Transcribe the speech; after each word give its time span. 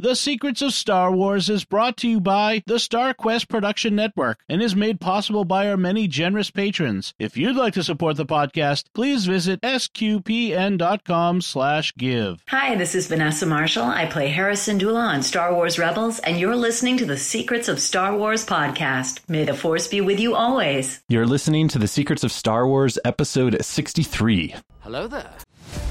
The 0.00 0.14
Secrets 0.14 0.62
of 0.62 0.74
Star 0.74 1.10
Wars 1.10 1.50
is 1.50 1.64
brought 1.64 1.96
to 1.96 2.08
you 2.08 2.20
by 2.20 2.62
the 2.66 2.78
Star 2.78 3.12
Quest 3.12 3.48
Production 3.48 3.96
Network 3.96 4.38
and 4.48 4.62
is 4.62 4.76
made 4.76 5.00
possible 5.00 5.44
by 5.44 5.68
our 5.68 5.76
many 5.76 6.06
generous 6.06 6.52
patrons. 6.52 7.14
If 7.18 7.36
you'd 7.36 7.56
like 7.56 7.74
to 7.74 7.82
support 7.82 8.14
the 8.16 8.24
podcast, 8.24 8.84
please 8.94 9.26
visit 9.26 9.60
sqpn.com 9.62 11.40
slash 11.40 11.92
give. 11.96 12.44
Hi, 12.46 12.76
this 12.76 12.94
is 12.94 13.08
Vanessa 13.08 13.44
Marshall. 13.44 13.86
I 13.86 14.06
play 14.06 14.28
Hera 14.28 14.52
Syndulla 14.52 15.02
on 15.02 15.20
Star 15.24 15.52
Wars 15.52 15.80
Rebels, 15.80 16.20
and 16.20 16.38
you're 16.38 16.54
listening 16.54 16.96
to 16.98 17.04
the 17.04 17.16
Secrets 17.16 17.66
of 17.66 17.80
Star 17.80 18.16
Wars 18.16 18.46
podcast. 18.46 19.28
May 19.28 19.44
the 19.44 19.52
Force 19.52 19.88
be 19.88 20.00
with 20.00 20.20
you 20.20 20.36
always. 20.36 21.02
You're 21.08 21.26
listening 21.26 21.66
to 21.70 21.78
the 21.80 21.88
Secrets 21.88 22.22
of 22.22 22.30
Star 22.30 22.68
Wars, 22.68 23.00
episode 23.04 23.64
63. 23.64 24.54
Hello 24.78 25.08
there. 25.08 25.34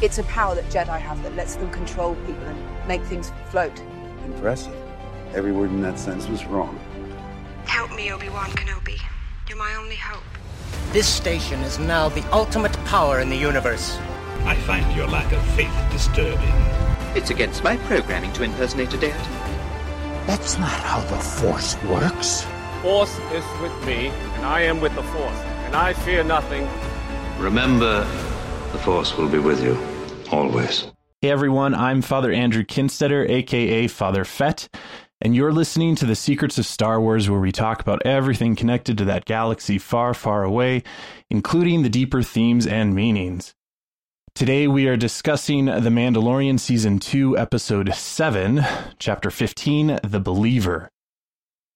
It's 0.02 0.18
a 0.18 0.24
power 0.24 0.55
that 0.55 0.70
Jedi 0.70 0.98
have 0.98 1.21
that 1.24 1.36
lets 1.36 1.58
them 1.58 1.70
control 1.71 2.16
people 2.26 2.46
and 2.46 2.88
make 2.88 3.04
things 3.04 3.34
float. 3.50 3.82
Impressive. 4.28 4.75
Every 5.34 5.52
word 5.52 5.70
in 5.70 5.82
that 5.82 5.97
sentence 5.97 6.28
was 6.28 6.46
wrong. 6.46 6.79
Help 7.65 7.92
me, 7.96 8.11
Obi-Wan 8.11 8.50
Kenobi. 8.51 9.01
You're 9.50 9.57
my 9.57 9.74
only 9.75 9.96
hope. 9.96 10.24
This 10.92 11.07
station 11.07 11.60
is 11.61 11.79
now 11.79 12.10
the 12.10 12.24
ultimate 12.32 12.74
power 12.86 13.20
in 13.20 13.29
the 13.29 13.36
universe. 13.36 13.98
I 14.46 14.56
find 14.56 14.96
your 14.96 15.07
lack 15.07 15.32
of 15.32 15.43
faith 15.56 15.74
disturbing. 15.92 16.54
It's 17.15 17.29
against 17.29 17.64
my 17.64 17.78
programming 17.78 18.34
to 18.34 18.43
impersonate 18.43 18.93
a 18.93 18.98
deity. 18.98 19.18
That's 20.25 20.57
not 20.57 20.70
how 20.70 21.00
the 21.01 21.18
Force 21.18 21.82
works. 21.84 22.46
Force 22.82 23.18
is 23.32 23.46
with 23.62 23.86
me, 23.86 24.07
and 24.07 24.46
I 24.46 24.62
am 24.62 24.82
with 24.82 24.93
the 24.96 25.04
Force, 25.04 25.39
and 25.65 25.75
I 25.75 25.93
fear 25.93 26.23
nothing. 26.23 26.68
Remember, 27.39 28.01
the 28.71 28.78
Force 28.79 29.15
will 29.18 29.29
be 29.29 29.39
with 29.39 29.64
you, 29.64 29.78
always. 30.32 30.92
Hey 31.20 31.32
everyone, 31.32 31.74
I'm 31.74 32.03
Father 32.03 32.31
Andrew 32.31 32.64
Kinstetter, 32.64 33.28
aka 33.28 33.88
Father 33.88 34.23
Fett, 34.23 34.70
and 35.20 35.36
you're 35.36 35.52
listening 35.52 35.95
to 35.95 36.06
the 36.06 36.14
Secrets 36.14 36.59
of 36.59 36.67
Star 36.67 37.02
Wars, 37.02 37.28
where 37.28 37.40
we 37.40 37.52
talk 37.52 37.81
about 37.81 38.06
everything 38.06 38.56
connected 38.56 39.00
to 39.00 39.06
that 39.06 39.26
galaxy 39.26 39.80
far, 39.80 40.14
far 40.14 40.44
away, 40.44 40.84
including 41.32 41.82
the 41.82 41.90
deeper 41.90 42.22
themes 42.22 42.68
and 42.68 42.94
meanings. 42.94 43.56
Today 44.36 44.68
we 44.68 44.88
are 44.88 44.96
discussing 44.96 45.66
The 45.66 45.90
Mandalorian 45.90 46.59
Season 46.59 47.00
2, 47.00 47.36
Episode 47.36 47.96
7, 47.96 48.64
Chapter 49.00 49.31
15, 49.31 50.02
The 50.04 50.20
Believer. 50.20 50.88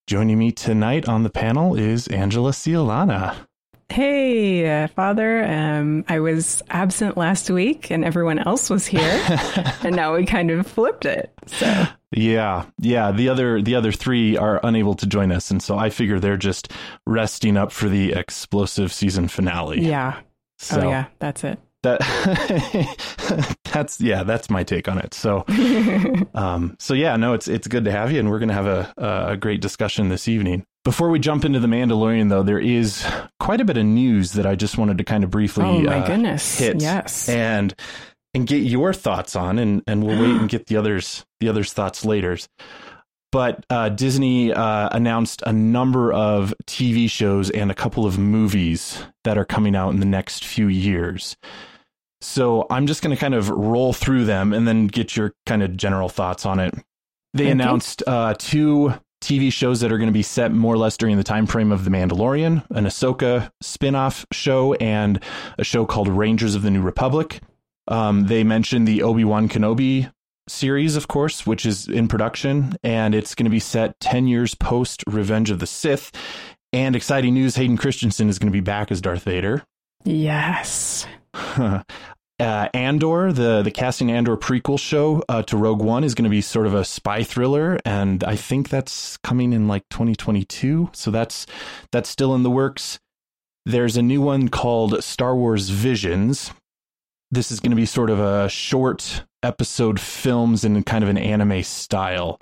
Joining 0.06 0.38
me 0.38 0.52
tonight 0.52 1.08
on 1.08 1.24
the 1.24 1.30
panel 1.30 1.74
is 1.74 2.06
Angela 2.06 2.52
Ciolana. 2.52 3.48
Hey, 3.92 4.84
uh, 4.84 4.88
Father. 4.88 5.44
Um, 5.44 6.06
I 6.08 6.20
was 6.20 6.62
absent 6.70 7.18
last 7.18 7.50
week 7.50 7.90
and 7.90 8.06
everyone 8.06 8.38
else 8.38 8.70
was 8.70 8.86
here. 8.86 9.22
and 9.82 9.94
now 9.94 10.16
we 10.16 10.24
kind 10.24 10.50
of 10.50 10.66
flipped 10.66 11.04
it. 11.04 11.30
So. 11.46 11.84
Yeah, 12.10 12.64
yeah. 12.78 13.12
The 13.12 13.28
other 13.28 13.60
the 13.60 13.74
other 13.74 13.92
three 13.92 14.38
are 14.38 14.60
unable 14.62 14.94
to 14.94 15.06
join 15.06 15.30
us, 15.30 15.50
and 15.50 15.62
so 15.62 15.76
I 15.76 15.90
figure 15.90 16.18
they're 16.18 16.36
just 16.38 16.72
resting 17.06 17.56
up 17.56 17.70
for 17.70 17.88
the 17.88 18.12
explosive 18.12 18.92
season 18.92 19.28
finale. 19.28 19.80
Yeah. 19.80 20.20
So, 20.58 20.80
oh 20.80 20.88
yeah, 20.88 21.06
that's 21.18 21.44
it. 21.44 21.58
That 21.82 22.00
that's 23.72 24.00
yeah, 24.00 24.22
that's 24.22 24.48
my 24.48 24.62
take 24.62 24.88
on 24.88 24.98
it. 24.98 25.14
So, 25.14 25.44
um, 26.34 26.76
so 26.78 26.94
yeah, 26.94 27.16
no, 27.16 27.32
it's 27.32 27.48
it's 27.48 27.66
good 27.66 27.84
to 27.86 27.92
have 27.92 28.12
you, 28.12 28.20
and 28.20 28.30
we're 28.30 28.38
gonna 28.38 28.52
have 28.52 28.66
a 28.66 28.94
a 28.96 29.36
great 29.36 29.60
discussion 29.60 30.08
this 30.08 30.28
evening. 30.28 30.64
Before 30.84 31.10
we 31.10 31.20
jump 31.20 31.44
into 31.44 31.60
the 31.60 31.68
Mandalorian, 31.68 32.28
though, 32.28 32.42
there 32.42 32.58
is 32.58 33.06
quite 33.38 33.60
a 33.60 33.64
bit 33.64 33.76
of 33.76 33.84
news 33.84 34.32
that 34.32 34.46
I 34.46 34.56
just 34.56 34.76
wanted 34.76 34.98
to 34.98 35.04
kind 35.04 35.22
of 35.22 35.30
briefly 35.30 35.64
oh 35.64 35.80
my 35.80 35.98
uh, 35.98 36.06
goodness 36.06 36.58
hit 36.58 36.80
yes 36.80 37.28
and 37.28 37.72
and 38.34 38.46
get 38.46 38.62
your 38.62 38.92
thoughts 38.92 39.36
on, 39.36 39.58
and 39.58 39.82
and 39.86 40.02
we'll 40.02 40.16
wait 40.16 40.36
and 40.36 40.48
get 40.48 40.66
the 40.66 40.76
others 40.76 41.24
the 41.40 41.48
others 41.48 41.72
thoughts 41.72 42.04
later. 42.04 42.36
But 43.30 43.64
uh, 43.70 43.88
Disney 43.90 44.52
uh, 44.52 44.88
announced 44.92 45.42
a 45.46 45.52
number 45.52 46.12
of 46.12 46.52
TV 46.66 47.08
shows 47.08 47.48
and 47.48 47.70
a 47.70 47.74
couple 47.74 48.04
of 48.04 48.18
movies 48.18 49.02
that 49.24 49.38
are 49.38 49.44
coming 49.44 49.74
out 49.76 49.90
in 49.90 50.00
the 50.00 50.06
next 50.06 50.44
few 50.44 50.66
years. 50.68 51.36
So 52.20 52.66
I'm 52.70 52.86
just 52.86 53.02
going 53.02 53.14
to 53.16 53.20
kind 53.20 53.34
of 53.34 53.48
roll 53.48 53.92
through 53.94 54.26
them 54.26 54.52
and 54.52 54.68
then 54.68 54.86
get 54.86 55.16
your 55.16 55.32
kind 55.46 55.62
of 55.62 55.76
general 55.76 56.08
thoughts 56.10 56.44
on 56.44 56.58
it. 56.60 56.74
They 57.34 57.44
Okay. 57.44 57.52
announced 57.52 58.02
uh, 58.06 58.34
two 58.38 58.92
TV 59.22 59.52
shows 59.52 59.80
that 59.80 59.92
are 59.92 59.98
going 59.98 60.08
to 60.08 60.12
be 60.12 60.22
set 60.22 60.52
more 60.52 60.74
or 60.74 60.78
less 60.78 60.96
during 60.96 61.16
the 61.16 61.24
time 61.24 61.46
frame 61.46 61.72
of 61.72 61.84
The 61.84 61.90
Mandalorian, 61.90 62.64
an 62.70 62.84
Ahsoka 62.84 63.50
spin-off 63.60 64.26
show 64.32 64.74
and 64.74 65.22
a 65.58 65.64
show 65.64 65.86
called 65.86 66.08
Rangers 66.08 66.54
of 66.54 66.62
the 66.62 66.70
New 66.70 66.82
Republic. 66.82 67.40
Um, 67.88 68.26
they 68.26 68.44
mentioned 68.44 68.86
the 68.86 69.02
Obi-Wan 69.02 69.48
Kenobi 69.48 70.12
series, 70.48 70.96
of 70.96 71.08
course, 71.08 71.46
which 71.46 71.64
is 71.64 71.88
in 71.88 72.08
production, 72.08 72.74
and 72.82 73.14
it's 73.14 73.34
going 73.34 73.44
to 73.44 73.50
be 73.50 73.60
set 73.60 73.98
10 74.00 74.26
years 74.26 74.54
post 74.54 75.02
Revenge 75.06 75.50
of 75.50 75.58
the 75.58 75.66
Sith. 75.66 76.12
And 76.72 76.96
exciting 76.96 77.34
news 77.34 77.56
Hayden 77.56 77.76
Christensen 77.76 78.28
is 78.28 78.38
going 78.38 78.50
to 78.50 78.56
be 78.56 78.60
back 78.60 78.90
as 78.90 79.00
Darth 79.00 79.24
Vader. 79.24 79.62
yes 80.04 81.06
uh, 82.42 82.68
Andor, 82.74 83.32
the 83.32 83.62
the 83.62 83.70
casting 83.70 84.10
Andor 84.10 84.36
prequel 84.36 84.78
show 84.78 85.22
uh, 85.28 85.42
to 85.44 85.56
Rogue 85.56 85.80
One 85.80 86.02
is 86.02 86.14
going 86.14 86.24
to 86.24 86.30
be 86.30 86.40
sort 86.40 86.66
of 86.66 86.74
a 86.74 86.84
spy 86.84 87.22
thriller, 87.22 87.78
and 87.84 88.24
I 88.24 88.34
think 88.34 88.68
that's 88.68 89.16
coming 89.18 89.52
in 89.52 89.68
like 89.68 89.88
2022. 89.90 90.90
So 90.92 91.12
that's 91.12 91.46
that's 91.92 92.08
still 92.08 92.34
in 92.34 92.42
the 92.42 92.50
works. 92.50 92.98
There's 93.64 93.96
a 93.96 94.02
new 94.02 94.20
one 94.20 94.48
called 94.48 95.04
Star 95.04 95.36
Wars 95.36 95.68
Visions. 95.68 96.50
This 97.30 97.52
is 97.52 97.60
going 97.60 97.70
to 97.70 97.76
be 97.76 97.86
sort 97.86 98.10
of 98.10 98.18
a 98.18 98.48
short 98.48 99.22
episode 99.44 100.00
films 100.00 100.64
in 100.64 100.82
kind 100.82 101.04
of 101.04 101.10
an 101.10 101.18
anime 101.18 101.62
style. 101.62 102.40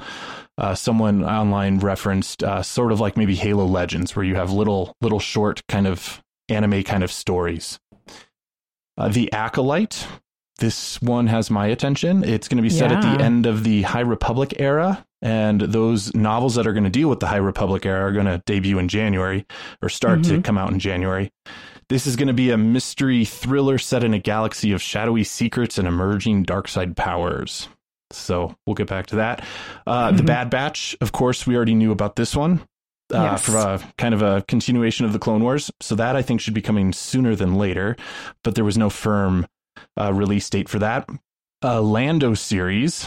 Uh, 0.57 0.75
someone 0.75 1.23
online 1.25 1.79
referenced 1.79 2.43
uh, 2.43 2.63
sort 2.63 2.91
of 2.91 3.01
like 3.01 3.19
maybe 3.19 3.35
Halo 3.35 3.67
Legends, 3.67 4.17
where 4.17 4.25
you 4.25 4.37
have 4.37 4.51
little 4.51 4.97
little 5.03 5.21
short 5.21 5.61
kind 5.69 5.87
of 5.87 6.23
anime 6.49 6.83
kind 6.85 7.05
of 7.05 7.13
stories. 7.13 7.79
Uh, 9.01 9.09
the 9.09 9.33
Acolyte. 9.33 10.07
This 10.59 11.01
one 11.01 11.27
has 11.29 11.51
my 11.51 11.69
attention. 11.69 12.23
It's 12.23 12.47
going 12.47 12.59
to 12.59 12.63
be 12.63 12.69
set 12.69 12.93
at 12.93 13.01
the 13.01 13.25
end 13.25 13.47
of 13.47 13.65
the 13.65 13.81
High 13.81 14.01
Republic 14.01 14.55
era, 14.59 15.07
and 15.23 15.59
those 15.59 16.15
novels 16.15 16.57
that 16.57 16.67
are 16.67 16.75
going 16.75 16.85
to 16.85 16.91
deal 16.91 17.09
with 17.09 17.21
the 17.21 17.27
High 17.29 17.37
Republic 17.39 17.87
era 17.87 18.05
are 18.09 18.13
going 18.13 18.27
to 18.27 18.43
debut 18.45 18.79
in 18.79 18.89
January 18.89 19.47
or 19.81 19.89
start 19.89 20.23
to 20.25 20.35
Mhm. 20.39 20.45
come 20.45 20.59
out 20.59 20.71
in 20.71 20.79
January. 20.79 21.31
This 21.89 22.07
is 22.07 22.15
going 22.15 22.29
to 22.29 22.35
be 22.35 22.51
a 22.51 22.59
mystery 22.59 23.25
thriller 23.25 23.79
set 23.79 24.05
in 24.05 24.13
a 24.13 24.19
galaxy 24.19 24.71
of 24.73 24.83
shadowy 24.83 25.25
secrets 25.25 25.79
and 25.79 25.89
emerging 25.89 26.43
dark 26.43 26.69
side 26.69 26.95
powers. 26.95 27.69
So 28.13 28.55
we'll 28.67 28.75
get 28.75 28.89
back 28.89 29.07
to 29.07 29.17
that. 29.17 29.43
Uh, 29.87 30.11
The 30.13 30.23
Mhm. 30.25 30.27
Bad 30.27 30.51
Batch, 30.51 30.95
of 31.01 31.13
course, 31.13 31.47
we 31.47 31.57
already 31.57 31.75
knew 31.75 31.91
about 31.91 32.17
this 32.17 32.37
one. 32.37 32.61
Uh, 33.13 33.23
Yes. 33.33 33.43
For 33.45 33.57
a 33.57 33.81
kind 33.99 34.15
of 34.15 34.23
a 34.23 34.43
continuation 34.49 35.05
of 35.07 35.13
the 35.13 35.19
Clone 35.19 35.43
Wars. 35.43 35.71
So 35.81 35.95
that 35.97 36.17
I 36.17 36.23
think 36.23 36.41
should 36.41 36.55
be 36.55 36.63
coming 36.63 36.93
sooner 36.93 37.35
than 37.35 37.55
later, 37.57 37.97
but 38.45 38.55
there 38.55 38.65
was 38.65 38.79
no 38.79 38.91
firm 38.91 39.47
uh, 39.99 40.13
release 40.13 40.49
date 40.51 40.69
for 40.69 40.79
that. 40.79 41.09
Uh, 41.63 41.81
Lando 41.81 42.35
series, 42.35 43.07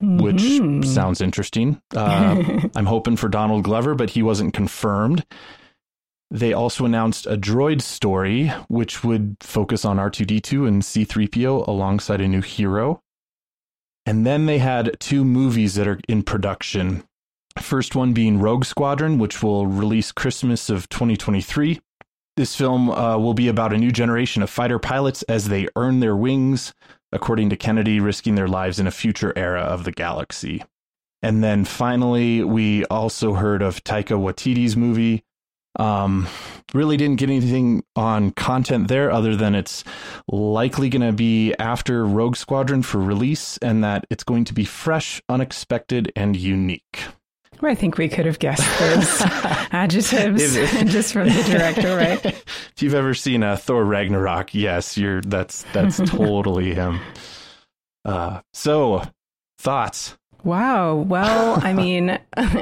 which 0.00 0.36
Mhm. 0.42 0.84
sounds 0.84 1.20
interesting. 1.20 1.80
Uh, 1.94 2.68
I'm 2.76 2.86
hoping 2.86 3.16
for 3.16 3.28
Donald 3.28 3.64
Glover, 3.64 3.94
but 3.94 4.10
he 4.10 4.22
wasn't 4.22 4.54
confirmed. 4.54 5.24
They 6.30 6.52
also 6.52 6.84
announced 6.84 7.26
a 7.26 7.38
droid 7.38 7.80
story, 7.80 8.48
which 8.68 9.02
would 9.02 9.36
focus 9.40 9.84
on 9.86 9.96
R2D2 9.98 10.66
and 10.68 10.82
C3PO 10.82 11.66
alongside 11.66 12.20
a 12.20 12.28
new 12.28 12.42
hero. 12.42 13.00
And 14.04 14.26
then 14.26 14.44
they 14.46 14.58
had 14.58 14.98
two 15.00 15.24
movies 15.24 15.74
that 15.76 15.88
are 15.88 15.98
in 16.08 16.22
production. 16.22 17.04
First 17.60 17.94
one 17.94 18.12
being 18.12 18.38
Rogue 18.38 18.64
Squadron, 18.64 19.18
which 19.18 19.42
will 19.42 19.66
release 19.66 20.12
Christmas 20.12 20.70
of 20.70 20.88
2023. 20.88 21.80
This 22.36 22.54
film 22.54 22.90
uh, 22.90 23.18
will 23.18 23.34
be 23.34 23.48
about 23.48 23.72
a 23.72 23.78
new 23.78 23.90
generation 23.90 24.42
of 24.42 24.50
fighter 24.50 24.78
pilots 24.78 25.22
as 25.24 25.48
they 25.48 25.66
earn 25.76 26.00
their 26.00 26.16
wings, 26.16 26.72
according 27.12 27.50
to 27.50 27.56
Kennedy, 27.56 28.00
risking 28.00 28.36
their 28.36 28.48
lives 28.48 28.78
in 28.78 28.86
a 28.86 28.92
future 28.92 29.32
era 29.36 29.60
of 29.60 29.84
the 29.84 29.92
galaxy. 29.92 30.62
And 31.20 31.42
then 31.42 31.64
finally, 31.64 32.44
we 32.44 32.84
also 32.86 33.34
heard 33.34 33.60
of 33.60 33.82
Taika 33.82 34.16
Waititi's 34.16 34.76
movie. 34.76 35.24
Um, 35.76 36.28
really 36.74 36.96
didn't 36.96 37.16
get 37.16 37.28
anything 37.28 37.82
on 37.96 38.30
content 38.32 38.88
there 38.88 39.10
other 39.10 39.34
than 39.36 39.54
it's 39.54 39.84
likely 40.28 40.88
going 40.88 41.06
to 41.06 41.12
be 41.12 41.54
after 41.58 42.06
Rogue 42.06 42.36
Squadron 42.36 42.82
for 42.82 42.98
release 42.98 43.58
and 43.58 43.82
that 43.82 44.06
it's 44.10 44.24
going 44.24 44.44
to 44.44 44.54
be 44.54 44.64
fresh, 44.64 45.20
unexpected, 45.28 46.12
and 46.14 46.36
unique. 46.36 47.00
I 47.62 47.74
think 47.74 47.98
we 47.98 48.08
could 48.08 48.26
have 48.26 48.38
guessed 48.38 48.78
those 48.78 49.22
adjectives 49.70 50.54
just 50.92 51.12
from 51.12 51.28
the 51.28 51.42
director, 51.44 51.96
right? 51.96 52.24
if 52.26 52.74
you've 52.78 52.94
ever 52.94 53.14
seen 53.14 53.42
uh, 53.42 53.56
Thor 53.56 53.84
Ragnarok, 53.84 54.54
yes, 54.54 54.96
you're 54.96 55.20
that's 55.22 55.64
that's 55.72 55.98
totally 56.10 56.74
him. 56.74 57.00
Uh, 58.04 58.40
so 58.52 59.02
thoughts. 59.58 60.16
Wow. 60.44 60.94
Well, 60.94 61.58
I 61.62 61.72
mean, 61.72 62.18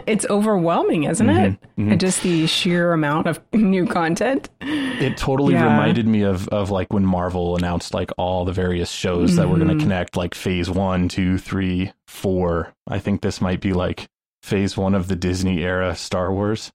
it's 0.07 0.25
overwhelming, 0.31 1.05
isn't 1.05 1.29
it? 1.29 1.53
Mm-hmm, 1.53 1.89
mm-hmm. 1.89 1.99
Just 1.99 2.23
the 2.23 2.47
sheer 2.47 2.93
amount 2.93 3.27
of 3.27 3.39
new 3.53 3.87
content. 3.87 4.49
It 4.63 5.19
totally 5.19 5.55
yeah. 5.55 5.65
reminded 5.65 6.07
me 6.07 6.23
of 6.23 6.49
of 6.49 6.71
like 6.71 6.93
when 6.93 7.05
Marvel 7.05 7.55
announced 7.55 7.93
like 7.93 8.11
all 8.17 8.47
the 8.47 8.53
various 8.53 8.91
shows 8.91 9.33
mm-hmm. 9.33 9.41
that 9.41 9.49
were 9.49 9.59
going 9.59 9.77
to 9.77 9.83
connect, 9.83 10.17
like 10.17 10.35
Phase 10.35 10.71
One, 10.71 11.09
Two, 11.09 11.37
Three, 11.37 11.93
Four. 12.07 12.73
I 12.89 12.99
think 12.99 13.21
this 13.21 13.43
might 13.43 13.61
be 13.61 13.75
like 13.75 14.09
Phase 14.47 14.77
One 14.77 14.95
of 14.95 15.09
the 15.09 15.17
Disney 15.17 15.65
era 15.65 15.97
Star 15.97 16.33
Wars. 16.33 16.71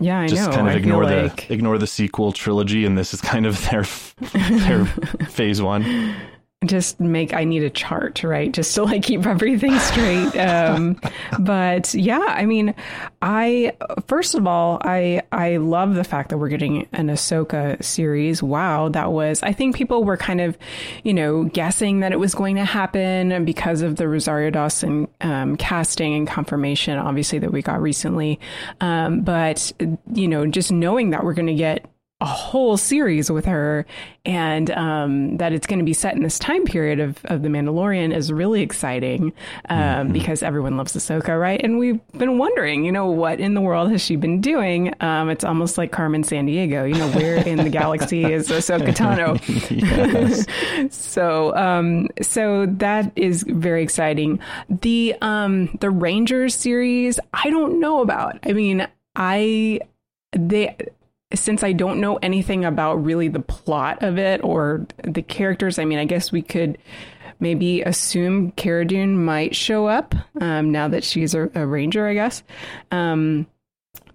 Yeah, 0.00 0.20
I 0.20 0.22
know. 0.22 0.28
just 0.28 0.50
know. 0.50 0.56
kind 0.56 0.68
of 0.68 0.74
I 0.74 0.78
ignore 0.78 1.04
the 1.04 1.22
like... 1.24 1.50
ignore 1.50 1.76
the 1.76 1.86
sequel 1.86 2.32
trilogy, 2.32 2.86
and 2.86 2.96
this 2.96 3.12
is 3.12 3.20
kind 3.20 3.44
of 3.44 3.62
their 3.68 3.82
their 4.58 4.86
Phase 5.28 5.60
One 5.60 6.16
just 6.66 7.00
make 7.00 7.32
I 7.32 7.44
need 7.44 7.62
a 7.62 7.70
chart, 7.70 8.22
right? 8.22 8.52
Just 8.52 8.74
to 8.74 8.82
like 8.82 9.02
keep 9.02 9.24
everything 9.24 9.78
straight. 9.78 10.36
Um, 10.36 11.00
but 11.38 11.94
yeah, 11.94 12.22
I 12.28 12.44
mean, 12.44 12.74
I 13.22 13.72
first 14.06 14.34
of 14.34 14.46
all, 14.46 14.78
I 14.82 15.22
I 15.32 15.56
love 15.56 15.94
the 15.94 16.04
fact 16.04 16.28
that 16.28 16.36
we're 16.36 16.50
getting 16.50 16.86
an 16.92 17.08
Ahsoka 17.08 17.82
series. 17.82 18.42
Wow, 18.42 18.90
that 18.90 19.10
was 19.10 19.42
I 19.42 19.54
think 19.54 19.74
people 19.74 20.04
were 20.04 20.18
kind 20.18 20.42
of, 20.42 20.58
you 21.02 21.14
know, 21.14 21.44
guessing 21.44 22.00
that 22.00 22.12
it 22.12 22.18
was 22.18 22.34
going 22.34 22.56
to 22.56 22.64
happen 22.66 23.46
because 23.46 23.80
of 23.80 23.96
the 23.96 24.06
Rosario 24.06 24.50
Dawson 24.50 25.08
um, 25.22 25.56
casting 25.56 26.14
and 26.14 26.28
confirmation, 26.28 26.98
obviously 26.98 27.38
that 27.38 27.52
we 27.52 27.62
got 27.62 27.80
recently. 27.80 28.38
Um, 28.82 29.22
but 29.22 29.72
you 30.12 30.28
know, 30.28 30.44
just 30.46 30.70
knowing 30.70 31.08
that 31.10 31.24
we're 31.24 31.32
going 31.32 31.46
to 31.46 31.54
get 31.54 31.86
a 32.20 32.26
whole 32.26 32.76
series 32.76 33.30
with 33.30 33.46
her 33.46 33.86
and 34.26 34.70
um, 34.72 35.38
that 35.38 35.54
it's 35.54 35.66
going 35.66 35.78
to 35.78 35.84
be 35.84 35.94
set 35.94 36.14
in 36.14 36.22
this 36.22 36.38
time 36.38 36.64
period 36.64 37.00
of, 37.00 37.18
of 37.24 37.42
The 37.42 37.48
Mandalorian 37.48 38.14
is 38.14 38.30
really 38.30 38.60
exciting 38.60 39.32
um, 39.70 39.78
mm-hmm. 39.78 40.12
because 40.12 40.42
everyone 40.42 40.76
loves 40.76 40.92
Ahsoka, 40.92 41.40
right? 41.40 41.58
And 41.62 41.78
we've 41.78 42.00
been 42.12 42.36
wondering, 42.36 42.84
you 42.84 42.92
know, 42.92 43.06
what 43.06 43.40
in 43.40 43.54
the 43.54 43.62
world 43.62 43.90
has 43.90 44.02
she 44.02 44.16
been 44.16 44.42
doing? 44.42 44.92
Um, 45.00 45.30
it's 45.30 45.44
almost 45.44 45.78
like 45.78 45.92
Carmen 45.92 46.22
Sandiego, 46.22 46.86
you 46.86 46.94
know, 46.94 47.08
where 47.12 47.36
in 47.36 47.56
the 47.56 47.70
galaxy 47.70 48.24
is 48.32 48.48
Ahsoka 48.48 48.94
Tano? 48.94 49.40
so, 50.92 51.56
um, 51.56 52.08
so 52.20 52.66
that 52.66 53.12
is 53.16 53.44
very 53.48 53.82
exciting. 53.82 54.38
The 54.68 55.14
um, 55.22 55.74
the 55.80 55.88
Rangers 55.88 56.54
series, 56.54 57.18
I 57.32 57.48
don't 57.48 57.80
know 57.80 58.02
about. 58.02 58.38
I 58.44 58.52
mean, 58.52 58.86
I 59.16 59.80
they 60.32 60.76
since 61.34 61.62
I 61.62 61.72
don't 61.72 62.00
know 62.00 62.16
anything 62.16 62.64
about 62.64 63.04
really 63.04 63.28
the 63.28 63.40
plot 63.40 64.02
of 64.02 64.18
it 64.18 64.42
or 64.42 64.86
the 65.04 65.22
characters, 65.22 65.78
I 65.78 65.84
mean, 65.84 65.98
I 65.98 66.04
guess 66.04 66.32
we 66.32 66.42
could 66.42 66.78
maybe 67.38 67.82
assume 67.82 68.50
Cara 68.52 68.84
Dune 68.84 69.24
might 69.24 69.54
show 69.54 69.86
up 69.86 70.14
um, 70.40 70.70
now 70.72 70.88
that 70.88 71.04
she's 71.04 71.34
a, 71.34 71.50
a 71.54 71.66
ranger, 71.66 72.06
I 72.06 72.14
guess. 72.14 72.42
Um, 72.90 73.46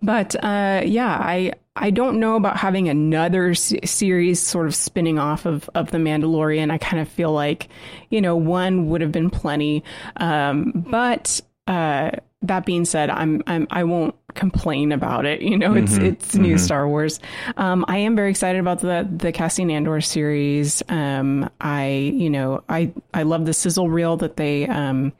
but 0.01 0.35
uh, 0.43 0.81
yeah, 0.85 1.17
I 1.19 1.53
I 1.75 1.89
don't 1.89 2.19
know 2.19 2.35
about 2.35 2.57
having 2.57 2.87
another 2.87 3.53
series 3.55 4.39
sort 4.39 4.67
of 4.67 4.75
spinning 4.75 5.17
off 5.17 5.45
of 5.45 5.69
of 5.73 5.91
the 5.91 5.97
Mandalorian. 5.97 6.71
I 6.71 6.77
kind 6.77 7.01
of 7.01 7.09
feel 7.09 7.31
like 7.31 7.69
you 8.09 8.21
know 8.21 8.35
one 8.35 8.89
would 8.89 9.01
have 9.01 9.11
been 9.11 9.29
plenty, 9.29 9.83
um, 10.17 10.85
but 10.89 11.41
uh, 11.67 12.11
that 12.43 12.65
being 12.65 12.85
said, 12.85 13.09
I'm, 13.09 13.41
I'm 13.47 13.67
I 13.69 13.83
won't 13.83 14.15
complain 14.35 14.91
about 14.91 15.25
it. 15.25 15.41
You 15.41 15.57
know, 15.57 15.73
it's 15.73 15.93
mm-hmm. 15.93 16.05
it's 16.05 16.31
mm-hmm. 16.33 16.41
new 16.41 16.57
Star 16.57 16.87
Wars. 16.87 17.19
Um, 17.57 17.85
I 17.87 17.97
am 17.97 18.15
very 18.15 18.29
excited 18.29 18.59
about 18.59 18.79
the 18.81 19.07
the 19.09 19.31
Cassian 19.31 19.71
Andor 19.71 20.01
series. 20.01 20.83
Um, 20.89 21.49
I 21.59 21.87
you 21.87 22.29
know 22.29 22.63
I 22.69 22.93
I 23.13 23.23
love 23.23 23.45
the 23.45 23.53
sizzle 23.53 23.89
reel 23.89 24.17
that 24.17 24.37
they 24.37 24.67
um, 24.67 25.13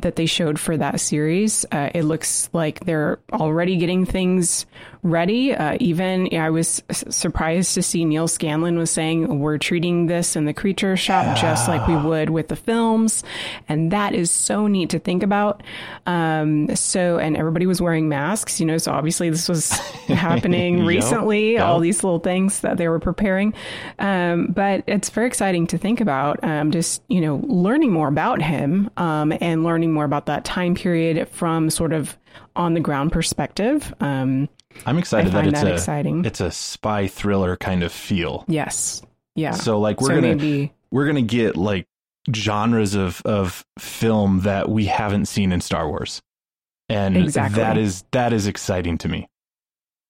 that 0.00 0.16
they 0.16 0.26
showed 0.26 0.58
for 0.58 0.76
that 0.76 1.00
series. 1.00 1.64
Uh, 1.70 1.90
it 1.94 2.04
looks 2.04 2.48
like 2.52 2.80
they're 2.80 3.18
already 3.32 3.76
getting 3.76 4.04
things 4.04 4.66
ready. 5.02 5.52
Uh, 5.52 5.76
even 5.80 6.28
I 6.36 6.50
was 6.50 6.82
surprised 6.90 7.74
to 7.74 7.82
see 7.82 8.04
Neal 8.04 8.28
Scanlan 8.28 8.78
was 8.78 8.90
saying 8.90 9.40
we're 9.40 9.58
treating 9.58 10.06
this 10.06 10.36
in 10.36 10.44
the 10.44 10.54
creature 10.54 10.96
shop 10.96 11.24
yeah. 11.24 11.34
just 11.34 11.68
like 11.68 11.86
we 11.88 11.96
would 11.96 12.30
with 12.30 12.48
the 12.48 12.56
films, 12.56 13.24
and 13.68 13.90
that 13.92 14.14
is 14.14 14.30
so 14.30 14.66
neat 14.66 14.90
to 14.90 14.98
think 14.98 15.22
about. 15.22 15.62
Um, 16.06 16.74
so, 16.76 17.18
and 17.18 17.36
everybody 17.36 17.66
was 17.66 17.82
wearing 17.82 18.08
masks, 18.08 18.60
you 18.60 18.66
know. 18.66 18.78
So 18.78 18.92
obviously 18.92 19.28
this 19.30 19.48
was 19.48 19.70
happening 20.08 20.78
yep. 20.78 20.86
recently. 20.86 21.54
Yep. 21.54 21.64
All 21.64 21.80
these 21.80 22.04
little 22.04 22.20
things 22.20 22.60
that 22.60 22.76
they 22.76 22.88
were 22.88 23.00
preparing, 23.00 23.54
um, 23.98 24.46
but 24.46 24.84
it's 24.86 25.10
very 25.10 25.26
exciting 25.26 25.66
to 25.68 25.78
think 25.78 26.00
about. 26.00 26.42
Um, 26.44 26.70
just 26.70 27.02
you 27.08 27.20
know, 27.20 27.40
learning 27.44 27.92
more 27.92 28.08
about 28.08 28.40
him 28.40 28.90
um, 28.96 29.32
and 29.40 29.64
learning 29.64 29.92
more 29.92 30.04
about 30.04 30.26
that 30.26 30.44
time 30.44 30.74
period 30.74 31.28
from 31.28 31.70
sort 31.70 31.92
of 31.92 32.16
on 32.56 32.74
the 32.74 32.80
ground 32.80 33.12
perspective. 33.12 33.92
Um, 34.00 34.48
I'm 34.86 34.98
excited 34.98 35.32
that 35.32 35.46
it's 35.46 35.60
that 35.60 35.70
a 35.70 35.74
exciting. 35.74 36.24
it's 36.24 36.40
a 36.40 36.50
spy 36.50 37.06
thriller 37.06 37.56
kind 37.56 37.82
of 37.82 37.92
feel. 37.92 38.44
Yes. 38.48 39.02
Yeah. 39.34 39.52
So 39.52 39.78
like 39.78 40.00
we're 40.00 40.08
so 40.08 40.14
gonna 40.16 40.36
maybe... 40.36 40.72
we're 40.90 41.06
gonna 41.06 41.22
get 41.22 41.56
like 41.56 41.86
genres 42.34 42.94
of 42.94 43.22
of 43.24 43.64
film 43.78 44.40
that 44.40 44.68
we 44.68 44.86
haven't 44.86 45.26
seen 45.26 45.52
in 45.52 45.60
Star 45.60 45.88
Wars, 45.88 46.22
and 46.88 47.16
exactly. 47.16 47.60
that 47.60 47.78
is 47.78 48.04
that 48.12 48.32
is 48.32 48.46
exciting 48.46 48.98
to 48.98 49.08
me. 49.08 49.28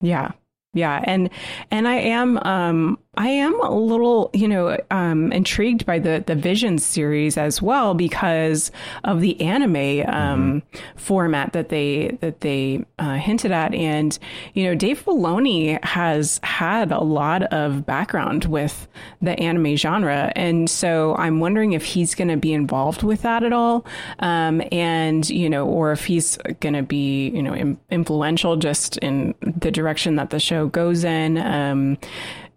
Yeah. 0.01 0.33
Yeah, 0.75 1.03
and 1.05 1.29
and 1.71 1.87
I 1.87 1.97
am 1.97 2.39
um 2.39 2.99
I 3.15 3.29
am 3.29 3.61
a 3.61 3.71
little, 3.71 4.31
you 4.33 4.49
know, 4.49 4.79
um, 4.91 5.33
intrigued 5.33 5.85
by 5.85 5.99
the 5.99 6.25
the 6.27 6.35
Vision 6.35 6.79
series 6.79 7.37
as 7.37 7.61
well 7.61 7.93
because 7.93 8.73
of 9.05 9.21
the 9.21 9.39
anime 9.39 9.77
um, 9.77 10.63
mm-hmm. 10.63 10.79
format 10.97 11.53
that 11.53 11.69
they 11.69 12.17
that 12.23 12.41
they 12.41 12.87
uh, 12.99 13.17
hinted 13.17 13.53
at, 13.53 13.75
and 13.75 14.19
you 14.55 14.65
know, 14.65 14.75
Dave 14.75 15.05
Filoni 15.05 15.83
has 15.85 16.41
had 16.43 16.91
a 16.91 17.01
lot 17.01 17.43
of 17.53 17.85
background 17.85 18.47
with 18.47 18.89
the 19.21 19.39
anime 19.39 19.77
genre, 19.77 20.33
and 20.35 20.71
so 20.71 21.15
I'm 21.17 21.39
wondering 21.39 21.75
if 21.75 21.85
he's 21.85 22.15
going 22.15 22.29
to 22.29 22.39
be 22.39 22.55
involved 22.55 23.03
with 23.03 23.21
that 23.23 23.43
at 23.43 23.53
all, 23.53 23.85
um, 24.21 24.63
and 24.73 25.29
you 25.29 25.51
know, 25.51 25.67
or 25.67 25.93
if 25.93 26.07
he's 26.07 26.39
going 26.61 26.75
to 26.75 26.83
be, 26.83 27.29
you 27.29 27.43
know, 27.43 27.55
Im- 27.55 27.79
influential 27.91 28.57
just 28.57 28.97
in 28.99 29.35
the 29.43 29.71
direction 29.71 30.17
that 30.17 30.31
the 30.31 30.41
show 30.41 30.67
goes 30.69 31.05
in. 31.05 31.37
Um, 31.37 31.99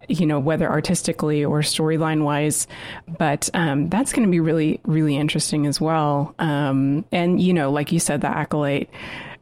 you 0.08 0.26
know, 0.26 0.38
whether 0.38 0.68
artistically 0.68 1.44
or 1.44 1.60
storyline 1.60 2.22
wise. 2.22 2.66
But 3.18 3.48
um, 3.54 3.88
that's 3.88 4.12
going 4.12 4.26
to 4.26 4.30
be 4.30 4.40
really, 4.40 4.80
really 4.84 5.16
interesting 5.16 5.66
as 5.66 5.80
well. 5.80 6.34
Um, 6.38 7.04
and, 7.12 7.40
you 7.40 7.52
know, 7.52 7.70
like 7.70 7.92
you 7.92 8.00
said, 8.00 8.20
the 8.20 8.28
acolyte. 8.28 8.90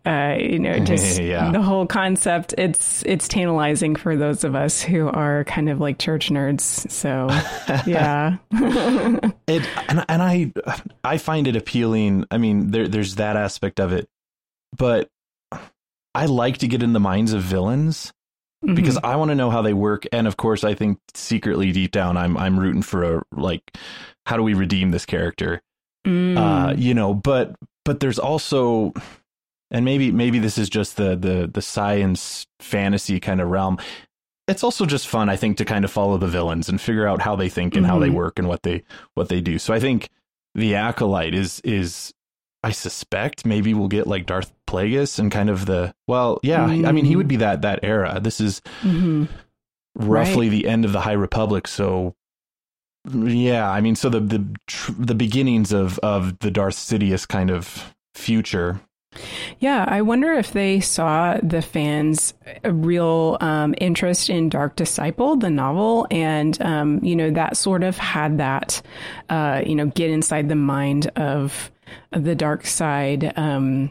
Uh, 0.07 0.37
you 0.39 0.59
know, 0.59 0.79
just 0.81 1.19
yeah. 1.19 1.51
the 1.51 1.63
whole 1.63 1.87
concept. 1.87 2.55
It's 2.59 3.03
it's 3.07 3.27
tantalizing 3.27 3.97
for 3.97 4.17
those 4.17 4.45
of 4.45 4.55
us 4.55 4.83
who 4.83 5.09
are 5.09 5.45
kind 5.45 5.71
of 5.71 5.81
like 5.81 5.99
church 5.99 6.29
nerds. 6.29 6.91
So, 6.91 7.29
yeah. 7.91 8.37
it 9.47 9.67
and 9.89 10.05
and 10.07 10.23
I 10.23 10.53
I 11.03 11.17
find 11.17 11.49
it 11.49 11.57
appealing. 11.57 12.27
I 12.31 12.37
mean, 12.37 12.71
there 12.71 12.87
there's 12.87 13.15
that 13.15 13.37
aspect 13.37 13.81
of 13.81 13.95
it, 13.95 14.07
but 14.77 15.09
I 16.15 16.27
like 16.27 16.59
to 16.59 16.69
get 16.69 16.83
in 16.83 16.93
the 16.93 17.01
minds 17.01 17.33
of 17.33 17.43
villains 17.43 18.13
mm-hmm. 18.65 18.75
because 18.75 18.99
I 19.05 19.17
want 19.17 19.31
to 19.31 19.35
know 19.35 19.51
how 19.51 19.63
they 19.63 19.75
work. 19.75 20.05
And 20.13 20.27
of 20.27 20.37
course, 20.37 20.65
I 20.65 20.75
think 20.75 20.99
secretly 21.15 21.73
deep 21.73 21.93
down, 21.93 22.17
I'm 22.17 22.37
I'm 22.37 22.59
rooting 22.59 22.83
for 22.83 23.17
a 23.19 23.23
like, 23.33 23.63
how 24.27 24.37
do 24.37 24.43
we 24.43 24.55
redeem 24.55 24.91
this 24.91 25.07
character? 25.07 25.63
Mm. 26.07 26.37
Uh, 26.37 26.75
you 26.77 26.95
know, 26.95 27.15
but 27.15 27.57
but 27.85 28.01
there's 28.01 28.19
also, 28.19 28.93
and 29.71 29.85
maybe 29.85 30.11
maybe 30.11 30.39
this 30.39 30.59
is 30.59 30.69
just 30.69 30.97
the 30.97 31.17
the 31.17 31.51
the 31.53 31.63
science 31.63 32.47
fantasy 32.61 33.21
kind 33.21 33.41
of 33.41 33.49
realm. 33.49 33.79
It's 34.47 34.63
also 34.63 34.85
just 34.85 35.09
fun, 35.09 35.31
I 35.31 35.37
think, 35.37 35.57
to 35.57 35.65
kind 35.65 35.87
of 35.87 35.91
follow 35.91 36.19
the 36.19 36.27
villains 36.27 36.69
and 36.69 36.79
figure 36.79 37.07
out 37.07 37.23
how 37.23 37.35
they 37.35 37.49
think 37.49 37.77
and 37.77 37.85
mm-hmm. 37.85 37.93
how 37.93 37.99
they 37.99 38.09
mm-hmm. 38.09 38.17
work 38.17 38.39
and 38.39 38.49
what 38.49 38.63
they 38.63 38.83
what 39.15 39.29
they 39.29 39.41
do. 39.41 39.59
So 39.59 39.73
I 39.73 39.81
think 39.81 40.11
the 40.55 40.75
acolyte 40.75 41.35
is 41.35 41.61
is 41.61 42.13
I 42.65 42.71
suspect 42.71 43.45
maybe 43.45 43.75
we'll 43.75 43.89
get 43.89 44.07
like 44.07 44.25
Darth 44.25 44.51
Plagueis 44.67 45.19
and 45.19 45.31
kind 45.31 45.51
of 45.51 45.67
the 45.67 45.95
well, 46.09 46.41
yeah. 46.43 46.67
Mm. 46.67 46.89
I 46.89 46.93
mean, 46.93 47.05
he 47.05 47.15
would 47.15 47.29
be 47.29 47.37
that 47.37 47.61
that 47.63 47.81
era. 47.83 48.21
This 48.23 48.41
is 48.41 48.63
mm-hmm. 48.81 49.27
roughly 49.95 50.49
right. 50.49 50.51
the 50.51 50.67
end 50.67 50.87
of 50.87 50.93
the 50.93 51.01
High 51.03 51.13
Republic, 51.13 51.69
so 51.69 52.15
yeah. 53.13 53.71
I 53.71 53.83
mean, 53.83 53.97
so 53.97 54.09
the 54.09 54.21
the 54.21 54.47
the 54.99 55.15
beginnings 55.15 55.73
of 55.73 55.99
of 55.99 56.39
the 56.39 56.51
Darth 56.51 56.77
Sidious 56.77 57.29
kind 57.29 57.51
of 57.51 57.95
future. 58.15 58.81
Yeah, 59.61 59.85
I 59.87 60.03
wonder 60.03 60.33
if 60.33 60.53
they 60.53 60.81
saw 60.81 61.39
the 61.43 61.63
fans' 61.63 62.35
a 62.65 62.73
real 62.73 63.37
um, 63.41 63.75
interest 63.79 64.29
in 64.31 64.49
Dark 64.49 64.75
Disciple, 64.77 65.37
the 65.37 65.51
novel, 65.51 66.07
and 66.11 66.61
um, 66.63 67.05
you 67.05 67.15
know 67.15 67.31
that 67.31 67.59
sort 67.59 67.83
of 67.83 67.99
had 67.99 68.39
that, 68.39 68.81
uh, 69.29 69.63
you 69.65 69.75
know, 69.75 69.87
get 69.87 70.11
inside 70.11 70.49
the 70.49 70.57
mind 70.57 71.09
of 71.17 71.71
the 72.11 72.35
dark 72.35 72.67
side 72.67 73.33
um, 73.37 73.91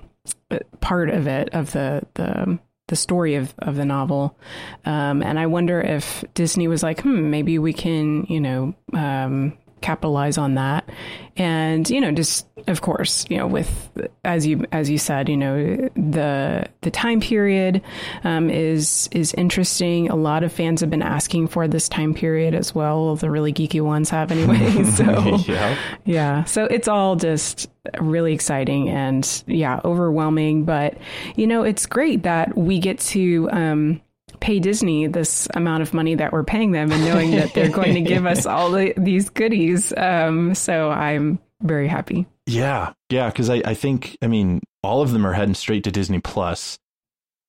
part 0.79 1.09
of 1.09 1.27
it 1.27 1.49
of 1.53 1.71
the 1.71 2.03
the 2.13 2.59
the 2.87 2.95
story 2.95 3.35
of, 3.35 3.53
of 3.59 3.75
the 3.75 3.85
novel. 3.85 4.37
Um, 4.85 5.23
and 5.23 5.39
I 5.39 5.47
wonder 5.47 5.79
if 5.79 6.23
Disney 6.33 6.67
was 6.67 6.83
like, 6.83 7.01
hmm, 7.01 7.29
maybe 7.29 7.57
we 7.57 7.71
can, 7.71 8.25
you 8.25 8.41
know, 8.41 8.75
um, 8.93 9.57
capitalize 9.83 10.37
on 10.37 10.55
that. 10.55 10.89
And, 11.35 11.87
you 11.89 11.99
know, 11.99 12.11
just 12.11 12.47
of 12.67 12.81
course, 12.81 13.25
you 13.29 13.37
know, 13.37 13.47
with 13.47 13.91
as 14.23 14.45
you 14.45 14.65
as 14.71 14.89
you 14.89 14.97
said, 14.97 15.29
you 15.29 15.37
know, 15.37 15.89
the 15.95 16.65
the 16.81 16.91
time 16.91 17.19
period 17.19 17.81
um, 18.23 18.49
is 18.49 19.09
is 19.11 19.33
interesting. 19.33 20.09
A 20.09 20.15
lot 20.15 20.43
of 20.43 20.53
fans 20.53 20.81
have 20.81 20.89
been 20.89 21.01
asking 21.01 21.47
for 21.47 21.67
this 21.67 21.89
time 21.89 22.13
period 22.13 22.55
as 22.55 22.73
well. 22.73 23.15
The 23.15 23.29
really 23.29 23.51
geeky 23.51 23.81
ones 23.81 24.09
have 24.09 24.31
anyway. 24.31 24.83
So 24.93 25.37
yeah. 25.47 25.77
yeah. 26.05 26.43
So 26.43 26.65
it's 26.65 26.87
all 26.87 27.15
just 27.15 27.69
really 27.99 28.33
exciting 28.33 28.89
and 28.89 29.43
yeah, 29.47 29.81
overwhelming. 29.83 30.65
But 30.65 30.97
you 31.35 31.47
know, 31.47 31.63
it's 31.63 31.85
great 31.85 32.23
that 32.23 32.55
we 32.55 32.79
get 32.79 32.99
to 32.99 33.49
um, 33.51 34.01
pay 34.39 34.59
Disney 34.59 35.07
this 35.07 35.47
amount 35.53 35.83
of 35.83 35.93
money 35.93 36.15
that 36.15 36.31
we're 36.33 36.43
paying 36.43 36.71
them 36.71 36.91
and 36.91 37.03
knowing 37.05 37.31
that 37.31 37.53
they're 37.53 37.69
going 37.69 37.93
to 37.95 38.01
give 38.01 38.25
us 38.25 38.45
all 38.45 38.71
the, 38.71 38.93
these 38.97 39.29
goodies. 39.29 39.93
Um, 39.95 40.53
so 40.55 40.91
I'm 40.91 41.39
very 41.61 41.87
happy. 41.87 42.25
Yeah. 42.45 42.93
Yeah. 43.09 43.29
Cause 43.31 43.49
I, 43.49 43.61
I 43.65 43.73
think, 43.73 44.17
I 44.21 44.27
mean, 44.27 44.61
all 44.83 45.01
of 45.01 45.11
them 45.11 45.25
are 45.25 45.33
heading 45.33 45.55
straight 45.55 45.83
to 45.85 45.91
Disney 45.91 46.19
Plus. 46.19 46.77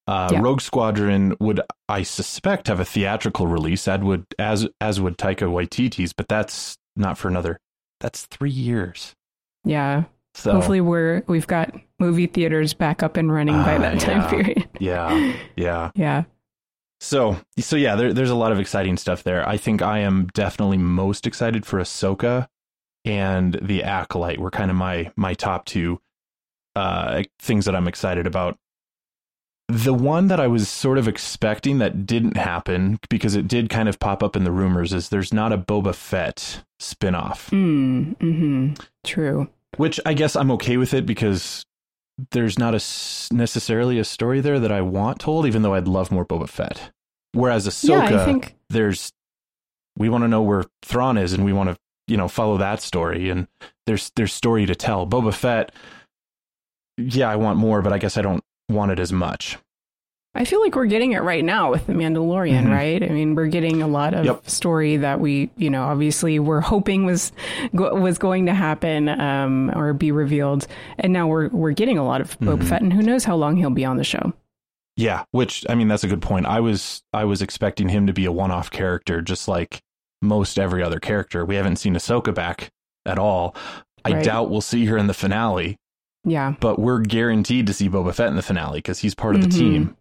Uh, 0.07 0.29
yeah. 0.33 0.41
Rogue 0.41 0.61
Squadron 0.61 1.35
would, 1.41 1.61
I 1.89 2.03
suspect, 2.03 2.69
have 2.69 2.79
a 2.79 2.85
theatrical 2.85 3.47
release, 3.47 3.89
as 3.89 4.01
would 4.01 4.27
as 4.39 4.69
as 4.79 5.01
would 5.01 5.17
Taika 5.17 5.49
Waititi's, 5.49 6.13
but 6.13 6.29
that's 6.29 6.77
not 6.95 7.17
for 7.17 7.29
another. 7.29 7.59
That's 8.01 8.27
three 8.27 8.51
years. 8.51 9.15
Yeah. 9.65 10.05
So 10.35 10.53
hopefully 10.53 10.83
we're 10.83 11.23
we've 11.27 11.47
got 11.47 11.75
movie 11.99 12.27
theaters 12.27 12.75
back 12.75 13.03
up 13.03 13.17
and 13.17 13.33
running 13.33 13.55
uh, 13.55 13.65
by 13.65 13.79
that 13.79 13.99
time 13.99 14.29
period. 14.29 14.69
yeah. 14.79 15.35
Yeah. 15.57 15.91
Yeah. 15.95 16.25
So, 17.01 17.37
so 17.59 17.77
yeah, 17.77 17.97
there, 17.97 18.13
there's 18.13 18.31
a 18.31 18.35
lot 18.35 18.53
of 18.53 18.59
exciting 18.59 18.97
stuff 18.97 19.23
there. 19.23 19.47
I 19.49 19.57
think 19.57 19.83
I 19.83 19.99
am 19.99 20.29
definitely 20.33 20.79
most 20.79 21.27
excited 21.27 21.67
for 21.67 21.79
Ahsoka 21.79 22.49
and 23.05 23.59
the 23.61 23.83
Acolyte. 23.83 24.39
Were 24.39 24.51
kind 24.51 24.71
of 24.71 24.77
my 24.77 25.13
my 25.17 25.35
top 25.35 25.67
two 25.67 26.01
uh, 26.75 27.23
things 27.39 27.65
that 27.67 27.77
I'm 27.77 27.89
excited 27.89 28.27
about. 28.27 28.59
The 29.69 29.95
one 29.95 30.29
that 30.29 30.41
I 30.41 30.47
was 30.47 30.69
sort 30.69 30.99
of 30.99 31.09
expecting 31.09 31.79
that 31.79 32.05
didn't 32.05 32.37
happen 32.37 32.99
because 33.09 33.35
it 33.35 33.49
did 33.49 33.71
kind 33.71 33.89
of 33.89 33.99
pop 33.99 34.23
up 34.23 34.37
in 34.37 34.45
the 34.45 34.53
rumors 34.53 34.93
is 34.93 35.09
there's 35.09 35.33
not 35.33 35.53
a 35.53 35.59
Boba 35.59 35.95
Fett 35.95 36.63
spinoff. 36.81 37.49
Mm, 37.51 38.17
mm-hmm. 38.19 38.75
True. 39.05 39.49
Which 39.79 39.99
I 40.05 40.13
guess 40.13 40.37
I'm 40.37 40.51
okay 40.53 40.77
with 40.77 40.93
it 40.93 41.07
because 41.07 41.65
there's 42.31 42.59
not 42.59 42.75
a 42.75 42.81
necessarily 43.35 43.99
a 43.99 44.05
story 44.05 44.41
there 44.41 44.61
that 44.61 44.73
I 44.73 44.81
want 44.81 45.21
told, 45.21 45.47
even 45.47 45.63
though 45.63 45.75
I'd 45.75 45.89
love 45.89 46.13
more 46.13 46.25
Boba 46.25 46.49
Fett. 46.49 46.93
Whereas 47.33 47.67
Ahsoka, 47.67 48.11
yeah, 48.11 48.25
think... 48.25 48.55
there's 48.71 49.13
we 49.97 50.09
want 50.09 50.23
to 50.23 50.29
know 50.29 50.43
where 50.43 50.65
Thrawn 50.83 51.19
is, 51.19 51.33
and 51.33 51.45
we 51.45 51.53
want 51.53 51.71
to 51.71 51.77
you 52.07 52.17
know 52.17 52.29
follow 52.29 52.57
that 52.59 52.81
story, 52.81 53.31
and 53.31 53.49
there's 53.87 54.13
there's 54.17 54.33
story 54.33 54.67
to 54.67 54.75
tell. 54.75 55.07
Boba 55.07 55.35
Fett, 55.35 55.73
yeah, 56.97 57.29
I 57.29 57.37
want 57.37 57.59
more, 57.59 57.83
but 57.83 57.93
I 57.93 57.99
guess 57.99 58.17
I 58.17 58.23
don't 58.23 58.45
want 58.69 58.93
it 58.93 59.01
as 59.01 59.13
much. 59.13 59.59
I 60.37 60.45
feel 60.45 60.61
like 60.61 60.75
we're 60.75 60.87
getting 60.87 61.13
it 61.13 61.21
right 61.21 61.45
now 61.45 61.71
with 61.71 61.87
The 61.87 61.93
Mandalorian, 61.93 62.63
mm-hmm. 62.63 62.73
right? 62.73 63.03
I 63.03 63.09
mean, 63.09 63.37
we're 63.37 63.47
getting 63.47 63.83
a 63.83 63.87
lot 63.87 64.15
of 64.15 64.25
yep. 64.25 64.49
story 64.51 64.97
that 64.97 65.21
we, 65.21 65.51
you 65.57 65.71
know, 65.71 65.85
obviously 65.85 66.41
we're 66.41 66.61
hoping 66.61 67.05
was 67.05 67.31
was 67.73 68.19
going 68.19 68.47
to 68.47 68.55
happen 68.55 69.09
um, 69.09 69.71
or 69.77 69.93
be 69.93 70.11
revealed, 70.11 70.67
and 70.99 71.13
now 71.13 71.29
we're 71.29 71.49
we're 71.49 71.73
getting 71.73 71.99
a 71.99 72.05
lot 72.05 72.21
of 72.21 72.39
Boba 72.41 72.59
mm-hmm. 72.59 72.67
Fett, 72.67 72.83
and 72.83 72.93
who 72.93 73.03
knows 73.03 73.25
how 73.25 73.37
long 73.37 73.57
he'll 73.57 73.71
be 73.71 73.85
on 73.85 73.97
the 73.97 74.05
show. 74.05 74.33
Yeah, 74.97 75.25
which 75.31 75.65
I 75.69 75.75
mean 75.75 75.89
that's 75.89 76.05
a 76.05 76.09
good 76.09 76.23
point. 76.23 76.47
I 76.47 76.61
was 76.61 77.03
I 77.13 77.25
was 77.25 77.41
expecting 77.41 77.89
him 77.89 78.07
to 78.07 78.13
be 78.13 78.25
a 78.25 78.33
one-off 78.33 78.71
character 78.71 79.21
just 79.21 79.47
like 79.47 79.81
most 80.21 80.59
every 80.59 80.83
other 80.83 80.99
character. 80.99 81.45
We 81.45 81.57
haven't 81.57 81.77
seen 81.77 81.95
Ahsoka 81.95 82.35
back 82.35 82.71
at 83.07 83.19
all. 83.19 83.55
I 84.05 84.13
right. 84.13 84.25
doubt 84.25 84.51
we'll 84.51 84.61
see 84.61 84.87
her 84.87 84.97
in 84.97 85.07
the 85.07 85.15
finale. 85.15 85.77
Yeah. 86.25 86.55
But 86.59 86.79
we're 86.79 87.01
guaranteed 87.01 87.67
to 87.67 87.73
see 87.73 87.89
Boba 87.89 88.15
Fett 88.15 88.29
in 88.29 88.37
the 88.37 88.43
finale 88.43 88.79
because 88.79 88.99
he's 88.99 89.15
part 89.15 89.35
of 89.35 89.43
the 89.43 89.49
mm-hmm. 89.49 89.59
team. 89.59 89.97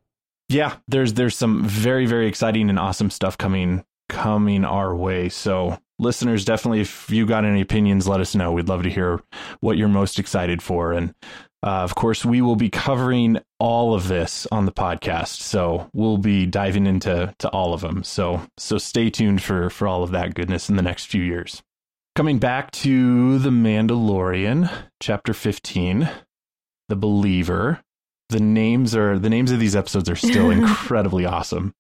Yeah, 0.50 0.76
there's 0.88 1.14
there's 1.14 1.36
some 1.36 1.66
very 1.66 2.06
very 2.06 2.28
exciting 2.28 2.70
and 2.70 2.80
awesome 2.80 3.10
stuff 3.10 3.38
coming 3.38 3.84
coming 4.10 4.66
our 4.66 4.96
way. 4.96 5.30
So 5.30 5.80
listeners, 6.00 6.46
definitely 6.46 6.82
if 6.82 7.10
you 7.10 7.26
got 7.26 7.46
any 7.46 7.62
opinions, 7.62 8.08
let 8.08 8.22
us 8.22 8.36
know. 8.36 8.52
We'd 8.52 8.70
love 8.70 8.84
to 8.84 8.90
hear 8.90 9.22
what 9.62 9.78
you're 9.78 9.88
most 9.88 10.20
excited 10.20 10.62
for 10.62 10.94
and 10.94 11.14
uh, 11.64 11.82
of 11.82 11.96
course, 11.96 12.26
we 12.26 12.42
will 12.42 12.58
be 12.58 12.70
covering 12.70 13.40
all 13.58 13.94
of 13.94 14.10
this 14.10 14.46
on 14.52 14.66
the 14.66 14.72
podcast, 14.72 15.40
so 15.40 15.90
we'll 15.94 16.18
be 16.18 16.46
diving 16.46 16.86
into 16.86 17.34
to 17.40 17.48
all 17.50 17.74
of 17.74 17.80
them. 17.80 18.04
So 18.04 18.42
so 18.58 18.78
stay 18.78 19.10
tuned 19.10 19.42
for 19.42 19.70
for 19.70 19.88
all 19.88 20.04
of 20.04 20.12
that 20.12 20.36
goodness 20.36 20.70
in 20.70 20.76
the 20.76 20.82
next 20.82 21.06
few 21.06 21.24
years. 21.24 21.64
Coming 22.16 22.38
back 22.38 22.70
to 22.72 23.40
the 23.40 23.50
Mandalorian, 23.50 24.70
chapter 25.02 25.34
fifteen, 25.34 26.10
the 26.90 26.98
Believer. 26.98 27.80
The 28.34 28.40
names 28.40 28.96
are 28.96 29.20
the 29.20 29.30
names 29.30 29.52
of 29.52 29.60
these 29.60 29.76
episodes 29.76 30.10
are 30.10 30.16
still 30.16 30.50
incredibly 30.52 31.24
awesome. 31.28 31.76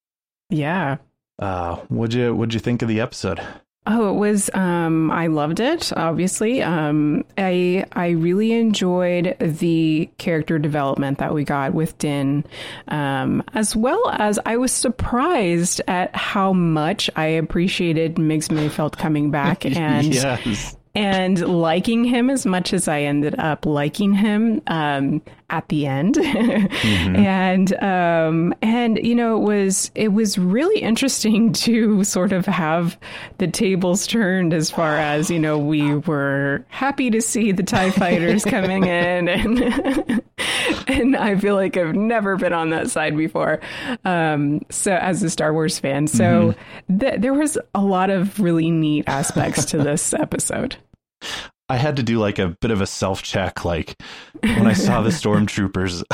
Yeah. 0.51 0.97
Uh, 1.39 1.77
what'd 1.87 2.13
you 2.13 2.35
what'd 2.35 2.53
you 2.53 2.59
think 2.59 2.83
of 2.83 2.87
the 2.87 2.99
episode? 2.99 3.41
Oh, 3.87 4.11
it 4.11 4.19
was. 4.19 4.51
Um, 4.53 5.09
I 5.09 5.27
loved 5.27 5.59
it. 5.59 5.91
Obviously, 5.97 6.61
um, 6.61 7.25
I 7.39 7.85
I 7.91 8.09
really 8.09 8.51
enjoyed 8.51 9.35
the 9.39 10.11
character 10.19 10.59
development 10.59 11.17
that 11.17 11.33
we 11.33 11.43
got 11.43 11.73
with 11.73 11.97
Din, 11.97 12.45
um, 12.87 13.41
as 13.55 13.75
well 13.75 14.11
as 14.11 14.37
I 14.45 14.57
was 14.57 14.71
surprised 14.71 15.81
at 15.87 16.15
how 16.15 16.53
much 16.53 17.09
I 17.15 17.25
appreciated 17.25 18.17
Migs 18.17 18.49
Mayfeld 18.49 18.95
coming 18.95 19.31
back 19.31 19.65
and 19.75 20.13
yes 20.13 20.77
and 20.95 21.39
liking 21.39 22.03
him 22.03 22.29
as 22.29 22.45
much 22.45 22.73
as 22.73 22.87
I 22.87 23.01
ended 23.01 23.39
up 23.39 23.65
liking 23.65 24.13
him 24.13 24.61
um, 24.67 25.21
at 25.53 25.69
the 25.69 25.85
end. 25.85 26.15
mm-hmm. 26.15 27.15
And 27.15 27.73
um, 27.83 28.55
and 28.63 28.97
you 28.97 29.13
know 29.13 29.37
it 29.37 29.45
was 29.45 29.91
it 29.93 30.11
was 30.11 30.37
really 30.37 30.79
interesting 30.81 31.53
to 31.63 32.03
sort 32.03 32.31
of 32.31 32.47
have 32.47 32.97
the 33.37 33.47
tables 33.47 34.07
turned 34.07 34.53
as 34.53 34.71
far 34.71 34.97
as 34.97 35.29
you 35.29 35.39
know 35.39 35.59
we 35.59 35.95
were 35.95 36.65
happy 36.69 37.11
to 37.11 37.21
see 37.21 37.51
the 37.51 37.61
Tie 37.61 37.91
Fighters 38.03 38.43
coming 38.43 38.85
in 38.85 39.29
and 39.29 40.21
and 40.87 41.15
I 41.15 41.35
feel 41.37 41.55
like 41.55 41.77
I've 41.77 41.95
never 41.95 42.35
been 42.35 42.53
on 42.53 42.71
that 42.71 42.89
side 42.89 43.15
before. 43.15 43.61
Um, 44.03 44.61
so 44.71 44.95
as 44.95 45.21
a 45.21 45.29
Star 45.29 45.53
Wars 45.53 45.77
fan, 45.77 46.07
so 46.07 46.55
mm-hmm. 46.87 46.97
th- 46.97 47.21
there 47.21 47.33
was 47.33 47.59
a 47.75 47.81
lot 47.81 48.09
of 48.09 48.39
really 48.39 48.71
neat 48.71 49.03
aspects 49.07 49.65
to 49.65 49.77
this 49.77 50.15
episode. 50.15 50.77
I 51.73 51.77
had 51.77 51.95
to 51.95 52.03
do 52.03 52.19
like 52.19 52.37
a 52.37 52.49
bit 52.49 52.69
of 52.69 52.81
a 52.81 52.85
self 52.85 53.23
check, 53.23 53.65
like 53.65 53.99
when 54.41 54.67
I 54.67 54.73
saw 54.73 55.01
the 55.01 55.09
stormtroopers, 55.21 56.03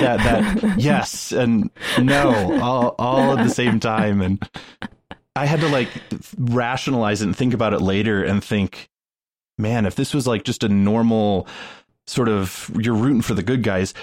that 0.00 0.18
that 0.18 0.78
yes 0.78 1.32
and 1.32 1.68
no, 1.98 2.60
all 2.62 2.94
all 2.96 3.36
at 3.36 3.42
the 3.44 3.52
same 3.52 3.80
time, 3.80 4.20
and 4.20 4.48
I 5.34 5.46
had 5.46 5.58
to 5.62 5.68
like 5.68 5.88
rationalize 6.38 7.22
it 7.22 7.24
and 7.24 7.36
think 7.36 7.54
about 7.54 7.74
it 7.74 7.80
later, 7.80 8.22
and 8.22 8.42
think, 8.42 8.88
man, 9.58 9.84
if 9.84 9.96
this 9.96 10.14
was 10.14 10.28
like 10.28 10.44
just 10.44 10.62
a 10.62 10.68
normal 10.68 11.48
sort 12.06 12.28
of 12.28 12.70
you're 12.78 12.94
rooting 12.94 13.22
for 13.22 13.34
the 13.34 13.42
good 13.42 13.64
guys, 13.64 13.94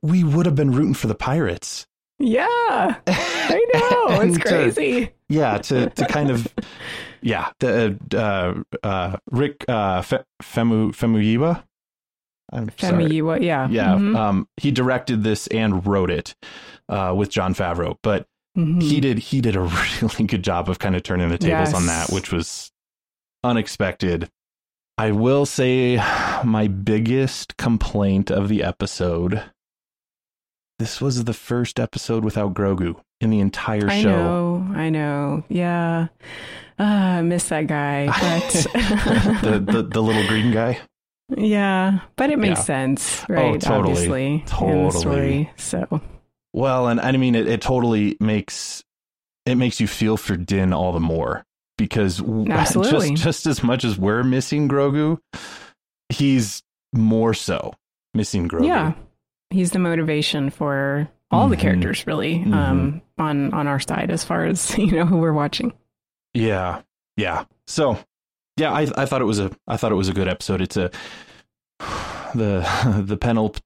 we 0.00 0.24
would 0.24 0.46
have 0.46 0.54
been 0.54 0.72
rooting 0.72 0.94
for 0.94 1.06
the 1.06 1.14
pirates. 1.14 1.86
Yeah, 2.18 2.96
I 3.06 3.66
know 3.74 4.20
it's 4.22 4.38
crazy. 4.38 5.06
To, 5.06 5.12
yeah, 5.28 5.58
to 5.58 5.90
to 5.90 6.06
kind 6.06 6.30
of 6.30 6.48
yeah, 7.20 7.50
the 7.58 7.98
uh, 8.14 8.86
uh, 8.86 9.16
Rick 9.30 9.64
uh, 9.68 10.02
Fe- 10.02 10.24
Femu 10.42 10.92
Famuyiwa. 10.92 11.62
I'm 12.52 12.70
Famuyiwa, 12.70 13.42
yeah, 13.42 13.68
yeah. 13.68 13.94
Mm-hmm. 13.94 14.16
Um, 14.16 14.48
he 14.56 14.70
directed 14.70 15.24
this 15.24 15.46
and 15.48 15.84
wrote 15.84 16.10
it 16.10 16.36
uh, 16.88 17.12
with 17.16 17.30
Jon 17.30 17.54
Favreau, 17.54 17.98
but 18.02 18.26
mm-hmm. 18.56 18.80
he 18.80 19.00
did 19.00 19.18
he 19.18 19.40
did 19.40 19.56
a 19.56 19.60
really 20.02 20.24
good 20.24 20.44
job 20.44 20.70
of 20.70 20.78
kind 20.78 20.94
of 20.94 21.02
turning 21.02 21.28
the 21.28 21.38
tables 21.38 21.72
yes. 21.72 21.74
on 21.74 21.86
that, 21.86 22.10
which 22.10 22.32
was 22.32 22.70
unexpected. 23.42 24.30
I 24.98 25.10
will 25.10 25.44
say 25.44 25.96
my 26.44 26.68
biggest 26.68 27.56
complaint 27.58 28.30
of 28.30 28.48
the 28.48 28.62
episode. 28.62 29.42
This 30.78 31.00
was 31.00 31.24
the 31.24 31.32
first 31.32 31.80
episode 31.80 32.24
without 32.24 32.52
Grogu 32.52 33.00
in 33.20 33.30
the 33.30 33.40
entire 33.40 33.88
show. 33.88 33.88
I 33.90 34.02
know, 34.02 34.66
I 34.74 34.90
know. 34.90 35.44
Yeah. 35.48 36.08
Uh, 36.78 36.82
I 36.82 37.22
miss 37.22 37.48
that 37.48 37.66
guy. 37.66 38.06
But 38.06 39.42
the, 39.42 39.72
the 39.72 39.82
the 39.82 40.02
little 40.02 40.26
green 40.28 40.52
guy. 40.52 40.78
Yeah, 41.34 42.00
but 42.16 42.30
it 42.30 42.38
makes 42.38 42.60
yeah. 42.60 42.64
sense, 42.64 43.24
oh, 43.28 43.34
right? 43.34 43.54
Oh, 43.54 43.58
totally. 43.58 43.90
Obviously, 43.92 44.44
totally. 44.46 44.90
Story, 45.00 45.50
so. 45.56 46.00
Well, 46.52 46.88
and 46.88 47.00
I 47.00 47.12
mean, 47.12 47.34
it, 47.34 47.48
it 47.48 47.60
totally 47.60 48.16
makes 48.20 48.84
it 49.44 49.56
makes 49.56 49.80
you 49.80 49.86
feel 49.86 50.16
for 50.16 50.36
Din 50.36 50.72
all 50.72 50.92
the 50.92 51.00
more 51.00 51.44
because 51.78 52.20
Absolutely. 52.48 53.10
just 53.10 53.22
just 53.22 53.46
as 53.46 53.62
much 53.62 53.84
as 53.84 53.98
we're 53.98 54.22
missing 54.22 54.68
Grogu, 54.68 55.18
he's 56.10 56.62
more 56.92 57.34
so 57.34 57.74
missing 58.14 58.48
Grogu. 58.48 58.66
Yeah, 58.66 58.92
he's 59.50 59.70
the 59.70 59.78
motivation 59.78 60.50
for 60.50 61.08
all 61.30 61.42
mm-hmm. 61.42 61.50
the 61.50 61.56
characters, 61.56 62.06
really, 62.06 62.36
mm-hmm. 62.36 62.54
um, 62.54 63.02
on 63.18 63.52
on 63.52 63.66
our 63.66 63.80
side 63.80 64.10
as 64.10 64.24
far 64.24 64.44
as 64.44 64.76
you 64.78 64.92
know 64.92 65.06
who 65.06 65.18
we're 65.18 65.32
watching. 65.32 65.72
Yeah. 66.34 66.82
Yeah. 67.16 67.44
So 67.66 67.98
yeah, 68.56 68.72
I 68.72 68.88
I 68.96 69.06
thought 69.06 69.22
it 69.22 69.26
was 69.26 69.38
a 69.38 69.50
I 69.66 69.76
thought 69.76 69.92
it 69.92 69.96
was 69.96 70.08
a 70.08 70.14
good 70.14 70.28
episode. 70.28 70.60
It's 70.60 70.76
a 70.76 70.90
the 72.34 73.04
the 73.04 73.16
penult- 73.16 73.60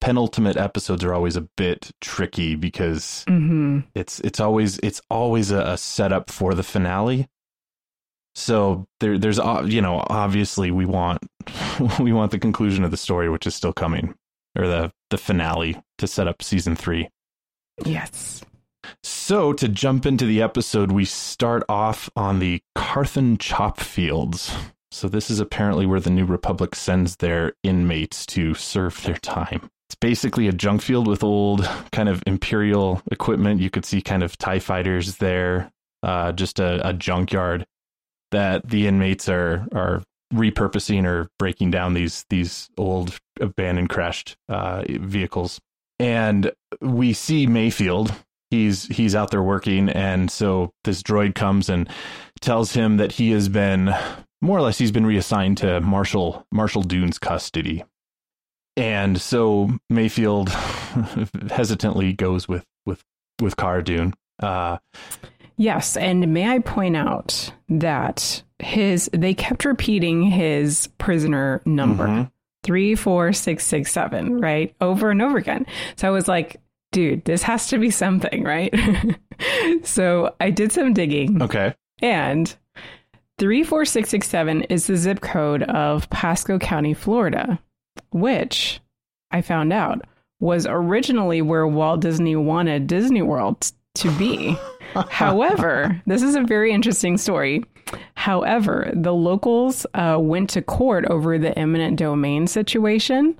penultimate 0.00 0.56
episodes 0.56 1.04
are 1.04 1.14
always 1.14 1.36
a 1.36 1.42
bit 1.56 1.90
tricky 2.00 2.54
because 2.54 3.24
mm-hmm. 3.28 3.80
it's 3.94 4.20
it's 4.20 4.40
always 4.40 4.78
it's 4.78 5.00
always 5.10 5.50
a, 5.50 5.60
a, 5.60 5.78
setup 5.78 6.30
for 6.30 6.54
the 6.54 6.62
finale. 6.62 7.28
So 8.34 8.86
there 9.00 9.18
there's 9.18 9.38
you 9.66 9.80
know 9.80 10.04
obviously 10.08 10.70
we 10.70 10.86
want 10.86 11.22
we 12.00 12.12
want 12.12 12.32
the 12.32 12.38
conclusion 12.38 12.84
of 12.84 12.90
the 12.90 12.96
story 12.96 13.28
which 13.28 13.46
is 13.46 13.54
still 13.54 13.72
coming 13.72 14.14
or 14.56 14.66
the 14.66 14.92
the 15.14 15.18
finale 15.18 15.80
to 15.98 16.08
set 16.08 16.26
up 16.26 16.42
season 16.42 16.74
3. 16.74 17.08
Yes. 17.84 18.44
So 19.04 19.52
to 19.52 19.68
jump 19.68 20.06
into 20.06 20.26
the 20.26 20.42
episode 20.42 20.90
we 20.90 21.04
start 21.04 21.62
off 21.68 22.10
on 22.16 22.40
the 22.40 22.60
Karthon 22.76 23.38
chop 23.38 23.78
fields 23.78 24.52
so 24.90 25.08
this 25.08 25.28
is 25.28 25.40
apparently 25.40 25.86
where 25.86 25.98
the 25.98 26.10
New 26.10 26.24
Republic 26.24 26.76
sends 26.76 27.16
their 27.16 27.52
inmates 27.64 28.24
to 28.26 28.54
serve 28.54 29.02
their 29.02 29.16
time. 29.16 29.68
It's 29.88 29.96
basically 29.96 30.46
a 30.46 30.52
junk 30.52 30.82
field 30.82 31.08
with 31.08 31.24
old 31.24 31.68
kind 31.90 32.08
of 32.08 32.22
imperial 32.28 33.02
equipment. 33.10 33.60
You 33.60 33.70
could 33.70 33.84
see 33.84 34.00
kind 34.00 34.22
of 34.22 34.38
TIE 34.38 34.60
fighters 34.60 35.16
there, 35.16 35.72
uh, 36.04 36.30
just 36.30 36.60
a, 36.60 36.88
a 36.88 36.92
junkyard 36.92 37.66
that 38.30 38.68
the 38.68 38.86
inmates 38.86 39.28
are 39.28 39.66
are 39.74 40.04
repurposing 40.32 41.04
or 41.04 41.28
breaking 41.38 41.70
down 41.70 41.94
these 41.94 42.24
these 42.30 42.70
old 42.76 43.18
abandoned 43.40 43.90
crashed 43.90 44.36
uh, 44.48 44.82
vehicles. 44.88 45.60
And 45.98 46.52
we 46.80 47.12
see 47.12 47.46
Mayfeld. 47.46 48.14
He's 48.50 48.84
he's 48.86 49.14
out 49.14 49.30
there 49.30 49.42
working, 49.42 49.88
and 49.88 50.30
so 50.30 50.72
this 50.84 51.02
droid 51.02 51.34
comes 51.34 51.68
and 51.68 51.88
tells 52.40 52.72
him 52.72 52.98
that 52.98 53.12
he 53.12 53.30
has 53.32 53.48
been 53.48 53.92
more 54.40 54.58
or 54.58 54.62
less 54.62 54.78
he's 54.78 54.92
been 54.92 55.06
reassigned 55.06 55.58
to 55.58 55.80
Marshal 55.80 56.46
Marshal 56.52 56.82
Dune's 56.82 57.18
custody. 57.18 57.82
And 58.76 59.20
so 59.20 59.70
Mayfeld 59.90 60.50
hesitantly 61.50 62.12
goes 62.12 62.46
with 62.46 62.64
with 62.86 63.02
with 63.40 63.56
Cara 63.56 63.82
Dune. 63.82 64.14
Uh, 64.40 64.78
yes, 65.56 65.96
and 65.96 66.32
may 66.32 66.48
I 66.48 66.58
point 66.60 66.96
out 66.96 67.52
that 67.68 68.43
his 68.58 69.10
they 69.12 69.34
kept 69.34 69.64
repeating 69.64 70.22
his 70.22 70.88
prisoner 70.98 71.60
number 71.64 72.06
mm-hmm. 72.06 72.22
three 72.62 72.94
four 72.94 73.32
six 73.32 73.64
six 73.64 73.92
seven 73.92 74.40
right 74.40 74.74
over 74.80 75.10
and 75.10 75.22
over 75.22 75.38
again. 75.38 75.66
So 75.96 76.08
I 76.08 76.10
was 76.10 76.28
like, 76.28 76.60
dude, 76.92 77.24
this 77.24 77.42
has 77.42 77.68
to 77.68 77.78
be 77.78 77.90
something, 77.90 78.44
right? 78.44 78.74
so 79.82 80.34
I 80.40 80.50
did 80.50 80.72
some 80.72 80.92
digging. 80.94 81.42
Okay, 81.42 81.74
and 82.00 82.54
34667 83.38 84.62
is 84.62 84.86
the 84.86 84.96
zip 84.96 85.20
code 85.20 85.64
of 85.64 86.08
Pasco 86.10 86.58
County, 86.58 86.94
Florida, 86.94 87.58
which 88.10 88.80
I 89.32 89.42
found 89.42 89.72
out 89.72 90.02
was 90.40 90.66
originally 90.68 91.42
where 91.42 91.66
Walt 91.66 92.00
Disney 92.00 92.36
wanted 92.36 92.86
Disney 92.86 93.22
World 93.22 93.72
to 93.96 94.10
be. 94.12 94.56
However, 95.10 96.00
this 96.06 96.22
is 96.22 96.36
a 96.36 96.42
very 96.42 96.72
interesting 96.72 97.18
story. 97.18 97.64
However, 98.24 98.90
the 98.94 99.12
locals 99.12 99.84
uh, 99.92 100.16
went 100.18 100.48
to 100.50 100.62
court 100.62 101.04
over 101.10 101.36
the 101.36 101.58
eminent 101.58 101.98
domain 101.98 102.46
situation 102.46 103.38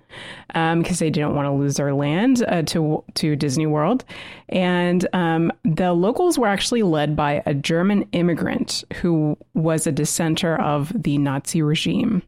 because 0.49 0.91
um, 0.91 0.97
they 0.99 1.09
didn't 1.09 1.35
want 1.35 1.47
to 1.47 1.53
lose 1.53 1.76
their 1.76 1.95
land 1.95 2.45
uh, 2.47 2.61
to 2.64 3.03
to 3.14 3.35
Disney 3.35 3.64
World, 3.64 4.05
and 4.50 5.09
um, 5.14 5.50
the 5.64 5.95
locals 5.95 6.38
were 6.38 6.49
actually 6.49 6.83
led 6.83 7.17
by 7.17 7.43
a 7.47 7.55
German 7.55 8.07
immigrant 8.12 8.85
who 9.00 9.38
was 9.55 9.87
a 9.87 9.93
dissenter 9.93 10.61
of 10.61 10.93
the 10.95 11.17
Nazi 11.17 11.62
regime. 11.62 12.23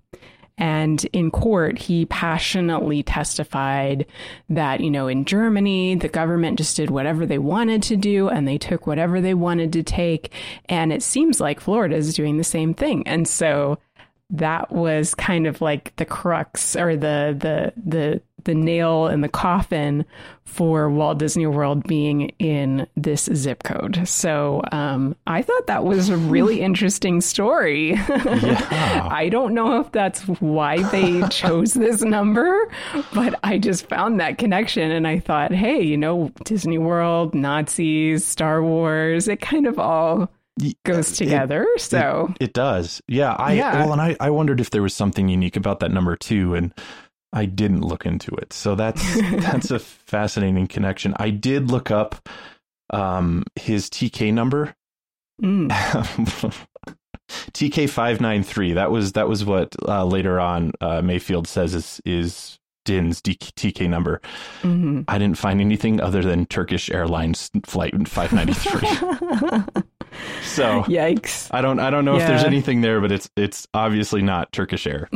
And 0.59 1.05
in 1.13 1.31
court, 1.31 1.79
he 1.79 2.07
passionately 2.07 3.03
testified 3.03 4.07
that, 4.49 4.81
you 4.81 4.91
know, 4.91 5.07
in 5.07 5.27
Germany, 5.27 5.97
the 5.97 6.09
government 6.09 6.57
just 6.57 6.77
did 6.77 6.91
whatever 6.91 7.27
they 7.27 7.39
wanted 7.39 7.83
to 7.85 7.97
do 7.97 8.29
and 8.29 8.49
they 8.49 8.57
took 8.57 8.87
whatever 8.87 9.21
they 9.21 9.35
wanted 9.35 9.73
to 9.75 9.83
take. 9.83 10.33
And 10.69 10.93
it 10.93 11.03
seems 11.03 11.41
like 11.41 11.61
Florida 11.61 11.97
is 11.97 12.15
doing 12.15 12.39
the 12.39 12.45
same 12.45 12.73
thing. 12.73 13.07
And 13.07 13.29
so 13.29 13.79
that 14.31 14.73
was 14.73 15.15
kind 15.15 15.47
of 15.47 15.61
like 15.61 15.95
the 15.97 16.07
crux 16.07 16.75
or 16.75 16.97
the, 16.97 17.37
the, 17.39 17.73
the, 17.77 18.23
the 18.47 18.55
nail 18.55 19.09
in 19.09 19.21
the 19.21 19.29
coffin 19.29 20.05
for 20.45 20.89
Walt 20.89 21.19
Disney 21.19 21.47
World 21.47 21.87
being 21.87 22.31
in 22.39 22.87
this 22.97 23.29
zip 23.35 23.65
code. 23.65 24.09
So 24.09 24.63
um, 24.73 25.15
I 25.27 25.43
thought 25.43 25.67
that 25.67 25.85
was 25.85 26.09
a 26.09 26.17
really 26.17 26.61
interesting 26.63 27.21
story. 27.21 27.91
Yeah. 27.91 29.09
I 29.13 29.29
don't 29.29 29.53
know 29.53 29.81
if 29.81 29.93
that's 29.93 30.23
why 30.23 30.83
they 30.91 31.21
chose 31.31 31.75
this 31.75 32.03
number, 32.03 32.71
but 33.13 33.39
I 33.43 33.59
just 33.59 33.89
found 33.89 34.19
that 34.21 34.39
connection 34.39 34.91
and 34.91 35.07
I 35.07 35.19
thought, 35.19 35.53
hey, 35.53 35.83
you 35.83 35.97
know, 35.97 36.31
Disney 36.45 36.79
World, 36.79 37.35
Nazis, 37.35 38.25
Star 38.25 38.63
Wars, 38.63 39.29
it 39.29 39.41
kind 39.41 39.67
of 39.67 39.79
all 39.79 40.31
goes 40.85 41.17
together. 41.17 41.67
It, 41.75 41.81
so 41.83 42.33
it, 42.41 42.45
it, 42.45 42.53
does. 42.55 43.03
Yeah. 43.09 43.35
I 43.35 43.55
yeah. 43.55 43.85
well 43.85 43.93
and 43.93 44.01
I, 44.01 44.17
I 44.21 44.31
wondered 44.31 44.61
if 44.61 44.71
there 44.71 44.83
was 44.83 44.95
something 44.95 45.29
unique 45.29 45.57
about 45.57 45.81
that 45.81 45.91
number 45.91 46.17
too. 46.17 46.55
And 46.55 46.73
I 47.37 47.45
didn't 47.45 47.83
look 47.83 48.07
into 48.07 48.35
it. 48.37 48.53
So 48.55 48.75
that's 48.75 49.03
that's 49.21 49.71
a 49.71 49.79
fascinating 49.79 50.67
connection. 50.67 51.15
I 51.19 51.31
did 51.31 51.71
look 51.71 51.91
up 51.91 52.29
um, 52.91 53.45
his 53.55 53.91
TK 53.91 54.33
number. 54.33 54.75
Mm. 55.43 55.69
TK 57.29 57.91
five 57.91 58.21
nine 58.23 58.43
three. 58.43 58.73
That 58.73 58.91
was 58.91 59.13
that 59.13 59.29
was 59.29 59.45
what 59.45 59.77
uh, 59.87 60.07
later 60.07 60.41
on 60.41 60.73
uh, 60.81 61.03
Mayfeld 61.03 61.47
says 61.47 61.75
is 61.75 62.01
is 62.07 62.59
Din's 62.87 63.21
TK 63.21 63.91
number. 63.91 64.23
Mm-hmm. 64.63 65.03
I 65.09 65.19
didn't 65.19 65.37
find 65.37 65.61
anything 65.61 66.01
other 66.01 66.23
than 66.23 66.47
Turkish 66.47 66.89
Airlines 66.89 67.51
flight 67.67 68.09
five 68.09 68.33
ninety 68.33 68.55
three. 68.55 68.89
so 70.43 70.85
yikes! 70.85 71.49
I 71.51 71.61
don't 71.61 71.81
I 71.81 71.91
don't 71.91 72.07
know 72.07 72.17
yeah. 72.17 72.23
if 72.23 72.29
there's 72.29 72.45
anything 72.45 72.81
there, 72.81 73.01
but 73.01 73.13
it's 73.13 73.29
it's 73.37 73.67
obviously 73.75 74.23
not 74.23 74.53
Turkish 74.53 74.87
Air. 74.87 75.11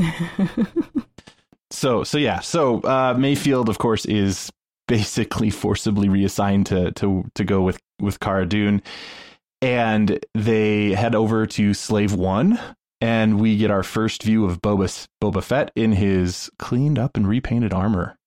So 1.71 2.05
so 2.05 2.19
yeah, 2.19 2.41
so 2.41 2.81
uh, 2.81 3.15
Mayfeld, 3.15 3.69
of 3.69 3.79
course, 3.79 4.05
is 4.05 4.51
basically 4.89 5.51
forcibly 5.51 6.09
reassigned 6.09 6.67
to 6.67 6.93
to 6.93 7.25
to 7.35 7.45
go 7.45 7.63
with 7.63 7.79
with 8.01 8.21
Cara 8.21 8.47
Dune, 8.47 8.83
and 9.63 10.25
they 10.35 10.93
head 10.93 11.15
over 11.15 11.47
to 11.47 11.75
Slave 11.75 12.13
One, 12.15 12.59
and 13.01 13.41
we 13.41 13.57
get 13.57 13.71
our 13.71 13.83
first 13.83 14.23
view 14.23 14.45
of 14.45 14.61
Boba 14.61 15.09
Boba 15.23 15.43
Fett 15.43 15.71
in 15.77 15.93
his 15.93 16.51
cleaned 16.59 16.99
up 16.99 17.17
and 17.17 17.27
repainted 17.27 17.73
armor, 17.73 18.19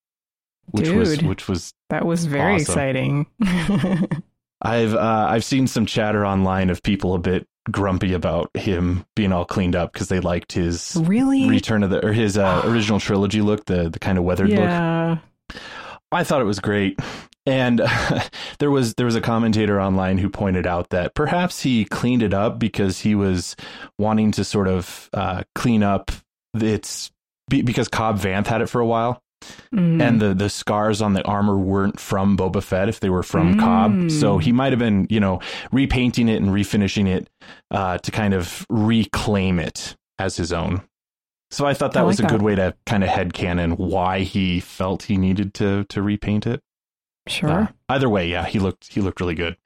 which 0.71 0.86
Dude, 0.86 0.97
was 0.97 1.21
which 1.21 1.47
was 1.47 1.73
that 1.89 2.06
was 2.06 2.25
very 2.25 2.56
awesome. 2.56 2.62
exciting. 2.62 3.25
I've 4.62 4.95
uh, 4.95 5.27
I've 5.29 5.43
seen 5.43 5.67
some 5.67 5.86
chatter 5.86 6.25
online 6.25 6.69
of 6.69 6.82
people 6.82 7.13
a 7.13 7.19
bit 7.19 7.45
grumpy 7.71 8.13
about 8.13 8.49
him 8.56 9.06
being 9.15 9.32
all 9.32 9.45
cleaned 9.45 9.76
up 9.76 9.93
because 9.93 10.10
they 10.10 10.19
liked 10.19 10.52
his 10.52 10.97
really 11.06 11.49
return 11.49 11.84
of 11.84 11.89
the 11.89 12.06
or 12.06 12.13
his 12.13 12.38
uh, 12.38 12.62
original 12.65 12.99
trilogy 12.99 13.41
look, 13.41 13.65
the 13.65 13.89
the 13.89 13.99
kind 13.99 14.17
of 14.17 14.23
weathered 14.23 14.49
yeah. 14.49 15.17
look. 15.49 15.60
I 16.12 16.23
thought 16.23 16.41
it 16.41 16.45
was 16.45 16.60
great. 16.60 16.99
And 17.45 17.82
uh, 17.82 18.21
there 18.60 18.71
was 18.71 18.93
there 18.95 19.06
was 19.06 19.15
a 19.15 19.21
commentator 19.21 19.82
online 19.82 20.17
who 20.17 20.30
pointed 20.30 20.67
out 20.67 20.89
that 20.89 21.13
perhaps 21.13 21.62
he 21.62 21.86
cleaned 21.86 22.23
it 22.23 22.34
up 22.34 22.60
because 22.60 22.99
he 22.99 23.15
was 23.15 23.56
wanting 23.97 24.32
to 24.34 24.43
sort 24.43 24.67
of 24.67 25.10
uh, 25.13 25.43
clean 25.56 25.84
up 25.84 26.12
its 26.54 27.12
because 27.49 27.88
Cobb 27.88 28.19
Vanth 28.19 28.47
had 28.47 28.62
it 28.62 28.67
for 28.67 28.80
a 28.80 28.86
while, 28.86 29.21
Mm. 29.73 30.01
And 30.01 30.21
the 30.21 30.34
the 30.34 30.49
scars 30.49 31.01
on 31.01 31.13
the 31.13 31.23
armor 31.23 31.58
weren't 31.58 31.99
from 31.99 32.38
Boba 32.38 32.62
Fett 32.62 32.89
if 32.89 32.99
they 32.99 33.10
were 33.10 33.23
from 33.23 33.56
mm. 33.56 33.60
Cobb. 33.60 34.12
So 34.12 34.38
he 34.38 34.51
might 34.51 34.71
have 34.71 34.79
been, 34.79 35.08
you 35.10 35.19
know, 35.19 35.39
repainting 35.71 36.29
it 36.29 36.41
and 36.41 36.51
refinishing 36.51 37.08
it 37.08 37.29
uh, 37.71 37.97
to 37.99 38.12
kind 38.12 38.34
of 38.34 38.65
reclaim 38.69 39.60
it 39.60 39.95
as 40.19 40.38
his 40.38 40.53
own. 40.53 40.82
So 41.51 41.65
I 41.65 41.73
thought 41.75 41.93
that 41.93 41.99
I 41.99 42.03
was 42.03 42.19
a 42.19 42.23
that. 42.23 42.32
good 42.32 42.41
way 42.41 42.56
to 42.56 42.75
kind 42.86 43.03
of 43.03 43.10
headcanon 43.10 43.77
why 43.77 44.21
he 44.21 44.60
felt 44.60 45.03
he 45.03 45.17
needed 45.17 45.53
to 45.56 45.84
to 45.86 46.01
repaint 46.01 46.47
it. 46.47 46.62
Sure. 47.27 47.49
Uh, 47.49 47.67
either 47.89 48.10
way, 48.10 48.27
yeah, 48.27 48.45
he 48.45 48.60
looked 48.60 48.91
he 48.91 49.01
looked 49.01 49.19
really 49.19 49.36
good. 49.36 49.58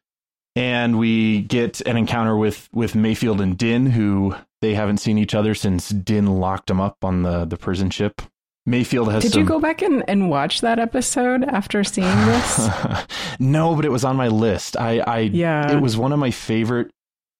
And 0.55 0.97
we 0.97 1.41
get 1.43 1.81
an 1.81 1.97
encounter 1.97 2.35
with 2.35 2.67
with 2.73 2.93
Mayfeld 2.93 3.41
and 3.41 3.57
Din, 3.57 3.85
who 3.85 4.35
they 4.61 4.73
haven't 4.73 4.97
seen 4.97 5.17
each 5.17 5.35
other 5.35 5.53
since 5.53 5.89
Din 5.89 6.25
locked 6.25 6.69
him 6.69 6.81
up 6.81 6.97
on 7.03 7.23
the 7.23 7.45
the 7.45 7.57
prison 7.57 7.89
ship. 7.89 8.21
Mayfeld 8.67 9.12
has. 9.12 9.23
Did 9.23 9.34
some... 9.34 9.41
you 9.41 9.47
go 9.47 9.60
back 9.60 9.82
and, 9.82 10.03
and 10.08 10.30
watch 10.30 10.62
that 10.62 10.80
episode 10.80 11.43
after 11.43 11.84
seeing 11.84 12.17
this? 12.25 12.69
no, 13.39 13.75
but 13.75 13.86
it 13.86 13.91
was 13.91 14.03
on 14.03 14.15
my 14.15 14.27
list. 14.27 14.77
I, 14.77 14.99
I 14.99 15.19
yeah, 15.19 15.71
it 15.71 15.82
was 15.82 15.97
one 15.97 16.12
of 16.12 16.19
my 16.19 16.32
favorite 16.32 16.91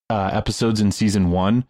uh, 0.10 0.30
episodes 0.32 0.80
in 0.80 0.92
season 0.92 1.32
one, 1.32 1.66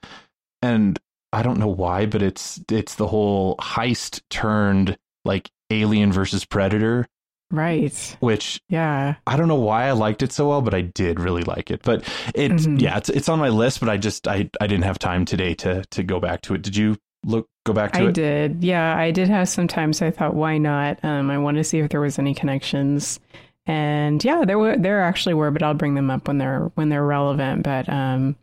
and 0.62 1.00
I 1.34 1.43
don't 1.43 1.60
know 1.60 1.67
why, 1.67 2.06
but 2.06 2.22
it's 2.22 2.62
it's 2.70 2.96
the 2.96 3.08
whole 3.08 3.56
heist 3.58 4.22
turned 4.30 4.98
like 5.26 5.50
Alien 5.72 6.12
versus 6.12 6.46
Predator 6.46 7.08
Right. 7.52 8.17
Which 8.20 8.62
yeah, 8.67 9.15
I 9.26 9.38
don't 9.38 9.48
know 9.48 9.56
why 9.56 9.86
I 9.86 9.93
liked 9.93 10.22
it 10.22 10.34
so 10.34 10.50
well, 10.50 10.62
but 10.62 10.74
I 10.74 10.82
did 10.82 11.20
really 11.20 11.43
like 11.43 11.72
it. 11.72 11.82
But 11.82 12.04
it 12.36 12.52
mm-hmm. 12.52 12.78
yeah, 12.78 12.98
it's 12.98 13.10
it's 13.10 13.30
on 13.30 13.39
my 13.39 13.50
list, 13.50 13.80
but 13.80 13.88
I 13.88 13.98
just 13.98 14.28
I 14.28 14.50
I 14.60 14.67
didn't 14.67 14.84
have 14.84 15.00
time 15.00 15.24
today 15.24 15.54
to 15.56 15.86
to 15.91 16.04
go 16.04 16.20
back 16.20 16.41
to 16.41 16.56
it. 16.56 16.62
Did 16.62 16.76
you 16.76 16.98
look 17.28 17.48
go 17.66 17.74
back 17.74 17.92
to 17.94 18.00
I 18.00 18.04
it? 18.04 18.08
I 18.08 18.12
did. 18.12 18.63
Yeah, 18.63 18.98
I 18.98 19.12
did 19.12 19.30
have 19.30 19.50
some 19.50 19.68
time, 19.68 19.94
so 19.94 20.08
I 20.08 20.12
thought 20.12 20.34
why 20.34 20.58
not? 20.58 21.00
Um 21.04 21.30
I 21.30 21.38
want 21.38 21.58
to 21.58 21.63
see 21.63 21.80
if 21.80 21.90
there 21.90 22.02
was 22.02 22.18
any 22.18 22.34
connections. 22.34 23.20
And 23.66 24.24
yeah, 24.24 24.46
there 24.46 24.58
were 24.58 24.78
there 24.78 25.04
actually 25.04 25.36
were, 25.36 25.52
but 25.52 25.62
I'll 25.62 25.74
bring 25.74 25.96
them 25.96 26.10
up 26.10 26.28
when 26.28 26.38
they're 26.38 26.72
when 26.76 26.90
they're 26.90 27.06
relevant. 27.06 27.63
But 27.63 27.88
um 27.90 28.36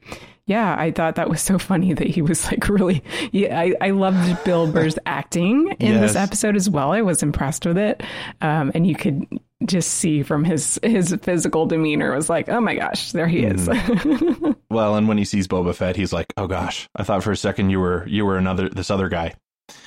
yeah, 0.47 0.77
I 0.79 0.91
thought 0.91 1.15
that 1.15 1.31
was 1.31 1.41
so 1.41 1.59
funny 1.71 1.95
that 1.95 2.07
he 2.07 2.23
was 2.23 2.47
like 2.47 2.69
really. 2.69 3.03
Yeah, 3.33 3.59
I, 3.59 3.75
I 3.81 3.91
loved 3.91 4.45
Bill 4.45 4.71
Burr's 4.71 4.99
acting 5.07 5.75
in 5.81 5.95
yes. 5.95 6.01
this 6.01 6.17
episode 6.17 6.57
as 6.57 6.69
well. 6.69 6.93
I 6.93 7.01
was 7.01 7.23
impressed 7.23 7.67
with 7.67 7.79
it, 7.79 8.03
um, 8.43 8.71
and 8.75 8.87
you 8.87 8.95
could 8.95 9.27
just 9.67 9.91
see 9.93 10.23
from 10.23 10.45
his 10.45 10.79
his 10.83 11.17
physical 11.23 11.67
demeanor 11.67 12.15
was 12.15 12.29
like, 12.29 12.49
oh 12.49 12.61
my 12.61 12.75
gosh, 12.75 13.13
there 13.13 13.27
he 13.27 13.45
is. 13.45 13.69
Mm. 13.69 14.57
well, 14.71 14.97
and 14.97 15.09
when 15.09 15.19
he 15.19 15.25
sees 15.25 15.49
Boba 15.49 15.75
Fett, 15.75 15.97
he's 15.97 16.13
like, 16.13 16.33
oh 16.37 16.47
gosh, 16.47 16.89
I 16.97 17.03
thought 17.03 17.23
for 17.23 17.33
a 17.33 17.37
second 17.37 17.71
you 17.71 17.81
were 17.81 18.07
you 18.07 18.25
were 18.25 18.37
another 18.37 18.69
this 18.69 18.91
other 18.91 19.09
guy. 19.09 19.35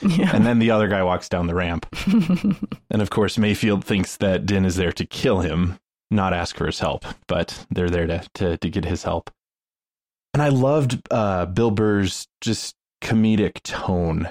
Yeah. 0.02 0.32
And 0.34 0.46
then 0.46 0.60
the 0.60 0.72
other 0.72 0.88
guy 0.88 1.04
walks 1.04 1.30
down 1.30 1.48
the 1.48 1.56
ramp. 1.56 1.86
and 2.90 3.02
of 3.02 3.12
course, 3.12 3.38
Mayfeld 3.38 3.84
thinks 3.84 4.18
that 4.18 4.46
Din 4.46 4.66
is 4.66 4.76
there 4.76 4.92
to 4.92 5.06
kill 5.06 5.42
him, 5.42 5.78
not 6.10 6.34
ask 6.34 6.56
for 6.56 6.66
his 6.66 6.80
help, 6.80 7.06
but 7.28 7.66
they're 7.70 7.90
there 7.90 8.08
to, 8.08 8.28
to, 8.36 8.58
to 8.58 8.70
get 8.70 8.86
his 8.86 9.04
help 9.04 9.30
and 10.38 10.44
I 10.44 10.50
loved 10.50 11.02
uh, 11.10 11.48
Bill 11.48 11.72
Burr's 11.72 12.28
just 12.42 12.76
comedic 13.02 13.64
tone. 13.64 14.30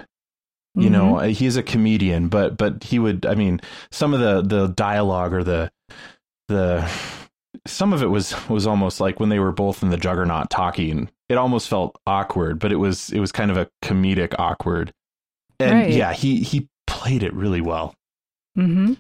You 0.77 0.91
mm-hmm. 0.91 0.93
know, 0.93 1.19
he's 1.21 1.57
a 1.57 1.63
comedian, 1.63 2.29
but 2.29 2.59
but 2.59 2.85
he 2.85 2.99
would. 2.99 3.25
I 3.25 3.35
mean, 3.35 3.61
some 3.91 4.13
of 4.13 4.21
the 4.21 4.43
the 4.43 4.69
dialogue 4.69 5.33
or 5.33 5.43
the 5.43 5.73
the 6.49 6.89
some 7.67 7.93
of 7.93 8.03
it 8.03 8.11
was 8.11 8.35
was 8.49 8.67
almost 8.67 9.01
like 9.01 9.19
when 9.19 9.31
they 9.31 9.39
were 9.39 9.53
both 9.53 9.83
in 9.83 9.91
the 9.91 9.97
Juggernaut 9.97 10.51
talking. 10.51 11.09
It 11.29 11.39
almost 11.39 11.69
felt 11.69 11.99
awkward, 12.07 12.59
but 12.59 12.73
it 12.73 12.77
was 12.77 13.11
it 13.11 13.21
was 13.21 13.33
kind 13.33 13.51
of 13.51 13.57
a 13.57 13.69
comedic 13.83 14.35
awkward. 14.39 14.93
And 15.59 15.73
right. 15.73 15.91
yeah, 15.91 16.13
he 16.13 16.41
he 16.41 16.69
played 16.87 17.23
it 17.23 17.33
really 17.33 17.61
well. 17.61 17.95
Mm-hmm. 18.57 18.95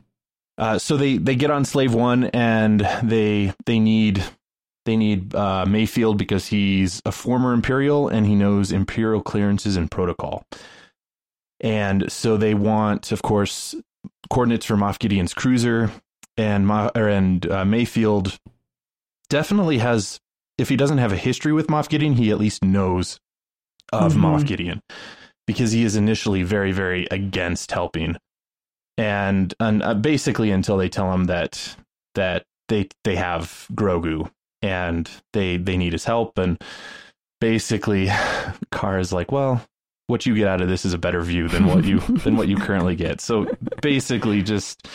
Uh, 0.58 0.78
so 0.78 0.96
they 0.96 1.18
they 1.18 1.36
get 1.36 1.50
on 1.50 1.64
Slave 1.64 1.92
One 1.92 2.24
and 2.24 2.88
they 3.02 3.52
they 3.66 3.78
need 3.78 4.24
they 4.86 4.96
need 4.96 5.34
uh, 5.34 5.66
Mayfeld 5.68 6.16
because 6.16 6.46
he's 6.46 7.02
a 7.04 7.12
former 7.12 7.52
Imperial 7.52 8.08
and 8.08 8.26
he 8.26 8.34
knows 8.34 8.72
Imperial 8.72 9.20
clearances 9.20 9.76
and 9.76 9.90
protocol. 9.90 10.46
And 11.60 12.10
so 12.10 12.36
they 12.36 12.54
want, 12.54 13.12
of 13.12 13.22
course, 13.22 13.74
coordinates 14.30 14.66
for 14.66 14.76
Moff 14.76 14.98
Gideon's 14.98 15.34
cruiser. 15.34 15.90
And 16.36 16.66
Ma- 16.66 16.90
and 16.94 17.46
uh, 17.46 17.64
Mayfeld 17.64 18.38
definitely 19.30 19.78
has, 19.78 20.20
if 20.58 20.68
he 20.68 20.76
doesn't 20.76 20.98
have 20.98 21.12
a 21.12 21.16
history 21.16 21.52
with 21.52 21.68
Moff 21.68 21.88
Gideon, 21.88 22.14
he 22.14 22.30
at 22.30 22.38
least 22.38 22.62
knows 22.62 23.18
of 23.92 24.12
mm-hmm. 24.12 24.24
Moff 24.24 24.46
Gideon 24.46 24.80
because 25.46 25.72
he 25.72 25.84
is 25.84 25.96
initially 25.96 26.42
very, 26.42 26.72
very 26.72 27.06
against 27.10 27.72
helping. 27.72 28.16
And, 28.98 29.54
and 29.60 29.82
uh, 29.82 29.94
basically 29.94 30.50
until 30.50 30.76
they 30.76 30.88
tell 30.88 31.12
him 31.12 31.24
that 31.24 31.76
that 32.14 32.44
they 32.68 32.88
they 33.04 33.16
have 33.16 33.66
Grogu 33.72 34.30
and 34.62 35.08
they 35.32 35.56
they 35.56 35.76
need 35.76 35.92
his 35.92 36.04
help 36.04 36.38
and 36.38 36.60
basically 37.40 38.08
Karr 38.72 38.98
is 38.98 39.12
like, 39.12 39.30
well, 39.30 39.62
what 40.06 40.26
you 40.26 40.34
get 40.34 40.48
out 40.48 40.60
of 40.60 40.68
this 40.68 40.84
is 40.84 40.92
a 40.92 40.98
better 40.98 41.22
view 41.22 41.48
than 41.48 41.66
what 41.66 41.84
you 41.84 41.98
than 42.24 42.36
what 42.36 42.48
you 42.48 42.56
currently 42.56 42.96
get. 42.96 43.20
So 43.20 43.46
basically 43.82 44.42
just 44.42 44.88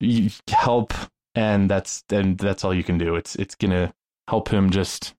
you 0.00 0.30
help 0.48 0.94
and 1.34 1.70
that's 1.70 2.04
and 2.10 2.38
that's 2.38 2.64
all 2.64 2.74
you 2.74 2.84
can 2.84 2.98
do. 2.98 3.16
It's 3.16 3.36
it's 3.36 3.54
gonna 3.54 3.92
help 4.28 4.48
him 4.48 4.70
just 4.70 5.14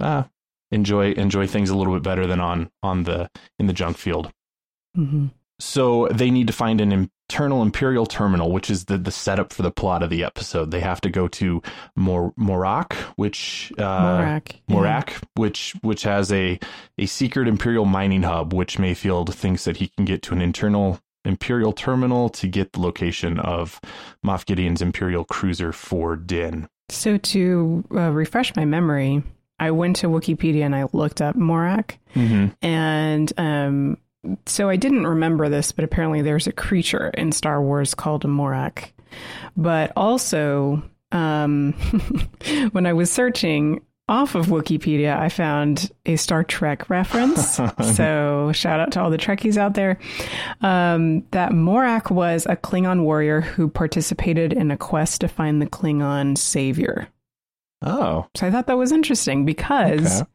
uh, 0.00 0.24
enjoy 0.70 1.12
enjoy 1.12 1.46
things 1.46 1.70
a 1.70 1.76
little 1.76 1.94
bit 1.94 2.02
better 2.02 2.26
than 2.26 2.40
on 2.40 2.70
on 2.82 3.04
the 3.04 3.30
in 3.58 3.66
the 3.66 3.72
junk 3.72 3.96
field. 3.96 4.32
Mm-hmm. 4.96 5.26
So 5.60 6.08
they 6.10 6.30
need 6.30 6.46
to 6.46 6.52
find 6.52 6.80
an 6.80 6.92
internal 7.30 7.62
Imperial 7.62 8.06
terminal, 8.06 8.50
which 8.50 8.70
is 8.70 8.86
the, 8.86 8.98
the 8.98 9.12
setup 9.12 9.52
for 9.52 9.62
the 9.62 9.70
plot 9.70 10.02
of 10.02 10.10
the 10.10 10.24
episode. 10.24 10.70
They 10.70 10.80
have 10.80 11.00
to 11.02 11.10
go 11.10 11.28
to 11.28 11.62
Mor- 11.94 12.32
Morak, 12.38 12.94
which 13.16 13.72
uh, 13.78 13.82
Morak, 13.82 14.60
Morak, 14.68 15.10
yeah. 15.10 15.18
which 15.36 15.74
which 15.82 16.02
has 16.02 16.32
a 16.32 16.58
a 16.98 17.06
secret 17.06 17.46
Imperial 17.46 17.84
mining 17.84 18.22
hub, 18.22 18.52
which 18.52 18.78
Mayfeld 18.78 19.32
thinks 19.32 19.64
that 19.64 19.76
he 19.76 19.88
can 19.88 20.04
get 20.04 20.22
to 20.22 20.34
an 20.34 20.40
internal 20.40 20.98
Imperial 21.24 21.72
terminal 21.72 22.30
to 22.30 22.48
get 22.48 22.72
the 22.72 22.80
location 22.80 23.38
of 23.38 23.80
Moff 24.24 24.46
Gideon's 24.46 24.80
Imperial 24.80 25.24
cruiser 25.24 25.72
for 25.72 26.16
Din. 26.16 26.68
So 26.88 27.18
to 27.18 27.84
uh, 27.94 28.10
refresh 28.10 28.56
my 28.56 28.64
memory, 28.64 29.22
I 29.58 29.70
went 29.70 29.96
to 29.96 30.08
Wikipedia 30.08 30.62
and 30.62 30.74
I 30.74 30.88
looked 30.92 31.20
up 31.20 31.36
Morak, 31.36 31.98
mm-hmm. 32.14 32.48
and 32.62 33.32
um, 33.36 33.98
so 34.46 34.68
I 34.68 34.76
didn't 34.76 35.06
remember 35.06 35.48
this, 35.48 35.72
but 35.72 35.84
apparently 35.84 36.22
there's 36.22 36.46
a 36.46 36.52
creature 36.52 37.08
in 37.08 37.32
Star 37.32 37.62
Wars 37.62 37.94
called 37.94 38.24
a 38.24 38.28
Morak. 38.28 38.92
But 39.56 39.92
also, 39.96 40.82
um, 41.12 41.72
when 42.72 42.86
I 42.86 42.92
was 42.92 43.10
searching 43.10 43.80
off 44.08 44.34
of 44.34 44.46
Wikipedia, 44.46 45.16
I 45.16 45.28
found 45.28 45.90
a 46.04 46.16
Star 46.16 46.44
Trek 46.44 46.90
reference. 46.90 47.56
so 47.94 48.50
shout 48.52 48.80
out 48.80 48.92
to 48.92 49.00
all 49.00 49.10
the 49.10 49.18
Trekkies 49.18 49.56
out 49.56 49.74
there. 49.74 49.98
Um, 50.60 51.22
that 51.30 51.52
Morak 51.52 52.10
was 52.10 52.44
a 52.46 52.56
Klingon 52.56 53.04
warrior 53.04 53.40
who 53.40 53.68
participated 53.68 54.52
in 54.52 54.70
a 54.70 54.76
quest 54.76 55.20
to 55.22 55.28
find 55.28 55.62
the 55.62 55.66
Klingon 55.66 56.36
savior. 56.36 57.08
Oh. 57.82 58.26
So 58.36 58.46
I 58.46 58.50
thought 58.50 58.66
that 58.66 58.78
was 58.78 58.92
interesting 58.92 59.44
because. 59.44 60.22
Okay 60.22 60.30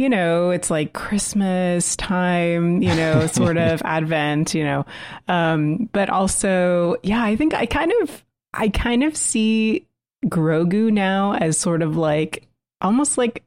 you 0.00 0.08
know, 0.08 0.48
it's 0.48 0.70
like 0.70 0.94
Christmas 0.94 1.94
time, 1.94 2.80
you 2.80 2.94
know, 2.94 3.26
sort 3.30 3.58
of 3.58 3.82
Advent, 3.84 4.54
you 4.54 4.64
know. 4.64 4.86
Um, 5.28 5.90
but 5.92 6.08
also, 6.08 6.96
yeah, 7.02 7.22
I 7.22 7.36
think 7.36 7.52
I 7.52 7.66
kind 7.66 7.92
of, 8.00 8.24
I 8.54 8.70
kind 8.70 9.04
of 9.04 9.14
see 9.14 9.86
Grogu 10.24 10.90
now 10.90 11.34
as 11.34 11.58
sort 11.58 11.82
of 11.82 11.98
like 11.98 12.48
almost 12.80 13.18
like, 13.18 13.44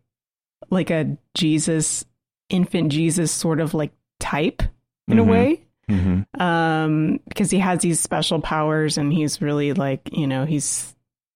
like 0.69 0.91
a 0.91 1.17
Jesus, 1.33 2.05
infant 2.49 2.91
Jesus 2.91 3.31
sort 3.31 3.59
of 3.59 3.73
like 3.73 3.91
type 4.19 4.61
in 5.07 5.17
mm-hmm. 5.17 5.19
a 5.19 5.23
way. 5.23 5.61
Mm-hmm. 5.89 6.39
Um, 6.39 7.19
because 7.27 7.49
he 7.49 7.57
has 7.57 7.79
these 7.79 7.99
special 7.99 8.39
powers 8.39 8.99
and 8.99 9.11
he's 9.11 9.41
really 9.41 9.73
like, 9.73 10.07
you 10.11 10.27
know, 10.27 10.45
he's 10.45 10.93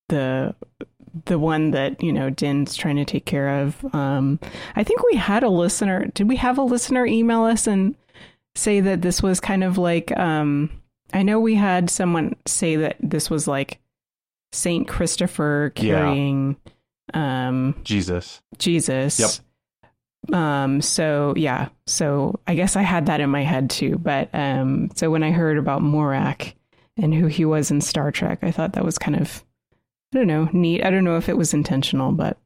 the 0.09 0.53
the 1.25 1.39
one 1.39 1.71
that 1.71 2.01
you 2.01 2.13
know 2.13 2.29
Din's 2.29 2.75
trying 2.75 2.97
to 2.97 3.05
take 3.05 3.25
care 3.25 3.61
of. 3.61 3.83
Um, 3.93 4.39
I 4.75 4.83
think 4.83 5.03
we 5.03 5.17
had 5.17 5.43
a 5.43 5.49
listener. 5.49 6.07
Did 6.13 6.27
we 6.27 6.35
have 6.37 6.57
a 6.57 6.63
listener 6.63 7.05
email 7.05 7.43
us 7.43 7.67
and 7.67 7.95
say 8.55 8.79
that 8.81 9.01
this 9.01 9.21
was 9.21 9.39
kind 9.39 9.63
of 9.63 9.77
like? 9.77 10.17
Um, 10.17 10.69
I 11.13 11.23
know 11.23 11.39
we 11.39 11.55
had 11.55 11.89
someone 11.89 12.35
say 12.45 12.75
that 12.77 12.97
this 12.99 13.29
was 13.29 13.47
like 13.47 13.79
Saint 14.51 14.87
Christopher 14.87 15.71
carrying 15.75 16.57
yeah. 17.13 17.47
um, 17.47 17.75
Jesus. 17.83 18.41
Jesus. 18.57 19.19
Yep. 19.19 20.35
Um, 20.35 20.81
so 20.81 21.33
yeah, 21.37 21.69
so 21.85 22.39
I 22.47 22.55
guess 22.55 22.75
I 22.75 22.81
had 22.81 23.05
that 23.05 23.21
in 23.21 23.29
my 23.29 23.43
head 23.43 23.69
too. 23.69 23.97
But 23.97 24.29
um, 24.33 24.89
so 24.95 25.09
when 25.09 25.23
I 25.23 25.31
heard 25.31 25.57
about 25.57 25.81
Morak 25.81 26.53
and 26.97 27.13
who 27.13 27.27
he 27.27 27.45
was 27.45 27.71
in 27.71 27.81
Star 27.81 28.11
Trek, 28.11 28.39
I 28.41 28.51
thought 28.51 28.73
that 28.73 28.85
was 28.85 28.97
kind 28.97 29.17
of 29.17 29.43
I 30.13 30.19
don't 30.19 30.27
know, 30.27 30.49
neat. 30.53 30.85
I 30.85 30.89
don't 30.89 31.03
know 31.03 31.17
if 31.17 31.27
it 31.27 31.37
was 31.37 31.53
intentional, 31.53 32.11
but 32.11 32.37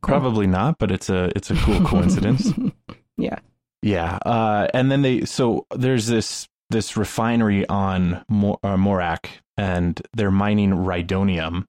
cool. 0.00 0.18
probably 0.18 0.46
not. 0.46 0.78
But 0.78 0.90
it's 0.90 1.10
a 1.10 1.30
it's 1.36 1.50
a 1.50 1.56
cool 1.56 1.80
coincidence. 1.84 2.50
yeah, 3.18 3.38
yeah. 3.82 4.18
Uh, 4.24 4.68
and 4.72 4.90
then 4.90 5.02
they 5.02 5.24
so 5.24 5.66
there's 5.74 6.06
this 6.06 6.48
this 6.70 6.96
refinery 6.96 7.68
on 7.68 8.24
Mor- 8.28 8.58
uh, 8.62 8.76
Morak, 8.76 9.26
and 9.56 10.00
they're 10.14 10.30
mining 10.30 10.70
rhydonium, 10.70 11.66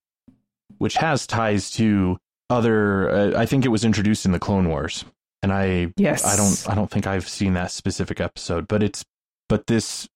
which 0.78 0.96
has 0.96 1.28
ties 1.28 1.70
to 1.72 2.18
other. 2.50 3.10
Uh, 3.10 3.40
I 3.40 3.46
think 3.46 3.66
it 3.66 3.70
was 3.70 3.84
introduced 3.84 4.26
in 4.26 4.32
the 4.32 4.40
Clone 4.40 4.70
Wars, 4.70 5.04
and 5.42 5.52
I 5.52 5.92
yes, 5.98 6.26
I 6.26 6.38
don't 6.38 6.72
I 6.72 6.76
don't 6.76 6.90
think 6.90 7.06
I've 7.06 7.28
seen 7.28 7.54
that 7.56 7.72
specific 7.72 8.22
episode, 8.22 8.68
but 8.70 8.82
it's 8.82 9.04
but 9.50 9.68
this 9.68 10.08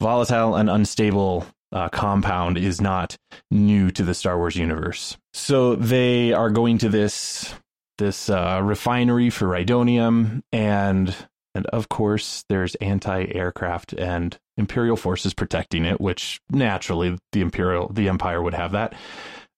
volatile 0.00 0.56
and 0.56 0.68
unstable 0.68 1.46
uh, 1.72 1.88
compound 1.88 2.58
is 2.58 2.80
not 2.80 3.16
new 3.50 3.90
to 3.90 4.02
the 4.02 4.14
Star 4.14 4.38
Wars 4.38 4.56
universe. 4.56 5.16
So 5.32 5.74
they 5.74 6.32
are 6.32 6.50
going 6.50 6.78
to 6.78 6.88
this 6.88 7.54
this 7.98 8.30
uh, 8.30 8.60
refinery 8.62 9.28
for 9.30 9.46
rhydonium, 9.46 10.42
and 10.52 11.14
and 11.54 11.66
of 11.66 11.88
course 11.88 12.44
there's 12.48 12.74
anti-aircraft 12.76 13.92
and 13.92 14.38
Imperial 14.56 14.96
forces 14.96 15.34
protecting 15.34 15.84
it, 15.84 16.00
which 16.00 16.40
naturally 16.50 17.16
the 17.32 17.40
Imperial 17.40 17.88
the 17.92 18.08
Empire 18.08 18.42
would 18.42 18.54
have 18.54 18.72
that. 18.72 18.94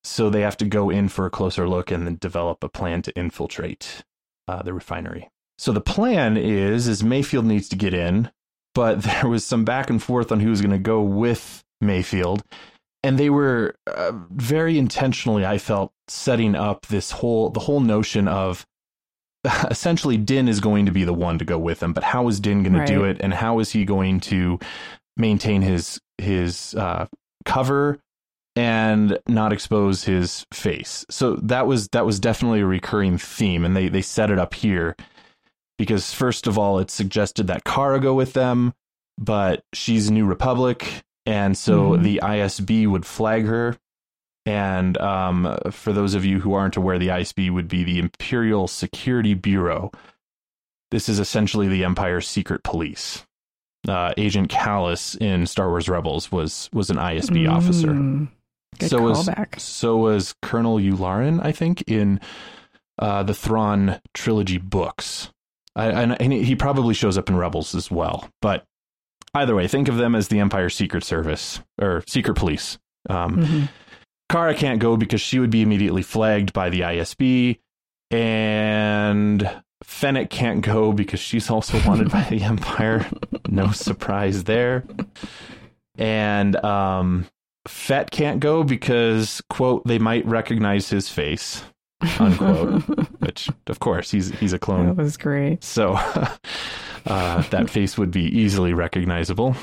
So 0.02 0.30
they 0.30 0.40
have 0.40 0.56
to 0.58 0.64
go 0.64 0.88
in 0.90 1.08
for 1.08 1.26
a 1.26 1.30
closer 1.30 1.68
look 1.68 1.90
and 1.90 2.06
then 2.06 2.16
develop 2.20 2.64
a 2.64 2.68
plan 2.68 3.02
to 3.02 3.16
infiltrate 3.16 4.02
uh, 4.48 4.62
the 4.62 4.72
refinery. 4.72 5.28
So 5.58 5.72
the 5.72 5.80
plan 5.80 6.36
is 6.36 6.88
is 6.88 7.02
Mayfeld 7.02 7.44
needs 7.44 7.68
to 7.68 7.76
get 7.76 7.94
in, 7.94 8.30
but 8.74 9.02
there 9.02 9.28
was 9.28 9.44
some 9.44 9.64
back 9.64 9.90
and 9.90 10.02
forth 10.02 10.32
on 10.32 10.40
who's 10.40 10.60
going 10.60 10.70
to 10.72 10.78
go 10.78 11.02
with 11.02 11.62
Mayfeld. 11.82 12.42
and 13.02 13.18
they 13.18 13.30
were 13.30 13.74
uh, 13.86 14.12
very 14.30 14.78
intentionally, 14.78 15.46
I 15.46 15.58
felt, 15.58 15.92
setting 16.08 16.54
up 16.54 16.86
this 16.86 17.10
whole 17.12 17.50
the 17.50 17.60
whole 17.60 17.80
notion 17.80 18.28
of 18.28 18.66
essentially 19.70 20.16
Din 20.16 20.48
is 20.48 20.60
going 20.60 20.86
to 20.86 20.92
be 20.92 21.04
the 21.04 21.14
one 21.14 21.38
to 21.38 21.44
go 21.44 21.58
with 21.58 21.82
him, 21.82 21.92
but 21.92 22.04
how 22.04 22.28
is 22.28 22.40
Din 22.40 22.62
going 22.62 22.74
right. 22.74 22.86
to 22.86 22.92
do 22.92 23.04
it, 23.04 23.18
and 23.20 23.32
how 23.32 23.58
is 23.58 23.70
he 23.70 23.84
going 23.84 24.20
to 24.20 24.58
maintain 25.16 25.62
his 25.62 26.00
his 26.18 26.74
uh, 26.74 27.06
cover 27.44 27.98
and 28.56 29.18
not 29.26 29.52
expose 29.52 30.04
his 30.04 30.46
face? 30.52 31.06
So 31.10 31.36
that 31.36 31.66
was 31.66 31.88
that 31.88 32.04
was 32.04 32.20
definitely 32.20 32.60
a 32.60 32.66
recurring 32.66 33.18
theme, 33.18 33.64
and 33.64 33.76
they 33.76 33.88
they 33.88 34.02
set 34.02 34.30
it 34.30 34.38
up 34.38 34.54
here 34.54 34.96
because 35.78 36.12
first 36.12 36.46
of 36.46 36.58
all, 36.58 36.78
it 36.78 36.90
suggested 36.90 37.46
that 37.46 37.64
Cara 37.64 38.00
go 38.00 38.12
with 38.12 38.34
them, 38.34 38.74
but 39.16 39.64
she's 39.72 40.10
New 40.10 40.26
Republic, 40.26 41.02
and 41.26 41.56
so 41.56 41.90
mm-hmm. 41.90 42.02
the 42.02 42.20
ISB 42.22 42.86
would 42.86 43.06
flag 43.06 43.46
her 43.46 43.76
and 44.46 44.96
um, 44.98 45.58
for 45.70 45.92
those 45.92 46.14
of 46.14 46.24
you 46.24 46.40
who 46.40 46.54
aren't 46.54 46.76
aware, 46.76 46.98
the 46.98 47.08
ISB 47.08 47.52
would 47.52 47.68
be 47.68 47.84
the 47.84 47.98
Imperial 47.98 48.66
Security 48.66 49.34
Bureau. 49.34 49.92
This 50.90 51.08
is 51.08 51.18
essentially 51.20 51.68
the 51.68 51.84
Empire's 51.84 52.26
secret 52.26 52.62
police. 52.64 53.24
Uh, 53.86 54.12
Agent 54.16 54.50
Kallus 54.50 55.16
in 55.16 55.46
Star 55.46 55.68
Wars 55.68 55.88
Rebels 55.88 56.32
was 56.32 56.68
was 56.72 56.90
an 56.90 56.96
ISB 56.96 57.46
mm, 57.46 57.50
officer. 57.50 58.28
Good 58.78 58.90
so 58.90 59.02
was 59.02 59.28
so 59.58 59.96
was 59.96 60.34
Colonel 60.42 60.76
Yularen, 60.76 61.44
I 61.44 61.52
think, 61.52 61.82
in 61.86 62.20
uh, 62.98 63.22
the 63.22 63.34
Thrawn 63.34 64.00
trilogy 64.14 64.58
books. 64.58 65.30
I, 65.76 65.86
and, 65.86 66.20
and 66.20 66.32
he 66.32 66.56
probably 66.56 66.94
shows 66.94 67.16
up 67.16 67.28
in 67.28 67.36
Rebels 67.36 67.74
as 67.74 67.90
well. 67.90 68.28
But 68.42 68.66
either 69.34 69.54
way, 69.54 69.68
think 69.68 69.88
of 69.88 69.96
them 69.96 70.14
as 70.14 70.28
the 70.28 70.38
Empire 70.40 70.70
Secret 70.70 71.04
Service 71.04 71.60
or 71.80 72.02
Secret 72.06 72.34
Police. 72.34 72.78
Um, 73.08 73.36
mm-hmm. 73.36 73.64
Cara 74.28 74.54
can't 74.54 74.78
go 74.80 74.96
because 74.96 75.20
she 75.20 75.38
would 75.38 75.50
be 75.50 75.62
immediately 75.62 76.02
flagged 76.02 76.52
by 76.52 76.70
the 76.70 76.80
ISB, 76.80 77.58
and 78.10 79.62
Fennec 79.82 80.30
can't 80.30 80.60
go 80.60 80.92
because 80.92 81.20
she's 81.20 81.50
also 81.50 81.80
wanted 81.86 82.10
by 82.10 82.22
the 82.24 82.42
Empire. 82.42 83.06
No 83.48 83.72
surprise 83.72 84.44
there. 84.44 84.84
And 85.96 86.56
um, 86.64 87.26
Fett 87.66 88.10
can't 88.10 88.40
go 88.40 88.62
because 88.62 89.42
quote 89.50 89.84
they 89.86 89.98
might 89.98 90.24
recognize 90.26 90.88
his 90.90 91.08
face 91.08 91.64
unquote. 92.18 92.82
which 93.20 93.48
of 93.66 93.80
course 93.80 94.10
he's 94.10 94.30
he's 94.38 94.52
a 94.52 94.58
clone. 94.58 94.86
That 94.86 94.96
was 94.96 95.16
great. 95.16 95.62
So 95.62 95.92
uh, 97.06 97.42
that 97.50 97.70
face 97.70 97.98
would 97.98 98.10
be 98.10 98.24
easily 98.24 98.72
recognizable. 98.72 99.56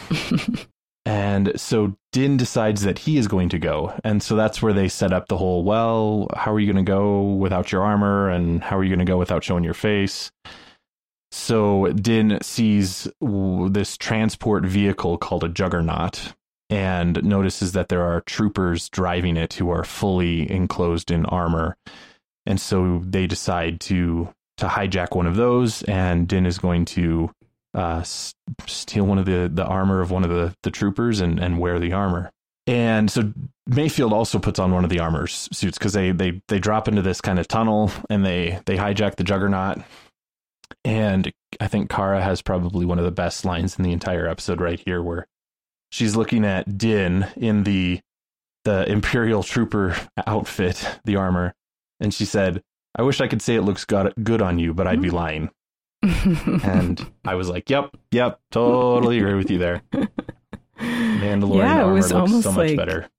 And 1.05 1.57
so 1.57 1.95
Din 2.11 2.35
decides 2.35 2.81
that 2.81 2.99
he 2.99 3.17
is 3.17 3.29
going 3.29 3.47
to 3.49 3.59
go. 3.59 3.97
And 4.03 4.21
so 4.21 4.35
that's 4.35 4.61
where 4.61 4.73
they 4.73 4.89
set 4.89 5.13
up 5.13 5.29
the 5.29 5.37
whole 5.37 5.63
well, 5.63 6.27
how 6.35 6.51
are 6.51 6.59
you 6.59 6.71
going 6.71 6.85
to 6.85 6.89
go 6.89 7.21
without 7.21 7.71
your 7.71 7.83
armor? 7.83 8.29
And 8.29 8.61
how 8.61 8.77
are 8.77 8.83
you 8.83 8.89
going 8.89 9.05
to 9.05 9.09
go 9.09 9.17
without 9.17 9.43
showing 9.43 9.63
your 9.63 9.73
face? 9.73 10.31
So 11.31 11.87
Din 11.93 12.39
sees 12.41 13.07
this 13.21 13.97
transport 13.97 14.65
vehicle 14.65 15.17
called 15.17 15.43
a 15.43 15.49
juggernaut 15.49 16.33
and 16.69 17.23
notices 17.23 17.71
that 17.71 17.89
there 17.89 18.03
are 18.03 18.21
troopers 18.21 18.89
driving 18.89 19.37
it 19.37 19.53
who 19.53 19.69
are 19.69 19.83
fully 19.83 20.49
enclosed 20.51 21.11
in 21.11 21.25
armor. 21.25 21.77
And 22.47 22.59
so 22.59 23.01
they 23.05 23.27
decide 23.27 23.79
to 23.81 24.33
to 24.57 24.67
hijack 24.67 25.15
one 25.15 25.27
of 25.27 25.35
those 25.35 25.83
and 25.83 26.27
Din 26.27 26.47
is 26.47 26.57
going 26.57 26.85
to 26.85 27.29
uh, 27.75 28.01
steal 28.65 29.05
one 29.05 29.19
of 29.19 29.25
the, 29.25 29.51
the 29.53 29.63
armor 29.63 30.01
of 30.01 30.09
one 30.09 30.23
of 30.23 30.31
the, 30.31 30.55
the 30.63 30.71
troopers 30.71 31.19
and, 31.19 31.39
and 31.39 31.59
wear 31.59 31.77
the 31.77 31.93
armor. 31.93 32.31
And 32.65 33.11
so 33.11 33.31
Mayfeld 33.69 34.11
also 34.11 34.39
puts 34.39 34.57
on 34.57 34.73
one 34.73 34.83
of 34.83 34.89
the 34.89 34.99
armor 34.99 35.27
suits 35.27 35.77
because 35.77 35.93
they, 35.93 36.11
they 36.11 36.41
they 36.47 36.59
drop 36.59 36.87
into 36.87 37.01
this 37.01 37.21
kind 37.21 37.39
of 37.39 37.47
tunnel 37.47 37.91
and 38.09 38.25
they 38.25 38.59
they 38.65 38.75
hijack 38.75 39.15
the 39.15 39.23
Juggernaut. 39.23 39.83
And 40.83 41.31
I 41.61 41.67
think 41.67 41.89
Cara 41.89 42.21
has 42.21 42.41
probably 42.41 42.85
one 42.85 42.99
of 42.99 43.05
the 43.05 43.11
best 43.11 43.45
lines 43.45 43.77
in 43.77 43.83
the 43.83 43.93
entire 43.93 44.27
episode 44.27 44.59
right 44.59 44.79
here, 44.79 45.01
where 45.01 45.27
she's 45.91 46.17
looking 46.17 46.43
at 46.43 46.77
Din 46.77 47.27
in 47.37 47.63
the 47.63 48.01
the 48.65 48.89
Imperial 48.91 49.43
Trooper 49.43 49.95
outfit, 50.25 50.99
the 51.05 51.15
armor, 51.15 51.53
and 51.99 52.13
she 52.13 52.25
said, 52.25 52.63
"I 52.95 53.03
wish 53.03 53.21
I 53.21 53.27
could 53.27 53.41
say 53.41 53.55
it 53.55 53.61
looks 53.61 53.85
good 53.85 54.41
on 54.41 54.59
you, 54.59 54.73
but 54.73 54.87
I'd 54.87 55.01
be 55.01 55.09
mm-hmm. 55.09 55.17
lying." 55.17 55.49
and 56.63 57.05
I 57.25 57.35
was 57.35 57.49
like, 57.49 57.69
"Yep, 57.69 57.95
yep, 58.11 58.39
totally 58.51 59.19
agree 59.19 59.35
with 59.35 59.49
you 59.49 59.57
there." 59.57 59.81
Mandalorian 60.79 61.57
yeah, 61.57 61.87
it 61.87 61.91
was 61.91 62.11
almost 62.11 62.43
so 62.43 62.51
much 62.51 62.69
like 62.69 62.77
better. 62.77 63.09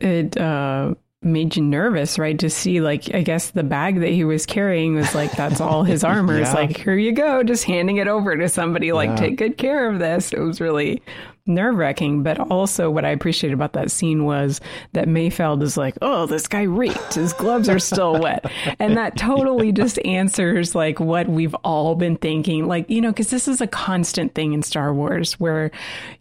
It 0.00 0.36
uh, 0.36 0.94
made 1.22 1.56
you 1.56 1.62
nervous, 1.62 2.18
right? 2.18 2.38
To 2.38 2.48
see, 2.48 2.80
like, 2.80 3.14
I 3.14 3.22
guess 3.22 3.50
the 3.50 3.62
bag 3.62 4.00
that 4.00 4.10
he 4.10 4.24
was 4.24 4.46
carrying 4.46 4.94
was 4.94 5.14
like, 5.14 5.32
that's 5.32 5.60
all 5.60 5.84
his 5.84 6.04
armor. 6.04 6.36
yeah. 6.36 6.44
It's 6.44 6.54
like, 6.54 6.76
here 6.76 6.96
you 6.96 7.12
go, 7.12 7.42
just 7.42 7.64
handing 7.64 7.98
it 7.98 8.08
over 8.08 8.36
to 8.36 8.48
somebody, 8.48 8.92
like, 8.92 9.10
yeah. 9.10 9.16
take 9.16 9.36
good 9.36 9.58
care 9.58 9.88
of 9.88 9.98
this. 9.98 10.32
It 10.32 10.40
was 10.40 10.60
really 10.60 11.02
nerve 11.46 11.76
wracking. 11.76 12.22
But 12.22 12.38
also, 12.38 12.90
what 12.90 13.04
I 13.04 13.10
appreciated 13.10 13.54
about 13.54 13.72
that 13.74 13.90
scene 13.90 14.24
was 14.24 14.60
that 14.92 15.08
Mayfeld 15.08 15.62
is 15.62 15.76
like, 15.76 15.96
"Oh, 16.02 16.26
this 16.26 16.46
guy 16.46 16.62
reeked. 16.62 17.14
His 17.14 17.32
gloves 17.32 17.68
are 17.68 17.78
still 17.78 18.20
wet," 18.20 18.50
and 18.78 18.96
that 18.96 19.16
totally 19.16 19.72
just 19.72 19.98
answers 20.04 20.74
like 20.74 21.00
what 21.00 21.28
we've 21.28 21.54
all 21.56 21.94
been 21.94 22.16
thinking. 22.16 22.66
Like 22.66 22.88
you 22.90 23.00
know, 23.00 23.10
because 23.10 23.30
this 23.30 23.48
is 23.48 23.60
a 23.60 23.66
constant 23.66 24.34
thing 24.34 24.52
in 24.52 24.62
Star 24.62 24.92
Wars 24.94 25.34
where 25.40 25.70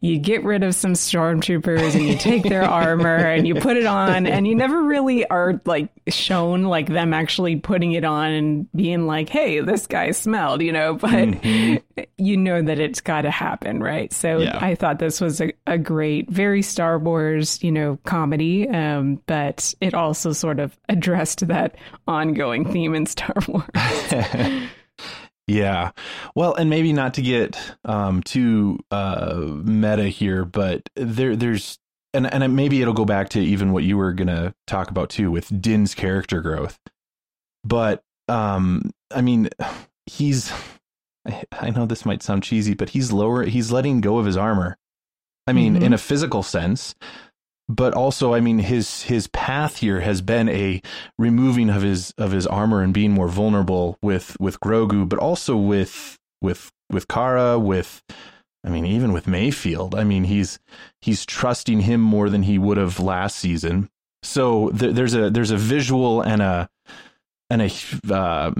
you 0.01 0.17
get 0.17 0.43
rid 0.43 0.63
of 0.63 0.75
some 0.75 0.93
stormtroopers 0.93 1.95
and 1.95 2.05
you 2.05 2.17
take 2.17 2.43
their 2.43 2.63
armor 2.69 3.15
and 3.15 3.47
you 3.47 3.55
put 3.55 3.77
it 3.77 3.85
on, 3.85 4.27
and 4.27 4.47
you 4.47 4.55
never 4.55 4.83
really 4.83 5.25
are 5.27 5.61
like 5.65 5.89
shown 6.07 6.63
like 6.63 6.87
them 6.87 7.13
actually 7.13 7.55
putting 7.55 7.91
it 7.93 8.03
on 8.03 8.31
and 8.31 8.71
being 8.73 9.07
like, 9.07 9.29
"Hey, 9.29 9.59
this 9.59 9.87
guy 9.87 10.11
smelled," 10.11 10.61
you 10.61 10.71
know. 10.71 10.95
But 10.95 11.11
mm-hmm. 11.11 11.77
You 12.17 12.37
know 12.37 12.61
that 12.61 12.79
it's 12.79 13.01
got 13.01 13.21
to 13.21 13.31
happen, 13.31 13.81
right? 13.81 14.11
So 14.11 14.39
yeah. 14.39 14.57
I 14.59 14.75
thought 14.75 14.99
this 14.99 15.21
was 15.21 15.41
a, 15.41 15.51
a 15.67 15.77
great, 15.77 16.29
very 16.29 16.61
Star 16.61 16.99
Wars, 16.99 17.61
you 17.63 17.71
know, 17.71 17.97
comedy, 18.05 18.67
um, 18.69 19.21
but 19.25 19.73
it 19.81 19.93
also 19.93 20.33
sort 20.33 20.59
of 20.59 20.77
addressed 20.89 21.47
that 21.47 21.75
ongoing 22.07 22.71
theme 22.71 22.95
in 22.95 23.05
Star 23.05 23.35
Wars. 23.47 23.67
yeah. 25.47 25.91
Well, 26.35 26.55
and 26.55 26.69
maybe 26.69 26.93
not 26.93 27.15
to 27.15 27.21
get 27.21 27.59
um, 27.85 28.23
too 28.23 28.79
uh, 28.91 29.41
meta 29.45 30.05
here, 30.05 30.45
but 30.45 30.89
there, 30.95 31.35
there's, 31.35 31.79
and 32.13 32.31
and 32.31 32.55
maybe 32.55 32.81
it'll 32.81 32.93
go 32.93 33.05
back 33.05 33.29
to 33.29 33.39
even 33.39 33.71
what 33.71 33.83
you 33.83 33.95
were 33.95 34.13
gonna 34.13 34.55
talk 34.65 34.89
about 34.89 35.09
too 35.09 35.29
with 35.29 35.61
Din's 35.61 35.93
character 35.93 36.41
growth. 36.41 36.79
But 37.63 38.01
um, 38.27 38.91
I 39.11 39.21
mean, 39.21 39.49
he's 40.05 40.51
I 41.51 41.69
know 41.69 41.85
this 41.85 42.05
might 42.05 42.23
sound 42.23 42.43
cheesy, 42.43 42.73
but 42.73 42.89
he's 42.89 43.11
lower. 43.11 43.43
He's 43.43 43.71
letting 43.71 44.01
go 44.01 44.17
of 44.17 44.25
his 44.25 44.37
armor 44.37 44.77
I 45.49 45.53
mean, 45.53 45.73
mm-hmm. 45.73 45.83
in 45.83 45.93
a 45.93 45.97
physical 45.97 46.43
sense, 46.43 46.93
but 47.67 47.95
also, 47.95 48.35
I 48.35 48.39
mean, 48.39 48.59
his 48.59 49.01
his 49.01 49.25
path 49.27 49.77
here 49.77 49.99
has 49.99 50.21
been 50.21 50.47
a 50.47 50.79
removing 51.17 51.71
of 51.71 51.81
his 51.81 52.13
of 52.19 52.31
his 52.31 52.45
armor 52.45 52.83
and 52.83 52.93
being 52.93 53.11
more 53.11 53.27
vulnerable 53.27 53.97
with 54.03 54.37
with 54.39 54.59
Grogu, 54.59 55.09
but 55.09 55.17
also 55.17 55.57
with 55.57 56.19
with 56.39 56.71
with 56.91 57.07
Cara, 57.07 57.57
with 57.57 58.03
I 58.63 58.69
mean, 58.69 58.85
even 58.85 59.11
with 59.11 59.25
Mayfeld. 59.25 59.97
I 59.97 60.03
mean, 60.03 60.25
he's 60.25 60.59
he's 61.01 61.25
trusting 61.25 61.81
him 61.81 61.99
more 61.99 62.29
than 62.29 62.43
he 62.43 62.59
would 62.59 62.77
have 62.77 62.99
last 62.99 63.37
season. 63.37 63.89
So 64.21 64.69
th- 64.69 64.93
there's 64.93 65.15
a 65.15 65.31
there's 65.31 65.51
a 65.51 65.57
visual 65.57 66.21
and 66.21 66.43
a 66.43 66.69
and 67.49 67.63
a 67.63 67.71
uh, 68.13 68.51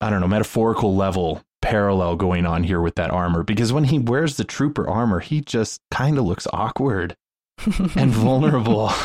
I 0.00 0.10
don't 0.10 0.20
know 0.20 0.26
metaphorical 0.26 0.96
level 0.96 1.40
parallel 1.62 2.16
going 2.16 2.44
on 2.44 2.64
here 2.64 2.80
with 2.80 2.96
that 2.96 3.10
armor 3.10 3.42
because 3.42 3.72
when 3.72 3.84
he 3.84 3.98
wears 3.98 4.36
the 4.36 4.44
trooper 4.44 4.86
armor, 4.88 5.20
he 5.20 5.40
just 5.40 5.80
kind 5.90 6.18
of 6.18 6.24
looks 6.24 6.46
awkward 6.52 7.16
and 7.96 8.10
vulnerable. 8.10 8.92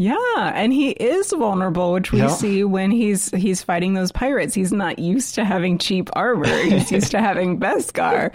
Yeah, 0.00 0.52
and 0.54 0.72
he 0.72 0.90
is 0.90 1.32
vulnerable, 1.32 1.92
which 1.92 2.12
we 2.12 2.28
see 2.28 2.62
when 2.62 2.92
he's 2.92 3.32
he's 3.32 3.64
fighting 3.64 3.94
those 3.94 4.12
pirates. 4.12 4.54
He's 4.54 4.72
not 4.72 5.00
used 5.00 5.34
to 5.34 5.44
having 5.44 5.76
cheap 5.76 6.08
armor. 6.12 6.46
He's 6.46 6.92
used 6.92 7.10
to 7.10 7.20
having 7.20 7.58
Beskar. 7.58 8.30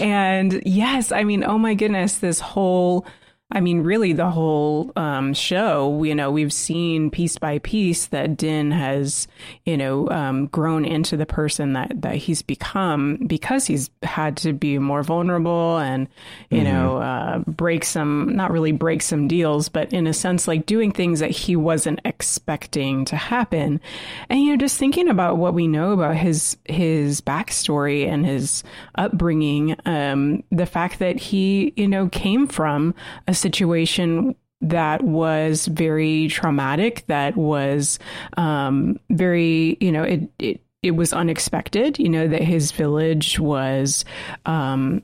And 0.00 0.62
yes, 0.64 1.10
I 1.10 1.24
mean, 1.24 1.42
oh 1.42 1.58
my 1.58 1.74
goodness, 1.74 2.18
this 2.18 2.38
whole 2.38 3.04
I 3.50 3.60
mean, 3.60 3.80
really, 3.80 4.12
the 4.12 4.28
whole 4.28 4.92
um, 4.94 5.32
show, 5.32 6.04
you 6.04 6.14
know, 6.14 6.30
we've 6.30 6.52
seen 6.52 7.10
piece 7.10 7.38
by 7.38 7.60
piece 7.60 8.08
that 8.08 8.36
Din 8.36 8.70
has, 8.72 9.26
you 9.64 9.78
know, 9.78 10.06
um, 10.10 10.48
grown 10.48 10.84
into 10.84 11.16
the 11.16 11.24
person 11.24 11.72
that, 11.72 12.02
that 12.02 12.16
he's 12.16 12.42
become 12.42 13.16
because 13.26 13.66
he's 13.66 13.88
had 14.02 14.36
to 14.38 14.52
be 14.52 14.78
more 14.78 15.02
vulnerable 15.02 15.78
and, 15.78 16.08
you 16.50 16.58
mm-hmm. 16.58 16.70
know, 16.70 16.98
uh, 16.98 17.38
break 17.46 17.84
some, 17.84 18.36
not 18.36 18.50
really 18.50 18.72
break 18.72 19.00
some 19.00 19.26
deals, 19.26 19.70
but 19.70 19.94
in 19.94 20.06
a 20.06 20.12
sense, 20.12 20.46
like 20.46 20.66
doing 20.66 20.92
things 20.92 21.20
that 21.20 21.30
he 21.30 21.56
wasn't 21.56 22.00
expecting 22.04 23.06
to 23.06 23.16
happen. 23.16 23.80
And, 24.28 24.42
you 24.42 24.50
know, 24.50 24.58
just 24.58 24.76
thinking 24.76 25.08
about 25.08 25.38
what 25.38 25.54
we 25.54 25.66
know 25.66 25.92
about 25.92 26.16
his, 26.16 26.58
his 26.66 27.22
backstory 27.22 28.06
and 28.06 28.26
his 28.26 28.62
upbringing, 28.96 29.74
um, 29.86 30.42
the 30.50 30.66
fact 30.66 30.98
that 30.98 31.16
he, 31.16 31.72
you 31.76 31.88
know, 31.88 32.10
came 32.10 32.46
from 32.46 32.94
a 33.26 33.37
situation 33.38 34.34
that 34.60 35.02
was 35.02 35.66
very 35.66 36.28
traumatic, 36.28 37.04
that 37.06 37.36
was 37.36 37.98
um, 38.36 38.98
very, 39.10 39.76
you 39.80 39.92
know, 39.92 40.02
it, 40.02 40.28
it, 40.38 40.60
it 40.82 40.90
was 40.92 41.12
unexpected, 41.12 41.98
you 41.98 42.08
know, 42.08 42.28
that 42.28 42.42
his 42.42 42.72
village 42.72 43.38
was 43.38 44.04
um, 44.46 45.02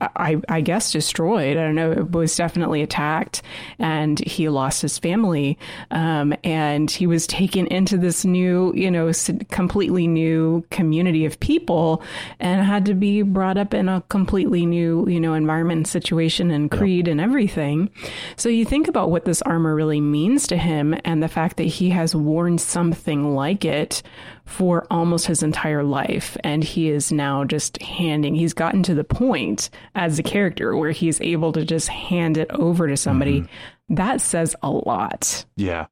I, 0.00 0.40
I, 0.48 0.60
guess 0.62 0.92
destroyed. 0.92 1.56
I 1.56 1.60
don't 1.60 1.74
know. 1.74 1.92
It 1.92 2.10
was 2.12 2.34
definitely 2.34 2.80
attacked, 2.80 3.42
and 3.78 4.18
he 4.20 4.48
lost 4.48 4.80
his 4.80 4.98
family. 4.98 5.58
Um, 5.90 6.34
and 6.42 6.90
he 6.90 7.06
was 7.06 7.26
taken 7.26 7.66
into 7.66 7.98
this 7.98 8.24
new, 8.24 8.72
you 8.74 8.90
know, 8.90 9.12
completely 9.50 10.06
new 10.06 10.64
community 10.70 11.26
of 11.26 11.38
people, 11.40 12.02
and 12.38 12.64
had 12.64 12.86
to 12.86 12.94
be 12.94 13.22
brought 13.22 13.58
up 13.58 13.74
in 13.74 13.88
a 13.88 14.02
completely 14.08 14.64
new, 14.64 15.06
you 15.08 15.20
know, 15.20 15.34
environment, 15.34 15.78
and 15.78 15.86
situation, 15.86 16.50
and 16.50 16.70
creed, 16.70 17.06
and 17.06 17.20
everything. 17.20 17.90
So 18.36 18.48
you 18.48 18.64
think 18.64 18.88
about 18.88 19.10
what 19.10 19.26
this 19.26 19.42
armor 19.42 19.74
really 19.74 20.00
means 20.00 20.46
to 20.46 20.56
him, 20.56 20.98
and 21.04 21.22
the 21.22 21.28
fact 21.28 21.58
that 21.58 21.64
he 21.64 21.90
has 21.90 22.14
worn 22.14 22.56
something 22.56 23.34
like 23.34 23.64
it 23.64 24.02
for 24.50 24.84
almost 24.90 25.26
his 25.26 25.44
entire 25.44 25.84
life. 25.84 26.36
And 26.42 26.64
he 26.64 26.90
is 26.90 27.12
now 27.12 27.44
just 27.44 27.80
handing, 27.80 28.34
he's 28.34 28.52
gotten 28.52 28.82
to 28.82 28.94
the 28.94 29.04
point 29.04 29.70
as 29.94 30.18
a 30.18 30.24
character 30.24 30.76
where 30.76 30.90
he's 30.90 31.20
able 31.20 31.52
to 31.52 31.64
just 31.64 31.88
hand 31.88 32.36
it 32.36 32.50
over 32.50 32.88
to 32.88 32.96
somebody. 32.96 33.42
Mm-hmm. 33.42 33.94
That 33.94 34.20
says 34.20 34.56
a 34.60 34.70
lot. 34.70 35.44
Yeah. 35.56 35.86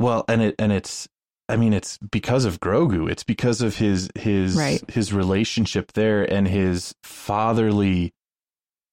Well, 0.00 0.24
and 0.28 0.42
it, 0.42 0.56
and 0.58 0.72
it's, 0.72 1.08
I 1.48 1.56
mean, 1.56 1.72
it's 1.72 1.96
because 1.98 2.44
of 2.44 2.58
Grogu. 2.58 3.08
It's 3.08 3.22
because 3.22 3.62
of 3.62 3.76
his, 3.76 4.10
his, 4.16 4.56
right. 4.56 4.82
his 4.90 5.12
relationship 5.12 5.92
there 5.92 6.24
and 6.24 6.48
his 6.48 6.92
fatherly 7.04 8.12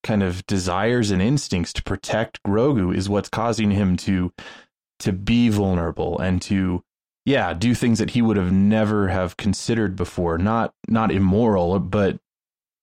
kind 0.03 0.21
of 0.21 0.45
desires 0.45 1.09
and 1.09 1.21
instincts 1.21 1.73
to 1.73 1.83
protect 1.83 2.43
Grogu 2.43 2.95
is 2.95 3.09
what's 3.09 3.29
causing 3.29 3.71
him 3.71 3.97
to, 3.97 4.31
to 4.99 5.11
be 5.11 5.49
vulnerable 5.49 6.19
and 6.19 6.41
to, 6.43 6.83
yeah, 7.25 7.53
do 7.53 7.73
things 7.73 7.99
that 7.99 8.11
he 8.11 8.21
would 8.21 8.37
have 8.37 8.51
never 8.51 9.07
have 9.07 9.37
considered 9.37 9.95
before. 9.95 10.37
Not 10.37 10.73
not 10.87 11.11
immoral, 11.11 11.79
but 11.79 12.19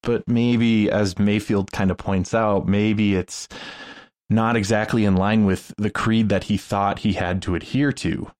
but 0.02 0.26
maybe 0.26 0.90
as 0.90 1.14
Mayfeld 1.14 1.70
kind 1.72 1.90
of 1.90 1.98
points 1.98 2.32
out, 2.34 2.66
maybe 2.66 3.16
it's 3.16 3.48
not 4.30 4.56
exactly 4.56 5.04
in 5.04 5.16
line 5.16 5.44
with 5.44 5.74
the 5.76 5.90
creed 5.90 6.30
that 6.30 6.44
he 6.44 6.56
thought 6.56 7.00
he 7.00 7.12
had 7.12 7.42
to 7.42 7.54
adhere 7.54 7.92
to. 7.92 8.30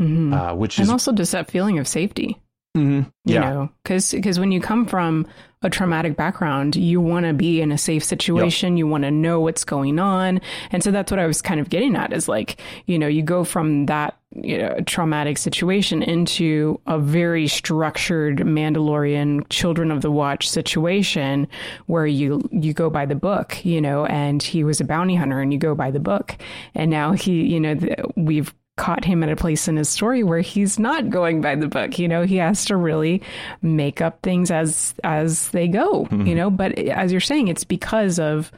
Mm-hmm. 0.00 0.32
Uh, 0.32 0.54
which 0.54 0.78
and 0.78 0.84
is 0.84 0.90
also 0.90 1.12
just 1.12 1.32
that 1.32 1.50
feeling 1.50 1.78
of 1.78 1.88
safety. 1.88 2.40
Mm-hmm. 2.76 3.08
Yeah. 3.24 3.34
You 3.34 3.40
know, 3.40 3.70
because 3.82 4.12
because 4.12 4.38
when 4.38 4.52
you 4.52 4.60
come 4.60 4.86
from 4.86 5.26
a 5.62 5.70
traumatic 5.70 6.16
background, 6.16 6.76
you 6.76 7.00
want 7.00 7.26
to 7.26 7.32
be 7.32 7.60
in 7.60 7.72
a 7.72 7.78
safe 7.78 8.04
situation. 8.04 8.76
Yep. 8.76 8.78
You 8.78 8.86
want 8.86 9.04
to 9.04 9.10
know 9.10 9.40
what's 9.40 9.64
going 9.64 9.98
on, 9.98 10.40
and 10.70 10.84
so 10.84 10.90
that's 10.90 11.10
what 11.10 11.18
I 11.18 11.26
was 11.26 11.42
kind 11.42 11.60
of 11.60 11.70
getting 11.70 11.96
at. 11.96 12.12
Is 12.12 12.28
like 12.28 12.60
you 12.86 12.98
know 12.98 13.06
you 13.08 13.22
go 13.22 13.42
from 13.44 13.86
that 13.86 14.18
you 14.36 14.58
know, 14.58 14.78
traumatic 14.86 15.38
situation 15.38 16.02
into 16.02 16.80
a 16.86 16.98
very 16.98 17.48
structured 17.48 18.38
Mandalorian 18.38 19.48
Children 19.48 19.90
of 19.90 20.02
the 20.02 20.10
Watch 20.10 20.48
situation 20.48 21.48
where 21.86 22.06
you 22.06 22.46
you 22.52 22.74
go 22.74 22.90
by 22.90 23.06
the 23.06 23.14
book, 23.14 23.64
you 23.64 23.80
know, 23.80 24.04
and 24.06 24.42
he 24.42 24.62
was 24.62 24.80
a 24.80 24.84
bounty 24.84 25.14
hunter 25.14 25.40
and 25.40 25.52
you 25.52 25.58
go 25.58 25.74
by 25.74 25.90
the 25.90 26.00
book, 26.00 26.36
and 26.74 26.90
now 26.90 27.12
he, 27.12 27.44
you 27.46 27.58
know, 27.58 27.74
the, 27.74 27.96
we've 28.16 28.54
caught 28.78 29.04
him 29.04 29.22
at 29.22 29.28
a 29.28 29.36
place 29.36 29.68
in 29.68 29.76
his 29.76 29.88
story 29.88 30.22
where 30.24 30.40
he's 30.40 30.78
not 30.78 31.10
going 31.10 31.42
by 31.42 31.54
the 31.56 31.68
book. 31.68 31.98
You 31.98 32.08
know, 32.08 32.22
he 32.22 32.36
has 32.36 32.64
to 32.66 32.76
really 32.76 33.20
make 33.60 34.00
up 34.00 34.22
things 34.22 34.50
as 34.50 34.94
as 35.04 35.50
they 35.50 35.68
go. 35.68 36.06
Mm-hmm. 36.06 36.26
You 36.26 36.34
know, 36.34 36.50
but 36.50 36.78
as 36.78 37.12
you're 37.12 37.20
saying, 37.20 37.48
it's 37.48 37.64
because 37.64 38.18
of 38.18 38.50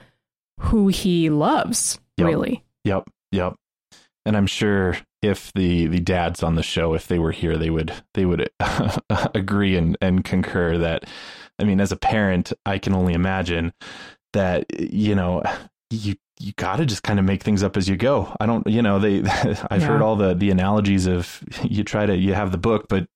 who 0.60 0.88
he 0.88 1.30
loves. 1.30 1.98
Yep. 2.18 2.28
Really. 2.28 2.64
Yep. 2.84 3.10
Yep. 3.32 3.56
And 4.26 4.36
I'm 4.36 4.46
sure 4.46 4.96
if 5.22 5.52
the 5.54 5.86
the 5.86 6.00
dads 6.00 6.42
on 6.42 6.54
the 6.54 6.62
show, 6.62 6.94
if 6.94 7.08
they 7.08 7.18
were 7.18 7.32
here, 7.32 7.56
they 7.56 7.70
would 7.70 7.92
they 8.14 8.26
would 8.26 8.50
agree 9.34 9.76
and 9.76 9.96
and 10.00 10.24
concur 10.24 10.78
that. 10.78 11.04
I 11.58 11.64
mean, 11.64 11.80
as 11.80 11.92
a 11.92 11.96
parent, 11.96 12.54
I 12.64 12.78
can 12.78 12.94
only 12.94 13.12
imagine 13.12 13.72
that 14.32 14.64
you 14.78 15.14
know 15.14 15.42
you 15.90 16.14
you 16.40 16.52
got 16.56 16.76
to 16.76 16.86
just 16.86 17.02
kind 17.02 17.18
of 17.18 17.24
make 17.24 17.42
things 17.42 17.62
up 17.62 17.76
as 17.76 17.86
you 17.86 17.96
go. 17.96 18.34
I 18.40 18.46
don't, 18.46 18.66
you 18.66 18.80
know, 18.80 18.98
they, 18.98 19.18
I've 19.70 19.82
yeah. 19.82 19.86
heard 19.86 20.00
all 20.00 20.16
the, 20.16 20.34
the 20.34 20.50
analogies 20.50 21.06
of 21.06 21.42
you 21.62 21.84
try 21.84 22.06
to, 22.06 22.16
you 22.16 22.32
have 22.34 22.50
the 22.50 22.58
book, 22.58 22.86
but 22.88 23.06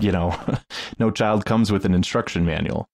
you 0.00 0.12
know, 0.12 0.38
no 0.98 1.10
child 1.10 1.46
comes 1.46 1.72
with 1.72 1.86
an 1.86 1.94
instruction 1.94 2.44
manual, 2.44 2.88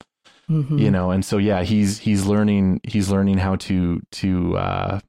mm-hmm. 0.49 0.79
you 0.79 0.91
know? 0.91 1.11
And 1.11 1.25
so, 1.25 1.39
yeah, 1.39 1.65
he's, 1.65 1.99
he's 1.99 2.25
learning, 2.25 2.81
he's 2.85 3.11
learning 3.11 3.39
how 3.39 3.57
to, 3.57 4.01
to, 4.13 4.57
uh, 4.57 5.01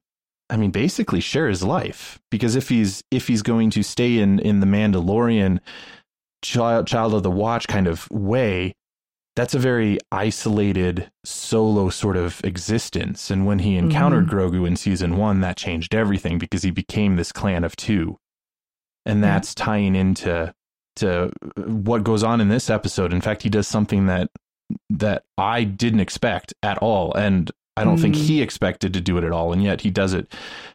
I 0.50 0.56
mean, 0.56 0.72
basically 0.72 1.20
share 1.20 1.48
his 1.48 1.62
life 1.62 2.18
because 2.30 2.56
if 2.56 2.68
he's, 2.68 3.04
if 3.10 3.28
he's 3.28 3.42
going 3.42 3.70
to 3.70 3.82
stay 3.84 4.18
in, 4.18 4.40
in 4.40 4.60
the 4.60 4.66
Mandalorian 4.66 5.60
child, 6.42 6.88
child 6.88 7.14
of 7.14 7.22
the 7.22 7.30
watch 7.30 7.68
kind 7.68 7.86
of 7.86 8.10
way, 8.10 8.74
that's 9.34 9.54
a 9.54 9.58
very 9.58 9.98
isolated 10.10 11.10
solo 11.24 11.88
sort 11.88 12.16
of 12.16 12.42
existence 12.44 13.30
and 13.30 13.46
when 13.46 13.60
he 13.60 13.76
encountered 13.76 14.26
mm-hmm. 14.26 14.38
grogu 14.38 14.66
in 14.66 14.76
season 14.76 15.16
one 15.16 15.40
that 15.40 15.56
changed 15.56 15.94
everything 15.94 16.38
because 16.38 16.62
he 16.62 16.70
became 16.70 17.16
this 17.16 17.32
clan 17.32 17.64
of 17.64 17.74
two 17.76 18.18
and 19.06 19.22
that's 19.22 19.54
yeah. 19.56 19.64
tying 19.64 19.94
into 19.94 20.52
to 20.96 21.30
what 21.56 22.04
goes 22.04 22.22
on 22.22 22.40
in 22.40 22.48
this 22.48 22.68
episode 22.68 23.12
in 23.12 23.20
fact 23.20 23.42
he 23.42 23.48
does 23.48 23.66
something 23.66 24.06
that 24.06 24.28
that 24.90 25.24
i 25.38 25.64
didn't 25.64 26.00
expect 26.00 26.52
at 26.62 26.78
all 26.78 27.12
and 27.14 27.50
i 27.76 27.84
don't 27.84 27.98
mm. 27.98 28.02
think 28.02 28.14
he 28.14 28.42
expected 28.42 28.92
to 28.92 29.00
do 29.00 29.16
it 29.16 29.24
at 29.24 29.32
all 29.32 29.52
and 29.52 29.62
yet 29.62 29.80
he 29.80 29.90
does 29.90 30.12
it 30.12 30.32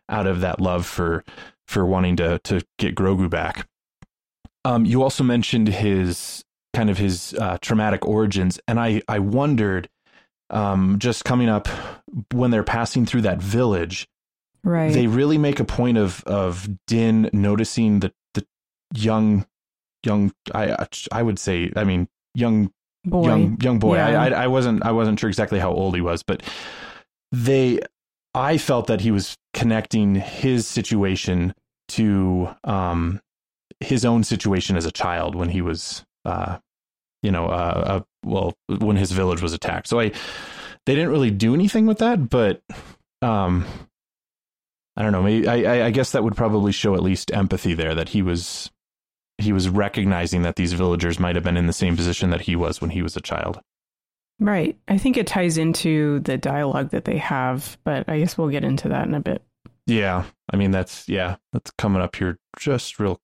out 0.09 0.25
of 0.25 0.41
that 0.41 0.59
love 0.59 0.85
for 0.85 1.23
for 1.67 1.85
wanting 1.85 2.15
to 2.15 2.39
to 2.39 2.61
get 2.79 2.95
grogu 2.95 3.29
back 3.29 3.67
um, 4.65 4.85
you 4.85 5.01
also 5.01 5.23
mentioned 5.23 5.69
his 5.69 6.43
kind 6.77 6.91
of 6.91 6.97
his 6.99 7.33
uh, 7.33 7.57
traumatic 7.59 8.05
origins, 8.05 8.59
and 8.67 8.79
I 8.79 9.01
I 9.07 9.17
wondered, 9.17 9.89
um, 10.51 10.99
just 10.99 11.25
coming 11.25 11.49
up 11.49 11.67
when 12.31 12.51
they're 12.51 12.61
passing 12.61 13.07
through 13.07 13.21
that 13.21 13.41
village, 13.41 14.07
right? 14.63 14.93
They 14.93 15.07
really 15.07 15.39
make 15.39 15.59
a 15.59 15.65
point 15.65 15.97
of 15.97 16.23
of 16.25 16.69
Din 16.85 17.31
noticing 17.33 18.01
the 18.01 18.13
the 18.35 18.45
young 18.93 19.47
young 20.05 20.31
I 20.53 20.85
I 21.11 21.23
would 21.23 21.39
say 21.39 21.71
I 21.75 21.83
mean 21.83 22.07
young 22.35 22.71
boy. 23.03 23.25
young 23.25 23.57
young 23.59 23.79
boy. 23.79 23.95
Yeah. 23.95 24.09
I, 24.09 24.27
I 24.27 24.43
I 24.43 24.47
wasn't 24.47 24.85
I 24.85 24.91
wasn't 24.91 25.19
sure 25.19 25.29
exactly 25.29 25.57
how 25.57 25.71
old 25.71 25.95
he 25.95 26.01
was, 26.01 26.21
but 26.21 26.43
they 27.31 27.79
I 28.35 28.59
felt 28.59 28.85
that 28.85 29.01
he 29.01 29.09
was 29.09 29.35
connecting 29.55 30.13
his 30.13 30.67
situation 30.67 31.55
to 31.87 32.49
um 32.63 33.19
his 33.79 34.05
own 34.05 34.23
situation 34.23 34.77
as 34.77 34.85
a 34.85 34.91
child 34.91 35.33
when 35.33 35.49
he 35.49 35.63
was 35.63 36.05
uh, 36.23 36.59
you 37.23 37.31
know, 37.31 37.45
uh, 37.45 37.83
uh, 37.85 38.01
well, 38.23 38.53
when 38.67 38.95
his 38.95 39.11
village 39.11 39.41
was 39.41 39.53
attacked. 39.53 39.87
So 39.87 39.99
I, 39.99 40.11
they 40.85 40.95
didn't 40.95 41.09
really 41.09 41.31
do 41.31 41.53
anything 41.53 41.85
with 41.85 41.99
that, 41.99 42.29
but, 42.29 42.61
um, 43.21 43.65
I 44.95 45.03
don't 45.03 45.11
know. 45.11 45.23
Maybe 45.23 45.47
I, 45.47 45.87
I 45.87 45.91
guess 45.91 46.11
that 46.11 46.23
would 46.23 46.35
probably 46.35 46.71
show 46.71 46.95
at 46.95 47.03
least 47.03 47.31
empathy 47.31 47.73
there 47.73 47.93
that 47.95 48.09
he 48.09 48.21
was, 48.21 48.71
he 49.37 49.53
was 49.53 49.69
recognizing 49.69 50.41
that 50.41 50.55
these 50.55 50.73
villagers 50.73 51.19
might 51.19 51.35
have 51.35 51.43
been 51.43 51.57
in 51.57 51.67
the 51.67 51.73
same 51.73 51.95
position 51.95 52.31
that 52.31 52.41
he 52.41 52.55
was 52.55 52.81
when 52.81 52.89
he 52.89 53.03
was 53.03 53.15
a 53.15 53.21
child. 53.21 53.59
Right. 54.39 54.77
I 54.87 54.97
think 54.97 55.17
it 55.17 55.27
ties 55.27 55.57
into 55.57 56.19
the 56.19 56.37
dialogue 56.37 56.91
that 56.91 57.05
they 57.05 57.17
have, 57.17 57.77
but 57.83 58.07
I 58.07 58.19
guess 58.19 58.37
we'll 58.37 58.49
get 58.49 58.63
into 58.63 58.89
that 58.89 59.07
in 59.07 59.13
a 59.13 59.19
bit. 59.19 59.43
Yeah. 59.85 60.25
I 60.51 60.57
mean, 60.57 60.71
that's, 60.71 61.07
yeah, 61.07 61.35
that's 61.53 61.71
coming 61.77 62.01
up 62.01 62.15
here 62.15 62.37
just 62.59 62.99
real, 62.99 63.19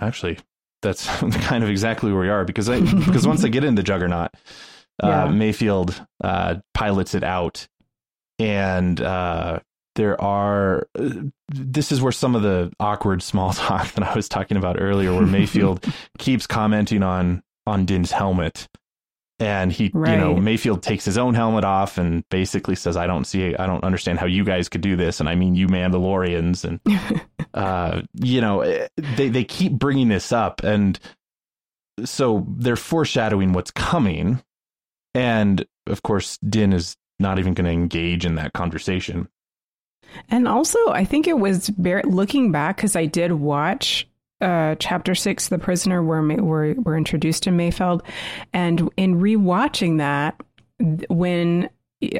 actually, 0.00 0.38
that's 0.86 1.06
kind 1.46 1.64
of 1.64 1.70
exactly 1.70 2.12
where 2.12 2.22
we 2.22 2.28
are 2.28 2.44
because 2.44 2.68
I, 2.68 2.80
because 2.80 3.26
once 3.26 3.42
they 3.42 3.48
get 3.50 3.64
into 3.64 3.82
Juggernaut, 3.82 4.30
uh, 5.02 5.08
yeah. 5.08 5.26
Mayfeld 5.26 6.06
uh, 6.22 6.56
pilots 6.74 7.14
it 7.14 7.24
out, 7.24 7.66
and 8.38 9.00
uh, 9.00 9.58
there 9.96 10.20
are. 10.20 10.88
this 11.48 11.90
is 11.90 12.00
where 12.00 12.12
some 12.12 12.34
of 12.34 12.42
the 12.42 12.72
awkward 12.78 13.22
small 13.22 13.52
talk 13.52 13.92
that 13.92 14.04
I 14.04 14.14
was 14.14 14.28
talking 14.28 14.56
about 14.56 14.80
earlier, 14.80 15.12
where 15.12 15.26
Mayfeld 15.26 15.92
keeps 16.18 16.46
commenting 16.46 17.02
on 17.02 17.42
on 17.66 17.84
Din's 17.84 18.12
helmet, 18.12 18.68
and 19.38 19.70
he 19.70 19.90
right. 19.92 20.12
you 20.12 20.16
know 20.16 20.34
mayfeld 20.34 20.82
takes 20.82 21.04
his 21.04 21.18
own 21.18 21.34
helmet 21.34 21.64
off 21.64 21.98
and 21.98 22.26
basically 22.30 22.74
says 22.74 22.96
i 22.96 23.06
don't 23.06 23.26
see 23.26 23.54
i 23.56 23.66
don't 23.66 23.84
understand 23.84 24.18
how 24.18 24.26
you 24.26 24.44
guys 24.44 24.68
could 24.68 24.80
do 24.80 24.96
this 24.96 25.20
and 25.20 25.28
i 25.28 25.34
mean 25.34 25.54
you 25.54 25.66
mandalorians. 25.66 26.64
And 26.64 26.80
uh 27.54 28.02
you 28.14 28.40
know 28.40 28.60
eh, 28.62 28.88
they 29.16 29.28
they 29.28 29.44
keep 29.44 29.72
bringing 29.72 30.08
this 30.08 30.32
up 30.32 30.62
and 30.62 30.98
so 32.04 32.46
they're 32.58 32.76
foreshadowing 32.76 33.54
what's 33.54 33.70
coming. 33.70 34.42
And 35.14 35.64
of 35.86 36.02
course 36.02 36.38
din 36.38 36.72
is 36.72 36.96
not 37.18 37.38
even 37.38 37.54
going 37.54 37.64
to 37.64 37.70
engage 37.70 38.26
in 38.26 38.34
that 38.34 38.52
conversation. 38.52 39.28
And 40.30 40.48
also 40.48 40.78
i 40.88 41.04
think 41.04 41.26
it 41.26 41.38
was 41.38 41.70
looking 41.76 42.52
back 42.52 42.76
because 42.76 42.96
i 42.96 43.04
did 43.04 43.32
watch 43.32 44.08
uh, 44.40 44.74
chapter 44.78 45.14
six, 45.14 45.48
the 45.48 45.58
prisoner, 45.58 46.02
were 46.02 46.22
were 46.22 46.74
were 46.74 46.96
introduced 46.96 47.44
to 47.44 47.50
Mayfeld. 47.50 48.02
and 48.52 48.88
in 48.96 49.20
rewatching 49.20 49.98
that, 49.98 50.40
when 51.08 51.70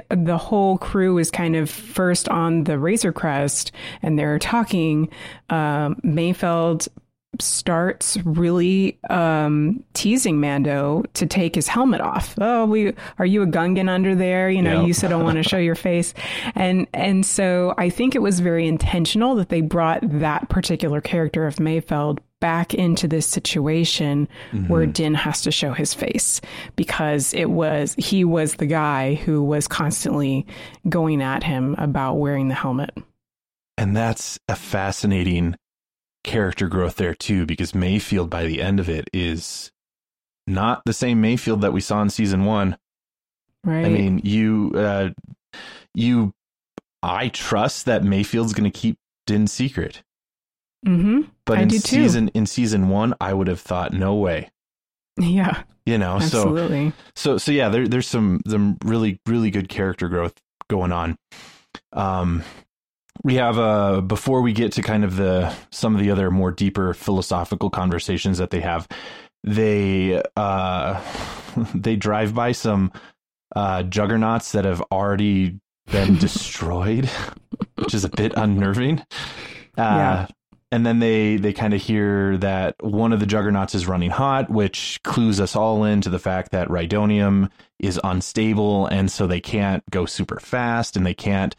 the 0.09 0.39
whole 0.39 0.79
crew 0.79 1.19
is 1.19 1.31
kind 1.31 1.55
of 1.55 1.69
first 1.69 2.29
on 2.29 2.65
the 2.65 2.79
Razor 2.79 3.13
Crest 3.13 3.73
and 4.03 4.19
they're 4.19 4.39
talking. 4.39 5.11
Um, 5.51 5.97
Mayfeld 5.97 6.89
starts 7.43 8.17
really 8.25 8.99
um, 9.11 9.83
teasing 9.95 10.41
Mando 10.41 11.05
to 11.15 11.27
take 11.27 11.55
his 11.55 11.69
helmet 11.69 12.01
off. 12.01 12.35
Oh, 12.41 12.67
we 12.67 12.95
are 13.19 13.27
you 13.27 13.43
a 13.43 13.47
Gungan 13.47 13.89
under 13.89 14.15
there? 14.15 14.51
You 14.51 14.63
know, 14.63 14.81
yep. 14.81 14.89
you 14.89 14.95
said 14.95 15.11
don't 15.11 15.25
want 15.25 15.37
to 15.37 15.43
show 15.43 15.59
your 15.59 15.75
face, 15.75 16.15
and 16.55 16.87
and 16.93 17.25
so 17.25 17.75
I 17.79 17.91
think 17.91 18.15
it 18.15 18.23
was 18.23 18.41
very 18.41 18.67
intentional 18.67 19.35
that 19.37 19.49
they 19.49 19.61
brought 19.61 20.01
that 20.03 20.49
particular 20.49 21.01
character 21.01 21.47
of 21.47 21.57
Mayfeld 21.57 22.19
back 22.41 22.75
into 22.75 23.09
this 23.09 23.27
situation 23.27 24.29
mm-hmm. 24.53 24.69
where 24.69 24.87
Din 24.87 25.15
has 25.15 25.43
to 25.43 25.51
show 25.51 25.73
his 25.73 25.95
face 25.95 26.41
because 26.77 27.33
it 27.33 27.51
was 27.51 27.95
he 27.99 28.25
was 28.25 28.57
the 28.57 28.67
guy 28.67 29.15
who 29.15 29.43
was 29.43 29.67
constantly 29.67 30.47
going 30.89 31.23
at 31.23 31.43
him 31.43 31.75
about 31.79 32.15
wearing 32.15 32.49
the 32.49 32.55
helmet. 32.55 32.91
And 33.79 33.97
that's 33.97 34.39
a 34.49 34.57
fascinating 34.57 35.55
character 36.27 36.69
growth 36.69 36.97
there 36.97 37.15
too, 37.15 37.47
because 37.47 37.73
Mayfeld 37.73 38.29
by 38.29 38.45
the 38.45 38.61
end 38.61 38.79
of 38.79 38.91
it 38.91 39.09
is 39.15 39.73
not 40.47 40.83
the 40.85 40.93
same 40.93 41.23
Mayfeld 41.23 41.63
that 41.63 41.73
we 41.73 41.81
saw 41.81 42.03
in 42.03 42.11
season 42.11 42.45
one. 42.45 42.77
Right. 43.65 43.87
I 43.87 43.89
mean, 43.89 44.21
you, 44.23 44.73
uh, 44.75 45.11
you, 45.95 46.35
I 47.03 47.29
trust 47.29 47.87
that 47.87 48.03
Mayfeld's 48.03 48.53
going 48.53 48.71
to 48.71 48.79
keep 48.79 48.99
Din's 49.27 49.53
secret. 49.53 50.03
Mm-hmm. 50.87 51.23
But 51.47 51.59
I 51.59 51.63
in 51.63 51.71
season 51.71 52.29
in 52.29 52.47
season 52.47 52.89
one, 52.89 53.15
I 53.21 53.33
would 53.33 53.49
have 53.49 53.61
thought, 53.61 53.93
no 53.93 54.15
way. 54.15 54.51
Yeah. 55.19 55.63
You 55.85 55.99
know, 55.99 56.17
absolutely. 56.17 56.91
So, 57.15 57.33
so, 57.33 57.39
so 57.39 57.53
yeah, 57.53 57.69
there, 57.69 57.89
there's 57.89 58.07
some 58.07 58.41
some 58.47 58.77
really 58.85 59.21
really 59.27 59.51
good 59.51 59.69
character 59.69 60.09
growth 60.09 60.35
going 60.69 60.93
on. 60.93 61.17
Um, 61.93 62.43
we 63.25 63.35
have 63.37 63.59
uh 63.59 64.01
before 64.01 64.43
we 64.43 64.53
get 64.53 64.73
to 64.73 64.83
kind 64.83 65.05
of 65.05 65.17
the 65.17 65.53
some 65.71 65.95
of 65.95 66.01
the 66.01 66.11
other 66.11 66.31
more 66.31 66.51
deeper 66.51 66.95
philosophical 66.95 67.71
conversations 67.71 68.39
that 68.39 68.51
they 68.51 68.61
have 68.61 68.87
they 69.45 70.23
uh 70.37 71.01
they 71.75 71.97
drive 71.97 72.35
by 72.35 72.53
some 72.53 72.93
uh 73.55 73.83
juggernauts 73.85 74.53
that 74.53 74.65
have 74.65 74.81
already 74.93 75.59
been 75.91 76.17
destroyed 76.19 77.09
which 77.77 77.95
is 77.95 78.05
a 78.05 78.09
bit 78.11 78.33
unnerving. 78.37 78.99
Uh 79.79 79.83
yeah 79.83 80.27
and 80.77 80.85
then 80.85 80.99
they 80.99 81.37
they 81.37 81.53
kind 81.53 81.73
of 81.73 81.81
hear 81.81 82.37
that 82.37 82.77
one 82.83 83.13
of 83.13 83.21
the 83.21 83.27
juggernauts 83.27 83.75
is 83.75 83.87
running 83.87 84.11
hot 84.11 84.51
which 84.51 85.01
clues 85.05 85.41
us 85.41 85.57
all 85.57 85.85
into 85.85 86.11
the 86.11 86.19
fact 86.19 86.53
that 86.53 86.69
rhydonium 86.69 87.51
is 87.79 87.99
unstable 88.05 88.87
and 88.87 89.11
so 89.11 89.27
they 89.27 89.41
can't 89.41 89.83
go 89.91 90.05
super 90.05 90.39
fast 90.39 90.97
and 90.97 91.07
they 91.07 91.15
can't 91.15 91.57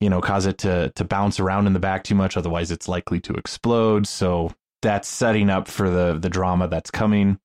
you 0.00 0.10
know 0.10 0.20
cause 0.20 0.46
it 0.46 0.58
to 0.58 0.90
to 0.96 1.04
bounce 1.04 1.38
around 1.38 1.66
in 1.66 1.72
the 1.72 1.78
back 1.78 2.02
too 2.04 2.14
much 2.14 2.36
otherwise 2.36 2.70
it's 2.70 2.88
likely 2.88 3.20
to 3.20 3.34
explode. 3.34 4.06
So 4.06 4.52
that's 4.82 5.08
setting 5.08 5.50
up 5.50 5.68
for 5.68 5.90
the 5.90 6.18
the 6.18 6.30
drama 6.30 6.68
that's 6.68 6.90
coming. 6.90 7.38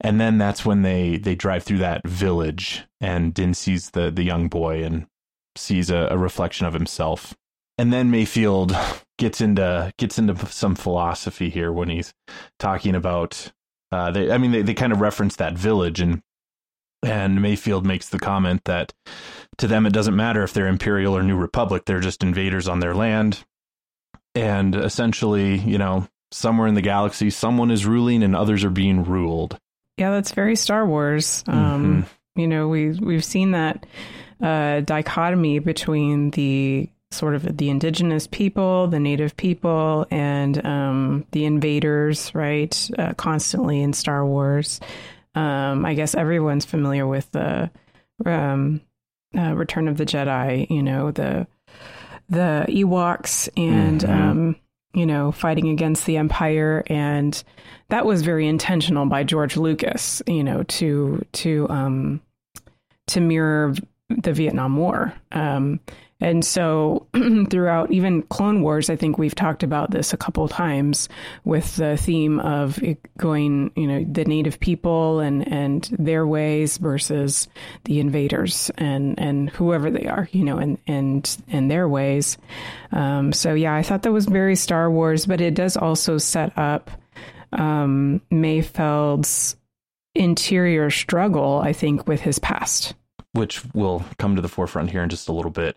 And 0.00 0.20
then 0.20 0.38
that's 0.38 0.64
when 0.64 0.82
they 0.82 1.16
they 1.16 1.34
drive 1.34 1.62
through 1.62 1.78
that 1.78 2.06
village 2.06 2.84
and 3.00 3.32
Din 3.32 3.54
sees 3.54 3.90
the 3.90 4.10
the 4.10 4.22
young 4.22 4.48
boy 4.48 4.82
and 4.82 5.06
sees 5.56 5.90
a, 5.90 6.08
a 6.10 6.18
reflection 6.18 6.66
of 6.66 6.74
himself 6.74 7.34
and 7.78 7.92
then 7.92 8.10
Mayfeld 8.10 8.76
gets 9.18 9.40
into 9.40 9.92
gets 9.96 10.18
into 10.18 10.34
some 10.46 10.74
philosophy 10.74 11.50
here 11.50 11.72
when 11.72 11.88
he's 11.88 12.12
talking 12.58 12.94
about 12.94 13.52
uh, 13.92 14.10
they 14.10 14.30
I 14.30 14.38
mean 14.38 14.52
they, 14.52 14.62
they 14.62 14.74
kind 14.74 14.92
of 14.92 15.00
reference 15.00 15.36
that 15.36 15.56
village 15.56 16.00
and 16.00 16.22
and 17.02 17.38
Mayfeld 17.38 17.84
makes 17.84 18.08
the 18.08 18.18
comment 18.18 18.64
that 18.64 18.92
to 19.58 19.66
them 19.66 19.86
it 19.86 19.92
doesn't 19.92 20.16
matter 20.16 20.42
if 20.42 20.52
they're 20.52 20.68
imperial 20.68 21.16
or 21.16 21.22
new 21.22 21.36
republic 21.36 21.84
they're 21.84 22.00
just 22.00 22.22
invaders 22.22 22.68
on 22.68 22.80
their 22.80 22.94
land. 22.94 23.44
And 24.34 24.74
essentially 24.74 25.58
you 25.58 25.78
know 25.78 26.08
somewhere 26.32 26.66
in 26.66 26.74
the 26.74 26.82
galaxy 26.82 27.30
someone 27.30 27.70
is 27.70 27.86
ruling 27.86 28.22
and 28.22 28.34
others 28.34 28.64
are 28.64 28.70
being 28.70 29.04
ruled. 29.04 29.58
Yeah 29.96 30.10
that's 30.10 30.32
very 30.32 30.56
Star 30.56 30.86
Wars. 30.86 31.44
Um, 31.46 32.02
mm-hmm. 32.02 32.40
you 32.40 32.48
know 32.48 32.68
we 32.68 32.90
we've 32.90 33.24
seen 33.24 33.52
that 33.52 33.86
uh, 34.42 34.80
dichotomy 34.80 35.60
between 35.60 36.30
the 36.30 36.90
sort 37.14 37.34
of 37.34 37.56
the 37.56 37.70
indigenous 37.70 38.26
people, 38.26 38.88
the 38.88 39.00
native 39.00 39.36
people, 39.36 40.06
and 40.10 40.64
um, 40.66 41.26
the 41.32 41.44
invaders, 41.44 42.34
right? 42.34 42.90
Uh, 42.98 43.14
constantly 43.14 43.80
in 43.80 43.92
Star 43.92 44.26
Wars. 44.26 44.80
Um, 45.34 45.84
I 45.84 45.94
guess 45.94 46.14
everyone's 46.14 46.64
familiar 46.64 47.06
with 47.06 47.30
the 47.32 47.70
um, 48.24 48.80
uh, 49.36 49.54
Return 49.54 49.88
of 49.88 49.96
the 49.96 50.06
Jedi. 50.06 50.68
You 50.70 50.82
know 50.82 51.10
the 51.10 51.46
the 52.28 52.66
Ewoks 52.68 53.48
and 53.56 54.00
mm-hmm. 54.00 54.12
Um, 54.12 54.56
you 54.92 55.06
know 55.06 55.32
fighting 55.32 55.68
against 55.68 56.06
the 56.06 56.16
Empire, 56.16 56.84
and 56.86 57.42
that 57.88 58.06
was 58.06 58.22
very 58.22 58.46
intentional 58.46 59.06
by 59.06 59.24
George 59.24 59.56
Lucas. 59.56 60.22
You 60.26 60.44
know 60.44 60.62
to 60.64 61.24
to 61.32 61.68
um, 61.68 62.20
to 63.08 63.20
mirror 63.20 63.74
the 64.08 64.32
Vietnam 64.32 64.76
War. 64.76 65.14
Um, 65.32 65.80
and 66.24 66.42
so 66.42 67.06
throughout 67.50 67.92
even 67.92 68.22
Clone 68.22 68.62
Wars, 68.62 68.88
I 68.88 68.96
think 68.96 69.18
we've 69.18 69.34
talked 69.34 69.62
about 69.62 69.90
this 69.90 70.14
a 70.14 70.16
couple 70.16 70.48
times 70.48 71.10
with 71.44 71.76
the 71.76 71.98
theme 71.98 72.40
of 72.40 72.82
going, 73.18 73.70
you 73.76 73.86
know, 73.86 74.06
the 74.10 74.24
native 74.24 74.58
people 74.58 75.20
and, 75.20 75.46
and 75.46 75.86
their 75.98 76.26
ways 76.26 76.78
versus 76.78 77.46
the 77.84 78.00
invaders 78.00 78.70
and, 78.78 79.20
and 79.20 79.50
whoever 79.50 79.90
they 79.90 80.06
are, 80.06 80.26
you 80.32 80.44
know, 80.44 80.56
and, 80.56 80.78
and, 80.86 81.36
and 81.48 81.70
their 81.70 81.86
ways. 81.86 82.38
Um, 82.92 83.34
so 83.34 83.52
yeah, 83.52 83.74
I 83.74 83.82
thought 83.82 84.00
that 84.04 84.12
was 84.12 84.24
very 84.24 84.56
Star 84.56 84.90
Wars, 84.90 85.26
but 85.26 85.42
it 85.42 85.52
does 85.52 85.76
also 85.76 86.16
set 86.16 86.56
up 86.56 86.90
um, 87.52 88.22
Mayfeld's 88.32 89.56
interior 90.14 90.88
struggle, 90.88 91.60
I 91.62 91.74
think, 91.74 92.08
with 92.08 92.22
his 92.22 92.38
past. 92.38 92.94
Which 93.32 93.62
will 93.74 94.06
come 94.18 94.36
to 94.36 94.42
the 94.42 94.48
forefront 94.48 94.90
here 94.90 95.02
in 95.02 95.10
just 95.10 95.28
a 95.28 95.32
little 95.32 95.50
bit. 95.50 95.76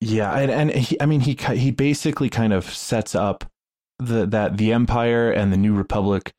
Yeah, 0.00 0.32
and 0.32 0.50
and 0.50 0.70
he, 0.70 1.00
I 1.00 1.06
mean 1.06 1.20
he 1.20 1.36
he 1.54 1.70
basically 1.70 2.28
kind 2.28 2.52
of 2.52 2.64
sets 2.64 3.14
up 3.14 3.44
the 3.98 4.26
that 4.26 4.56
the 4.56 4.72
Empire 4.72 5.30
and 5.30 5.52
the 5.52 5.56
New 5.56 5.74
Republic 5.74 6.32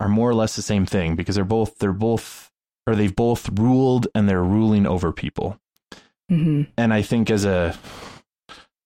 are 0.00 0.08
more 0.08 0.28
or 0.28 0.34
less 0.34 0.56
the 0.56 0.62
same 0.62 0.86
thing 0.86 1.14
because 1.14 1.36
they're 1.36 1.44
both 1.44 1.78
they're 1.78 1.92
both 1.92 2.50
or 2.86 2.96
they've 2.96 3.14
both 3.14 3.48
ruled 3.58 4.08
and 4.14 4.28
they're 4.28 4.42
ruling 4.42 4.86
over 4.86 5.12
people. 5.12 5.58
Mm-hmm. 6.30 6.62
And 6.76 6.92
I 6.92 7.02
think 7.02 7.30
as 7.30 7.44
a 7.44 7.76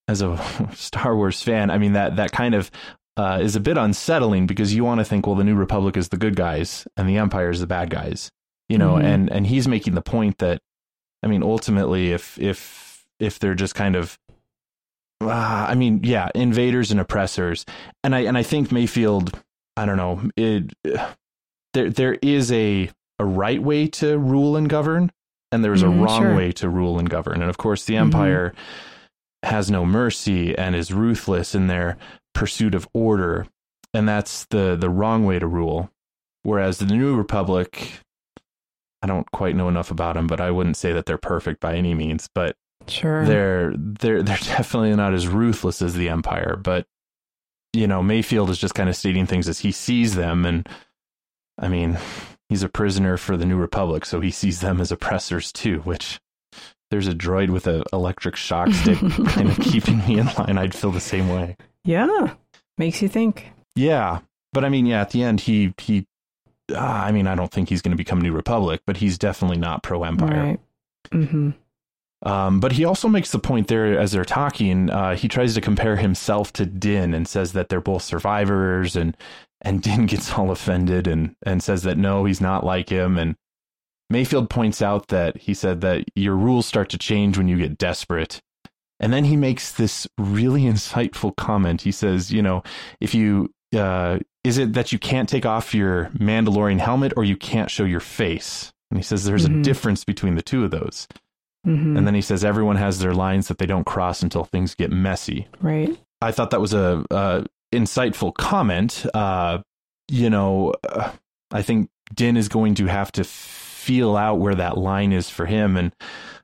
as 0.08 0.20
a 0.20 0.36
Star 0.74 1.16
Wars 1.16 1.42
fan, 1.42 1.70
I 1.70 1.78
mean 1.78 1.94
that 1.94 2.16
that 2.16 2.32
kind 2.32 2.54
of 2.54 2.70
uh, 3.16 3.38
is 3.40 3.56
a 3.56 3.60
bit 3.60 3.78
unsettling 3.78 4.46
because 4.46 4.74
you 4.74 4.84
want 4.84 4.98
to 4.98 5.04
think, 5.04 5.26
well, 5.26 5.36
the 5.36 5.44
New 5.44 5.54
Republic 5.54 5.96
is 5.96 6.08
the 6.08 6.16
good 6.16 6.36
guys 6.36 6.86
and 6.96 7.08
the 7.08 7.16
Empire 7.16 7.50
is 7.50 7.60
the 7.60 7.66
bad 7.66 7.88
guys, 7.88 8.30
you 8.68 8.76
know. 8.76 8.94
Mm-hmm. 8.94 9.06
And 9.06 9.32
and 9.32 9.46
he's 9.46 9.68
making 9.68 9.94
the 9.94 10.02
point 10.02 10.38
that, 10.38 10.60
I 11.22 11.28
mean, 11.28 11.42
ultimately, 11.42 12.12
if 12.12 12.38
if 12.38 12.83
if 13.20 13.38
they're 13.38 13.54
just 13.54 13.74
kind 13.74 13.96
of 13.96 14.18
uh, 15.20 15.66
I 15.68 15.74
mean, 15.74 16.00
yeah, 16.02 16.28
invaders 16.34 16.90
and 16.90 17.00
oppressors. 17.00 17.64
And 18.02 18.14
I 18.14 18.20
and 18.20 18.36
I 18.36 18.42
think 18.42 18.68
Mayfeld, 18.68 19.32
I 19.76 19.86
don't 19.86 19.96
know, 19.96 20.28
it 20.36 20.72
there 21.72 21.90
there 21.90 22.14
is 22.14 22.52
a 22.52 22.90
a 23.18 23.24
right 23.24 23.62
way 23.62 23.86
to 23.86 24.18
rule 24.18 24.56
and 24.56 24.68
govern 24.68 25.10
and 25.54 25.64
there's 25.64 25.84
mm, 25.84 25.86
a 25.86 26.02
wrong 26.02 26.22
sure. 26.22 26.36
way 26.36 26.50
to 26.50 26.68
rule 26.68 26.98
and 26.98 27.08
govern. 27.08 27.40
And 27.40 27.48
of 27.48 27.58
course, 27.58 27.84
the 27.84 27.94
mm-hmm. 27.94 28.06
empire 28.06 28.50
mm-hmm. 28.50 29.48
has 29.48 29.70
no 29.70 29.86
mercy 29.86 30.56
and 30.58 30.74
is 30.74 30.92
ruthless 30.92 31.54
in 31.54 31.68
their 31.68 31.96
pursuit 32.34 32.74
of 32.74 32.88
order, 32.92 33.46
and 33.94 34.08
that's 34.08 34.46
the 34.46 34.76
the 34.76 34.90
wrong 34.90 35.24
way 35.24 35.38
to 35.38 35.46
rule. 35.46 35.90
Whereas 36.42 36.78
the 36.78 36.86
New 36.86 37.16
Republic 37.16 38.00
I 39.00 39.06
don't 39.06 39.30
quite 39.30 39.54
know 39.54 39.68
enough 39.68 39.90
about 39.90 40.14
them, 40.14 40.26
but 40.26 40.40
I 40.40 40.50
wouldn't 40.50 40.76
say 40.76 40.92
that 40.92 41.06
they're 41.06 41.18
perfect 41.18 41.60
by 41.60 41.76
any 41.76 41.94
means, 41.94 42.28
but 42.34 42.56
Sure. 42.88 43.24
They're 43.24 43.72
they're 43.76 44.22
they're 44.22 44.36
definitely 44.42 44.94
not 44.94 45.14
as 45.14 45.28
ruthless 45.28 45.82
as 45.82 45.94
the 45.94 46.08
Empire, 46.08 46.56
but 46.56 46.86
you 47.72 47.86
know, 47.86 48.02
Mayfeld 48.02 48.50
is 48.50 48.58
just 48.58 48.74
kind 48.74 48.88
of 48.88 48.96
stating 48.96 49.26
things 49.26 49.48
as 49.48 49.58
he 49.60 49.72
sees 49.72 50.14
them 50.14 50.44
and 50.44 50.68
I 51.58 51.68
mean, 51.68 51.98
he's 52.48 52.62
a 52.62 52.68
prisoner 52.68 53.16
for 53.16 53.36
the 53.36 53.46
New 53.46 53.56
Republic, 53.56 54.04
so 54.04 54.20
he 54.20 54.30
sees 54.30 54.60
them 54.60 54.80
as 54.80 54.90
oppressors 54.90 55.52
too, 55.52 55.80
which 55.80 56.20
there's 56.90 57.08
a 57.08 57.14
droid 57.14 57.50
with 57.50 57.66
an 57.66 57.82
electric 57.92 58.36
shock 58.36 58.70
stick 58.70 58.98
kind 59.28 59.48
of 59.48 59.58
keeping 59.60 59.98
me 59.98 60.18
in 60.18 60.26
line, 60.26 60.58
I'd 60.58 60.74
feel 60.74 60.90
the 60.90 61.00
same 61.00 61.28
way. 61.28 61.56
Yeah. 61.84 62.34
Makes 62.78 63.02
you 63.02 63.08
think. 63.08 63.50
Yeah. 63.76 64.20
But 64.52 64.64
I 64.64 64.68
mean, 64.68 64.86
yeah, 64.86 65.00
at 65.00 65.10
the 65.10 65.22
end 65.22 65.40
he 65.40 65.74
he 65.78 66.06
uh, 66.72 66.78
I 66.78 67.12
mean, 67.12 67.26
I 67.26 67.34
don't 67.34 67.50
think 67.50 67.68
he's 67.68 67.82
going 67.82 67.90
to 67.90 67.96
become 67.96 68.20
New 68.20 68.32
Republic, 68.32 68.82
but 68.86 68.96
he's 68.96 69.18
definitely 69.18 69.58
not 69.58 69.82
pro 69.82 70.04
Empire. 70.04 70.42
Right. 70.42 70.60
Mm-hmm. 71.10 71.50
Um, 72.24 72.58
but 72.58 72.72
he 72.72 72.84
also 72.84 73.06
makes 73.06 73.30
the 73.30 73.38
point 73.38 73.68
there 73.68 73.98
as 73.98 74.12
they're 74.12 74.24
talking. 74.24 74.90
Uh, 74.90 75.14
he 75.14 75.28
tries 75.28 75.54
to 75.54 75.60
compare 75.60 75.96
himself 75.96 76.52
to 76.54 76.64
Din 76.64 77.12
and 77.12 77.28
says 77.28 77.52
that 77.52 77.68
they're 77.68 77.80
both 77.80 78.02
survivors, 78.02 78.96
and 78.96 79.16
and 79.60 79.82
Din 79.82 80.06
gets 80.06 80.32
all 80.32 80.50
offended 80.50 81.06
and 81.06 81.36
and 81.44 81.62
says 81.62 81.82
that 81.82 81.98
no, 81.98 82.24
he's 82.24 82.40
not 82.40 82.64
like 82.64 82.88
him. 82.88 83.18
And 83.18 83.36
Mayfeld 84.12 84.50
points 84.50 84.82
out 84.82 85.08
that 85.08 85.36
he 85.38 85.54
said 85.54 85.80
that 85.80 86.04
your 86.14 86.36
rules 86.36 86.66
start 86.66 86.88
to 86.90 86.98
change 86.98 87.38
when 87.38 87.48
you 87.48 87.56
get 87.56 87.78
desperate. 87.78 88.40
And 89.00 89.12
then 89.12 89.24
he 89.24 89.36
makes 89.36 89.72
this 89.72 90.06
really 90.18 90.62
insightful 90.72 91.34
comment. 91.36 91.82
He 91.82 91.92
says, 91.92 92.32
you 92.32 92.42
know, 92.42 92.62
if 93.00 93.14
you, 93.14 93.52
uh, 93.76 94.18
is 94.44 94.58
it 94.58 94.74
that 94.74 94.92
you 94.92 94.98
can't 94.98 95.28
take 95.28 95.46
off 95.46 95.74
your 95.74 96.06
Mandalorian 96.16 96.78
helmet 96.78 97.12
or 97.16 97.24
you 97.24 97.36
can't 97.36 97.70
show 97.70 97.84
your 97.84 98.00
face? 98.00 98.72
And 98.90 98.98
he 98.98 99.02
says 99.02 99.24
there's 99.24 99.46
mm-hmm. 99.46 99.60
a 99.60 99.64
difference 99.64 100.04
between 100.04 100.36
the 100.36 100.42
two 100.42 100.64
of 100.64 100.70
those. 100.70 101.08
Mm-hmm. 101.66 101.96
And 101.96 102.06
then 102.06 102.14
he 102.14 102.20
says 102.20 102.44
everyone 102.44 102.76
has 102.76 102.98
their 102.98 103.14
lines 103.14 103.48
that 103.48 103.58
they 103.58 103.66
don't 103.66 103.86
cross 103.86 104.22
until 104.22 104.44
things 104.44 104.74
get 104.74 104.90
messy. 104.90 105.48
Right. 105.60 105.96
I 106.20 106.32
thought 106.32 106.50
that 106.50 106.60
was 106.60 106.74
a, 106.74 107.04
a 107.10 107.44
insightful 107.72 108.34
comment. 108.34 109.06
Uh, 109.14 109.58
you 110.08 110.30
know, 110.30 110.74
uh, 110.88 111.12
I 111.50 111.62
think 111.62 111.90
Din 112.14 112.36
is 112.36 112.48
going 112.48 112.74
to 112.76 112.86
have 112.86 113.12
to 113.12 113.24
feel 113.24 114.16
out 114.16 114.38
where 114.38 114.54
that 114.54 114.78
line 114.78 115.12
is 115.12 115.28
for 115.30 115.46
him. 115.46 115.76
And 115.76 115.92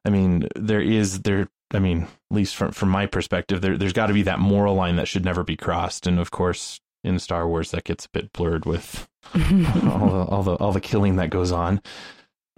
I 0.05 0.11
mean, 0.11 0.49
there 0.57 0.81
is 0.81 1.21
there. 1.23 1.49
I 1.73 1.79
mean, 1.79 2.03
at 2.03 2.09
least 2.31 2.57
from 2.57 2.73
from 2.73 2.89
my 2.89 3.07
perspective, 3.07 3.61
there 3.61 3.77
there's 3.77 3.93
got 3.93 4.07
to 4.07 4.15
be 4.15 4.23
that 4.23 4.39
moral 4.39 4.75
line 4.75 4.97
that 4.97 5.09
should 5.09 5.25
never 5.25 5.45
be 5.45 5.57
crossed. 5.57 6.07
And 6.07 6.19
of 6.19 6.31
course, 6.31 6.81
in 7.05 7.19
Star 7.19 7.47
Wars, 7.47 7.71
that 7.71 7.85
gets 7.85 8.07
a 8.07 8.11
bit 8.11 8.33
blurred 8.33 8.67
with 8.67 9.09
all 9.35 9.41
the 10.09 10.25
all 10.29 10.43
the 10.43 10.55
all 10.57 10.73
the 10.73 10.81
killing 10.81 11.17
that 11.17 11.31
goes 11.31 11.53
on. 11.53 11.81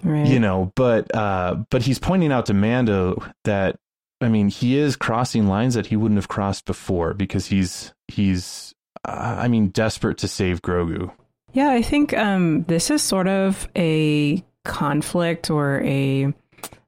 Right. 0.02 0.26
You 0.26 0.40
know, 0.40 0.72
but 0.74 1.14
uh, 1.14 1.56
but 1.70 1.82
he's 1.82 1.98
pointing 1.98 2.32
out 2.32 2.46
to 2.46 2.54
Mando 2.54 3.22
that 3.44 3.76
I 4.20 4.28
mean, 4.28 4.48
he 4.48 4.78
is 4.78 4.96
crossing 4.96 5.48
lines 5.48 5.74
that 5.74 5.86
he 5.86 5.96
wouldn't 5.96 6.18
have 6.18 6.28
crossed 6.28 6.64
before 6.64 7.14
because 7.14 7.46
he's 7.46 7.92
he's 8.08 8.74
uh, 9.04 9.36
I 9.38 9.48
mean, 9.48 9.68
desperate 9.68 10.18
to 10.18 10.28
save 10.28 10.62
Grogu. 10.62 11.10
Yeah, 11.52 11.70
I 11.70 11.82
think 11.82 12.16
um, 12.16 12.64
this 12.64 12.90
is 12.90 13.02
sort 13.02 13.28
of 13.28 13.68
a 13.76 14.42
conflict 14.64 15.50
or 15.50 15.82
a 15.82 16.32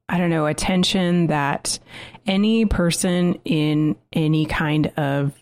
I 0.09 0.19
don't 0.19 0.31
know, 0.31 0.47
a 0.47 0.55
tension 0.55 1.29
that 1.29 1.79
any 2.27 2.67
person 2.67 3.39
in 3.45 3.97
any 4.13 4.47
kind 4.47 4.93
of 4.97 5.33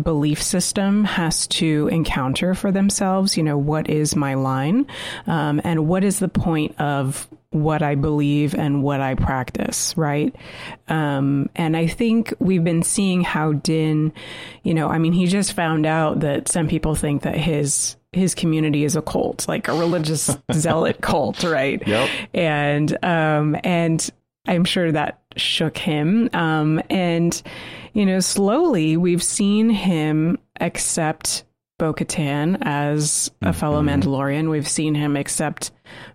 belief 0.00 0.42
system 0.42 1.04
has 1.04 1.46
to 1.46 1.88
encounter 1.88 2.54
for 2.54 2.72
themselves. 2.72 3.36
You 3.36 3.42
know, 3.42 3.58
what 3.58 3.90
is 3.90 4.16
my 4.16 4.34
line? 4.34 4.86
Um, 5.26 5.60
and 5.64 5.86
what 5.86 6.04
is 6.04 6.18
the 6.18 6.28
point 6.28 6.80
of 6.80 7.28
what 7.50 7.82
I 7.82 7.94
believe 7.94 8.54
and 8.54 8.82
what 8.82 9.00
I 9.00 9.14
practice, 9.14 9.94
right? 9.96 10.34
Um, 10.88 11.50
and 11.54 11.76
I 11.76 11.86
think 11.86 12.32
we've 12.38 12.64
been 12.64 12.82
seeing 12.82 13.22
how 13.22 13.52
Din, 13.52 14.12
you 14.62 14.72
know, 14.72 14.88
I 14.88 14.98
mean, 14.98 15.12
he 15.12 15.26
just 15.26 15.52
found 15.52 15.84
out 15.84 16.20
that 16.20 16.48
some 16.48 16.66
people 16.68 16.94
think 16.94 17.22
that 17.22 17.36
his 17.36 17.96
his 18.12 18.34
community 18.34 18.84
is 18.84 18.94
a 18.94 19.00
cult, 19.00 19.48
like 19.48 19.68
a 19.68 19.72
religious 19.72 20.36
zealot 20.52 21.00
cult, 21.00 21.42
right? 21.44 21.86
Yep. 21.86 22.10
And 22.34 23.04
um, 23.04 23.56
and 23.64 24.10
I'm 24.46 24.64
sure 24.64 24.90
that 24.92 25.20
shook 25.36 25.78
him. 25.78 26.28
Um, 26.32 26.82
and 26.90 27.40
you 27.92 28.06
know, 28.06 28.20
slowly 28.20 28.96
we've 28.96 29.22
seen 29.22 29.70
him 29.70 30.38
accept 30.60 31.44
Bo 31.78 31.92
Katan 31.92 32.58
as 32.62 33.30
a 33.40 33.46
mm-hmm. 33.46 33.58
fellow 33.58 33.82
Mandalorian. 33.82 34.50
We've 34.50 34.68
seen 34.68 34.94
him 34.94 35.16
accept 35.16 35.72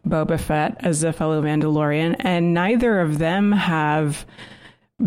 Boba 0.07 0.39
Fett 0.39 0.78
as 0.80 1.03
a 1.03 1.13
fellow 1.13 1.41
Mandalorian, 1.41 2.15
and 2.19 2.53
neither 2.53 3.01
of 3.01 3.19
them 3.19 3.51
have 3.51 4.25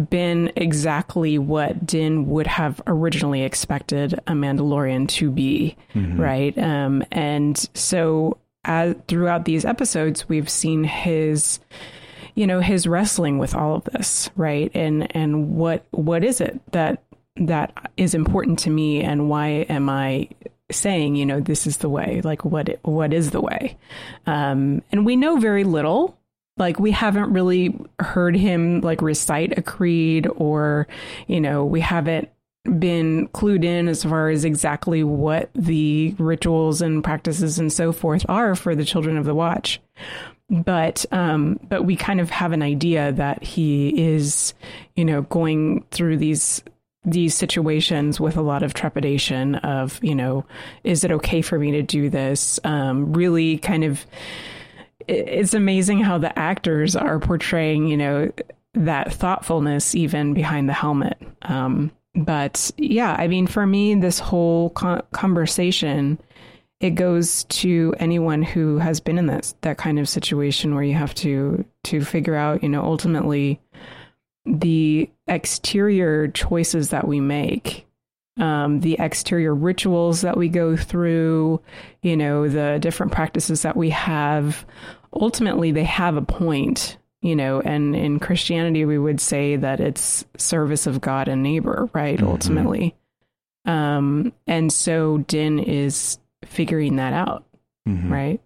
been 0.08 0.52
exactly 0.56 1.38
what 1.38 1.84
Din 1.84 2.28
would 2.28 2.46
have 2.46 2.80
originally 2.86 3.42
expected 3.42 4.14
a 4.26 4.32
Mandalorian 4.32 5.08
to 5.08 5.30
be, 5.30 5.76
mm-hmm. 5.94 6.20
right? 6.20 6.56
Um, 6.58 7.04
and 7.10 7.56
so, 7.74 8.38
as, 8.64 8.94
throughout 9.08 9.46
these 9.46 9.64
episodes, 9.64 10.28
we've 10.28 10.50
seen 10.50 10.84
his 10.84 11.58
you 12.40 12.46
know 12.46 12.60
his 12.60 12.86
wrestling 12.86 13.36
with 13.36 13.54
all 13.54 13.74
of 13.74 13.84
this 13.84 14.30
right? 14.34 14.70
And 14.74 15.14
and 15.14 15.50
what 15.50 15.84
what 15.90 16.24
is 16.24 16.40
it 16.40 16.58
that 16.72 17.02
that 17.36 17.92
is 17.98 18.14
important 18.14 18.58
to 18.60 18.70
me 18.70 19.02
and 19.02 19.28
why 19.28 19.66
am 19.68 19.88
i 19.88 20.28
saying 20.70 21.16
you 21.16 21.26
know 21.26 21.40
this 21.40 21.66
is 21.66 21.78
the 21.78 21.88
way 21.88 22.20
like 22.24 22.42
what 22.44 22.78
what 22.82 23.12
is 23.12 23.30
the 23.30 23.42
way? 23.42 23.76
Um 24.26 24.82
and 24.90 25.04
we 25.04 25.16
know 25.16 25.36
very 25.36 25.64
little. 25.64 26.16
Like 26.56 26.80
we 26.80 26.92
haven't 26.92 27.30
really 27.30 27.78
heard 27.98 28.36
him 28.36 28.80
like 28.80 29.02
recite 29.02 29.58
a 29.58 29.62
creed 29.62 30.26
or 30.36 30.88
you 31.26 31.42
know 31.42 31.66
we 31.66 31.80
haven't 31.80 32.30
been 32.78 33.28
clued 33.28 33.64
in 33.64 33.86
as 33.86 34.02
far 34.02 34.30
as 34.30 34.44
exactly 34.46 35.04
what 35.04 35.50
the 35.54 36.14
rituals 36.18 36.80
and 36.80 37.04
practices 37.04 37.58
and 37.58 37.72
so 37.72 37.92
forth 37.92 38.24
are 38.28 38.54
for 38.54 38.74
the 38.74 38.84
children 38.84 39.16
of 39.18 39.24
the 39.24 39.34
watch 39.34 39.80
but 40.50 41.06
um, 41.12 41.58
but 41.68 41.84
we 41.84 41.96
kind 41.96 42.20
of 42.20 42.28
have 42.30 42.52
an 42.52 42.62
idea 42.62 43.12
that 43.12 43.42
he 43.42 43.88
is, 43.96 44.52
you 44.96 45.04
know, 45.04 45.22
going 45.22 45.84
through 45.90 46.16
these 46.18 46.62
these 47.04 47.34
situations 47.34 48.20
with 48.20 48.36
a 48.36 48.42
lot 48.42 48.62
of 48.62 48.74
trepidation 48.74 49.54
of, 49.56 49.98
you 50.02 50.14
know, 50.14 50.44
is 50.84 51.02
it 51.02 51.10
okay 51.10 51.40
for 51.40 51.58
me 51.58 51.70
to 51.72 51.82
do 51.82 52.10
this? 52.10 52.60
Um, 52.64 53.12
really, 53.14 53.56
kind 53.56 53.84
of, 53.84 54.04
it's 55.08 55.54
amazing 55.54 56.00
how 56.00 56.18
the 56.18 56.38
actors 56.38 56.94
are 56.94 57.18
portraying, 57.18 57.86
you 57.86 57.96
know, 57.96 58.30
that 58.74 59.12
thoughtfulness 59.14 59.94
even 59.94 60.34
behind 60.34 60.68
the 60.68 60.74
helmet. 60.74 61.16
Um, 61.42 61.90
but 62.14 62.70
yeah, 62.76 63.16
I 63.18 63.28
mean, 63.28 63.46
for 63.46 63.66
me, 63.66 63.94
this 63.94 64.18
whole 64.18 64.70
con- 64.70 65.02
conversation 65.12 66.18
it 66.80 66.90
goes 66.90 67.44
to 67.44 67.94
anyone 67.98 68.42
who 68.42 68.78
has 68.78 69.00
been 69.00 69.18
in 69.18 69.26
that 69.26 69.52
that 69.60 69.78
kind 69.78 69.98
of 69.98 70.08
situation 70.08 70.74
where 70.74 70.82
you 70.82 70.94
have 70.94 71.14
to 71.16 71.64
to 71.84 72.02
figure 72.02 72.34
out, 72.34 72.62
you 72.62 72.68
know, 72.68 72.82
ultimately 72.82 73.60
the 74.46 75.08
exterior 75.26 76.28
choices 76.28 76.88
that 76.90 77.06
we 77.06 77.20
make, 77.20 77.86
um, 78.38 78.80
the 78.80 78.96
exterior 78.98 79.54
rituals 79.54 80.22
that 80.22 80.36
we 80.36 80.48
go 80.48 80.76
through, 80.76 81.60
you 82.02 82.16
know, 82.16 82.48
the 82.48 82.78
different 82.80 83.12
practices 83.12 83.62
that 83.62 83.76
we 83.76 83.90
have. 83.90 84.64
Ultimately, 85.12 85.72
they 85.72 85.84
have 85.84 86.16
a 86.16 86.22
point, 86.22 86.96
you 87.20 87.36
know, 87.36 87.60
and 87.60 87.94
in 87.94 88.18
Christianity, 88.20 88.86
we 88.86 88.98
would 88.98 89.20
say 89.20 89.56
that 89.56 89.80
it's 89.80 90.24
service 90.38 90.86
of 90.86 91.02
God 91.02 91.28
and 91.28 91.42
neighbor, 91.42 91.90
right? 91.92 92.18
Mm-hmm. 92.18 92.28
Ultimately. 92.28 92.96
Um, 93.66 94.32
and 94.46 94.72
so 94.72 95.18
Din 95.18 95.58
is 95.58 96.18
figuring 96.50 96.96
that 96.96 97.12
out, 97.12 97.44
mm-hmm. 97.88 98.12
right? 98.12 98.40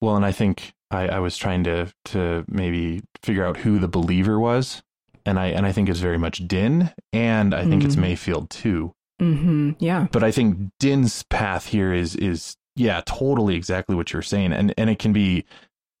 Well, 0.00 0.16
and 0.16 0.26
I 0.26 0.32
think 0.32 0.74
I, 0.90 1.08
I 1.08 1.18
was 1.20 1.36
trying 1.36 1.64
to 1.64 1.92
to 2.06 2.44
maybe 2.48 3.02
figure 3.22 3.44
out 3.44 3.56
who 3.56 3.78
the 3.78 3.88
believer 3.88 4.38
was, 4.38 4.82
and 5.24 5.38
I 5.38 5.46
and 5.46 5.64
I 5.64 5.72
think 5.72 5.88
it's 5.88 6.00
very 6.00 6.18
much 6.18 6.46
Din, 6.46 6.92
and 7.12 7.54
I 7.54 7.62
think 7.62 7.82
mm-hmm. 7.82 7.86
it's 7.86 7.96
Mayfeld 7.96 8.50
too. 8.50 8.92
Mm-hmm. 9.20 9.70
Yeah, 9.78 10.08
but 10.12 10.22
I 10.22 10.30
think 10.30 10.70
Din's 10.78 11.22
path 11.24 11.66
here 11.66 11.94
is 11.94 12.16
is 12.16 12.56
yeah, 12.74 13.00
totally 13.06 13.56
exactly 13.56 13.96
what 13.96 14.12
you're 14.12 14.22
saying, 14.22 14.52
and 14.52 14.74
and 14.76 14.90
it 14.90 14.98
can 14.98 15.12
be 15.12 15.44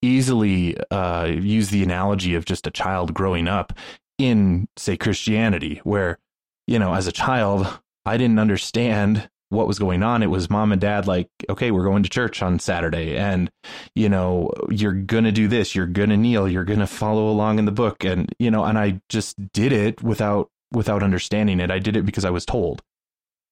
easily 0.02 0.76
uh, 0.90 1.24
use 1.24 1.70
the 1.70 1.82
analogy 1.82 2.34
of 2.34 2.44
just 2.44 2.66
a 2.66 2.70
child 2.70 3.14
growing 3.14 3.48
up 3.48 3.72
in 4.18 4.68
say 4.76 4.96
Christianity, 4.96 5.80
where 5.84 6.18
you 6.66 6.78
know 6.78 6.92
as 6.94 7.06
a 7.06 7.12
child 7.12 7.80
I 8.04 8.16
didn't 8.16 8.38
understand 8.38 9.30
what 9.56 9.66
was 9.66 9.78
going 9.78 10.02
on. 10.02 10.22
It 10.22 10.30
was 10.30 10.50
mom 10.50 10.70
and 10.70 10.80
dad 10.80 11.06
like, 11.06 11.28
okay, 11.48 11.70
we're 11.70 11.84
going 11.84 12.02
to 12.02 12.10
church 12.10 12.42
on 12.42 12.58
Saturday 12.58 13.16
and, 13.16 13.50
you 13.94 14.08
know, 14.08 14.52
you're 14.70 14.92
going 14.92 15.24
to 15.24 15.32
do 15.32 15.48
this, 15.48 15.74
you're 15.74 15.86
going 15.86 16.10
to 16.10 16.16
kneel, 16.16 16.46
you're 16.46 16.64
going 16.64 16.80
to 16.80 16.86
follow 16.86 17.28
along 17.28 17.58
in 17.58 17.64
the 17.64 17.72
book. 17.72 18.04
And, 18.04 18.32
you 18.38 18.50
know, 18.50 18.64
and 18.64 18.78
I 18.78 19.00
just 19.08 19.34
did 19.52 19.72
it 19.72 20.02
without, 20.02 20.50
without 20.72 21.02
understanding 21.02 21.58
it. 21.58 21.70
I 21.70 21.78
did 21.78 21.96
it 21.96 22.04
because 22.06 22.24
I 22.24 22.30
was 22.30 22.44
told, 22.44 22.82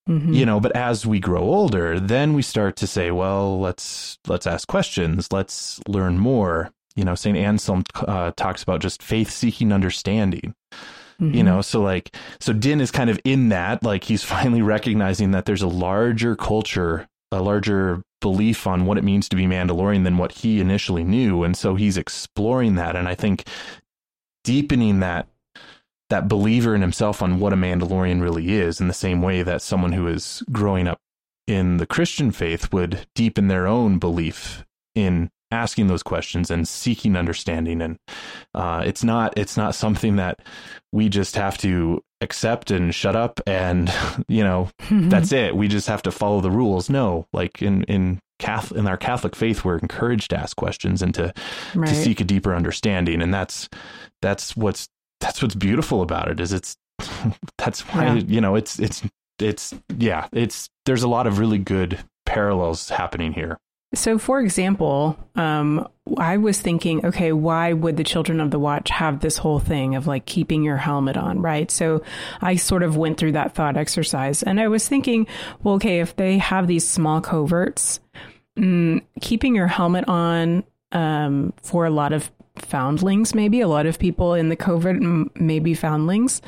mm-hmm. 0.09 0.33
you 0.33 0.47
know, 0.47 0.61
but 0.61 0.77
as 0.77 1.07
we 1.07 1.19
grow 1.19 1.43
older, 1.43 1.99
then 1.99 2.35
we 2.35 2.43
start 2.43 2.77
to 2.77 2.87
say, 2.87 3.11
well, 3.11 3.59
let's, 3.59 4.19
let's 4.29 4.47
ask 4.47 4.69
questions. 4.69 5.33
Let's 5.33 5.81
learn 5.89 6.19
more. 6.19 6.71
You 6.97 7.05
know, 7.05 7.15
St. 7.17 7.37
Anselm 7.37 7.83
uh, 7.97 8.31
talks 8.37 8.63
about 8.63 8.81
just 8.81 9.03
faith 9.03 9.31
seeking 9.31 9.73
understanding. 9.73 10.55
Mm-hmm. 11.21 11.35
You 11.35 11.43
know, 11.45 11.61
so 11.61 11.81
like, 11.81 12.15
so 12.41 12.53
Din 12.53 12.81
is 12.81 12.91
kind 12.91 13.11
of 13.11 13.21
in 13.25 13.51
that, 13.51 13.83
like, 13.83 14.05
he's 14.05 14.25
finally 14.35 14.63
recognizing 14.63 15.31
that 15.33 15.45
there's 15.45 15.63
a 15.63 15.69
larger 15.69 16.37
culture, 16.37 17.09
a 17.31 17.41
larger 17.41 18.03
belief 18.21 18.67
on 18.67 18.87
what 18.87 18.99
it 18.99 19.05
means 19.05 19.29
to 19.29 19.37
be 19.37 19.45
Mandalorian 19.45 20.05
than 20.05 20.17
what 20.17 20.33
he 20.33 20.61
initially 20.61 21.05
knew. 21.05 21.43
And 21.45 21.57
so 21.57 21.75
he's 21.75 21.97
exploring 21.97 22.77
that. 22.77 22.97
And 22.97 23.07
I 23.07 23.15
think 23.15 23.47
deepening 24.45 25.01
that 25.01 25.29
that 26.11 26.29
believer 26.29 26.75
in 26.75 26.83
himself 26.83 27.23
on 27.23 27.41
what 27.41 27.53
a 27.53 27.57
Mandalorian 27.57 28.21
really 28.21 28.53
is 28.53 28.81
in 28.81 28.89
the 28.89 28.95
same 28.95 29.23
way 29.23 29.43
that 29.43 29.63
someone 29.63 29.93
who 29.93 30.07
is 30.07 30.43
growing 30.53 30.87
up 30.87 31.01
in 31.47 31.79
the 31.79 31.87
Christian 31.87 32.31
faith 32.31 32.73
would 32.73 33.07
deepen 33.15 33.49
their 33.49 33.67
own 33.67 33.99
belief 33.99 34.65
in 34.95 35.31
asking 35.55 35.87
those 35.87 36.03
questions 36.03 36.51
and 36.51 36.69
seeking 36.69 37.17
understanding 37.17 37.81
and 37.81 37.97
uh, 38.55 38.83
it's 38.85 39.05
not 39.05 39.33
it's 39.39 39.57
not 39.57 39.75
something 39.75 40.17
that 40.17 40.41
we 40.93 41.09
just 41.09 41.37
have 41.37 41.57
to 41.59 42.03
accept 42.21 42.71
and 42.71 42.95
shut 42.95 43.17
up 43.17 43.41
and 43.47 43.93
you 44.29 44.43
know 44.45 44.69
mm-hmm. 44.83 45.09
that's 45.09 45.33
it 45.33 45.57
we 45.57 45.69
just 45.69 45.89
have 45.89 46.03
to 46.03 46.11
follow 46.11 46.41
the 46.41 46.51
rules 46.51 46.91
no 46.91 47.27
like 47.33 47.63
in 47.63 47.85
in 47.85 48.21
Catholic 48.41 48.79
in 48.79 48.87
our 48.89 48.97
Catholic 48.97 49.37
faith, 49.37 49.65
we're 49.65 49.79
encouraged 49.79 50.31
to 50.31 50.37
ask 50.39 50.57
questions 50.57 51.03
and 51.03 51.15
to 51.15 51.33
Right. 51.75 51.89
to 51.89 51.95
seek 51.95 52.21
a 52.21 52.25
deeper 52.25 52.55
understanding, 52.55 53.23
and 53.23 53.33
that's 53.33 53.69
that's 54.23 54.57
what's 54.57 54.89
that's 55.21 55.41
what's 55.41 55.55
beautiful 55.55 56.03
about 56.03 56.29
it 56.29 56.41
is 56.41 56.53
it's 56.53 56.77
that's 57.59 57.81
why 57.83 58.07
Yeah. 58.07 58.23
you 58.27 58.41
know 58.41 58.57
it's 58.57 58.79
it's 58.79 59.03
it's 59.39 59.73
yeah 59.97 60.27
it's 60.33 60.69
there's 60.85 61.03
a 61.03 61.09
lot 61.09 61.27
of 61.27 61.39
really 61.39 61.59
good 61.59 61.99
parallels 62.27 62.89
happening 62.89 63.33
here. 63.33 63.57
So, 63.95 64.19
for 64.19 64.41
example, 64.41 65.17
um, 65.35 65.89
I 66.19 66.37
was 66.37 66.61
thinking, 66.61 67.05
okay, 67.05 67.33
why 67.33 67.73
would 67.73 67.97
the 67.97 68.05
Children 68.05 68.41
of 68.41 68.51
the 68.51 68.59
Watch 68.59 68.91
have 68.91 69.21
this 69.21 69.39
whole 69.39 69.59
thing 69.59 69.95
of 69.95 70.07
like 70.07 70.27
keeping 70.27 70.63
your 70.63 70.77
helmet 70.77 71.17
on, 71.17 71.41
right? 71.41 71.71
So, 71.71 72.03
I 72.41 72.57
sort 72.57 72.83
of 72.83 72.97
went 72.97 73.19
through 73.19 73.33
that 73.33 73.55
thought 73.55 73.77
exercise 73.77 74.43
and 74.43 74.61
I 74.61 74.69
was 74.69 74.87
thinking, 74.89 75.27
well, 75.63 75.77
okay, 75.77 76.01
if 76.01 76.17
they 76.17 76.39
have 76.39 76.67
these 76.67 76.87
small 76.87 77.21
coverts, 77.21 78.01
mm, 78.57 79.03
keeping 79.21 79.55
your 79.55 79.67
helmet 79.67 80.09
on 80.09 80.65
um, 80.93 81.53
for 81.63 81.87
a 81.87 81.91
lot 81.91 82.13
of 82.13 82.31
foundlings, 82.57 83.35
maybe 83.35 83.61
a 83.61 83.69
lot 83.69 83.87
of 83.87 83.99
people 83.99 84.35
in 84.35 84.49
the 84.49 84.57
covert, 84.57 84.97
m- 84.97 85.31
maybe 85.35 85.75
foundlings. 85.75 86.41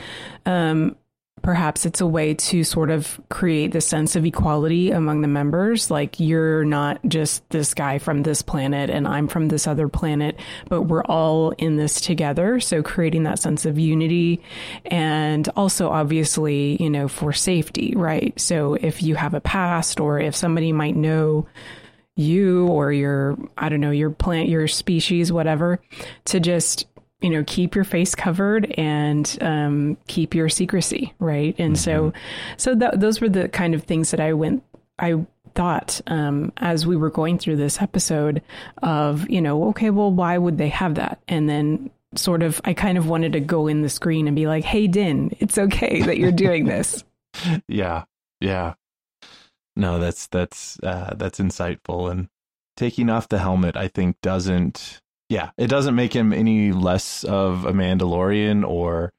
Um, 0.44 0.96
perhaps 1.42 1.86
it's 1.86 2.00
a 2.00 2.06
way 2.06 2.34
to 2.34 2.64
sort 2.64 2.90
of 2.90 3.20
create 3.28 3.72
the 3.72 3.80
sense 3.80 4.16
of 4.16 4.24
equality 4.24 4.90
among 4.90 5.20
the 5.20 5.28
members. 5.28 5.90
Like 5.90 6.18
you're 6.18 6.64
not 6.64 6.98
just 7.06 7.48
this 7.50 7.74
guy 7.74 7.98
from 7.98 8.22
this 8.22 8.42
planet 8.42 8.90
and 8.90 9.06
I'm 9.06 9.28
from 9.28 9.48
this 9.48 9.66
other 9.66 9.88
planet, 9.88 10.40
but 10.68 10.82
we're 10.82 11.04
all 11.04 11.50
in 11.52 11.76
this 11.76 12.00
together. 12.00 12.58
So 12.58 12.82
creating 12.82 13.24
that 13.24 13.38
sense 13.38 13.64
of 13.64 13.78
unity 13.78 14.42
and 14.86 15.48
also 15.56 15.88
obviously, 15.88 16.82
you 16.82 16.90
know, 16.90 17.06
for 17.06 17.32
safety, 17.32 17.92
right? 17.94 18.38
So 18.40 18.74
if 18.74 19.02
you 19.02 19.14
have 19.14 19.34
a 19.34 19.40
past 19.40 20.00
or 20.00 20.18
if 20.18 20.34
somebody 20.34 20.72
might 20.72 20.96
know 20.96 21.46
you 22.16 22.66
or 22.68 22.92
your, 22.92 23.36
I 23.58 23.68
don't 23.68 23.80
know, 23.80 23.90
your 23.90 24.10
plant, 24.10 24.48
your 24.48 24.66
species, 24.66 25.30
whatever, 25.30 25.80
to 26.24 26.40
just 26.40 26.86
you 27.20 27.30
know 27.30 27.42
keep 27.46 27.74
your 27.74 27.84
face 27.84 28.14
covered 28.14 28.70
and 28.72 29.38
um, 29.40 29.96
keep 30.06 30.34
your 30.34 30.48
secrecy 30.48 31.14
right? 31.18 31.54
And 31.58 31.78
so 31.78 32.12
so 32.56 32.74
that, 32.74 33.00
those 33.00 33.20
were 33.20 33.28
the 33.28 33.48
kind 33.48 33.74
of 33.74 33.84
things 33.84 34.10
that 34.10 34.20
i 34.20 34.32
went 34.32 34.62
i 34.98 35.14
thought 35.54 36.00
um, 36.08 36.52
as 36.58 36.86
we 36.86 36.96
were 36.96 37.08
going 37.10 37.38
through 37.38 37.56
this 37.56 37.80
episode 37.80 38.42
of 38.82 39.28
you 39.30 39.40
know 39.40 39.68
okay 39.68 39.88
well 39.90 40.10
why 40.10 40.36
would 40.36 40.58
they 40.58 40.68
have 40.68 40.96
that? 40.96 41.18
And 41.28 41.48
then 41.48 41.90
sort 42.14 42.42
of 42.42 42.60
i 42.64 42.72
kind 42.72 42.96
of 42.96 43.08
wanted 43.08 43.32
to 43.32 43.40
go 43.40 43.66
in 43.66 43.82
the 43.82 43.88
screen 43.88 44.26
and 44.26 44.36
be 44.36 44.46
like 44.46 44.64
hey 44.64 44.86
din 44.86 45.34
it's 45.38 45.58
okay 45.58 46.02
that 46.06 46.18
you're 46.18 46.32
doing 46.32 46.66
this. 46.66 47.04
Yeah. 47.68 48.04
Yeah. 48.40 48.74
No 49.74 49.98
that's 49.98 50.26
that's 50.28 50.78
uh 50.82 51.14
that's 51.16 51.38
insightful. 51.38 52.10
And 52.10 52.28
taking 52.76 53.08
off 53.08 53.28
the 53.28 53.38
helmet 53.38 53.74
i 53.76 53.88
think 53.88 54.20
doesn't 54.20 55.00
yeah 55.28 55.50
it 55.58 55.66
doesn't 55.68 55.94
make 55.94 56.14
him 56.14 56.32
any 56.32 56.72
less 56.72 57.24
of 57.24 57.64
a 57.64 57.72
mandalorian 57.72 58.66
or 58.66 59.12